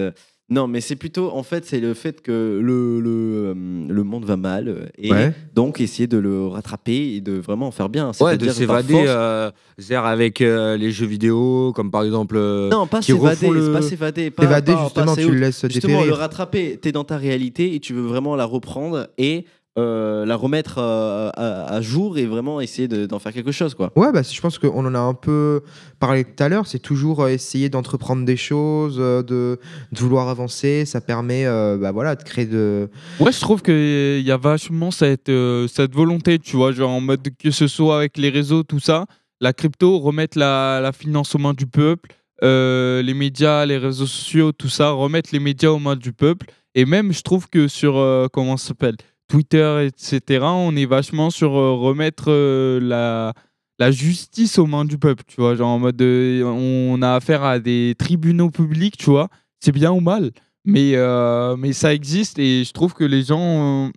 Non, 0.49 0.69
mais 0.69 0.81
c'est 0.81 0.95
plutôt, 0.95 1.33
en 1.33 1.43
fait, 1.43 1.65
c'est 1.67 1.81
le 1.81 1.93
fait 1.93 2.23
que 2.23 2.61
le, 2.63 3.01
le, 3.01 3.11
euh, 3.11 3.55
le 3.89 4.03
monde 4.05 4.25
va 4.25 4.37
mal 4.37 4.69
euh, 4.69 4.87
et 4.97 5.11
Ouais. 5.11 5.35
donc 5.55 5.81
essayer 5.81 6.07
de 6.07 6.19
le 6.19 6.47
rattraper 6.47 7.15
et 7.17 7.21
de 7.21 7.33
vraiment 7.33 7.67
en 7.67 7.71
faire 7.73 7.89
bien. 7.89 8.13
Ouais, 8.21 8.39
de 8.39 8.49
s'évader 8.49 8.95
euh, 9.09 9.51
avec 9.91 10.41
euh, 10.41 10.77
les 10.77 10.93
jeux 10.93 11.07
vidéo, 11.07 11.73
comme 11.75 11.91
par 11.91 12.05
exemple. 12.05 12.37
euh, 12.37 12.71
Non, 12.71 12.87
pas 12.87 13.03
s'évader, 13.03 13.51
le- 13.51 13.73
pas 13.73 13.83
s'évader. 13.83 14.31
pas- 14.31 14.45
justement, 14.85 15.15
pas 15.17 15.17
tu 15.17 15.31
le 15.33 15.39
laisses 15.41 15.63
Justement, 15.69 15.95
dépérir. 15.95 16.07
le 16.07 16.13
rattraper, 16.21 16.79
t'es 16.81 16.93
dans 16.93 17.03
ta 17.05 17.17
réalité 17.17 17.75
et 17.75 17.81
tu 17.81 17.93
veux 17.93 18.03
vraiment 18.07 18.37
la 18.37 18.45
reprendre 18.45 19.09
et 19.19 19.47
euh, 19.79 20.25
la 20.25 20.37
remettre 20.37 20.79
euh, 20.79 21.29
à, 21.35 21.65
à 21.75 21.81
jour 21.81 22.17
et 22.19 22.27
vraiment 22.27 22.61
essayer 22.61 22.89
de- 22.89 23.05
d'en 23.07 23.19
faire 23.19 23.33
quelque 23.33 23.53
chose, 23.53 23.75
quoi. 23.75 23.93
Ouais, 23.97 24.11
bah, 24.13 24.23
je 24.23 24.41
pense 24.41 24.59
qu'on 24.59 24.87
en 24.87 24.95
a 24.95 24.99
un 24.99 25.15
peu 25.15 25.61
parlé 26.01 26.25
tout 26.25 26.43
à 26.43 26.49
l'heure. 26.49 26.67
C'est 26.67 26.79
toujours 26.79 27.23
euh, 27.25 27.29
essayer 27.29 27.69
d'entreprendre 27.69 28.25
des 28.25 28.37
choses, 28.37 28.97
de, 28.97 29.23
de 29.23 29.59
vouloir 29.99 30.29
avancer. 30.29 30.85
Ça 30.87 31.01
permet 31.01 31.45
euh, 31.47 31.77
bah, 31.77 31.93
voilà, 31.93 32.15
de 32.17 32.23
créer 32.23 32.47
de. 32.47 32.89
Ouais, 33.21 33.33
je 33.33 33.41
trouve 33.41 33.61
qu'il 33.63 34.23
y 34.23 34.31
a 34.31 34.37
vachement 34.39 34.91
cette, 34.91 35.29
euh, 35.29 35.67
cette 35.69 35.95
volonté, 35.95 36.39
tu 36.39 36.57
vois, 36.57 36.73
genre 36.73 36.91
en 36.91 37.01
mode 37.01 37.29
que 37.39 37.51
ce 37.51 37.67
soit 37.67 37.99
avec 37.99 38.17
les 38.17 38.31
réseaux, 38.31 38.63
tout 38.63 38.81
ça, 38.81 39.05
la 39.41 39.53
crypto, 39.53 39.99
remettre 39.99 40.39
la, 40.39 40.81
la 40.83 40.93
finance 40.93 41.35
aux 41.35 41.39
mains 41.39 41.53
du 41.55 41.67
peuple, 41.67 42.11
euh, 42.43 43.03
les 43.03 43.15
médias, 43.15 43.67
les 43.67 43.77
réseaux 43.79 44.07
sociaux, 44.07 44.53
tout 44.53 44.69
ça, 44.71 44.91
remettre 44.91 45.31
les 45.33 45.41
médias 45.41 45.71
aux 45.71 45.79
mains 45.79 45.97
du 45.97 46.13
peuple. 46.15 46.47
Et 46.75 46.85
même, 46.85 47.13
je 47.13 47.23
trouve 47.23 47.49
que 47.49 47.69
sur, 47.69 47.97
euh, 47.97 48.27
comment 48.33 48.57
ça 48.57 48.69
s'appelle, 48.69 48.97
Twitter, 49.29 49.87
etc., 49.87 50.45
on 50.45 50.77
est 50.77 50.87
vachement 50.87 51.31
sur 51.31 51.57
euh, 51.57 51.73
remettre 51.75 52.27
euh, 52.29 52.79
la, 52.81 53.33
la 53.79 53.91
justice 53.91 54.59
aux 54.59 54.67
mains 54.67 54.85
du 54.85 54.99
peuple, 54.99 55.25
tu 55.27 55.41
vois. 55.41 55.55
Genre 55.55 55.69
en 55.69 55.79
mode, 55.79 56.01
euh, 56.01 56.43
on 56.45 57.03
a 57.03 57.15
affaire 57.15 57.43
à 57.43 57.59
des 57.59 57.95
tribunaux 57.99 58.51
publics, 58.51 58.97
tu 58.97 59.11
vois. 59.11 59.29
C'est 59.61 59.73
bien 59.73 59.91
ou 59.93 60.01
mal, 60.01 60.31
mais, 60.65 60.93
euh, 60.95 61.57
mais 61.57 61.73
ça 61.73 61.95
existe 61.95 62.39
et 62.39 62.65
je 62.65 62.73
trouve 62.73 62.93
que 62.95 63.05
les 63.05 63.23
gens 63.23 63.87
euh, 63.87 63.91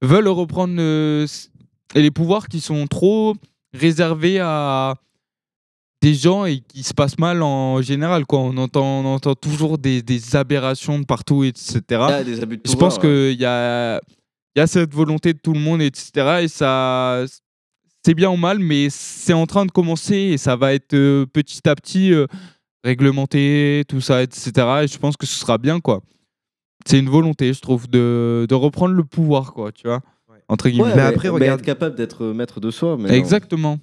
veulent 0.00 0.28
reprendre 0.28 0.74
euh, 0.78 1.26
les 1.94 2.10
pouvoirs 2.10 2.48
qui 2.48 2.60
sont 2.60 2.86
trop 2.86 3.34
réservés 3.74 4.38
à 4.38 4.94
des 6.02 6.14
gens 6.14 6.44
et 6.44 6.60
qui 6.60 6.82
se 6.82 6.94
passent 6.94 7.18
mal 7.18 7.42
en 7.42 7.80
général. 7.80 8.26
Quoi. 8.26 8.40
On, 8.40 8.56
entend, 8.56 9.00
on 9.00 9.14
entend 9.14 9.34
toujours 9.34 9.78
des, 9.78 10.02
des 10.02 10.36
aberrations 10.36 10.98
de 10.98 11.04
partout, 11.04 11.44
etc. 11.44 11.80
Ah, 11.90 12.24
des 12.24 12.42
abus 12.42 12.58
de 12.58 12.62
Je 12.68 12.76
pense 12.76 12.98
qu'il 12.98 13.40
y 13.40 13.44
a, 13.44 14.00
il 14.54 14.58
y 14.58 14.62
a 14.62 14.66
cette 14.66 14.92
volonté 14.92 15.32
de 15.32 15.38
tout 15.38 15.52
le 15.52 15.60
monde, 15.60 15.82
etc. 15.82 16.40
Et 16.42 16.48
ça, 16.48 17.24
c'est 18.04 18.14
bien 18.14 18.30
ou 18.30 18.36
mal, 18.36 18.58
mais 18.58 18.88
c'est 18.90 19.32
en 19.32 19.46
train 19.46 19.64
de 19.64 19.70
commencer 19.70 20.16
et 20.16 20.38
ça 20.38 20.56
va 20.56 20.74
être 20.74 20.94
euh, 20.94 21.24
petit 21.26 21.66
à 21.68 21.74
petit 21.74 22.12
euh, 22.12 22.26
réglementé, 22.84 23.84
tout 23.88 24.00
ça, 24.00 24.22
etc. 24.22 24.50
Et 24.82 24.88
je 24.88 24.98
pense 24.98 25.16
que 25.16 25.26
ce 25.26 25.38
sera 25.38 25.58
bien, 25.58 25.80
quoi. 25.80 26.00
C'est 26.84 26.98
une 26.98 27.08
volonté, 27.08 27.52
je 27.52 27.60
trouve, 27.60 27.88
de, 27.88 28.46
de 28.48 28.54
reprendre 28.54 28.94
le 28.94 29.04
pouvoir, 29.04 29.52
quoi, 29.54 29.70
tu 29.72 29.86
vois. 29.86 30.00
Entre 30.48 30.68
guillemets. 30.68 30.88
Ouais, 30.88 30.96
mais 30.96 31.02
après, 31.02 31.28
regarde, 31.28 31.60
être 31.60 31.64
capable 31.64 31.94
d'être 31.96 32.26
maître 32.26 32.60
de 32.60 32.70
soi. 32.70 32.96
Mais 32.98 33.08
non. 33.08 33.14
Exactement. 33.14 33.78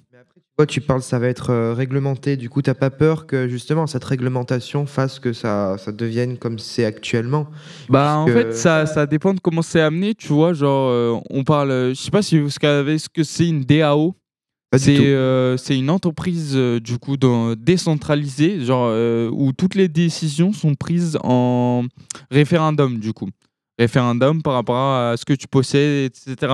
Toi, 0.56 0.66
tu 0.66 0.80
parles, 0.82 1.02
ça 1.02 1.18
va 1.18 1.28
être 1.28 1.50
euh, 1.50 1.72
réglementé. 1.72 2.36
Du 2.36 2.50
coup, 2.50 2.60
t'as 2.60 2.74
pas 2.74 2.90
peur 2.90 3.26
que 3.26 3.48
justement 3.48 3.86
cette 3.86 4.04
réglementation 4.04 4.84
fasse 4.84 5.18
que 5.18 5.32
ça, 5.32 5.76
ça 5.78 5.90
devienne 5.90 6.36
comme 6.36 6.58
c'est 6.58 6.84
actuellement? 6.84 7.48
Bah, 7.88 8.18
en 8.18 8.26
fait, 8.26 8.52
ça, 8.52 8.84
ça 8.86 9.06
dépend 9.06 9.32
de 9.32 9.40
comment 9.40 9.62
c'est 9.62 9.80
amené, 9.80 10.14
tu 10.14 10.28
vois. 10.28 10.52
Genre, 10.52 10.90
euh, 10.90 11.18
on 11.30 11.44
parle, 11.44 11.70
euh, 11.70 11.88
je 11.94 12.00
sais 12.00 12.10
pas 12.10 12.20
si 12.20 12.38
vous 12.38 12.50
savez 12.50 12.98
ce 12.98 13.08
que 13.08 13.24
c'est 13.24 13.48
une 13.48 13.64
DAO. 13.64 14.14
C'est 14.76 15.58
c'est 15.58 15.76
une 15.76 15.90
entreprise 15.90 16.54
du 16.54 16.98
coup 16.98 17.16
dans- 17.16 17.56
décentralisée, 17.56 18.64
genre 18.64 18.92
où 19.32 19.50
toutes 19.52 19.74
les 19.74 19.88
décisions 19.88 20.52
sont 20.52 20.76
prises 20.76 21.18
en 21.24 21.82
référendum 22.30 22.98
du 23.00 23.12
coup, 23.12 23.30
référendum 23.80 24.42
par 24.42 24.52
rapport 24.52 24.76
à 24.76 25.16
ce 25.16 25.24
que 25.24 25.32
tu 25.32 25.48
possèdes, 25.48 26.12
etc. 26.14 26.52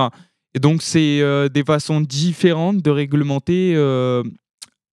Et 0.53 0.59
donc 0.59 0.81
c'est 0.81 1.21
euh, 1.21 1.49
des 1.49 1.63
façons 1.63 2.01
différentes 2.01 2.81
de 2.81 2.89
réglementer 2.89 3.73
euh, 3.75 4.23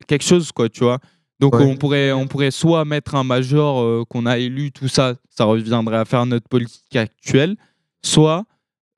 quelque 0.06 0.24
chose 0.24 0.52
quoi, 0.52 0.68
tu 0.68 0.84
vois. 0.84 0.98
Donc 1.40 1.54
Ouais. 1.56 1.64
on 1.64 1.76
pourrait 1.76 2.12
on 2.12 2.26
pourrait 2.26 2.50
soit 2.50 2.84
mettre 2.84 3.14
un 3.14 3.24
major 3.24 3.80
euh, 3.82 4.04
qu'on 4.08 4.26
a 4.26 4.38
élu, 4.38 4.72
tout 4.72 4.88
ça, 4.88 5.14
ça 5.30 5.44
reviendrait 5.44 5.96
à 5.96 6.04
faire 6.04 6.26
notre 6.26 6.48
politique 6.48 6.96
actuelle, 6.96 7.56
soit 8.02 8.44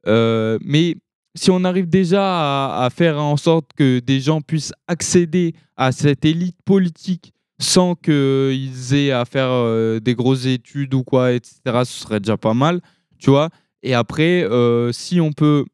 mais 0.07 0.97
si 1.35 1.51
on 1.51 1.65
arrive 1.65 1.89
déjà 1.89 2.23
à, 2.23 2.85
à 2.85 2.91
faire 2.91 3.21
en 3.21 3.37
sorte 3.37 3.73
que 3.77 3.99
des 3.99 4.21
gens 4.21 4.41
puissent 4.41 4.73
accéder 4.87 5.55
à 5.77 5.93
cette 5.93 6.25
élite 6.25 6.57
politique 6.65 7.33
sans 7.59 7.95
qu'ils 7.95 8.95
aient 8.95 9.11
à 9.11 9.25
faire 9.25 10.01
des 10.01 10.15
grosses 10.15 10.47
études 10.47 10.95
ou 10.95 11.03
quoi, 11.03 11.33
etc., 11.33 11.59
ce 11.85 12.01
serait 12.01 12.21
déjà 12.21 12.37
pas 12.37 12.55
mal, 12.55 12.81
tu 13.19 13.31
vois. 13.31 13.51
Et 13.83 13.95
après, 13.95 14.47
si 14.93 15.21
on 15.21 15.33
peut 15.33 15.65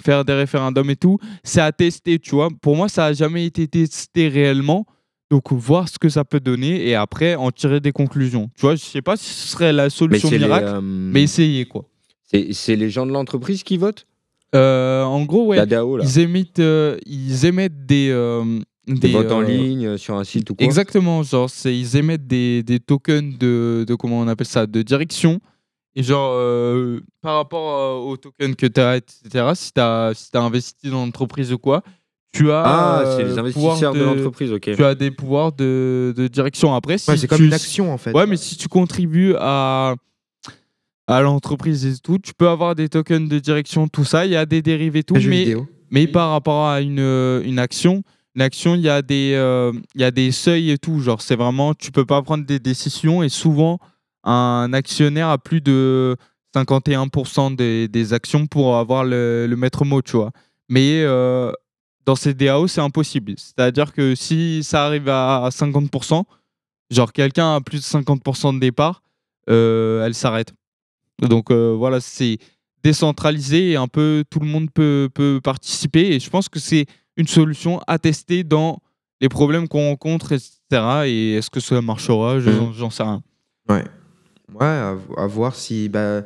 faire 0.00 0.24
des 0.24 0.32
référendums 0.32 0.90
et 0.90 0.96
tout, 0.96 1.18
c'est 1.44 1.60
à 1.60 1.72
tester, 1.72 2.18
tu 2.18 2.34
vois. 2.34 2.48
Pour 2.60 2.76
moi, 2.76 2.88
ça 2.88 3.02
n'a 3.02 3.12
jamais 3.12 3.44
été 3.46 3.66
testé 3.68 4.28
réellement. 4.28 4.86
Donc, 5.30 5.50
voir 5.52 5.88
ce 5.88 5.98
que 5.98 6.10
ça 6.10 6.24
peut 6.24 6.40
donner 6.40 6.86
et 6.86 6.94
après 6.94 7.36
en 7.36 7.50
tirer 7.50 7.80
des 7.80 7.92
conclusions. 7.92 8.50
Tu 8.54 8.62
vois, 8.62 8.74
je 8.74 8.84
sais 8.84 9.00
pas 9.00 9.16
si 9.16 9.32
ce 9.32 9.48
serait 9.48 9.72
la 9.72 9.88
solution 9.88 10.28
les, 10.30 10.38
miracle, 10.38 10.66
euh, 10.66 10.80
mais 10.82 11.22
essayez, 11.22 11.64
quoi. 11.64 11.86
C'est 12.52 12.76
les 12.76 12.90
gens 12.90 13.06
de 13.06 13.12
l'entreprise 13.12 13.62
qui 13.62 13.76
votent? 13.76 14.06
Euh, 14.54 15.02
en 15.02 15.22
gros, 15.24 15.46
ouais. 15.46 15.56
La 15.56 15.66
DAO, 15.66 15.96
là. 15.96 16.04
Ils 16.06 16.18
émettent, 16.18 16.58
euh, 16.58 16.98
ils 17.06 17.46
émettent 17.46 17.86
des, 17.86 18.08
euh, 18.10 18.60
Des 18.86 19.08
votes 19.08 19.32
en 19.32 19.40
ligne, 19.40 19.96
sur 19.96 20.16
un 20.16 20.24
site 20.24 20.50
ou 20.50 20.54
quoi? 20.54 20.66
Exactement, 20.66 21.22
genre 21.22 21.50
ils 21.64 21.96
émettent 21.96 22.26
des, 22.26 22.62
des 22.62 22.80
tokens 22.80 23.38
de, 23.38 23.84
de 23.86 23.94
comment 23.94 24.20
on 24.20 24.28
appelle 24.28 24.46
ça, 24.46 24.66
de 24.66 24.82
direction. 24.82 25.40
Et 25.94 26.02
genre 26.02 26.32
euh, 26.34 27.00
par 27.20 27.36
rapport 27.36 27.78
euh, 27.78 28.10
aux 28.10 28.16
tokens 28.16 28.56
que 28.56 28.66
tu 28.66 28.80
as, 28.80 28.96
etc. 28.96 29.50
Si 29.54 29.72
tu 29.74 29.80
as, 29.80 30.12
si 30.14 30.30
t'as 30.30 30.40
investi 30.40 30.88
dans 30.90 31.04
l'entreprise 31.04 31.52
ou 31.52 31.58
quoi, 31.58 31.82
tu 32.32 32.50
as 32.50 32.62
Ah, 32.64 33.00
euh, 33.00 33.16
c'est 33.18 33.24
les 33.24 33.32
le 33.34 33.38
investisseurs 33.38 33.92
de 33.94 34.02
l'entreprise, 34.02 34.52
ok. 34.52 34.70
Tu 34.74 34.82
as 34.84 34.94
des 34.94 35.10
pouvoirs 35.10 35.52
de, 35.52 36.14
de 36.16 36.28
direction. 36.28 36.74
Après, 36.74 36.96
si 36.96 37.10
Ouais, 37.10 37.16
c'est 37.18 37.26
comme 37.26 37.38
tu- 37.38 37.44
une 37.46 37.52
action, 37.52 37.92
en 37.92 37.98
fait. 37.98 38.12
Ouais, 38.12 38.26
mais 38.26 38.38
si 38.38 38.56
tu 38.56 38.68
contribues 38.68 39.34
à 39.38 39.94
à 41.08 41.20
l'entreprise 41.20 41.84
et 41.84 41.98
tout, 41.98 42.18
tu 42.18 42.32
peux 42.32 42.48
avoir 42.48 42.74
des 42.74 42.88
tokens 42.88 43.28
de 43.28 43.38
direction, 43.38 43.88
tout 43.88 44.04
ça. 44.04 44.24
Il 44.24 44.32
y 44.32 44.36
a 44.36 44.46
des 44.46 44.62
dérivés 44.62 45.00
et 45.00 45.04
tout, 45.04 45.14
mais, 45.26 45.54
mais 45.90 46.06
par 46.06 46.30
rapport 46.30 46.68
à 46.68 46.80
une, 46.80 47.00
euh, 47.00 47.42
une 47.44 47.58
action, 47.58 48.02
une 48.34 48.40
action, 48.42 48.76
il 48.76 48.82
y 48.82 48.88
a 48.88 49.02
des 49.02 49.32
euh, 49.34 49.72
il 49.94 50.00
y 50.00 50.04
a 50.04 50.10
des 50.12 50.30
seuils 50.30 50.70
et 50.70 50.78
tout. 50.78 51.00
Genre, 51.00 51.20
c'est 51.20 51.36
vraiment, 51.36 51.74
tu 51.74 51.90
peux 51.90 52.06
pas 52.06 52.22
prendre 52.22 52.46
des 52.46 52.60
décisions 52.60 53.22
et 53.22 53.28
souvent 53.28 53.78
un 54.24 54.72
actionnaire 54.72 55.28
a 55.28 55.38
plus 55.38 55.60
de 55.60 56.16
51% 56.54 57.56
des, 57.56 57.88
des 57.88 58.12
actions 58.12 58.46
pour 58.46 58.76
avoir 58.76 59.04
le, 59.04 59.46
le 59.46 59.56
maître 59.56 59.84
mot, 59.84 60.02
tu 60.02 60.16
vois. 60.16 60.32
Mais 60.68 61.02
euh, 61.02 61.52
dans 62.04 62.16
ces 62.16 62.34
DAO, 62.34 62.66
c'est 62.66 62.80
impossible. 62.80 63.34
C'est-à-dire 63.36 63.92
que 63.92 64.14
si 64.14 64.62
ça 64.62 64.86
arrive 64.86 65.08
à 65.08 65.48
50%, 65.50 66.24
genre 66.90 67.12
quelqu'un 67.12 67.56
a 67.56 67.60
plus 67.60 67.78
de 67.78 67.84
50% 67.84 68.54
de 68.54 68.60
départ, 68.60 69.02
euh, 69.48 70.04
elle 70.04 70.14
s'arrête. 70.14 70.52
Donc 71.20 71.50
euh, 71.50 71.74
voilà, 71.76 72.00
c'est 72.00 72.38
décentralisé 72.82 73.70
et 73.70 73.76
un 73.76 73.88
peu 73.88 74.24
tout 74.28 74.40
le 74.40 74.46
monde 74.46 74.70
peut, 74.72 75.08
peut 75.12 75.40
participer. 75.42 76.14
Et 76.14 76.20
je 76.20 76.28
pense 76.30 76.48
que 76.48 76.58
c'est 76.58 76.86
une 77.16 77.28
solution 77.28 77.80
à 77.86 77.98
tester 77.98 78.44
dans 78.44 78.80
les 79.20 79.28
problèmes 79.28 79.68
qu'on 79.68 79.90
rencontre, 79.90 80.32
etc. 80.32 80.58
Et 81.06 81.34
est-ce 81.34 81.50
que 81.50 81.60
ça 81.60 81.80
marchera? 81.80 82.36
Mhm. 82.36 82.72
J'en 82.76 82.90
sais 82.90 83.04
rien. 83.04 83.22
Ouais. 83.68 83.84
Ouais, 84.60 84.66
à, 84.66 84.96
à 85.16 85.26
voir 85.26 85.54
si, 85.54 85.88
bah, 85.88 86.22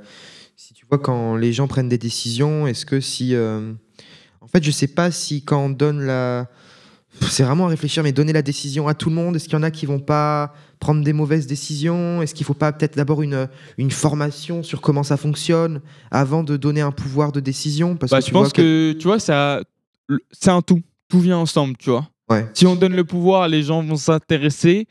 si 0.57 0.74
tu 0.74 0.85
vois 0.89 0.99
quand 0.99 1.37
les 1.37 1.53
gens 1.53 1.66
prennent 1.68 1.89
des 1.89 1.99
décisions, 1.99 2.66
est-ce 2.66 2.87
que 2.87 3.01
si. 3.01 3.35
euh, 3.35 3.72
En 4.41 4.47
fait, 4.49 4.62
je 4.62 4.70
sais 4.70 4.87
pas 4.89 5.11
si 5.11 5.43
quand 5.43 5.64
on 5.64 5.70
donne 5.70 6.03
la. 6.03 6.49
C'est 7.31 7.45
vraiment 7.45 7.64
à 7.64 7.68
réfléchir, 7.68 8.03
mais 8.03 8.12
donner 8.12 8.35
la 8.35 8.43
décision 8.43 8.89
à 8.89 8.95
tout 8.95 9.09
le 9.09 9.14
monde, 9.14 9.37
est-ce 9.37 9.45
qu'il 9.45 9.55
y 9.55 9.57
en 9.57 9.62
a 9.62 9.70
qui 9.70 9.87
vont 9.87 10.01
pas 10.01 10.53
prendre 10.81 11.03
des 11.03 11.14
mauvaises 11.14 11.47
décisions? 11.47 12.20
Est-ce 12.20 12.35
qu'il 12.35 12.45
faut 12.45 12.53
pas 12.53 12.72
peut-être 12.72 12.95
d'abord 12.95 13.22
une, 13.22 13.49
une 13.79 13.91
formation 13.91 14.62
sur 14.62 14.83
comment 14.83 15.03
ça 15.03 15.16
fonctionne 15.16 15.81
avant 16.11 16.43
de 16.43 16.59
donner 16.59 16.83
un 16.83 16.93
pouvoir 16.93 17.33
de 17.33 17.41
décision? 17.41 17.97
Parce 17.97 18.11
Bah, 18.12 18.18
que 18.18 18.22
je 18.22 18.27
tu 18.27 18.33
pense 18.35 18.53
que, 18.53 18.93
tu 18.93 19.05
vois, 19.05 19.18
ça, 19.18 19.62
c'est 20.31 20.51
un 20.51 20.61
tout. 20.61 20.83
Tout 21.09 21.20
vient 21.20 21.39
ensemble, 21.39 21.77
tu 21.79 21.89
vois. 21.89 22.07
Ouais. 22.29 22.47
Si 22.53 22.66
on 22.66 22.74
donne 22.77 22.95
le 22.95 23.05
pouvoir, 23.05 23.49
les 23.49 23.62
gens 23.62 23.83
vont 23.83 23.97
s'intéresser 23.97 24.87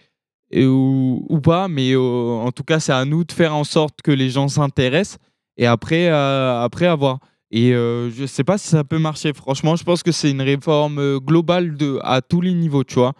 et, 0.56 0.66
ou, 0.66 1.26
ou 1.30 1.42
pas, 1.42 1.68
mais 1.68 1.92
euh, 1.92 2.00
en 2.00 2.52
tout 2.52 2.64
cas, 2.64 2.80
c'est 2.80 2.94
à 2.94 3.04
nous 3.04 3.26
de 3.26 3.32
faire 3.32 3.54
en 3.54 3.66
sorte 3.66 4.02
que 4.02 4.12
les 4.12 4.30
gens 4.30 4.48
s'intéressent 4.48 5.20
et 5.58 5.66
après, 5.66 6.08
euh, 6.08 6.62
après 6.62 6.88
avoir. 6.88 7.20
Et 7.52 7.74
euh, 7.74 8.10
je 8.10 8.26
sais 8.26 8.46
pas 8.46 8.58
si 8.58 8.70
ça 8.70 8.86
peut 8.86 8.98
marcher. 8.98 9.34
Franchement, 9.34 9.76
je 9.76 9.84
pense 9.84 10.02
que 10.02 10.14
c'est 10.14 10.32
une 10.32 10.42
réforme 10.42 11.20
globale 11.20 11.76
de, 11.76 12.00
à 12.04 12.22
tous 12.22 12.40
les 12.40 12.54
niveaux, 12.54 12.86
tu 12.86 12.96
vois. 12.96 13.14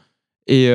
Et, 0.48 0.66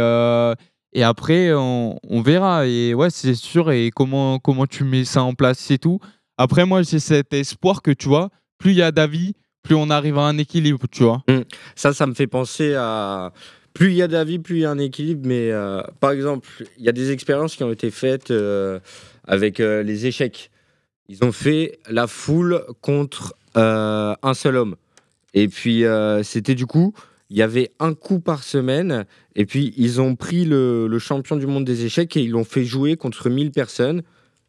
et 0.93 1.03
après, 1.03 1.53
on, 1.53 2.23
verra. 2.23 2.67
Et 2.67 2.95
ouais, 2.95 3.11
c'est 3.11 3.35
sûr. 3.35 3.71
Et 3.71 3.91
comment, 3.91 4.39
comment 4.39 4.67
tu 4.67 4.85
mets 4.85 5.05
ça 5.05 5.23
en 5.23 5.35
place, 5.35 5.59
c'est 5.59 5.79
tout. 5.79 5.99
Après, 6.37 6.65
moi, 6.65 6.83
j'ai 6.83 7.01
cet 7.01 7.33
espoir 7.33 7.83
que, 7.83 7.91
tu 7.91 8.09
vois, 8.09 8.31
plus 8.59 8.73
il 8.73 8.79
y 8.79 8.83
a 8.83 8.93
d'avis, 8.93 9.35
plus 9.63 9.75
on 9.75 9.91
arrive 9.91 10.19
à 10.19 10.23
un 10.23 10.39
équilibre, 10.39 10.81
tu 10.91 11.05
vois. 11.05 11.23
Mm. 11.29 11.41
Ça, 11.75 11.93
ça 11.93 12.07
me 12.07 12.15
fait 12.15 12.27
penser 12.27 12.75
à. 12.75 13.33
Plus 13.75 13.91
il 13.91 13.97
y 13.97 14.03
a 14.03 14.09
d'avis, 14.09 14.39
plus 14.39 14.57
il 14.57 14.61
y 14.63 14.65
a 14.65 14.71
un 14.71 14.79
équilibre. 14.79 15.27
Mais 15.27 15.51
euh, 15.51 15.83
par 16.01 16.11
exemple, 16.11 16.49
il 16.79 16.85
y 16.85 16.89
a 16.89 16.93
des 16.93 17.13
expériences 17.13 17.57
qui 17.57 17.65
ont 17.65 17.73
été 17.73 17.91
faites 17.91 18.31
euh, 18.31 18.81
avec 19.27 19.61
euh, 19.61 19.83
les 19.83 20.07
échecs. 20.07 20.51
Ils 21.09 21.25
ont 21.25 21.33
fait 21.33 21.79
la 21.89 22.07
foule 22.07 22.65
contre 22.81 23.35
un 23.55 24.35
seul 24.35 24.57
homme. 24.57 24.77
Et 25.35 25.49
puis, 25.49 25.85
c'était 26.23 26.55
du 26.55 26.67
coup, 26.67 26.95
il 27.31 27.37
y 27.37 27.43
avait 27.43 27.73
un 27.81 27.95
coup 27.95 28.21
par 28.21 28.45
semaine. 28.45 29.07
Et 29.35 29.45
puis, 29.45 29.75
ils 29.77 30.01
ont 30.01 30.15
pris 30.15 30.45
le, 30.45 30.99
champion 31.01 31.35
du 31.35 31.49
monde 31.49 31.65
des 31.65 31.85
échecs 31.85 32.17
et 32.17 32.23
ils 32.23 32.31
l'ont 32.31 32.45
fait 32.45 32.65
jouer 32.65 32.97
contre 32.97 33.29
1000 33.29 33.51
personnes. 33.51 34.03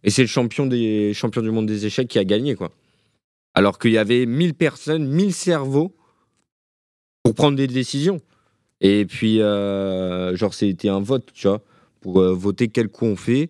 Et 0.03 0.11
c'est 0.11 0.21
le 0.21 0.27
champion, 0.27 0.67
des, 0.67 1.13
du 1.13 1.51
monde 1.51 1.65
des 1.65 1.87
échecs 1.87 2.07
qui 2.07 2.19
a 2.19 2.23
gagné. 2.23 2.55
Alors 3.55 3.79
qu'il 3.79 3.91
y 3.91 3.97
avait 3.97 4.27
1000 4.27 4.53
personnes, 4.53 5.07
1000 5.07 5.33
cerveaux 5.33 5.95
pour 7.23 7.33
prendre 7.33 7.57
des 7.57 7.67
décisions. 7.67 8.21
Et 8.81 9.05
puis, 9.05 9.41
euh, 9.41 10.35
genre, 10.35 10.53
c'était 10.53 10.89
un 10.89 10.99
vote, 10.99 11.29
tu 11.33 11.47
vois, 11.47 11.61
pour 12.01 12.19
euh, 12.19 12.33
voter 12.33 12.67
quel 12.67 12.89
coup 12.89 13.05
on 13.05 13.15
fait. 13.15 13.49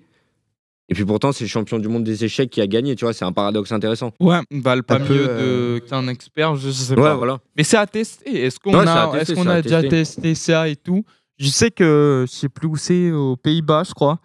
Et 0.90 0.94
puis 0.94 1.06
pourtant, 1.06 1.32
c'est 1.32 1.46
le 1.46 1.50
champion 1.50 1.80
du 1.80 1.88
monde 1.88 2.04
des 2.04 2.26
échecs 2.26 2.50
qui 2.50 2.60
a 2.60 2.68
gagné, 2.68 2.96
tu 2.98 3.06
vois, 3.06 3.14
c'est 3.14 3.24
un 3.24 3.32
paradoxe 3.32 3.72
intéressant. 3.72 4.12
Ouais, 4.20 4.40
valent 4.52 4.82
pas 4.84 5.00
mieux 5.00 5.26
euh, 5.30 5.80
qu'un 5.80 6.06
expert, 6.10 6.58
je 6.58 6.70
sais 6.70 6.96
Ouais, 6.96 7.02
pas. 7.02 7.16
voilà. 7.16 7.40
Mais 7.56 7.64
c'est 7.64 7.78
à 7.78 7.88
tester. 7.88 8.44
Est-ce 8.44 8.60
qu'on 8.60 8.74
Ouais, 8.74 8.86
a, 8.86 9.08
tester, 9.08 9.32
est-ce 9.32 9.34
qu'on 9.42 9.48
a 9.50 9.62
déjà 9.62 9.82
testé 9.84 10.36
ça 10.36 10.68
et 10.68 10.76
tout? 10.76 11.06
Je 11.38 11.48
sais 11.48 11.72
que, 11.72 12.26
je 12.28 12.32
sais 12.36 12.50
plus 12.50 12.68
où 12.68 12.76
c'est, 12.76 13.10
aux 13.12 13.38
Pays-Bas, 13.38 13.84
je 13.88 13.94
crois. 13.94 14.20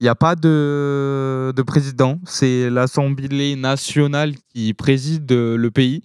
Il 0.00 0.04
n'y 0.04 0.08
a 0.08 0.14
pas 0.14 0.36
de, 0.36 1.52
de 1.56 1.62
président. 1.62 2.20
C'est 2.24 2.70
l'Assemblée 2.70 3.56
nationale 3.56 4.34
qui 4.54 4.74
préside 4.74 5.30
euh, 5.32 5.56
le 5.56 5.70
pays. 5.72 6.02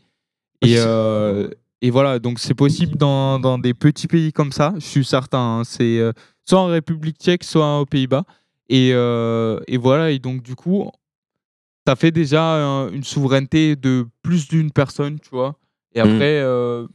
Et, 0.65 0.75
euh, 0.79 1.47
et 1.81 1.89
voilà, 1.91 2.19
donc 2.19 2.39
c'est 2.39 2.53
possible 2.55 2.95
dans, 2.97 3.39
dans 3.39 3.57
des 3.59 3.73
petits 3.73 4.07
pays 4.07 4.31
comme 4.33 4.51
ça, 4.51 4.73
je 4.75 4.85
suis 4.85 5.05
certain. 5.05 5.59
hein. 5.59 5.63
c'est 5.63 5.99
euh, 5.99 6.11
soit 6.45 6.59
en 6.59 6.67
République 6.67 7.17
tchèque, 7.17 7.43
soit 7.43 7.79
aux 7.81 7.85
Pays-Bas. 7.85 8.23
Et, 8.69 8.91
euh, 8.93 9.59
et 9.67 9.77
voilà, 9.77 10.11
et 10.11 10.19
donc 10.19 10.41
du 10.43 10.55
coup, 10.55 10.89
ça 11.87 11.95
fait 11.95 12.11
déjà 12.11 12.55
euh, 12.55 12.89
une 12.91 13.03
souveraineté 13.03 13.75
de 13.75 14.05
plus 14.21 14.47
d'une 14.47 14.71
personne, 14.71 15.19
tu 15.19 15.29
vois. 15.31 15.55
Et 15.93 16.01
Mm. 16.01 16.05
après, 16.05 16.41
euh, 16.41 16.85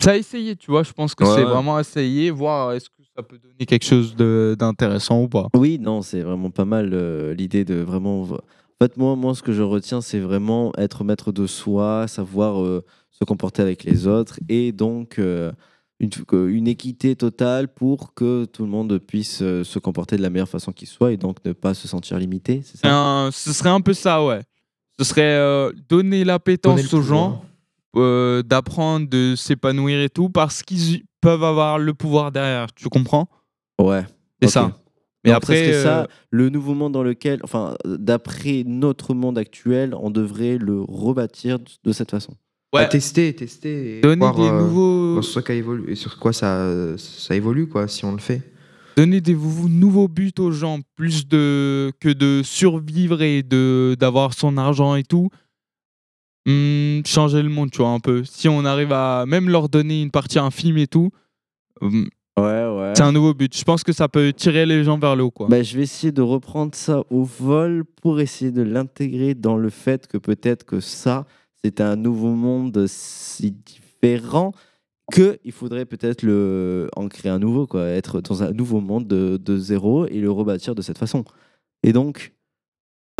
ça 0.00 0.12
a 0.12 0.16
essayé, 0.16 0.54
tu 0.54 0.70
vois. 0.70 0.84
Je 0.84 0.92
pense 0.92 1.14
que 1.16 1.24
Ouais, 1.24 1.30
c'est 1.34 1.44
ouais. 1.44 1.50
vraiment 1.50 1.78
essayer, 1.80 2.30
voir 2.30 2.72
est-ce 2.72 2.88
que 2.90 3.02
ça 3.16 3.22
peut 3.24 3.38
donner 3.38 3.66
quelque 3.66 3.84
chose 3.84 4.14
d'intéressant 4.14 5.22
ou 5.22 5.28
pas. 5.28 5.48
Oui, 5.56 5.78
non, 5.80 6.02
c'est 6.02 6.20
vraiment 6.20 6.50
pas 6.50 6.64
mal 6.64 6.94
l'idée 7.32 7.64
de 7.64 7.74
vraiment. 7.74 8.22
En 8.22 8.26
fait, 8.80 8.96
moi, 8.96 9.16
moi, 9.16 9.34
ce 9.34 9.42
que 9.42 9.52
je 9.52 9.62
retiens, 9.62 10.00
c'est 10.00 10.20
vraiment 10.20 10.72
être 10.78 11.02
maître 11.02 11.32
de 11.32 11.48
soi, 11.48 12.06
savoir 12.06 12.62
se 13.18 13.24
comporter 13.24 13.62
avec 13.62 13.84
les 13.84 14.06
autres 14.06 14.38
et 14.48 14.72
donc 14.72 15.18
euh, 15.18 15.50
une, 16.00 16.10
que- 16.10 16.48
une 16.48 16.68
équité 16.68 17.16
totale 17.16 17.68
pour 17.68 18.14
que 18.14 18.44
tout 18.44 18.62
le 18.62 18.68
monde 18.70 18.98
puisse 18.98 19.40
euh, 19.42 19.64
se 19.64 19.78
comporter 19.80 20.16
de 20.16 20.22
la 20.22 20.30
meilleure 20.30 20.48
façon 20.48 20.72
qu'il 20.72 20.86
soit 20.88 21.12
et 21.12 21.16
donc 21.16 21.44
ne 21.44 21.52
pas 21.52 21.74
se 21.74 21.88
sentir 21.88 22.18
limité. 22.18 22.62
C'est 22.64 22.78
ça? 22.78 22.88
Un- 22.94 23.30
ce 23.32 23.52
serait 23.52 23.70
un 23.70 23.80
peu 23.80 23.94
ça, 23.94 24.24
ouais. 24.24 24.42
Ce 24.98 25.04
serait 25.04 25.22
euh, 25.36 25.72
donner 25.88 26.24
l'appétence 26.24 26.92
aux 26.94 27.02
gens, 27.02 27.42
euh, 27.96 28.42
d'apprendre, 28.42 29.08
de 29.08 29.34
s'épanouir 29.36 30.00
et 30.00 30.08
tout, 30.10 30.28
parce 30.30 30.62
qu'ils 30.62 31.02
peuvent 31.20 31.42
avoir 31.44 31.78
le 31.78 31.94
pouvoir 31.94 32.30
derrière. 32.30 32.72
Tu 32.74 32.88
comprends? 32.88 33.28
Ouais. 33.80 34.02
C'est 34.42 34.48
ça. 34.50 34.78
Mais 35.24 35.30
Donc, 35.30 35.36
après, 35.38 35.72
ça 35.72 36.02
euh, 36.02 36.06
le 36.30 36.48
nouveau 36.48 36.74
monde 36.74 36.92
dans 36.92 37.02
lequel, 37.02 37.40
enfin, 37.42 37.74
euh, 37.86 37.96
d'après 37.98 38.62
notre 38.64 39.14
monde 39.14 39.36
actuel, 39.38 39.94
on 39.94 40.10
devrait 40.10 40.58
le 40.58 40.80
rebâtir 40.80 41.58
de 41.58 41.92
cette 41.92 42.10
façon. 42.12 42.34
À 42.76 42.84
tester, 42.84 43.34
tester. 43.34 43.98
Et 43.98 44.00
Donner 44.02 44.18
voir, 44.20 44.34
des 44.34 44.42
euh, 44.42 44.60
nouveaux- 44.60 45.22
sur 45.22 45.42
quoi, 45.42 45.54
évolue, 45.54 45.96
sur 45.96 46.18
quoi 46.18 46.32
ça, 46.32 46.96
ça 46.98 47.34
évolue, 47.34 47.66
quoi, 47.66 47.88
si 47.88 48.04
on 48.04 48.12
le 48.12 48.18
fait. 48.18 48.42
donner 48.96 49.20
des 49.20 49.34
nouveaux 49.34 50.08
buts 50.08 50.32
aux 50.38 50.50
gens, 50.50 50.80
plus 50.96 51.26
de 51.26 51.92
que 52.00 52.08
de 52.10 52.42
survivre 52.44 53.22
et 53.22 53.42
de 53.42 53.96
d'avoir 53.98 54.34
son 54.34 54.56
argent 54.58 54.96
et 54.96 55.04
tout. 55.04 55.30
Hmm, 56.46 57.00
changer 57.06 57.42
le 57.42 57.48
monde, 57.48 57.70
tu 57.70 57.78
vois, 57.78 57.90
un 57.90 58.00
peu. 58.00 58.24
Si 58.24 58.48
on 58.48 58.64
arrive 58.64 58.92
à 58.92 59.24
même 59.26 59.48
leur 59.48 59.68
donner 59.68 60.02
une 60.02 60.10
partie 60.10 60.38
infime 60.38 60.78
et 60.78 60.86
tout, 60.86 61.10
hmm, 61.80 62.04
Ouais, 62.38 62.44
ouais. 62.44 62.92
c'est 62.96 63.02
un 63.02 63.12
nouveau 63.12 63.34
but. 63.34 63.56
Je 63.56 63.64
pense 63.64 63.82
que 63.82 63.92
ça 63.92 64.08
peut 64.08 64.32
tirer 64.32 64.64
les 64.64 64.84
gens 64.84 64.98
vers 64.98 65.16
le 65.16 65.24
haut, 65.24 65.30
quoi. 65.30 65.48
Bah, 65.48 65.62
je 65.62 65.76
vais 65.76 65.82
essayer 65.82 66.12
de 66.12 66.22
reprendre 66.22 66.74
ça 66.74 67.02
au 67.10 67.24
vol 67.24 67.84
pour 68.02 68.20
essayer 68.20 68.50
de 68.52 68.62
l'intégrer 68.62 69.34
dans 69.34 69.56
le 69.56 69.70
fait 69.70 70.06
que 70.06 70.18
peut-être 70.18 70.64
que 70.64 70.80
ça, 70.80 71.26
c'est 71.64 71.80
un 71.80 71.96
nouveau 71.96 72.34
monde 72.34 72.86
si 72.86 73.52
différent 73.52 74.52
que 75.10 75.38
il 75.44 75.52
faudrait 75.52 75.86
peut-être 75.86 76.22
le 76.22 76.88
en 76.94 77.08
créer 77.08 77.30
un 77.30 77.38
nouveau, 77.38 77.66
quoi, 77.66 77.86
être 77.86 78.20
dans 78.20 78.42
un 78.42 78.52
nouveau 78.52 78.80
monde 78.80 79.06
de, 79.06 79.58
zéro 79.58 80.06
et 80.06 80.20
le 80.20 80.30
rebâtir 80.30 80.74
de 80.74 80.82
cette 80.82 80.98
façon. 80.98 81.24
Et 81.82 81.92
donc, 81.92 82.34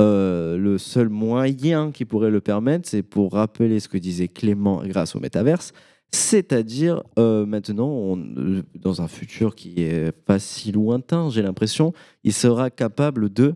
euh, 0.00 0.56
le 0.58 0.78
seul 0.78 1.08
moyen 1.08 1.90
qui 1.90 2.04
pourrait 2.04 2.30
le 2.30 2.40
permettre, 2.40 2.88
c'est 2.88 3.02
pour 3.02 3.32
rappeler 3.32 3.80
ce 3.80 3.88
que 3.88 3.98
disait 3.98 4.28
Clément 4.28 4.82
grâce 4.84 5.16
au 5.16 5.20
métaverse, 5.20 5.72
c'est-à-dire 6.10 7.02
euh, 7.18 7.44
maintenant, 7.46 8.16
euh, 8.16 8.62
dans 8.74 9.02
un 9.02 9.08
futur 9.08 9.54
qui 9.54 9.82
est 9.82 10.12
pas 10.12 10.38
si 10.38 10.72
lointain, 10.72 11.30
j'ai 11.30 11.42
l'impression, 11.42 11.92
il 12.22 12.32
sera 12.32 12.70
capable 12.70 13.32
de 13.32 13.54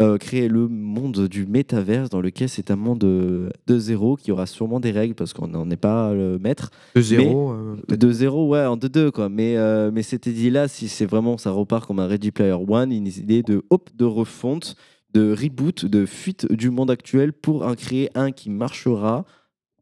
euh, 0.00 0.16
créer 0.18 0.48
le 0.48 0.66
monde 0.68 1.28
du 1.28 1.46
métaverse 1.46 2.08
dans 2.08 2.20
lequel 2.20 2.48
c'est 2.48 2.70
un 2.70 2.76
monde 2.76 2.98
de, 3.00 3.50
de 3.66 3.78
zéro 3.78 4.16
qui 4.16 4.32
aura 4.32 4.46
sûrement 4.46 4.80
des 4.80 4.90
règles 4.92 5.14
parce 5.14 5.32
qu'on 5.34 5.46
n'en 5.48 5.68
est 5.70 5.76
pas 5.76 6.12
le 6.14 6.38
maître. 6.38 6.70
De 6.94 7.00
zéro, 7.02 7.52
Mais- 7.52 7.82
euh, 7.92 7.96
de 7.96 8.10
zéro, 8.12 8.48
ouais, 8.48 8.64
en 8.64 8.76
2-2 8.76 9.10
quoi. 9.10 9.28
Mais, 9.28 9.56
euh, 9.56 9.90
mais 9.92 10.02
cette 10.02 10.26
idée-là, 10.26 10.68
si 10.68 10.88
c'est 10.88 11.06
vraiment 11.06 11.36
ça 11.38 11.50
repart 11.50 11.86
comme 11.86 11.98
un 11.98 12.06
Ready 12.06 12.30
Player 12.30 12.56
One, 12.66 12.92
une 12.92 13.06
idée 13.06 13.42
de 13.42 13.62
hop, 13.70 13.90
de 13.94 14.04
refonte, 14.06 14.74
de 15.12 15.32
reboot, 15.34 15.84
de 15.84 16.06
fuite 16.06 16.50
du 16.52 16.70
monde 16.70 16.90
actuel 16.90 17.32
pour 17.32 17.66
en 17.66 17.74
créer 17.74 18.08
un 18.14 18.30
qui 18.32 18.48
marchera 18.48 19.24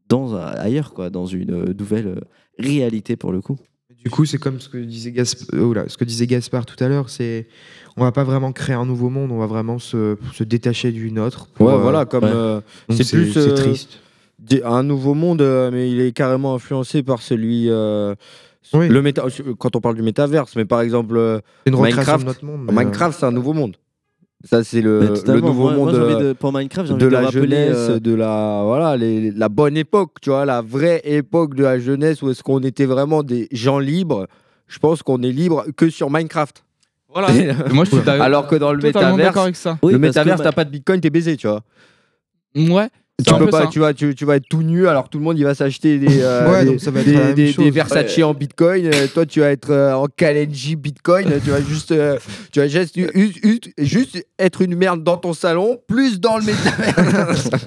dans 0.09 0.33
ailleurs 0.35 0.93
quoi, 0.93 1.09
dans 1.11 1.27
une 1.27 1.51
euh, 1.53 1.73
nouvelle 1.77 2.07
euh, 2.07 2.19
réalité 2.57 3.15
pour 3.15 3.31
le 3.31 3.41
coup. 3.41 3.57
Du 4.03 4.09
coup, 4.09 4.25
c'est 4.25 4.37
comme 4.37 4.59
ce 4.61 4.69
que 4.69 4.77
disait 4.77 5.11
Gasp- 5.11 5.53
euh, 5.53 5.61
oula, 5.63 5.89
ce 5.89 5.97
que 5.97 6.05
disait 6.05 6.25
Gaspard 6.25 6.65
tout 6.65 6.81
à 6.83 6.87
l'heure, 6.87 7.09
c'est 7.09 7.47
on 7.97 8.03
va 8.03 8.11
pas 8.13 8.23
vraiment 8.23 8.53
créer 8.53 8.75
un 8.75 8.85
nouveau 8.85 9.09
monde, 9.09 9.31
on 9.31 9.39
va 9.39 9.45
vraiment 9.45 9.77
se, 9.77 10.15
se 10.33 10.43
détacher 10.43 10.91
du 10.91 11.11
nôtre. 11.11 11.47
pour, 11.47 11.67
Ouais, 11.67 11.73
euh, 11.73 11.77
voilà, 11.77 12.05
comme 12.05 12.23
ouais. 12.23 12.31
euh, 12.33 12.61
c'est 12.89 13.09
plus 13.09 13.35
euh, 13.35 13.53
triste. 13.55 13.99
un 14.63 14.83
nouveau 14.83 15.13
monde, 15.15 15.41
mais 15.73 15.91
il 15.91 15.99
est 15.99 16.11
carrément 16.13 16.55
influencé 16.55 17.03
par 17.03 17.21
celui. 17.21 17.69
euh, 17.69 18.15
le 18.73 19.01
méta 19.01 19.25
quand 19.57 19.75
on 19.75 19.81
parle 19.81 19.95
du 19.95 20.01
métaverse, 20.03 20.55
mais 20.55 20.65
par 20.65 20.81
exemple, 20.81 21.41
une 21.65 21.75
Minecraft, 21.75 22.25
notre 22.25 22.45
monde, 22.45 22.69
Minecraft, 22.71 23.19
c'est 23.19 23.25
un 23.25 23.31
nouveau 23.31 23.53
monde. 23.53 23.75
Ça, 24.45 24.63
c'est 24.63 24.81
le, 24.81 24.99
le 25.01 25.39
nouveau 25.41 25.63
Moi- 25.63 25.73
monde 25.73 25.93
euh, 25.95 26.29
de- 26.29 26.33
pour 26.33 26.53
Minecraft, 26.53 26.93
de 26.93 26.97
de 26.97 27.05
la 27.07 27.21
rappeler, 27.23 27.41
jeunesse, 27.41 27.75
euh, 27.89 27.99
de 27.99 28.13
la 28.13 28.61
voilà, 28.63 28.95
les- 28.95 29.31
la 29.31 29.49
bonne 29.49 29.75
époque, 29.75 30.11
tu 30.21 30.29
vois, 30.29 30.45
la 30.45 30.61
vraie 30.61 31.01
époque 31.03 31.55
de 31.55 31.63
la 31.63 31.77
jeunesse 31.77 32.21
où 32.21 32.29
est-ce 32.29 32.41
qu'on 32.41 32.61
était 32.61 32.85
vraiment 32.85 33.21
des 33.21 33.49
gens 33.51 33.79
libres. 33.79 34.27
Je 34.67 34.79
pense 34.79 35.03
qu'on 35.03 35.21
est 35.23 35.31
libre 35.31 35.65
que 35.75 35.89
sur 35.89 36.09
Minecraft. 36.09 36.63
Voilà. 37.13 37.27
Moi, 37.73 37.83
je 37.83 37.89
suis 37.89 37.99
d'accord- 38.05 38.21
Alors 38.25 38.47
que 38.47 38.55
dans 38.55 38.71
le 38.71 38.77
métaverse, 38.81 39.17
d'accord 39.17 39.43
avec 39.43 39.55
ça. 39.57 39.71
le 39.81 39.87
Oui, 39.87 39.93
que 39.93 39.97
métaverse, 39.97 40.41
t'as 40.41 40.51
pas 40.53 40.63
de 40.63 40.69
bitcoin, 40.69 41.01
t'es 41.01 41.09
baisé, 41.09 41.35
tu 41.35 41.47
vois. 41.47 41.61
Ouais. 42.55 42.87
Tu, 43.25 43.33
peux 43.33 43.45
peu 43.45 43.51
pas, 43.51 43.61
ça. 43.63 43.67
tu, 43.67 43.79
vas, 43.79 43.93
tu, 43.93 44.15
tu 44.15 44.25
vas 44.25 44.35
être 44.37 44.47
tout 44.49 44.61
nu 44.63 44.87
alors 44.87 45.09
tout 45.09 45.17
le 45.17 45.23
monde 45.23 45.37
il 45.37 45.43
va 45.43 45.53
s'acheter 45.55 45.97
des, 45.99 46.21
euh, 46.21 46.49
Ouais, 46.51 46.63
des, 46.63 46.71
donc 46.71 46.79
ça 46.79 46.89
va 46.91 46.99
être 47.01 47.05
des, 47.07 47.13
la 47.13 47.23
même 47.25 47.33
des- 47.35 47.51
chose. 47.51 47.65
des 47.65 47.71
Versace 47.71 48.17
Ouais. 48.17 48.23
en 48.23 48.33
bitcoin. 48.33 48.85
Euh, 48.85 49.07
toi 49.13 49.25
tu 49.25 49.39
vas 49.41 49.51
être 49.51 49.71
euh, 49.71 49.93
en 49.93 50.05
Kalenji 50.07 50.75
bitcoin. 50.75 51.25
tu 51.43 51.49
vas 51.51 51.61
juste, 51.61 51.91
euh, 51.91 52.17
tu 52.51 52.59
vas 52.59 52.67
juste, 52.67 54.25
être 54.37 54.61
une 54.61 54.75
merde 54.75 55.03
dans 55.03 55.17
ton 55.17 55.33
salon, 55.33 55.79
plus 55.87 56.19
dans 56.19 56.37
le 56.37 56.43
métaverse. 56.45 57.49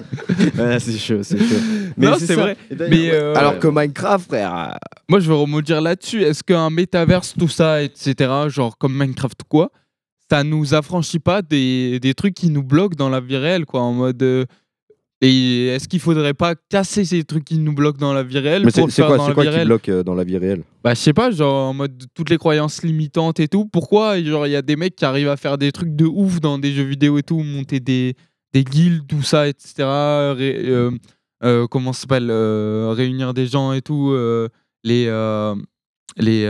Ouais, 0.57 0.79
c'est 0.79 0.97
chaud, 0.97 1.21
c'est 1.21 1.37
chaud. 1.37 1.55
non, 1.97 2.15
c'est 2.17 2.33
vrai. 2.35 2.57
Mais 2.71 3.11
euh, 3.11 3.35
alors 3.35 3.59
que 3.59 3.67
Minecraft, 3.67 4.27
frère. 4.27 4.55
euh, 4.55 4.77
Moi, 5.07 5.19
je 5.19 5.27
veux 5.29 5.35
rebondir 5.35 5.79
là-dessus. 5.79 6.23
Est-ce 6.23 6.43
qu'un 6.43 6.69
métaverse, 6.71 7.33
tout 7.37 7.47
ça, 7.47 7.81
etc., 7.83 8.15
genre 8.47 8.77
comme 8.77 8.93
Minecraft 8.97 9.39
ou 9.43 9.45
quoi, 9.47 9.71
ça 10.29 10.43
nous 10.43 10.73
affranchit 10.73 11.19
pas 11.19 11.41
des, 11.43 11.99
des 11.99 12.13
trucs 12.15 12.33
qui 12.33 12.49
nous 12.49 12.63
bloquent 12.63 12.95
dans 12.97 13.09
la 13.09 13.19
vie 13.19 13.37
réelle, 13.37 13.65
quoi, 13.65 13.81
en 13.81 13.93
mode. 13.93 14.47
Et 15.25 15.67
est-ce 15.67 15.87
qu'il 15.87 16.01
faudrait 16.01 16.33
pas 16.33 16.53
casser 16.69 17.05
ces 17.05 17.23
trucs 17.23 17.45
qui 17.45 17.57
nous 17.57 17.73
bloquent 17.73 17.97
dans 17.99 18.11
la 18.13 18.23
vie 18.23 18.39
réelle 18.39 18.63
Mais 18.65 18.71
c'est 18.71 18.81
quoi, 18.81 19.17
dans 19.17 19.23
c'est 19.23 19.29
la 19.29 19.33
quoi 19.33 19.43
vie 19.43 19.49
qui 19.49 19.55
réelle 19.55 19.67
bloque 19.67 19.89
euh, 19.89 20.03
dans 20.03 20.15
la 20.15 20.23
vie 20.25 20.37
réelle? 20.37 20.63
Bah, 20.83 20.93
je 20.93 20.99
sais 20.99 21.13
pas, 21.13 21.31
genre 21.31 21.69
en 21.69 21.73
mode 21.73 22.03
toutes 22.13 22.29
les 22.29 22.37
croyances 22.37 22.83
limitantes 22.83 23.39
et 23.39 23.47
tout. 23.47 23.65
Pourquoi, 23.65 24.21
genre, 24.21 24.45
il 24.47 24.51
y 24.51 24.55
a 24.57 24.61
des 24.61 24.75
mecs 24.75 24.95
qui 24.97 25.05
arrivent 25.05 25.29
à 25.29 25.37
faire 25.37 25.57
des 25.57 25.71
trucs 25.71 25.95
de 25.95 26.05
ouf 26.05 26.41
dans 26.41 26.59
des 26.59 26.73
jeux 26.73 26.83
vidéo 26.83 27.17
et 27.17 27.23
tout, 27.23 27.39
monter 27.39 27.79
des, 27.79 28.15
des 28.53 28.63
guildes, 28.65 29.07
tout 29.07 29.21
ça, 29.23 29.47
etc. 29.47 29.73
ré- 29.79 30.61
euh, 30.65 30.91
euh, 31.45 31.67
comment 31.67 31.93
ça 31.93 32.01
s'appelle 32.01 32.27
euh, 32.29 32.93
Réunir 32.95 33.33
des 33.33 33.47
gens 33.47 33.71
et 33.71 33.81
tout, 33.81 34.11
euh, 34.11 34.49
les, 34.83 35.05
les, 36.17 36.45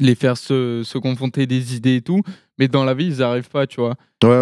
les 0.00 0.14
faire 0.14 0.36
se, 0.36 0.82
se 0.84 0.98
confronter 0.98 1.46
des 1.46 1.76
idées 1.76 1.96
et 1.96 2.02
tout. 2.02 2.22
Mais 2.58 2.68
dans 2.68 2.84
la 2.84 2.94
vie, 2.94 3.06
ils 3.06 3.18
n'arrivent 3.18 3.48
pas, 3.48 3.66
tu 3.66 3.80
vois. 3.80 3.94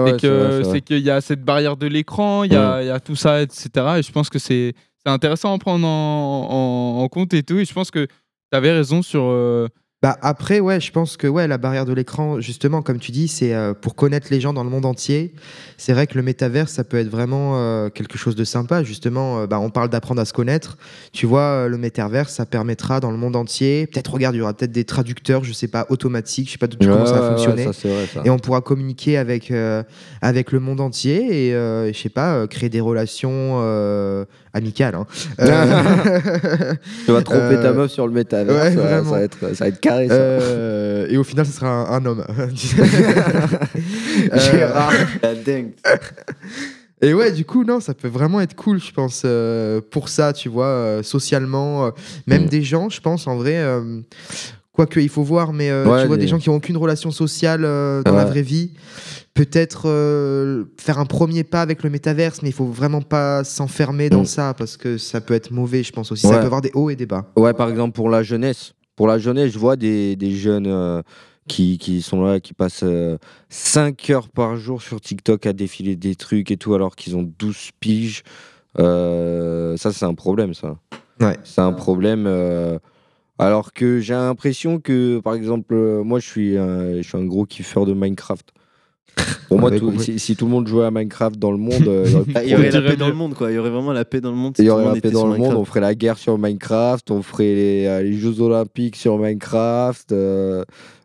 Ouais, 0.06 0.12
ouais, 0.28 0.62
c'est 0.72 0.80
qu'il 0.80 0.98
y 1.01 1.10
a 1.10 1.20
cette 1.20 1.44
barrière 1.44 1.76
de 1.76 1.86
l'écran, 1.86 2.44
il 2.44 2.52
y, 2.52 2.56
a- 2.56 2.82
il 2.82 2.86
y 2.86 2.90
a 2.90 3.01
tout 3.01 3.14
ça, 3.16 3.43
etc. 3.43 3.68
Et 3.98 4.02
je 4.02 4.10
pense 4.12 4.28
que 4.30 4.39
c'est 4.39 4.74
c'est 5.05 5.12
intéressant 5.12 5.55
à 5.55 5.59
prendre 5.59 5.86
en, 5.86 6.48
en- 6.51 7.02
en 7.02 7.09
compte 7.09 7.32
et 7.35 7.43
tout. 7.44 7.59
Et 7.59 7.64
je 7.64 7.72
pense 7.72 7.90
que 7.90 8.06
tu 8.06 8.56
avais 8.56 8.72
raison 8.72 9.02
sur. 9.02 9.22
euh, 9.24 9.68
Bah 10.00 10.16
après, 10.22 10.60
ouais, 10.60 10.80
je 10.80 10.92
pense 10.92 11.16
que 11.16 11.26
ouais, 11.26 11.48
la 11.48 11.58
barrière 11.58 11.84
de 11.84 11.92
l'écran, 11.92 12.40
justement, 12.40 12.82
comme 12.82 13.00
tu 13.00 13.10
dis, 13.10 13.26
c'est 13.26 13.52
euh, 13.52 13.74
pour 13.74 13.96
connaître 13.96 14.28
les 14.30 14.40
gens 14.40 14.52
dans 14.52 14.62
le 14.62 14.70
monde 14.70 14.84
entier. 14.86 15.34
C'est 15.76 15.92
vrai 15.92 16.06
que 16.06 16.14
le 16.14 16.22
métavers, 16.22 16.68
ça 16.68 16.84
peut 16.84 16.98
être 16.98 17.08
vraiment 17.08 17.54
euh, 17.56 17.88
quelque 17.88 18.16
chose 18.16 18.36
de 18.36 18.44
sympa. 18.44 18.84
Justement, 18.84 19.40
euh, 19.40 19.46
bah, 19.48 19.58
on 19.58 19.70
parle 19.70 19.88
d'apprendre 19.88 20.20
à 20.20 20.24
se 20.24 20.32
connaître. 20.32 20.78
Tu 21.12 21.26
vois, 21.26 21.66
le 21.66 21.76
métavers, 21.78 22.30
ça 22.30 22.46
permettra 22.46 23.00
dans 23.00 23.10
le 23.10 23.16
monde 23.16 23.34
entier. 23.34 23.88
Peut-être, 23.88 24.12
regarde, 24.12 24.36
il 24.36 24.38
y 24.38 24.40
aura 24.40 24.54
peut-être 24.54 24.70
des 24.70 24.84
traducteurs, 24.84 25.42
je 25.42 25.52
sais 25.52 25.66
pas, 25.66 25.84
automatiques. 25.88 26.46
Je 26.46 26.52
sais 26.52 26.58
pas 26.58 26.68
du 26.68 26.76
tout 26.76 26.86
Ouais, 26.86 26.92
comment 26.92 27.04
ça 27.06 27.14
va 27.14 27.22
ouais, 27.22 27.28
fonctionner. 27.30 27.64
ça, 27.64 27.72
c'est 27.72 27.88
vrai, 27.88 28.06
ça. 28.06 28.22
Et 28.24 28.30
on 28.30 28.38
pourra 28.38 28.60
communiquer 28.60 29.18
avec 29.18 29.52
avec 30.22 30.52
le 30.52 30.60
monde 30.60 30.80
entier 30.80 31.48
et 31.48 31.50
je 31.92 31.98
sais 31.98 32.08
pas, 32.08 32.46
créer 32.46 32.68
des 32.68 32.80
relations 32.80 33.58
amicales. 34.54 34.94
hein. 34.94 35.06
Tu 37.04 37.12
vas 37.12 37.22
tromper 37.22 37.56
ta 37.62 37.72
meuf 37.72 37.90
sur 37.90 38.06
le 38.06 38.12
métaverse, 38.12 38.74
ouais, 38.74 38.74
ça, 38.74 39.04
ça 39.04 39.10
va 39.10 39.20
être, 39.22 39.54
ça 39.54 39.64
va 39.64 39.68
être 39.68 39.80
carré. 39.89 40.09
Ça. 40.09 40.15
Euh, 40.15 41.06
et 41.10 41.16
au 41.16 41.24
final, 41.24 41.47
ce 41.47 41.52
sera 41.52 41.69
un, 41.69 41.93
un 42.01 42.06
homme. 42.06 42.24
Gérard. 44.35 44.93
La 45.23 45.35
dingue. 45.35 45.73
Et 47.01 47.15
ouais, 47.15 47.31
du 47.31 47.44
coup, 47.44 47.62
non, 47.65 47.78
ça 47.81 47.94
peut 47.94 48.09
vraiment 48.09 48.40
être 48.40 48.55
cool, 48.56 48.81
je 48.81 48.93
pense, 48.93 49.23
euh, 49.24 49.81
pour 49.90 50.09
ça, 50.09 50.32
tu 50.32 50.48
vois, 50.48 50.66
euh, 50.66 51.02
socialement. 51.02 51.86
euh, 51.86 51.90
même 52.27 52.47
des 52.47 52.62
gens, 52.62 52.89
je 52.89 53.01
pense, 53.01 53.27
en 53.27 53.36
vrai, 53.36 53.56
euh, 53.56 54.01
Quoique, 54.73 55.01
il 55.01 55.09
faut 55.09 55.24
voir, 55.24 55.52
mais 55.52 55.70
euh, 55.70 55.85
Ouais, 55.86 56.02
tu 56.02 56.06
vois, 56.06 56.16
des 56.16 56.23
des- 56.23 56.28
gens 56.28 56.39
qui 56.39 56.51
ont 56.51 56.55
aucune 56.55 56.77
relation 56.77 57.10
sociale 57.10 57.62
euh, 57.65 58.01
dans 58.05 58.15
la 58.15 58.24
vraie 58.24 58.43
vie, 58.43 58.74
peut-être 59.35 59.89
euh, 59.89 60.66
faire 60.78 61.01
un 61.01 61.05
premier 61.05 61.43
pas 61.43 61.62
avec 61.62 61.82
le 61.82 61.90
métaverse, 61.90 62.43
mais 62.43 62.51
il 62.51 62.52
faut 62.55 62.66
vraiment 62.66 63.02
pas 63.02 63.43
s'enfermer 63.43 64.09
dans 64.09 64.24
ça 64.24 64.55
parce 64.56 64.77
que 64.77 64.97
ça 64.97 65.20
peut 65.20 65.35
être 65.35 65.51
mauvais, 65.51 65.82
je 65.82 65.90
pense 65.93 66.12
aussi. 66.12 66.28
Ça 66.28 66.36
Mm. 66.36 66.40
Peut 66.40 66.47
avoir 66.47 66.60
des 66.60 66.70
hauts 66.74 66.90
et 66.90 66.94
des 66.97 67.06
bas. 67.06 67.24
Ouais, 67.36 67.52
par 67.55 67.69
exemple, 67.70 67.93
pour 67.97 68.09
la 68.09 68.23
jeunesse. 68.23 68.73
Pour 68.98 69.06
la 69.06 69.18
jeunesse, 69.18 69.52
je 69.52 69.60
vois 69.60 69.76
des, 69.76 70.16
des 70.16 70.32
jeunes 70.32 70.66
euh, 70.66 71.02
qui, 71.46 71.78
qui 71.78 72.02
sont 72.02 72.20
là, 72.20 72.40
qui 72.40 72.52
passent 72.52 72.84
5 73.48 74.10
heures 74.10 74.28
par 74.28 74.56
jour 74.56 74.82
sur 74.82 75.00
TikTok 75.00 75.46
à 75.46 75.52
défiler 75.52 75.94
des 75.94 76.16
trucs 76.16 76.50
et 76.50 76.56
tout, 76.56 76.74
alors 76.74 76.96
qu'ils 76.96 77.16
ont 77.16 77.22
12 77.38 77.70
piges. 77.78 78.24
Euh, 78.80 79.76
ça, 79.76 79.92
c'est 79.92 80.04
un 80.04 80.14
problème, 80.14 80.52
ça. 80.52 80.78
Ouais. 81.20 81.36
C'est 81.44 81.60
un 81.60 81.72
problème. 81.72 82.24
euh, 82.26 82.80
alors 83.38 83.72
que 83.72 84.00
j'ai 84.00 84.14
l'impression 84.14 84.80
que, 84.80 85.20
par 85.20 85.34
exemple, 85.34 85.74
euh, 85.74 86.02
moi, 86.02 86.18
je 86.18 86.26
suis, 86.26 86.58
un, 86.58 86.96
je 86.96 87.02
suis 87.02 87.16
un 87.16 87.24
gros 87.24 87.46
kiffeur 87.46 87.86
de 87.86 87.94
Minecraft. 87.94 88.48
Pour 89.48 89.58
moi, 89.58 89.70
tout- 89.70 89.98
si, 89.98 90.18
si 90.18 90.36
tout 90.36 90.44
le 90.44 90.50
monde 90.50 90.66
jouait 90.68 90.84
à 90.84 90.90
Minecraft 90.90 91.38
dans 91.38 91.50
le 91.52 91.56
monde, 91.58 91.86
euh, 91.88 92.04
il 92.06 92.10
y 92.12 92.14
aurait 92.14 92.24
Ah, 92.34 92.44
il 92.44 92.50
y 92.50 92.54
aurait 92.54 92.70
la 92.70 92.82
paix 92.82 92.96
dans 92.96 93.08
le 93.08 93.14
monde, 93.14 93.34
quoi. 93.34 93.50
Il 93.50 93.54
y 93.54 93.58
aurait 93.58 93.70
vraiment 93.70 93.92
la 93.92 94.04
paix 94.04 94.20
dans 94.20 94.30
le 94.30 94.36
monde. 94.36 94.54
Il 94.58 94.62
si 94.62 94.66
y 94.66 94.70
aurait 94.70 94.84
la 94.84 95.00
paix 95.00 95.10
dans 95.10 95.24
le 95.24 95.30
monde, 95.30 95.38
Minecraft. 95.38 95.58
on 95.60 95.64
ferait 95.64 95.80
la 95.80 95.94
guerre 95.94 96.18
sur 96.18 96.38
Minecraft, 96.38 97.10
on 97.10 97.22
ferait 97.22 97.54
les, 97.54 97.86
euh, 97.86 98.02
les 98.02 98.12
Jeux 98.12 98.40
Olympiques 98.40 98.96
sur 98.96 99.18
Minecraft, 99.18 100.12
euh, 100.12 100.64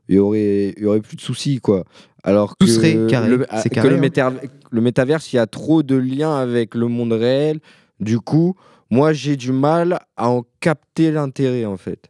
il 0.10 0.16
y 0.16 0.20
aurait, 0.20 0.74
il 0.78 0.84
y 0.84 0.86
aurait 0.86 1.00
plus 1.02 1.16
de 1.16 1.22
soucis, 1.22 1.60
quoi. 1.60 1.84
Alors 2.26 2.56
Tout 2.58 2.66
que 2.66 2.72
serait 2.72 2.98
carré, 3.10 3.30
le, 3.30 3.38
que 3.40 3.88
le, 3.88 3.96
hein. 3.96 4.00
méta- 4.00 4.34
le 4.72 4.82
métaverse, 4.82 5.32
il 5.34 5.38
y 5.38 5.40
a 5.40 5.48
trop 5.48 5.84
de 5.84 5.96
liens 5.96 6.36
avec 6.38 6.76
le 6.76 6.88
monde 6.88 7.12
réel. 7.14 7.60
Du 8.00 8.20
coup, 8.20 8.56
moi, 8.90 9.12
j'ai 9.14 9.36
du 9.36 9.52
mal 9.52 10.00
à 10.18 10.30
en 10.30 10.44
capter 10.60 11.12
l'intérêt, 11.12 11.66
en 11.66 11.78
fait. 11.78 12.10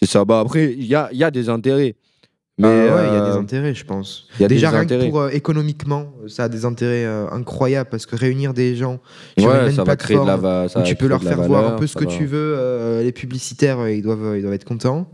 C'est 0.00 0.08
ça. 0.08 0.24
Bah, 0.24 0.40
après, 0.40 0.72
il 0.72 0.84
y 0.86 0.94
a, 0.94 1.08
il 1.12 1.18
y 1.18 1.24
a 1.24 1.30
des 1.30 1.48
intérêts. 1.48 1.94
Mais 2.56 2.68
ouais, 2.68 3.08
il 3.08 3.12
y 3.12 3.16
a 3.16 3.20
des 3.20 3.30
euh, 3.36 3.40
intérêts, 3.40 3.74
je 3.74 3.84
pense. 3.84 4.28
y 4.38 4.44
a 4.44 4.48
Déjà, 4.48 4.70
des 4.70 4.76
rien 4.76 4.86
que 4.86 5.08
pour 5.08 5.20
euh, 5.20 5.28
économiquement, 5.30 6.12
euh, 6.22 6.28
ça 6.28 6.44
a 6.44 6.48
des 6.48 6.64
intérêts 6.64 7.04
euh, 7.04 7.26
incroyables 7.32 7.90
parce 7.90 8.06
que 8.06 8.14
réunir 8.14 8.54
des 8.54 8.76
gens 8.76 9.00
sur 9.36 9.48
Ouais, 9.48 9.58
une 9.58 9.64
même 9.64 9.74
ça 9.74 9.82
va 9.84 9.96
créer 9.96 10.16
de 10.18 10.24
la 10.24 10.36
plateforme 10.36 10.62
va- 10.62 10.68
ça 10.68 10.78
où 10.78 10.82
va 10.82 10.88
tu 10.88 10.94
peux 10.94 11.08
leur 11.08 11.22
faire 11.22 11.42
voir 11.42 11.66
un 11.66 11.78
peu 11.78 11.86
ce 11.88 11.96
que 11.96 12.04
va. 12.04 12.10
tu 12.10 12.26
veux, 12.26 12.54
euh, 12.56 13.02
les 13.02 13.10
publicitaires, 13.12 13.80
euh, 13.80 13.90
ils 13.90 14.02
doivent, 14.02 14.34
ils 14.36 14.42
doivent 14.42 14.54
être 14.54 14.64
contents. 14.64 15.10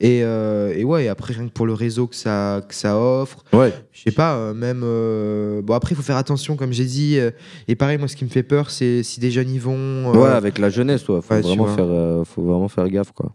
Et, 0.00 0.24
euh, 0.24 0.72
et 0.74 0.82
ouais, 0.82 1.04
et 1.04 1.08
après, 1.08 1.34
rien 1.34 1.46
que 1.46 1.52
pour 1.52 1.66
le 1.66 1.74
réseau 1.74 2.06
que 2.06 2.16
ça, 2.16 2.62
que 2.66 2.74
ça 2.74 2.96
offre, 2.98 3.44
ouais. 3.52 3.72
je 3.92 4.00
sais 4.02 4.12
pas, 4.12 4.34
euh, 4.36 4.54
même. 4.54 4.80
euh, 4.82 5.60
bon, 5.62 5.74
après, 5.74 5.92
il 5.92 5.96
faut 5.96 6.02
faire 6.02 6.16
attention, 6.16 6.56
comme 6.56 6.72
j'ai 6.72 6.86
dit. 6.86 7.18
euh, 7.18 7.30
et 7.68 7.76
pareil, 7.76 7.98
moi, 7.98 8.08
ce 8.08 8.16
qui 8.16 8.24
me 8.24 8.30
fait 8.30 8.42
peur, 8.42 8.70
c'est 8.70 9.02
si 9.02 9.20
des 9.20 9.30
jeunes 9.30 9.50
y 9.50 9.58
vont. 9.58 9.74
euh, 9.76 10.12
Ouais, 10.24 10.30
avec 10.30 10.58
la 10.58 10.70
jeunesse, 10.70 11.04
toi. 11.04 11.20
Faut, 11.20 11.34
ouais, 11.34 11.40
vraiment 11.42 11.66
faire, 11.66 11.84
euh, 11.86 12.24
faut 12.24 12.42
vraiment 12.42 12.68
faire 12.68 12.88
gaffe, 12.88 13.12
quoi. 13.12 13.30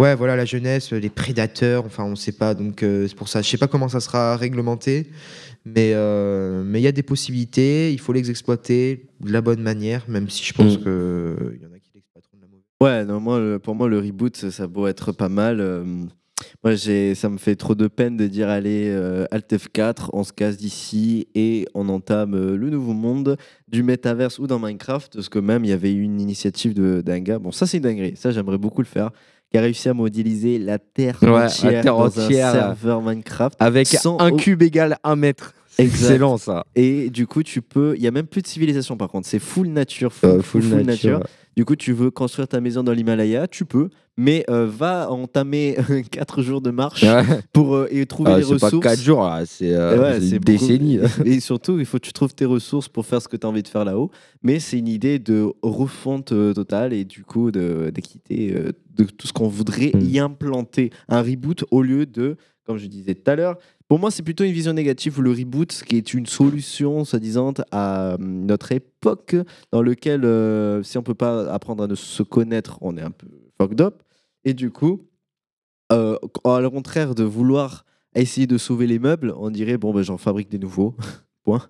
Ouais, 0.00 0.14
voilà, 0.16 0.34
la 0.34 0.44
jeunesse, 0.44 0.92
les 0.92 1.08
prédateurs, 1.08 1.84
enfin, 1.86 2.02
on 2.04 2.16
sait 2.16 2.32
pas, 2.32 2.54
donc 2.54 2.82
euh, 2.82 3.06
c'est 3.06 3.14
pour 3.16 3.28
ça. 3.28 3.42
Je 3.42 3.48
sais 3.48 3.58
pas 3.58 3.68
comment 3.68 3.88
ça 3.88 4.00
sera 4.00 4.36
réglementé, 4.36 5.06
mais 5.64 5.92
euh, 5.94 6.64
mais 6.64 6.80
il 6.80 6.82
y 6.82 6.88
a 6.88 6.92
des 6.92 7.04
possibilités, 7.04 7.92
il 7.92 8.00
faut 8.00 8.12
les 8.12 8.28
exploiter 8.28 9.06
de 9.20 9.30
la 9.32 9.40
bonne 9.40 9.62
manière, 9.62 10.04
même 10.08 10.28
si 10.28 10.44
je 10.44 10.52
pense 10.52 10.78
Mm. 10.78 10.82
que 10.82 11.36
il 11.54 11.62
y 11.62 11.66
en 11.66 11.72
a 11.72 11.78
qui 11.78 11.90
l'exploiteront 11.94 12.36
de 12.38 12.42
la 12.42 12.48
mauvaise. 12.48 12.64
Ouais, 12.80 13.04
non, 13.04 13.20
moi, 13.20 13.58
pour 13.60 13.76
moi, 13.76 13.88
le 13.88 14.00
reboot, 14.00 14.36
ça, 14.36 14.66
beau 14.66 14.88
être 14.88 15.12
pas 15.12 15.28
mal. 15.28 15.60
euh, 15.60 15.84
moi, 16.64 16.76
ça 16.76 17.28
me 17.28 17.38
fait 17.38 17.54
trop 17.54 17.76
de 17.76 17.86
peine 17.86 18.16
de 18.16 18.26
dire 18.26 18.48
allez, 18.48 18.88
euh, 18.90 19.26
Alt 19.30 19.52
F4, 19.54 20.10
on 20.12 20.24
se 20.24 20.32
casse 20.32 20.56
d'ici 20.56 21.28
et 21.36 21.66
on 21.74 21.88
entame 21.88 22.34
euh, 22.34 22.56
le 22.56 22.68
nouveau 22.68 22.92
monde 22.94 23.36
du 23.68 23.84
métaverse 23.84 24.40
ou 24.40 24.48
dans 24.48 24.58
Minecraft. 24.58 25.14
Parce 25.14 25.28
que 25.28 25.38
même, 25.38 25.64
il 25.64 25.68
y 25.70 25.72
avait 25.72 25.92
eu 25.92 26.02
une 26.02 26.20
initiative 26.20 26.74
d'un 26.74 27.20
gars. 27.20 27.38
Bon, 27.38 27.52
ça, 27.52 27.66
c'est 27.68 27.76
une 27.76 27.84
dinguerie. 27.84 28.16
Ça, 28.16 28.32
j'aimerais 28.32 28.58
beaucoup 28.58 28.82
le 28.82 28.88
faire. 28.88 29.10
Qui 29.54 29.58
a 29.58 29.60
réussi 29.60 29.88
à 29.88 29.94
modéliser 29.94 30.58
la 30.58 30.80
Terre 30.80 31.16
Ouais, 31.22 31.28
la 31.30 31.44
entière 31.44 31.70
Terre 31.70 31.84
dans 31.94 32.06
entière, 32.06 32.48
un 32.48 32.52
serveur 32.52 33.00
Minecraft. 33.02 33.56
Avec 33.60 33.94
un 34.04 34.30
au- 34.32 34.36
cube 34.36 34.62
égal 34.62 34.98
un 35.04 35.14
mètre. 35.14 35.54
C'est 35.68 35.84
Exact. 35.84 36.06
excellent, 36.10 36.38
ça. 36.38 36.66
Et 36.74 37.08
du 37.08 37.28
coup, 37.28 37.44
tu 37.44 37.62
peux. 37.62 37.94
Il 37.96 38.02
y 38.02 38.08
a 38.08 38.10
même 38.10 38.26
plus 38.26 38.42
de 38.42 38.48
civilisation 38.48 38.96
par 38.96 39.06
contre. 39.10 39.28
C'est 39.28 39.38
full 39.38 39.68
nature, 39.68 40.12
full, 40.12 40.28
Euh, 40.28 40.42
full, 40.42 40.60
full 40.60 40.70
full 40.72 40.80
nature, 40.82 41.18
nature. 41.20 41.28
Du 41.56 41.64
coup, 41.64 41.76
tu 41.76 41.92
veux 41.92 42.10
construire 42.10 42.48
ta 42.48 42.60
maison 42.60 42.82
dans 42.82 42.92
l'Himalaya, 42.92 43.46
tu 43.46 43.64
peux, 43.64 43.88
mais 44.16 44.44
euh, 44.50 44.66
va 44.66 45.10
entamer 45.10 45.76
4 46.10 46.42
jours 46.42 46.60
de 46.60 46.70
marche 46.70 47.04
pour 47.52 47.76
euh, 47.76 47.86
et 47.90 48.06
trouver 48.06 48.32
Ah, 48.32 48.38
les 48.38 48.44
c'est 48.44 48.58
pas 48.58 48.66
ressources. 48.66 48.82
4 48.84 49.00
jours, 49.00 49.22
là, 49.22 49.42
c'est 49.46 49.72
euh, 49.72 50.18
ouais, 50.18 50.26
une 50.28 50.38
décennie. 50.38 50.98
Et 51.24 51.38
surtout, 51.40 51.78
il 51.78 51.86
faut 51.86 51.98
que 51.98 52.04
tu 52.06 52.12
trouves 52.12 52.34
tes 52.34 52.44
ressources 52.44 52.88
pour 52.88 53.06
faire 53.06 53.22
ce 53.22 53.28
que 53.28 53.36
tu 53.36 53.46
as 53.46 53.50
envie 53.50 53.62
de 53.62 53.68
faire 53.68 53.84
là-haut. 53.84 54.10
Mais 54.42 54.58
c'est 54.58 54.78
une 54.78 54.88
idée 54.88 55.18
de 55.18 55.46
refonte 55.62 56.32
euh, 56.32 56.52
totale 56.54 56.92
et 56.92 57.04
du 57.04 57.22
coup 57.24 57.50
de- 57.50 57.90
d'équité 57.94 58.52
euh, 58.54 58.72
de 58.96 59.04
tout 59.04 59.26
ce 59.26 59.32
qu'on 59.32 59.48
voudrait 59.48 59.92
Mm. 59.94 60.00
y 60.02 60.18
implanter. 60.18 60.90
Un 61.08 61.22
reboot 61.22 61.64
au 61.70 61.82
lieu 61.82 62.04
de, 62.06 62.36
comme 62.66 62.78
je 62.78 62.86
disais 62.86 63.14
tout 63.14 63.30
à 63.30 63.36
l'heure, 63.36 63.58
pour 63.88 63.98
moi, 63.98 64.10
c'est 64.10 64.22
plutôt 64.22 64.44
une 64.44 64.52
vision 64.52 64.72
négative, 64.72 65.20
le 65.20 65.30
reboot, 65.30 65.70
qui 65.86 65.96
est 65.96 66.14
une 66.14 66.26
solution, 66.26 67.04
soi-disant, 67.04 67.54
à 67.70 68.14
hum, 68.14 68.46
notre 68.46 68.72
époque, 68.72 69.36
dans 69.72 69.82
lequel, 69.82 70.24
euh, 70.24 70.82
si 70.82 70.98
on 70.98 71.02
peut 71.02 71.14
pas 71.14 71.52
apprendre 71.52 71.84
à 71.84 71.86
ne 71.86 71.94
se 71.94 72.22
connaître, 72.22 72.78
on 72.80 72.96
est 72.96 73.02
un 73.02 73.10
peu 73.10 73.26
fucked 73.58 73.80
up. 73.80 74.02
Et 74.44 74.54
du 74.54 74.70
coup, 74.70 75.06
euh, 75.92 76.16
le 76.44 76.68
contraire 76.68 77.14
de 77.14 77.24
vouloir 77.24 77.84
essayer 78.14 78.46
de 78.46 78.58
sauver 78.58 78.86
les 78.86 78.98
meubles, 78.98 79.34
on 79.36 79.50
dirait 79.50 79.76
bon 79.76 79.92
ben 79.92 80.02
j'en 80.02 80.18
fabrique 80.18 80.48
des 80.48 80.58
nouveaux. 80.58 80.96
Point. 81.44 81.68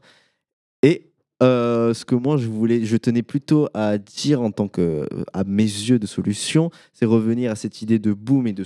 Et 0.83 1.11
euh, 1.43 1.93
ce 1.95 2.05
que 2.05 2.15
moi 2.15 2.37
je 2.37 2.47
voulais, 2.49 2.85
je 2.85 2.97
tenais 2.97 3.23
plutôt 3.23 3.69
à 3.75 3.99
dire 3.99 4.41
en 4.41 4.51
tant 4.51 4.69
que, 4.69 5.09
à 5.33 5.45
mes 5.45 5.63
yeux 5.65 5.99
de 5.99 6.07
solution, 6.07 6.71
c'est 6.93 7.07
revenir 7.07 7.51
à 7.51 7.55
cette 7.57 7.83
idée 7.83 7.99
de 7.99 8.13
boom 8.13 8.47
et 8.47 8.53
de 8.53 8.65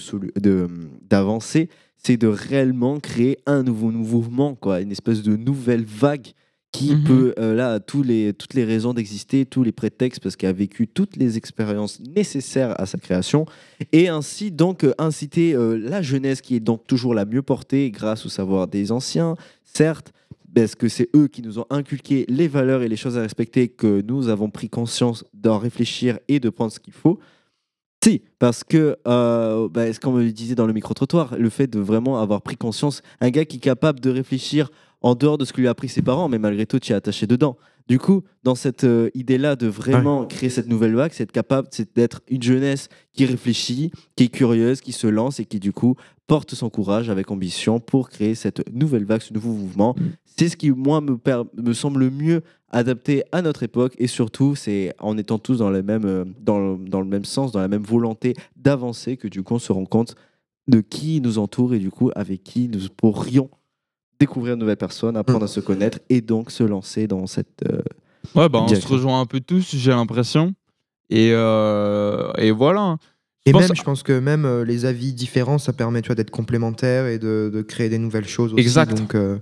c'est 2.01 2.17
de 2.17 2.29
réellement 2.29 3.01
créer 3.01 3.39
un 3.47 3.63
nouveau 3.63 3.91
mouvement, 3.91 4.55
quoi, 4.55 4.81
une 4.81 4.93
espèce 4.93 5.23
de 5.23 5.37
nouvelle 5.37 5.85
vague 5.85 6.29
qui 6.71 6.95
Mhm. 6.95 7.05
peut 7.05 7.35
euh, 7.39 7.55
là 7.55 7.81
tous 7.81 8.03
les 8.03 8.35
toutes 8.35 8.53
les 8.53 8.65
raisons 8.65 8.93
d'exister, 8.93 9.47
tous 9.47 9.63
les 9.63 9.73
prétextes 9.73 10.23
parce 10.23 10.37
qu'il 10.37 10.49
a 10.49 10.53
vécu 10.53 10.87
toutes 10.87 11.17
les 11.17 11.39
expériences 11.39 11.99
nécessaires 12.01 12.79
à 12.79 12.85
sa 12.85 12.99
création 12.99 13.47
et 13.93 14.09
ainsi 14.09 14.51
donc 14.51 14.85
euh, 14.85 14.93
inciter 14.99 15.55
euh, 15.55 15.79
la 15.79 16.03
jeunesse 16.03 16.43
qui 16.43 16.55
est 16.57 16.61
donc 16.61 16.87
toujours 16.87 17.15
la 17.15 17.25
mieux 17.25 17.41
portée 17.41 17.91
grâce 17.91 18.27
au 18.27 18.29
savoir 18.29 18.69
des 18.69 18.93
anciens, 18.93 19.35
certes, 19.65 20.13
parce 20.55 20.75
que 20.75 20.89
c'est 20.89 21.09
eux 21.15 21.29
qui 21.29 21.43
nous 21.43 21.59
ont 21.59 21.67
inculqué 21.71 22.25
les 22.29 22.49
valeurs 22.49 22.83
et 22.83 22.89
les 22.89 22.97
choses 22.97 23.17
à 23.19 23.23
respecter 23.23 23.69
que 23.69 24.03
nous 24.07 24.29
avons 24.29 24.51
pris 24.51 24.69
conscience 24.69 25.25
d'en 25.35 25.59
réfléchir 25.59 26.19
et 26.29 26.41
de 26.41 26.51
prendre 26.51 26.73
ce 26.73 26.81
qu'il 26.81 26.93
faut. 26.93 27.19
Si, 28.03 28.23
parce 28.39 28.63
que, 28.63 28.97
euh, 29.09 29.69
bah, 29.69 29.93
ce 29.93 29.99
qu'on 29.99 30.13
me 30.13 30.29
disait 30.31 30.55
dans 30.55 30.67
le 30.67 30.73
micro-trottoir, 30.73 31.37
le 31.37 31.51
fait 31.51 31.67
de 31.67 31.81
vraiment 31.81 32.21
avoir 32.21 32.43
pris 32.43 32.57
conscience, 32.57 33.03
un 33.21 33.31
gars 33.31 33.45
qui 33.45 33.57
est 33.57 33.61
capable 33.61 34.01
de 34.01 34.11
réfléchir 34.11 34.71
en 35.01 35.15
dehors 35.15 35.39
de 35.39 35.45
ce 35.45 35.53
que 35.53 35.61
lui 35.61 35.69
a 35.69 35.71
appris 35.71 35.89
ses 35.89 36.03
parents, 36.03 36.29
mais 36.29 36.39
malgré 36.39 36.67
tout, 36.67 36.79
tu 36.79 36.93
es 36.93 36.95
attaché 36.95 37.27
dedans. 37.27 37.57
Du 37.89 37.99
coup, 37.99 38.23
dans 38.45 38.55
cette 38.55 38.85
euh, 38.85 39.11
idée-là 39.15 39.57
de 39.57 39.67
vraiment 39.67 40.27
créer 40.27 40.51
cette 40.51 40.69
nouvelle 40.69 40.95
vague, 40.95 41.13
c'est 41.15 41.23
être 41.25 41.33
capable 41.33 41.69
c'est 41.71 41.97
d'être 41.97 42.21
une 42.29 42.43
jeunesse 42.43 42.89
qui 43.13 43.25
réfléchit, 43.25 43.91
qui 44.15 44.25
est 44.25 44.29
curieuse, 44.29 44.81
qui 44.81 44.93
se 44.93 45.07
lance 45.07 45.41
et 45.41 45.47
qui, 45.47 45.59
du 45.59 45.73
coup, 45.73 45.97
porte 46.27 46.55
son 46.55 46.69
courage 46.69 47.09
avec 47.09 47.31
ambition 47.31 47.81
pour 47.81 48.11
créer 48.11 48.35
cette 48.35 48.63
nouvelle 48.73 49.05
vague, 49.05 49.23
ce 49.23 49.33
nouveau 49.33 49.53
mouvement. 49.53 49.97
C'est 50.39 50.49
ce 50.49 50.57
qui, 50.57 50.71
moi, 50.71 51.01
me, 51.01 51.17
per- 51.19 51.43
me 51.57 51.73
semble 51.73 52.01
le 52.01 52.11
mieux 52.11 52.43
adapté 52.71 53.25
à 53.33 53.43
notre 53.43 53.63
époque 53.63 53.95
et 53.99 54.07
surtout, 54.07 54.55
c'est 54.55 54.95
en 55.01 55.17
étant 55.19 55.39
tous 55.39 55.59
dans 55.59 55.71
le, 55.71 55.83
même, 55.83 56.05
euh, 56.05 56.25
dans, 56.41 56.59
le, 56.59 56.77
dans 56.89 57.01
le 57.01 57.07
même 57.07 57.25
sens, 57.25 57.51
dans 57.53 57.61
la 57.61 57.69
même 57.69 57.83
volonté 57.83 58.35
d'avancer 58.57 59.17
que, 59.17 59.27
du 59.29 59.43
coup, 59.43 59.55
on 59.55 59.59
se 59.59 59.73
rend 59.73 59.85
compte 59.87 60.15
de 60.69 60.81
qui 60.81 61.21
nous 61.21 61.39
entoure 61.39 61.75
et, 61.75 61.79
du 61.79 61.91
coup, 61.91 62.11
avec 62.15 62.45
qui 62.45 62.69
nous 62.69 62.81
pourrions 62.97 63.49
découvrir 64.21 64.57
de 64.57 64.61
nouvelles 64.61 64.77
personnes, 64.77 65.17
apprendre 65.17 65.45
à 65.45 65.49
se 65.49 65.61
connaître 65.61 65.99
et 66.11 66.21
donc 66.21 66.51
se 66.51 66.63
lancer 66.63 67.07
dans 67.07 67.27
cette. 67.27 67.63
euh, 67.71 67.81
Ouais, 68.35 68.49
bah, 68.49 68.59
on 68.63 68.69
se 68.81 68.87
rejoint 68.87 69.21
un 69.21 69.27
peu 69.27 69.41
tous, 69.41 69.75
j'ai 69.75 69.91
l'impression. 69.93 70.53
Et, 71.09 71.31
euh, 71.33 72.31
et 72.37 72.51
voilà. 72.51 72.97
Et 73.47 73.53
même, 73.55 73.75
je 73.75 73.83
pense 73.83 74.03
que 74.03 74.19
même 74.19 74.45
euh, 74.45 74.65
les 74.65 74.85
avis 74.85 75.15
différents, 75.15 75.57
ça 75.57 75.73
permet 75.73 76.03
tu 76.03 76.09
vois, 76.09 76.17
d'être 76.17 76.31
complémentaires 76.31 77.07
et 77.07 77.19
de, 77.19 77.51
de 77.53 77.63
créer 77.63 77.89
des 77.89 77.97
nouvelles 77.99 78.29
choses 78.29 78.53
aussi. 78.53 78.61
Exact. 78.61 78.95
Donc, 78.95 79.15
euh, 79.15 79.39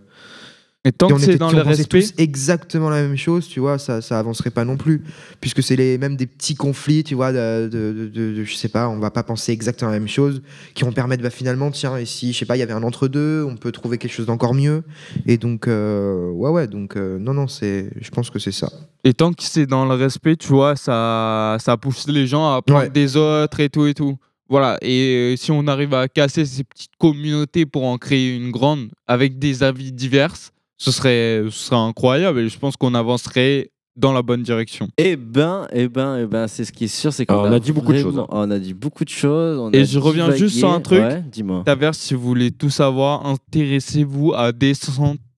Et 0.86 0.92
tant 0.92 1.08
si 1.08 1.14
que 1.26 1.32
c'est 1.32 1.36
dans 1.38 1.50
le 1.50 1.60
respect. 1.62 2.00
tous 2.00 2.14
exactement 2.16 2.88
la 2.90 3.02
même 3.02 3.16
chose, 3.16 3.48
tu 3.48 3.58
vois, 3.60 3.76
ça, 3.78 4.00
ça 4.00 4.18
avancerait 4.18 4.50
pas 4.50 4.64
non 4.64 4.76
plus. 4.76 5.02
Puisque 5.40 5.62
c'est 5.62 5.74
les, 5.74 5.98
même 5.98 6.16
des 6.16 6.26
petits 6.26 6.54
conflits, 6.54 7.02
tu 7.02 7.14
vois, 7.16 7.32
de, 7.32 7.68
de, 7.70 8.08
de- 8.14 8.44
je 8.44 8.54
sais 8.54 8.68
pas, 8.68 8.88
on 8.88 8.98
va 8.98 9.10
pas 9.10 9.24
penser 9.24 9.50
exactement 9.52 9.90
la 9.90 9.98
même 9.98 10.08
chose, 10.08 10.42
qui 10.74 10.84
vont 10.84 10.92
permettre, 10.92 11.22
bah, 11.24 11.30
finalement, 11.30 11.70
tiens, 11.72 11.96
et 11.96 12.06
si, 12.06 12.32
je 12.32 12.38
sais 12.38 12.46
pas, 12.46 12.56
il 12.56 12.60
y 12.60 12.62
avait 12.62 12.72
un 12.72 12.84
entre-deux, 12.84 13.44
on 13.48 13.56
peut 13.56 13.72
trouver 13.72 13.98
quelque 13.98 14.12
chose 14.12 14.26
d'encore 14.26 14.54
mieux. 14.54 14.84
Et 15.26 15.36
donc, 15.38 15.66
euh, 15.66 16.30
ouais, 16.30 16.50
ouais, 16.50 16.66
donc, 16.68 16.96
euh, 16.96 17.18
non, 17.18 17.34
non, 17.34 17.48
c'est, 17.48 17.90
je 18.00 18.10
pense 18.10 18.30
que 18.30 18.38
c'est 18.38 18.52
ça. 18.52 18.70
Et 19.02 19.12
tant 19.12 19.32
que 19.32 19.42
c'est 19.42 19.66
dans 19.66 19.84
le 19.86 19.94
respect, 19.94 20.36
tu 20.36 20.48
vois, 20.48 20.76
ça, 20.76 21.56
ça 21.58 21.76
pousse 21.76 22.06
les 22.08 22.26
gens 22.28 22.52
à 22.52 22.56
apprendre 22.58 22.82
Ouais. 22.84 22.90
des 22.90 23.16
autres 23.16 23.58
et 23.60 23.68
tout 23.68 23.86
et 23.86 23.94
tout. 23.94 24.16
Voilà. 24.48 24.78
Et 24.82 25.32
euh, 25.32 25.36
si 25.36 25.50
on 25.50 25.66
arrive 25.66 25.92
à 25.94 26.06
casser 26.06 26.44
ces 26.44 26.62
petites 26.62 26.92
communautés 26.98 27.66
pour 27.66 27.84
en 27.84 27.98
créer 27.98 28.36
une 28.36 28.52
grande 28.52 28.90
avec 29.08 29.40
des 29.40 29.64
avis 29.64 29.90
divers, 29.90 30.34
ce 30.78 30.90
serait, 30.90 31.42
ce 31.44 31.50
serait 31.50 31.76
incroyable. 31.76 32.40
Et 32.40 32.48
je 32.48 32.58
pense 32.58 32.76
qu'on 32.76 32.94
avancerait 32.94 33.70
dans 33.96 34.12
la 34.12 34.20
bonne 34.22 34.42
direction. 34.42 34.88
Eh 34.98 35.16
ben, 35.16 35.66
eh 35.72 35.88
ben, 35.88 36.18
eh 36.18 36.26
ben, 36.26 36.46
c'est 36.48 36.64
ce 36.66 36.72
qui 36.72 36.84
est 36.84 36.88
sûr, 36.88 37.12
c'est 37.14 37.24
qu'on 37.24 37.36
on 37.36 37.52
a 37.52 37.58
dit 37.58 37.72
beaucoup 37.72 37.92
de 37.94 37.98
choses, 37.98 38.22
On 38.28 38.50
a 38.50 38.58
dit 38.58 38.74
beaucoup 38.74 39.04
de 39.04 39.08
choses. 39.10 39.58
on 39.58 39.70
Et 39.72 39.84
je 39.86 39.98
reviens 39.98 40.24
divagué. 40.26 40.38
juste 40.44 40.58
sur 40.58 40.70
un 40.70 40.80
truc. 40.80 41.00
Ouais, 41.00 41.22
dis-moi. 41.32 41.62
Taverse, 41.64 41.96
si 41.98 42.12
vous 42.14 42.20
voulez 42.20 42.50
tout 42.50 42.68
savoir, 42.70 43.24
intéressez-vous 43.26 44.32
à 44.34 44.52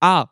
à 0.01 0.27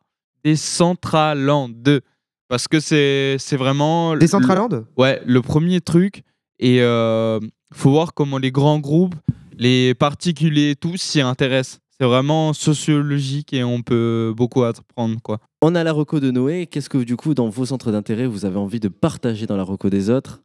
Decentraland 0.44 1.68
2. 1.68 2.00
Parce 2.48 2.68
que 2.68 2.78
c'est 2.80 3.36
c'est 3.38 3.56
vraiment. 3.56 4.14
le- 4.14 4.20
Decentraland 4.20 4.68
Ouais, 4.96 5.20
le 5.26 5.42
premier 5.42 5.80
truc. 5.80 6.22
Et 6.58 6.80
euh, 6.80 7.38
faut 7.72 7.90
voir 7.90 8.14
comment 8.14 8.38
les 8.38 8.50
grands 8.52 8.78
groupes, 8.78 9.14
les 9.58 9.94
particuliers, 9.94 10.74
tous 10.74 10.96
s'y 10.96 11.20
intéressent. 11.20 11.80
C'est 11.98 12.06
vraiment 12.06 12.52
sociologique 12.52 13.54
et 13.54 13.64
on 13.64 13.80
peut 13.80 14.34
beaucoup 14.36 14.62
apprendre, 14.64 15.16
quoi. 15.22 15.38
On 15.62 15.74
a 15.74 15.82
la 15.82 15.92
reco 15.92 16.20
de 16.20 16.30
Noé. 16.30 16.66
Qu'est-ce 16.66 16.90
que 16.90 16.98
du 16.98 17.16
coup, 17.16 17.32
dans 17.32 17.48
vos 17.48 17.64
centres 17.64 17.90
d'intérêt, 17.90 18.26
vous 18.26 18.44
avez 18.44 18.58
envie 18.58 18.80
de 18.80 18.88
partager 18.88 19.46
dans 19.46 19.56
la 19.56 19.62
reco 19.62 19.88
des 19.88 20.10
autres? 20.10 20.42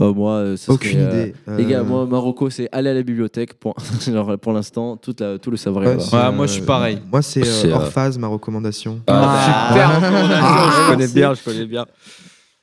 Euh, 0.00 0.12
Moi, 0.12 0.32
euh, 0.32 0.56
ce 0.56 0.72
Aucune 0.72 0.90
serait, 0.92 1.02
euh, 1.02 1.26
idée. 1.26 1.34
Les 1.58 1.66
gars, 1.66 1.80
Euh, 1.80 1.84
moi, 1.84 2.06
ma 2.06 2.18
reco, 2.18 2.50
c'est 2.50 2.68
aller 2.72 2.90
à 2.90 2.94
la 2.94 3.02
bibliothèque. 3.04 3.52
Genre, 4.06 4.36
pour 4.38 4.52
l'instant, 4.52 4.96
toute 4.96 5.20
la- 5.20 5.38
tout 5.38 5.52
le 5.52 5.56
savoir 5.56 5.84
est 5.84 5.88
Ouais, 5.94 6.00
c'est, 6.00 6.16
Ouais, 6.16 6.32
moi, 6.32 6.46
je 6.48 6.52
suis 6.54 6.62
pareil. 6.62 6.98
Moi, 7.12 7.22
c'est 7.22 7.46
euh, 7.46 7.66
euh, 7.70 7.74
Orphase, 7.74 8.18
ma 8.18 8.26
recommandation. 8.26 9.00
Ah, 9.06 9.70
super 9.70 10.00
je 10.00 10.90
connais 10.90 11.08
bien, 11.08 11.34
je 11.34 11.42
connais 11.44 11.66
bien. 11.66 11.86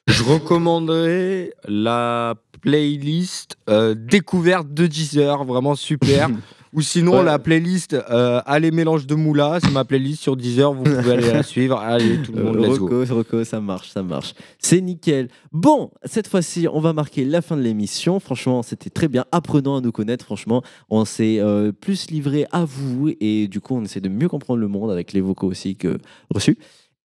Je 0.08 0.24
recommanderais 0.24 1.54
la 1.68 2.34
playlist 2.62 3.56
euh, 3.70 3.96
découverte 3.96 4.74
de 4.74 4.88
Deezer, 4.88 5.46
vraiment 5.46 5.76
super. 5.76 6.30
Ou 6.74 6.82
sinon 6.82 7.14
Ouais. 7.20 7.24
la 7.24 7.40
playlist 7.40 7.94
euh, 7.94 8.42
Allez 8.46 8.70
mélange 8.72 9.08
de 9.08 9.16
moula, 9.16 9.60
c'est 9.62 9.72
ma 9.72 9.86
playlist 9.86 10.22
sur 10.22 10.36
Deezer, 10.38 10.72
vous 10.74 10.84
pouvez 10.84 11.12
aller 11.14 11.32
la 11.32 11.42
suivre. 11.54 11.78
Allez 11.78 12.22
tout 12.22 12.32
le 12.32 12.44
monde, 12.44 12.58
Euh, 12.58 12.68
let's 12.68 12.78
go. 12.78 12.88
Rocco, 13.00 13.16
Rocco, 13.16 13.44
ça 13.44 13.60
marche, 13.60 13.90
ça 13.90 14.04
marche. 14.04 14.34
C'est 14.60 14.80
nickel. 14.82 15.30
Bon, 15.52 15.90
cette 16.06 16.28
fois-ci, 16.28 16.68
on 16.72 16.80
va 16.80 16.94
marquer 16.94 17.26
la 17.26 17.42
fin 17.42 17.58
de 17.58 17.62
l'émission. 17.62 18.20
Franchement, 18.20 18.62
c'était 18.62 18.90
très 18.92 19.08
bien. 19.08 19.26
Apprenons 19.32 19.78
à 19.78 19.82
nous 19.82 19.92
connaître. 19.92 20.26
Franchement, 20.26 20.62
on 20.90 21.06
s'est 21.06 21.40
euh, 21.40 21.72
plus 21.72 22.12
livré 22.12 22.46
à 22.52 22.66
vous 22.66 23.12
et 23.20 23.48
du 23.48 23.60
coup, 23.62 23.76
on 23.76 23.84
essaie 23.84 24.02
de 24.02 24.10
mieux 24.10 24.30
comprendre 24.30 24.60
le 24.60 24.68
monde 24.68 24.92
avec 24.92 25.14
les 25.14 25.22
vocaux 25.22 25.48
aussi 25.48 25.76
que 25.76 25.98
reçus. 26.30 26.58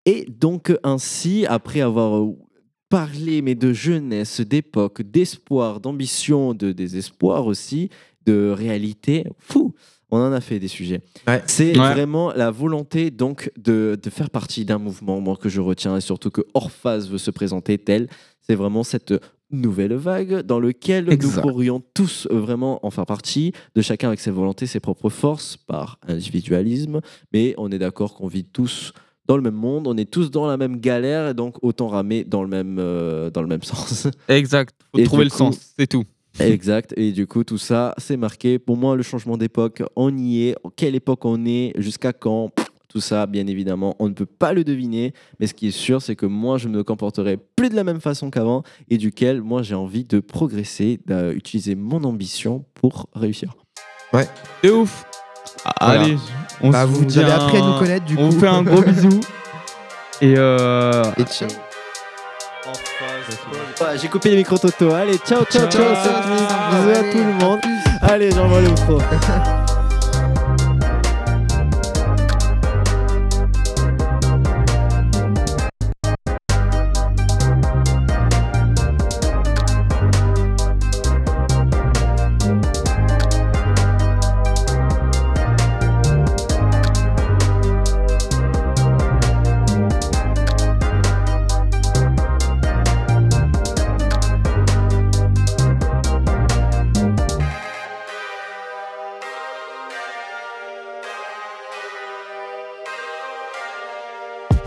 Et 0.06 0.26
donc, 0.28 0.76
ainsi, 0.82 1.46
après 1.48 1.80
avoir 1.80 2.18
euh, 2.22 2.36
parlé 2.90 3.40
mais 3.42 3.54
de 3.54 3.72
jeunesse, 3.72 4.40
d'époque, 4.42 5.00
d'espoir, 5.02 5.80
d'ambition, 5.80 6.52
de 6.54 6.70
désespoir 6.72 7.46
aussi, 7.46 7.88
de 8.26 8.50
réalité, 8.50 9.24
fou, 9.38 9.74
on 10.10 10.18
en 10.18 10.32
a 10.32 10.40
fait 10.40 10.58
des 10.58 10.68
sujets. 10.68 11.00
C'est 11.46 11.78
Ouais. 11.78 11.92
vraiment 11.92 12.32
la 12.32 12.50
volonté 12.50 13.10
donc 13.10 13.50
de, 13.58 13.98
de 14.00 14.10
faire 14.10 14.30
partie 14.30 14.64
d'un 14.64 14.78
mouvement 14.78 15.20
moi, 15.20 15.36
que 15.36 15.48
je 15.48 15.60
retiens 15.60 15.96
et 15.96 16.00
surtout 16.00 16.30
que 16.30 16.42
Orphase 16.54 17.10
veut 17.10 17.18
se 17.18 17.30
présenter 17.30 17.78
tel. 17.78 18.08
C'est 18.40 18.54
vraiment 18.54 18.84
cette 18.84 19.14
nouvelle 19.50 19.94
vague 19.94 20.40
dans 20.42 20.58
lequel 20.60 21.12
Exact. 21.12 21.36
nous 21.36 21.42
pourrions 21.50 21.82
tous 21.94 22.26
euh, 22.30 22.38
vraiment 22.38 22.84
en 22.84 22.90
faire 22.90 23.06
partie, 23.06 23.52
de 23.74 23.82
chacun 23.82 24.08
avec 24.08 24.20
ses 24.20 24.30
volontés, 24.30 24.66
ses 24.66 24.80
propres 24.80 25.10
forces, 25.10 25.56
par 25.56 25.98
individualisme, 26.06 27.00
mais 27.32 27.54
on 27.58 27.70
est 27.70 27.78
d'accord 27.78 28.14
qu'on 28.14 28.26
vit 28.28 28.44
tous 28.44 28.92
dans 29.26 29.36
le 29.36 29.42
même 29.42 29.54
monde, 29.54 29.86
on 29.86 29.96
est 29.96 30.10
tous 30.10 30.30
dans 30.30 30.46
la 30.46 30.56
même 30.58 30.80
galère, 30.80 31.28
et 31.30 31.34
donc 31.34 31.56
autant 31.62 31.88
ramer 31.88 32.24
dans 32.24 32.42
le 32.42 32.48
même, 32.48 32.76
euh, 32.78 33.30
dans 33.30 33.40
le 33.42 33.48
même 33.48 33.62
sens. 33.72 34.06
Exact. 34.28 34.74
Faut 34.92 34.98
Et 35.00 35.04
trouver 35.04 35.24
le 35.24 35.30
coup- 35.30 35.36
sens, 35.38 35.72
c'est 35.78 35.86
tout. 35.86 36.04
Exact. 36.40 36.92
Et 36.96 37.12
du 37.12 37.26
coup, 37.26 37.44
tout 37.44 37.58
ça, 37.58 37.94
c'est 37.98 38.16
marqué. 38.16 38.58
Pour 38.58 38.76
moi, 38.76 38.96
le 38.96 39.02
changement 39.02 39.36
d'époque, 39.36 39.82
on 39.96 40.16
y 40.16 40.48
est. 40.48 40.56
Quelle 40.76 40.94
époque 40.94 41.24
on 41.24 41.44
est 41.46 41.72
Jusqu'à 41.76 42.12
quand? 42.12 42.50
Tout 42.88 43.00
ça, 43.00 43.26
bien 43.26 43.46
évidemment, 43.48 43.96
on 43.98 44.08
ne 44.08 44.14
peut 44.14 44.24
pas 44.26 44.52
le 44.52 44.62
deviner. 44.62 45.14
Mais 45.40 45.48
ce 45.48 45.54
qui 45.54 45.66
est 45.68 45.72
sûr, 45.72 46.00
c'est 46.00 46.14
que 46.14 46.26
moi, 46.26 46.58
je 46.58 46.68
me 46.68 46.84
comporterai 46.84 47.38
plus 47.56 47.68
de 47.68 47.74
la 47.74 47.82
même 47.82 48.00
façon 48.00 48.30
qu'avant 48.30 48.62
et 48.88 48.98
duquel, 48.98 49.42
moi, 49.42 49.62
j'ai 49.62 49.74
envie 49.74 50.04
de 50.04 50.20
progresser, 50.20 51.00
d'utiliser 51.06 51.74
mon 51.74 52.04
ambition 52.04 52.64
pour 52.74 53.08
réussir. 53.14 53.56
Ouais. 54.12 54.28
C'est 54.62 54.70
ouf. 54.70 55.04
Voilà. 55.80 56.02
Allez, 56.02 56.16
on 56.60 56.70
Bah, 56.70 56.82
se 56.82 56.86
vous 56.92 57.04
dit 57.04 57.18
avez 57.18 57.32
un- 57.32 57.34
appris 57.36 57.56
à 57.56 57.60
nous 57.62 57.78
connaître, 57.80 58.04
du 58.06 58.14
On 58.16 58.28
coup. 58.28 58.30
vous 58.34 58.40
fait 58.40 58.46
un 58.46 58.62
gros 58.62 58.82
bisou. 58.82 59.20
Et 60.20 60.34
euh... 60.38 61.02
Et 61.18 61.24
ciao. 61.24 61.48
Ouais, 63.80 63.98
j'ai 64.00 64.08
coupé 64.08 64.30
les 64.30 64.36
micros 64.36 64.58
Toto. 64.58 64.92
Allez, 64.92 65.18
ciao, 65.18 65.44
ciao, 65.44 65.68
ciao. 65.68 65.94
Ciao. 65.94 66.70
Bisous 66.70 66.90
à 66.90 67.12
tout 67.12 67.18
le 67.18 67.44
monde. 67.44 67.60
Allez, 68.02 68.30
j'envoie 68.30 68.60
le 68.60 68.68
micro. 68.68 68.98